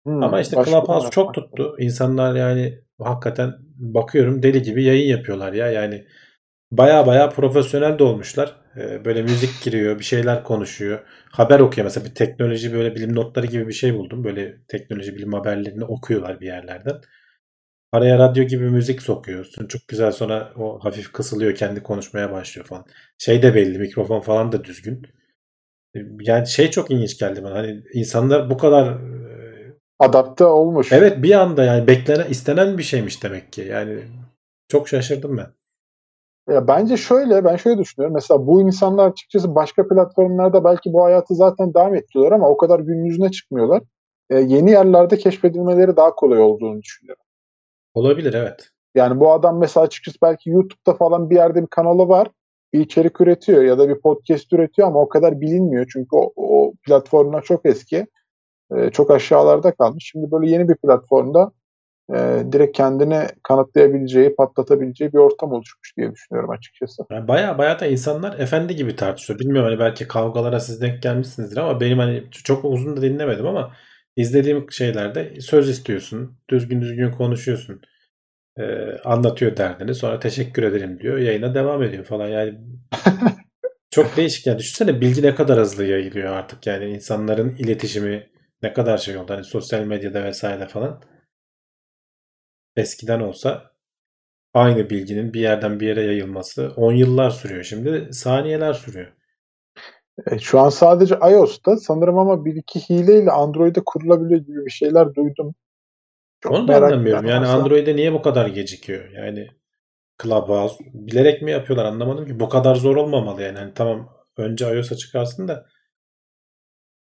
Hmm, 0.04 0.22
ama 0.22 0.40
işte 0.40 0.56
Clubhouse 0.64 1.10
çok 1.10 1.34
tuttu. 1.34 1.76
İnsanlar 1.78 2.34
yani 2.34 2.80
hakikaten 2.98 3.54
bakıyorum 3.76 4.42
deli 4.42 4.62
gibi 4.62 4.84
yayın 4.84 5.08
yapıyorlar 5.08 5.52
ya. 5.52 5.70
Yani 5.70 6.04
baya 6.72 7.06
baya 7.06 7.28
profesyonel 7.28 7.98
de 7.98 8.04
olmuşlar. 8.04 8.56
Ee, 8.76 9.04
böyle 9.04 9.22
müzik 9.22 9.62
giriyor, 9.62 9.98
bir 9.98 10.04
şeyler 10.04 10.44
konuşuyor. 10.44 11.00
Haber 11.32 11.60
okuyor. 11.60 11.84
Mesela 11.84 12.06
bir 12.06 12.14
teknoloji 12.14 12.72
böyle 12.72 12.94
bilim 12.94 13.14
notları 13.14 13.46
gibi 13.46 13.68
bir 13.68 13.72
şey 13.72 13.94
buldum. 13.94 14.24
Böyle 14.24 14.56
teknoloji 14.68 15.16
bilim 15.16 15.32
haberlerini 15.32 15.84
okuyorlar 15.84 16.40
bir 16.40 16.46
yerlerden. 16.46 17.00
Araya 17.92 18.18
radyo 18.18 18.44
gibi 18.44 18.70
müzik 18.70 19.02
sokuyorsun. 19.02 19.66
Çok 19.68 19.88
güzel 19.88 20.12
sonra 20.12 20.52
o 20.56 20.78
hafif 20.84 21.12
kısılıyor. 21.12 21.54
Kendi 21.54 21.82
konuşmaya 21.82 22.32
başlıyor 22.32 22.66
falan. 22.66 22.84
Şey 23.18 23.42
de 23.42 23.54
belli. 23.54 23.78
Mikrofon 23.78 24.20
falan 24.20 24.52
da 24.52 24.64
düzgün. 24.64 25.02
Ee, 25.96 26.00
yani 26.20 26.46
şey 26.48 26.70
çok 26.70 26.90
ilginç 26.90 27.18
geldi 27.18 27.44
bana. 27.44 27.54
Hani 27.54 27.82
insanlar 27.94 28.50
bu 28.50 28.58
kadar 28.58 28.98
adapte 29.98 30.44
olmuş. 30.44 30.92
Evet 30.92 31.22
bir 31.22 31.32
anda 31.32 31.64
yani 31.64 31.86
beklenen 31.86 32.26
istenen 32.28 32.78
bir 32.78 32.82
şeymiş 32.82 33.22
demek 33.22 33.52
ki. 33.52 33.60
Yani 33.60 33.98
çok 34.68 34.88
şaşırdım 34.88 35.36
ben. 35.36 35.46
Ya 36.54 36.68
bence 36.68 36.96
şöyle, 36.96 37.44
ben 37.44 37.56
şöyle 37.56 37.78
düşünüyorum. 37.78 38.14
Mesela 38.14 38.46
bu 38.46 38.62
insanlar 38.62 39.10
açıkçası 39.10 39.54
başka 39.54 39.88
platformlarda 39.88 40.64
belki 40.64 40.92
bu 40.92 41.04
hayatı 41.04 41.34
zaten 41.34 41.74
devam 41.74 41.94
ettiriyorlar 41.94 42.36
ama 42.36 42.48
o 42.48 42.56
kadar 42.56 42.80
gün 42.80 43.04
yüzüne 43.04 43.30
çıkmıyorlar. 43.30 43.82
E, 44.30 44.40
yeni 44.40 44.70
yerlerde 44.70 45.18
keşfedilmeleri 45.18 45.96
daha 45.96 46.14
kolay 46.14 46.40
olduğunu 46.40 46.82
düşünüyorum. 46.82 47.22
Olabilir 47.94 48.34
evet. 48.34 48.70
Yani 48.94 49.20
bu 49.20 49.32
adam 49.32 49.58
mesela 49.58 49.86
açıkçası 49.86 50.18
belki 50.22 50.50
YouTube'da 50.50 50.94
falan 50.94 51.30
bir 51.30 51.34
yerde 51.34 51.62
bir 51.62 51.66
kanalı 51.66 52.08
var. 52.08 52.28
Bir 52.72 52.80
içerik 52.80 53.20
üretiyor 53.20 53.62
ya 53.62 53.78
da 53.78 53.88
bir 53.88 54.00
podcast 54.00 54.52
üretiyor 54.52 54.88
ama 54.88 55.00
o 55.00 55.08
kadar 55.08 55.40
bilinmiyor. 55.40 55.86
Çünkü 55.92 56.08
o, 56.12 56.32
o 56.36 56.72
platformlar 56.86 57.42
çok 57.42 57.66
eski. 57.66 58.06
E, 58.76 58.90
çok 58.90 59.10
aşağılarda 59.10 59.74
kalmış. 59.74 60.10
Şimdi 60.12 60.30
böyle 60.30 60.50
yeni 60.50 60.68
bir 60.68 60.76
platformda 60.76 61.52
e, 62.14 62.42
direkt 62.52 62.76
kendini 62.76 63.26
kanıtlayabileceği, 63.42 64.34
patlatabileceği 64.34 65.12
bir 65.12 65.18
ortam 65.18 65.52
oluşmuş 65.52 65.96
diye 65.96 66.12
düşünüyorum 66.12 66.50
açıkçası. 66.50 67.02
Yani 67.10 67.28
baya 67.28 67.58
baya 67.58 67.80
da 67.80 67.86
insanlar 67.86 68.38
efendi 68.38 68.76
gibi 68.76 68.96
tartışıyor. 68.96 69.38
Bilmiyorum 69.38 69.70
hani 69.70 69.78
belki 69.78 70.08
kavgalara 70.08 70.60
siz 70.60 70.80
denk 70.80 71.02
gelmişsinizdir 71.02 71.56
ama 71.56 71.80
benim 71.80 71.98
hani 71.98 72.24
çok 72.30 72.64
uzun 72.64 72.96
da 72.96 73.02
dinlemedim 73.02 73.46
ama 73.46 73.72
izlediğim 74.16 74.70
şeylerde 74.70 75.40
söz 75.40 75.68
istiyorsun. 75.68 76.38
Düzgün 76.50 76.80
düzgün 76.80 77.10
konuşuyorsun. 77.10 77.80
Ee, 78.58 78.98
anlatıyor 79.04 79.56
derdini. 79.56 79.94
Sonra 79.94 80.18
teşekkür 80.18 80.62
ederim 80.62 81.00
diyor. 81.00 81.18
Yayına 81.18 81.54
devam 81.54 81.82
ediyor 81.82 82.04
falan. 82.04 82.28
Yani 82.28 82.58
Çok 83.90 84.16
değişik 84.16 84.46
ya. 84.46 84.58
Düşünsene 84.58 85.00
bilgi 85.00 85.22
ne 85.22 85.34
kadar 85.34 85.58
hızlı 85.58 85.84
yayılıyor 85.84 86.32
artık 86.32 86.66
yani 86.66 86.84
insanların 86.84 87.56
iletişimi 87.58 88.26
ne 88.62 88.72
kadar 88.72 88.98
şey 88.98 89.16
oldu. 89.16 89.34
Hani 89.34 89.44
sosyal 89.44 89.84
medyada 89.84 90.24
vesaire 90.24 90.66
falan. 90.68 91.02
Eskiden 92.76 93.20
olsa 93.20 93.70
aynı 94.54 94.90
bilginin 94.90 95.32
bir 95.32 95.40
yerden 95.40 95.80
bir 95.80 95.88
yere 95.88 96.02
yayılması 96.02 96.72
10 96.76 96.92
yıllar 96.92 97.30
sürüyor. 97.30 97.64
Şimdi 97.64 98.08
saniyeler 98.12 98.72
sürüyor. 98.72 99.12
E, 100.30 100.38
şu 100.38 100.60
an 100.60 100.68
sadece 100.68 101.14
iOS'ta 101.14 101.76
sanırım 101.76 102.18
ama 102.18 102.44
bir 102.44 102.56
iki 102.56 102.80
hileyle 102.80 103.30
Android'e 103.30 103.80
kurulabiliyor 103.86 104.40
gibi 104.40 104.66
bir 104.66 104.70
şeyler 104.70 105.14
duydum. 105.14 105.54
Çok 106.40 106.52
Onu 106.52 106.68
da 106.68 106.72
merak 106.72 106.92
anlamıyorum. 106.92 107.26
Yani 107.26 107.46
varsa- 107.46 107.52
Android'e 107.52 107.96
niye 107.96 108.12
bu 108.12 108.22
kadar 108.22 108.46
gecikiyor? 108.46 109.10
Yani 109.10 109.48
Clubhouse 110.22 110.76
bilerek 110.94 111.42
mi 111.42 111.50
yapıyorlar 111.50 111.84
anlamadım 111.84 112.26
ki. 112.26 112.40
Bu 112.40 112.48
kadar 112.48 112.74
zor 112.74 112.96
olmamalı 112.96 113.42
yani. 113.42 113.58
Hani 113.58 113.74
tamam 113.74 114.08
önce 114.36 114.76
iOS'a 114.76 114.96
çıkarsın 114.96 115.48
da 115.48 115.66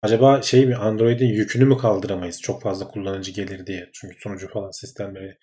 acaba 0.01 0.41
şey 0.41 0.65
mi 0.65 0.75
Android'in 0.75 1.27
yükünü 1.27 1.65
mü 1.65 1.77
kaldıramayız? 1.77 2.41
Çok 2.41 2.61
fazla 2.61 2.87
kullanıcı 2.87 3.31
gelir 3.31 3.65
diye. 3.65 3.89
Çünkü 3.93 4.15
sunucu 4.19 4.47
falan 4.49 4.71
sistemleri 4.71 5.37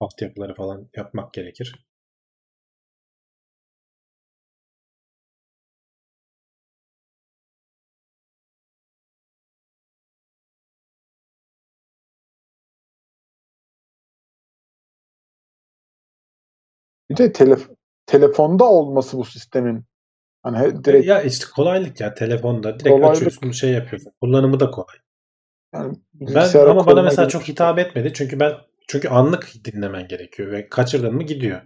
altyapıları 0.00 0.54
falan 0.54 0.90
yapmak 0.96 1.34
gerekir. 1.34 1.86
Bir 17.10 17.16
de 17.16 17.32
telef- 17.32 17.74
telefonda 18.06 18.64
olması 18.64 19.18
bu 19.18 19.24
sistemin 19.24 19.84
hani 20.54 20.84
direkt 20.84 21.06
Ya 21.06 21.22
işte 21.22 21.46
kolaylık 21.54 22.00
ya 22.00 22.14
telefonda 22.14 22.80
direkt 22.80 22.88
Kolaylık. 22.88 23.16
açıyorsun 23.16 23.50
şey 23.50 23.70
yapıyorsun. 23.70 24.12
Kullanımı 24.20 24.60
da 24.60 24.70
kolay. 24.70 24.96
yani 25.74 25.96
Ben 26.14 26.54
ama 26.66 26.86
bana 26.86 27.02
mesela 27.02 27.28
çok 27.28 27.48
hitap 27.48 27.78
etmedi. 27.78 28.12
Çünkü 28.14 28.40
ben 28.40 28.52
çünkü 28.88 29.08
anlık 29.08 29.52
dinlemen 29.64 30.08
gerekiyor 30.08 30.52
ve 30.52 30.68
kaçırdın 30.68 31.14
mı 31.14 31.22
gidiyor. 31.22 31.60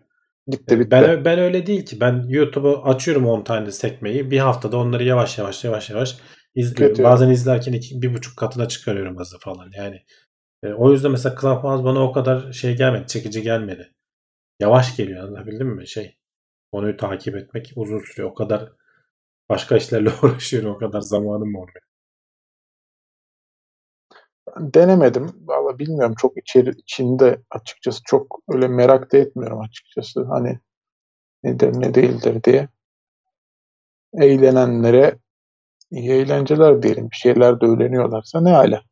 gitti 0.47 0.81
bitti. 0.81 0.91
Ben 0.91 1.25
ben 1.25 1.39
öyle 1.39 1.67
değil 1.67 1.87
ki. 1.87 2.01
Ben 2.01 2.25
YouTube'u 2.29 2.83
açıyorum 2.85 3.27
10 3.27 3.45
tane 3.45 3.71
sekmeyi. 3.71 4.31
Bir 4.31 4.39
haftada 4.39 4.77
onları 4.77 5.05
yavaş 5.05 5.39
yavaş 5.39 5.65
yavaş 5.65 5.91
yavaş 5.91 6.17
izliyorum. 6.55 6.95
Kötü. 6.97 7.05
Bazen 7.05 7.31
izlerken 7.31 7.73
iki, 7.73 8.03
bir 8.03 8.15
buçuk 8.15 8.37
katına 8.37 8.69
çıkarıyorum 8.69 9.19
hızı 9.19 9.39
falan. 9.39 9.71
Yani 9.77 10.03
e, 10.63 10.69
o 10.73 10.93
yüzden 10.93 11.11
mesela 11.11 11.37
Clubhouse 11.41 11.85
bana 11.85 12.05
o 12.05 12.13
kadar 12.13 12.53
şey 12.53 12.77
gelmedi. 12.77 13.07
Çekici 13.07 13.43
gelmedi. 13.43 13.93
Yavaş 14.61 14.97
geliyor 14.97 15.25
anlatabildim 15.25 15.69
mi? 15.69 15.89
Şey 15.89 16.17
konuyu 16.73 16.97
takip 16.97 17.37
etmek 17.37 17.73
uzun 17.77 17.99
sürüyor. 17.99 18.31
O 18.31 18.35
kadar 18.35 18.73
başka 19.49 19.77
işlerle 19.77 20.11
uğraşıyorum. 20.23 20.71
O 20.75 20.79
kadar 20.79 21.01
zamanım 21.01 21.55
olmuyor. 21.55 21.83
Denemedim. 24.61 25.27
Valla 25.47 25.79
bilmiyorum 25.79 26.15
çok 26.19 26.37
içeri 26.39 26.71
içinde 26.71 27.43
açıkçası 27.51 28.01
çok 28.05 28.41
öyle 28.49 28.69
merak 28.69 29.13
da 29.13 29.19
etmiyorum 29.19 29.61
açıkçası. 29.61 30.25
Hani 30.25 30.61
nedir 31.45 31.73
ne 31.81 31.95
değildir 31.95 32.45
diye. 32.45 32.69
Eğlenenlere 34.15 35.19
iyi 35.91 36.11
eğlenceler 36.13 36.83
diyelim. 36.83 37.11
Bir 37.11 37.17
şeyler 37.17 37.61
de 37.61 37.67
öğreniyorlarsa 37.67 38.41
ne 38.41 38.51
hala. 38.51 38.83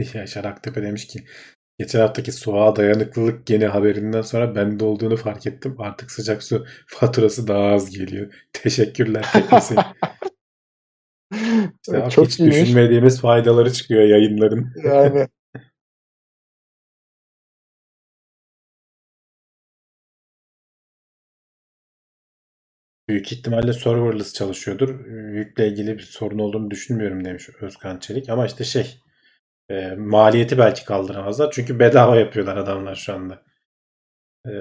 Yaşar 0.14 0.44
Aktepe 0.44 0.82
demiş 0.82 1.06
ki 1.06 1.24
geçen 1.78 2.00
haftaki 2.00 2.32
soğuğa 2.32 2.76
dayanıklılık 2.76 3.46
geni 3.46 3.66
haberinden 3.66 4.22
sonra 4.22 4.54
bende 4.54 4.84
olduğunu 4.84 5.16
fark 5.16 5.46
ettim. 5.46 5.76
Artık 5.78 6.10
sıcak 6.10 6.42
su 6.42 6.66
faturası 6.86 7.48
daha 7.48 7.66
az 7.66 7.90
geliyor. 7.90 8.34
Teşekkürler 8.52 9.26
teknesi. 9.32 9.74
İşte 11.86 12.10
çok 12.10 12.26
hiç 12.26 12.38
iyiymiş. 12.38 12.56
düşünmediğimiz 12.60 13.20
faydaları 13.20 13.72
çıkıyor 13.72 14.02
yayınların. 14.02 14.72
Yani 14.84 15.28
Büyük 23.08 23.32
ihtimalle 23.32 23.72
serverless 23.72 24.34
çalışıyordur. 24.34 25.06
Yükle 25.34 25.68
ilgili 25.68 25.98
bir 25.98 26.02
sorun 26.02 26.38
olduğunu 26.38 26.70
düşünmüyorum 26.70 27.24
demiş 27.24 27.48
Özkan 27.60 27.98
Çelik. 27.98 28.28
Ama 28.28 28.46
işte 28.46 28.64
şey 28.64 29.00
e, 29.70 29.94
maliyeti 29.96 30.58
belki 30.58 30.84
kaldıramazlar. 30.84 31.50
Çünkü 31.50 31.78
bedava 31.78 32.16
yapıyorlar 32.16 32.56
adamlar 32.56 32.94
şu 32.94 33.14
anda. 33.14 33.42
E, 34.46 34.52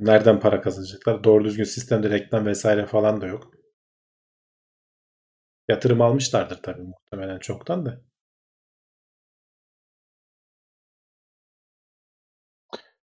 nereden 0.00 0.40
para 0.40 0.60
kazanacaklar? 0.60 1.24
Doğru 1.24 1.44
düzgün 1.44 1.64
sistemde 1.64 2.10
reklam 2.10 2.46
vesaire 2.46 2.86
falan 2.86 3.20
da 3.20 3.26
yok. 3.26 3.50
Yatırım 5.68 6.00
almışlardır 6.00 6.62
tabii 6.62 6.82
muhtemelen 6.82 7.38
çoktan 7.38 7.86
da. 7.86 8.00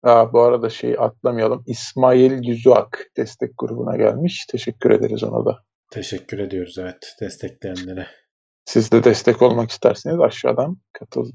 Aa, 0.02 0.32
bu 0.32 0.40
arada 0.42 0.70
şeyi 0.70 0.98
atlamayalım. 0.98 1.64
İsmail 1.66 2.48
Yüzüak 2.48 3.06
destek 3.16 3.50
grubuna 3.58 3.96
gelmiş. 3.96 4.46
Teşekkür 4.46 4.90
ederiz 4.90 5.24
ona 5.24 5.46
da. 5.46 5.58
Teşekkür 5.90 6.38
ediyoruz 6.38 6.78
evet 6.78 7.16
destekleyenlere. 7.20 8.06
Siz 8.68 8.92
de 8.92 9.04
destek 9.04 9.42
olmak 9.42 9.70
isterseniz 9.70 10.20
aşağıdan 10.20 10.76
katıl 10.92 11.30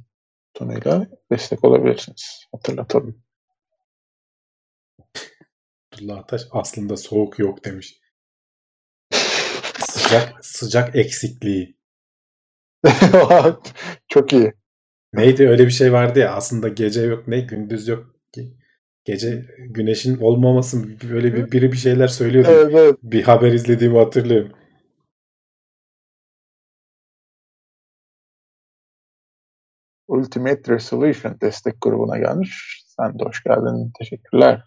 butonuyla 0.50 1.08
destek 1.32 1.64
olabilirsiniz. 1.64 2.46
Hatırlatalım. 2.52 3.24
Abdullah 5.94 6.18
Ataş 6.18 6.42
aslında 6.52 6.98
soğuk 6.98 7.40
yok 7.40 7.66
demiş. 7.66 8.00
Sıcak 9.80 10.46
sıcak 10.46 10.96
eksikliği. 10.96 11.78
Çok 14.08 14.34
iyi. 14.34 14.54
Neydi 15.14 15.50
öyle 15.50 15.66
bir 15.66 15.72
şey 15.72 15.94
vardı 15.94 16.20
ya 16.20 16.34
aslında 16.34 16.68
gece 16.68 17.02
yok 17.02 17.28
ne 17.28 17.40
gündüz 17.40 17.88
yok 17.88 18.16
ki. 18.34 18.58
Gece 19.06 19.46
güneşin 19.70 20.18
olmaması 20.18 21.00
böyle 21.10 21.34
bir 21.34 21.52
biri 21.52 21.72
bir 21.72 21.78
şeyler 21.78 22.08
söylüyordu. 22.08 22.50
Evet, 22.52 22.74
evet. 22.76 22.96
Bir 23.04 23.24
haber 23.24 23.52
izlediğimi 23.52 23.98
hatırlıyorum. 23.98 24.63
Ultimate 30.08 30.74
Resolution 30.74 31.38
destek 31.42 31.82
grubuna 31.82 32.18
gelmiş. 32.18 32.84
Sen 32.88 33.20
de 33.20 33.24
hoş 33.24 33.44
geldin. 33.44 33.92
Teşekkürler. 34.00 34.64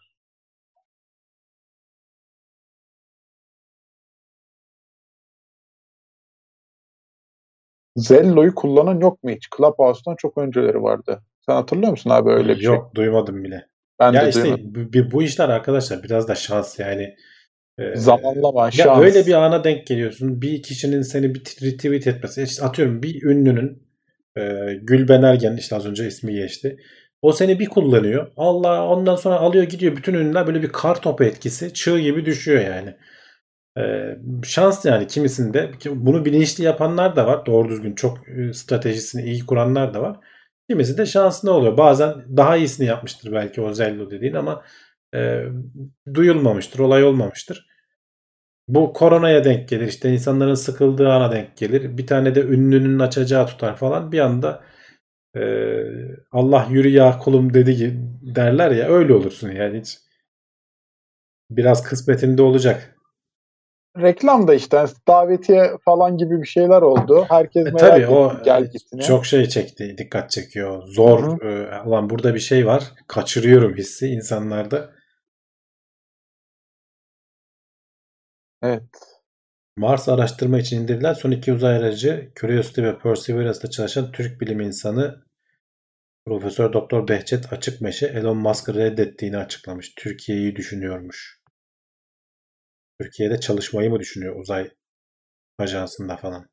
Zello'yu 7.96 8.54
kullanan 8.54 9.00
yok 9.00 9.22
mu 9.24 9.30
hiç? 9.30 9.48
Clubhouse'dan 9.56 10.16
çok 10.16 10.38
önceleri 10.38 10.82
vardı. 10.82 11.22
Sen 11.46 11.54
hatırlıyor 11.54 11.90
musun 11.90 12.10
abi 12.10 12.30
öyle 12.30 12.48
bir 12.48 12.60
şey? 12.60 12.64
Yok 12.64 12.94
duymadım 12.94 13.44
bile. 13.44 13.66
Ben 14.00 14.12
ya 14.12 14.24
de 14.24 14.28
işte 14.28 14.42
duymadım. 14.42 14.74
bu, 14.74 14.92
bu- 14.92 15.10
bu 15.10 15.22
işler 15.22 15.48
arkadaşlar 15.48 16.02
biraz 16.02 16.28
da 16.28 16.34
şans 16.34 16.78
yani. 16.78 17.16
Ee, 17.78 17.96
Zamanlama, 17.96 18.64
Ya 18.64 18.70
şans. 18.70 19.02
öyle 19.04 19.26
bir 19.26 19.32
ana 19.34 19.64
denk 19.64 19.86
geliyorsun. 19.86 20.42
Bir 20.42 20.62
kişinin 20.62 21.02
seni 21.02 21.34
bir 21.34 21.40
retweet 21.62 22.06
etmesi. 22.06 22.42
İşte 22.42 22.64
atıyorum 22.64 23.02
bir 23.02 23.22
ünlünün 23.22 23.85
e, 24.36 24.74
Gülben 24.82 25.22
Ergen 25.22 25.56
işte 25.56 25.76
az 25.76 25.86
önce 25.86 26.06
ismi 26.06 26.34
geçti. 26.34 26.76
O 27.22 27.32
seni 27.32 27.58
bir 27.58 27.66
kullanıyor. 27.66 28.32
Allah 28.36 28.88
ondan 28.88 29.16
sonra 29.16 29.36
alıyor 29.36 29.64
gidiyor. 29.64 29.96
Bütün 29.96 30.14
ünlüler 30.14 30.46
böyle 30.46 30.62
bir 30.62 30.68
kar 30.68 31.02
topu 31.02 31.24
etkisi. 31.24 31.74
Çığ 31.74 31.98
gibi 32.00 32.24
düşüyor 32.26 32.60
yani. 32.60 32.96
Ee, 33.78 34.18
şans 34.44 34.84
yani 34.84 35.06
kimisinde. 35.06 35.70
Bunu 35.90 36.24
bilinçli 36.24 36.64
yapanlar 36.64 37.16
da 37.16 37.26
var. 37.26 37.46
Doğru 37.46 37.68
düzgün 37.68 37.94
çok 37.94 38.28
e, 38.28 38.52
stratejisini 38.52 39.22
iyi 39.22 39.46
kuranlar 39.46 39.94
da 39.94 40.02
var. 40.02 40.16
Kimisi 40.70 40.98
de 40.98 41.06
şanslı 41.06 41.52
oluyor. 41.52 41.76
Bazen 41.76 42.14
daha 42.36 42.56
iyisini 42.56 42.86
yapmıştır 42.86 43.32
belki 43.32 43.60
o 43.60 43.74
Zello 43.74 44.10
dediğin 44.10 44.34
ama 44.34 44.62
e, 45.14 45.42
duyulmamıştır, 46.14 46.78
olay 46.78 47.04
olmamıştır. 47.04 47.66
Bu 48.68 48.92
koronaya 48.92 49.44
denk 49.44 49.68
gelir. 49.68 49.86
işte 49.86 50.12
insanların 50.12 50.54
sıkıldığı 50.54 51.12
ana 51.12 51.32
denk 51.32 51.56
gelir. 51.56 51.98
Bir 51.98 52.06
tane 52.06 52.34
de 52.34 52.40
ünlünün 52.42 52.98
açacağı 52.98 53.46
tutar 53.46 53.76
falan. 53.76 54.12
Bir 54.12 54.18
anda 54.18 54.64
e, 55.36 55.42
Allah 56.32 56.66
yürü 56.70 56.88
ya 56.88 57.18
kulum 57.18 57.54
dedi 57.54 57.76
ki 57.76 57.94
derler 58.36 58.70
ya 58.70 58.88
öyle 58.88 59.14
olursun 59.14 59.50
yani 59.50 59.80
hiç. 59.80 59.98
Biraz 61.50 61.82
kısmetinde 61.82 62.42
olacak. 62.42 62.92
Reklam 64.00 64.48
da 64.48 64.54
işte 64.54 64.76
yani 64.76 64.90
davetiye 65.08 65.70
falan 65.84 66.18
gibi 66.18 66.42
bir 66.42 66.46
şeyler 66.46 66.82
oldu. 66.82 67.24
Herkes 67.28 67.66
E, 67.66 67.70
merak 67.70 67.80
tabii 67.80 68.02
etti 68.02 68.10
o 68.12 68.32
gel 68.44 68.70
gitine. 68.70 69.02
çok 69.02 69.26
şey 69.26 69.48
çekti, 69.48 69.94
dikkat 69.98 70.30
çekiyor. 70.30 70.82
Zor. 70.86 71.40
E, 71.42 71.82
ulan 71.86 72.10
burada 72.10 72.34
bir 72.34 72.38
şey 72.40 72.66
var. 72.66 72.84
Kaçırıyorum 73.06 73.76
hissi 73.76 74.06
insanlarda. 74.08 74.95
Evet. 78.62 78.82
Mars 79.76 80.08
araştırma 80.08 80.58
için 80.58 80.82
indirilen 80.82 81.12
son 81.12 81.30
iki 81.30 81.52
uzay 81.52 81.76
aracı 81.76 82.32
Curiosity 82.40 82.82
ve 82.82 82.98
Perseverance'da 82.98 83.70
çalışan 83.70 84.12
Türk 84.12 84.40
bilim 84.40 84.60
insanı 84.60 85.24
Profesör 86.26 86.72
Doktor 86.72 87.08
Behçet 87.08 87.52
Açıkmeşe 87.52 88.06
Elon 88.06 88.36
Musk'ı 88.36 88.74
reddettiğini 88.74 89.36
açıklamış. 89.36 89.94
Türkiye'yi 89.94 90.56
düşünüyormuş. 90.56 91.40
Türkiye'de 93.00 93.40
çalışmayı 93.40 93.90
mı 93.90 94.00
düşünüyor 94.00 94.40
uzay 94.40 94.70
ajansında 95.58 96.16
falan? 96.16 96.48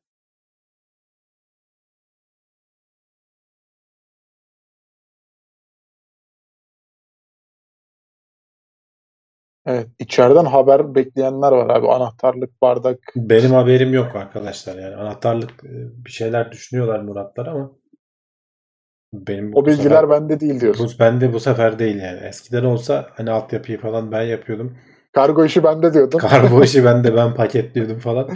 Evet, 9.66 9.86
içeriden 9.98 10.44
haber 10.44 10.94
bekleyenler 10.94 11.52
var 11.52 11.76
abi. 11.76 11.88
Anahtarlık, 11.88 12.62
bardak. 12.62 12.98
Benim 13.16 13.50
haberim 13.50 13.94
yok 13.94 14.16
arkadaşlar 14.16 14.78
yani 14.78 14.96
anahtarlık 14.96 15.50
e, 15.64 15.70
bir 16.04 16.10
şeyler 16.10 16.52
düşünüyorlar 16.52 17.00
Muratlar 17.00 17.46
ama 17.46 17.72
benim 19.12 19.50
O 19.54 19.66
bilgiler 19.66 19.84
sefer- 19.90 20.10
bende 20.10 20.40
değil 20.40 20.60
diyorsun. 20.60 20.86
bu 20.96 20.98
bende 21.00 21.32
bu 21.32 21.40
sefer 21.40 21.78
değil 21.78 21.96
yani. 22.02 22.20
Eskiden 22.20 22.64
olsa 22.64 23.06
hani 23.16 23.30
altyapıyı 23.30 23.78
falan 23.78 24.12
ben 24.12 24.22
yapıyordum. 24.22 24.78
Kargo 25.12 25.44
işi 25.44 25.64
bende 25.64 25.94
diyordun. 25.94 26.18
Kargo 26.28 26.62
işi 26.62 26.84
bende 26.84 27.16
ben 27.16 27.34
paketliyordum 27.34 27.98
falan. 27.98 28.28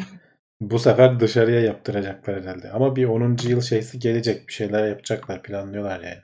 Bu 0.60 0.78
sefer 0.78 1.20
dışarıya 1.20 1.60
yaptıracaklar 1.60 2.42
herhalde. 2.42 2.70
Ama 2.70 2.96
bir 2.96 3.05
10. 3.05 3.36
yıl 3.48 3.60
şeysi 3.60 3.98
gelecek. 3.98 4.48
Bir 4.48 4.52
şeyler 4.52 4.88
yapacaklar, 4.88 5.42
planlıyorlar 5.42 6.00
yani. 6.00 6.18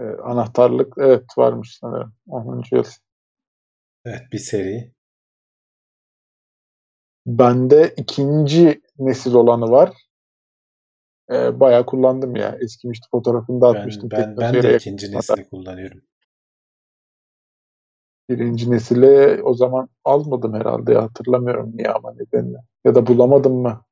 Ee, 0.00 0.22
anahtarlık 0.22 0.94
evet 0.98 1.24
varmış 1.38 1.78
sanırım. 1.80 2.12
10. 2.28 2.62
yıl. 2.72 2.84
Evet 4.04 4.22
bir 4.32 4.38
seri. 4.38 4.92
Bende 7.26 7.94
ikinci 7.96 8.80
nesil 8.98 9.34
olanı 9.34 9.70
var. 9.70 9.92
Ee, 11.32 11.60
bayağı 11.60 11.86
kullandım 11.86 12.36
ya. 12.36 12.58
Eskimişti 12.60 13.08
fotoğrafını 13.10 13.60
da 13.60 13.74
Ben, 13.74 13.78
atmıştım. 13.78 14.10
ben, 14.10 14.18
ben 14.18 14.26
Teknoseyir'e 14.26 14.72
de 14.72 14.76
ikinci 14.76 15.12
nesli 15.12 15.48
kullanıyorum. 15.48 16.02
Birinci 18.30 18.70
nesile 18.70 19.42
o 19.42 19.54
zaman 19.54 19.88
almadım 20.04 20.54
herhalde 20.54 20.92
ya. 20.92 21.02
Hatırlamıyorum 21.02 21.76
niye 21.76 21.88
ama 21.88 22.12
nedenle. 22.12 22.58
Ya 22.84 22.94
da 22.94 23.06
bulamadım 23.06 23.54
mı? 23.54 23.84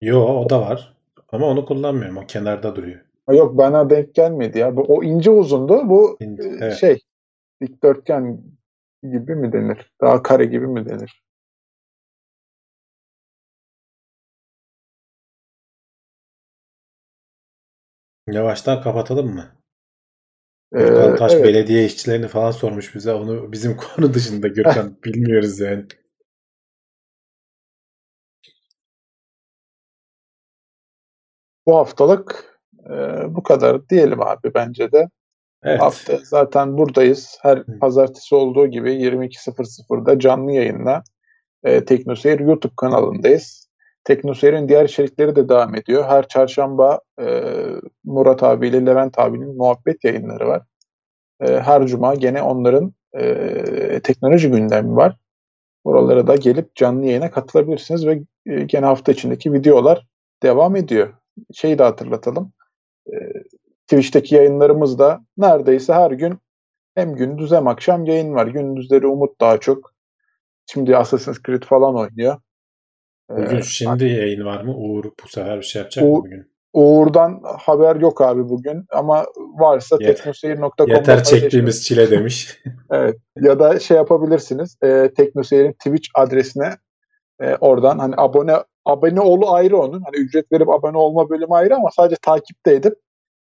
Yo 0.00 0.20
o 0.20 0.50
da 0.50 0.60
var. 0.60 0.96
Ama 1.32 1.46
onu 1.46 1.64
kullanmıyorum. 1.64 2.16
O 2.16 2.26
kenarda 2.26 2.76
duruyor. 2.76 3.07
Ha, 3.28 3.34
yok 3.34 3.58
bana 3.58 3.90
denk 3.90 4.14
gelmedi 4.14 4.58
ya. 4.58 4.76
Bu, 4.76 4.82
o 4.82 5.02
ince 5.02 5.30
uzundu. 5.30 5.88
Bu 5.88 6.16
İnce, 6.20 6.42
e, 6.42 6.46
evet. 6.60 6.76
şey 6.76 6.98
dikdörtgen 7.62 8.42
gibi 9.02 9.34
mi 9.34 9.52
denir? 9.52 9.92
Daha 10.00 10.22
kare 10.22 10.44
gibi 10.44 10.66
mi 10.66 10.86
denir? 10.86 11.22
Yavaştan 18.28 18.82
kapatalım 18.82 19.34
mı? 19.34 19.58
Ee, 20.74 20.78
Gürkan 20.78 21.16
Taş 21.16 21.32
evet. 21.32 21.44
belediye 21.44 21.84
işçilerini 21.84 22.28
falan 22.28 22.50
sormuş 22.50 22.94
bize. 22.94 23.12
Onu 23.12 23.52
bizim 23.52 23.76
konu 23.96 24.14
dışında 24.14 24.48
Gürkan 24.48 24.96
bilmiyoruz 25.04 25.60
yani. 25.60 25.86
Bu 31.66 31.76
haftalık 31.76 32.57
e, 32.88 32.94
bu 33.34 33.42
kadar 33.42 33.88
diyelim 33.88 34.22
abi 34.22 34.54
bence 34.54 34.92
de. 34.92 35.08
Evet. 35.62 35.80
Hafta 35.80 36.18
zaten 36.24 36.78
buradayız. 36.78 37.38
Her 37.42 37.56
Hı. 37.56 37.78
pazartesi 37.78 38.34
olduğu 38.34 38.66
gibi 38.66 38.90
22.00'da 38.90 40.18
canlı 40.18 40.52
yayınla 40.52 41.02
e, 41.64 41.84
Teknoseyir 41.84 42.40
YouTube 42.40 42.72
kanalındayız. 42.76 43.68
Teknoseyir'in 44.04 44.68
diğer 44.68 44.84
içerikleri 44.84 45.36
de 45.36 45.48
devam 45.48 45.74
ediyor. 45.74 46.04
Her 46.04 46.28
çarşamba 46.28 47.00
e, 47.20 47.26
Murat 48.04 48.42
abiyle 48.42 48.86
Levent 48.86 49.18
abinin 49.18 49.56
muhabbet 49.56 50.04
yayınları 50.04 50.48
var. 50.48 50.62
E, 51.40 51.60
her 51.60 51.86
cuma 51.86 52.14
gene 52.14 52.42
onların 52.42 52.94
e, 53.18 54.00
teknoloji 54.04 54.50
gündemi 54.50 54.96
var. 54.96 55.16
Oralara 55.84 56.26
da 56.26 56.36
gelip 56.36 56.74
canlı 56.74 57.06
yayına 57.06 57.30
katılabilirsiniz 57.30 58.06
ve 58.06 58.20
e, 58.46 58.60
gene 58.60 58.86
hafta 58.86 59.12
içindeki 59.12 59.52
videolar 59.52 60.06
devam 60.42 60.76
ediyor. 60.76 61.14
Şeyi 61.52 61.78
de 61.78 61.82
hatırlatalım. 61.82 62.52
Twitch'teki 63.86 64.34
yayınlarımız 64.34 64.98
da 64.98 65.20
neredeyse 65.36 65.92
her 65.92 66.10
gün 66.10 66.38
hem 66.94 67.14
gündüz 67.14 67.52
hem 67.52 67.66
akşam 67.66 68.04
yayın 68.04 68.34
var. 68.34 68.46
Gündüzleri 68.46 69.06
Umut 69.06 69.40
daha 69.40 69.58
çok. 69.58 69.92
Şimdi 70.66 70.96
Assassin's 70.96 71.42
Creed 71.46 71.62
falan 71.62 71.94
oynuyor. 71.96 72.36
E, 73.30 73.36
Bugün 73.36 73.60
şimdi 73.60 74.04
yayın 74.04 74.44
var 74.44 74.62
mı? 74.62 74.76
Uğur 74.76 75.04
bu 75.04 75.28
sefer 75.28 75.56
bir 75.58 75.62
şey 75.62 75.80
yapacak 75.82 76.04
Uğur- 76.04 76.08
mı 76.18 76.24
bugün? 76.24 76.52
Uğur'dan 76.72 77.42
haber 77.58 77.96
yok 77.96 78.20
abi 78.20 78.48
bugün 78.48 78.84
ama 78.92 79.26
varsa 79.36 79.96
Yeter- 79.96 80.14
teknoseyir.com'da 80.16 80.92
Yeter 80.94 81.24
çektiğimiz 81.24 81.84
çile 81.86 82.10
demiş. 82.10 82.58
Evet. 82.90 83.16
Ya 83.40 83.58
da 83.58 83.80
şey 83.80 83.96
yapabilirsiniz. 83.96 84.76
E, 84.82 85.10
Teknoseyir'in 85.16 85.72
Twitch 85.72 86.08
adresine 86.14 86.70
e, 87.42 87.54
oradan 87.54 87.98
hani 87.98 88.14
abone 88.16 88.52
abone 88.88 89.20
olu 89.20 89.52
ayrı 89.52 89.78
onun. 89.78 90.02
Hani 90.02 90.16
ücret 90.16 90.52
verip 90.52 90.68
abone 90.68 90.98
olma 90.98 91.30
bölümü 91.30 91.54
ayrı 91.54 91.76
ama 91.76 91.90
sadece 91.90 92.16
takipte 92.22 92.74
edip 92.74 92.94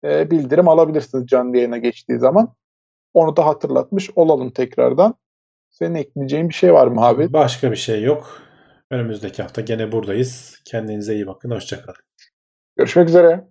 e, 0.05 0.31
bildirim 0.31 0.69
alabilirsiniz 0.69 1.27
canlı 1.27 1.57
yayına 1.57 1.79
geçtiği 1.79 2.19
zaman. 2.19 2.55
Onu 3.15 3.37
da 3.37 3.47
hatırlatmış 3.47 4.11
olalım 4.17 4.51
tekrardan. 4.51 5.15
Senin 5.71 5.95
ekleyeceğin 5.95 6.49
bir 6.49 6.55
şey 6.55 6.75
var 6.75 6.87
mı 6.87 7.07
abi? 7.07 7.33
Başka 7.33 7.71
bir 7.71 7.77
şey 7.77 8.03
yok. 8.03 8.43
Önümüzdeki 8.91 9.43
hafta 9.43 9.61
gene 9.61 9.93
buradayız. 9.93 10.61
Kendinize 10.65 11.15
iyi 11.15 11.27
bakın. 11.27 11.51
Hoşçakalın. 11.51 11.99
Görüşmek 12.77 13.09
üzere. 13.09 13.45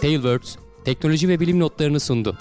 Tailwords 0.00 0.56
teknoloji 0.84 1.28
ve 1.28 1.40
bilim 1.40 1.60
notlarını 1.60 2.00
sundu. 2.00 2.36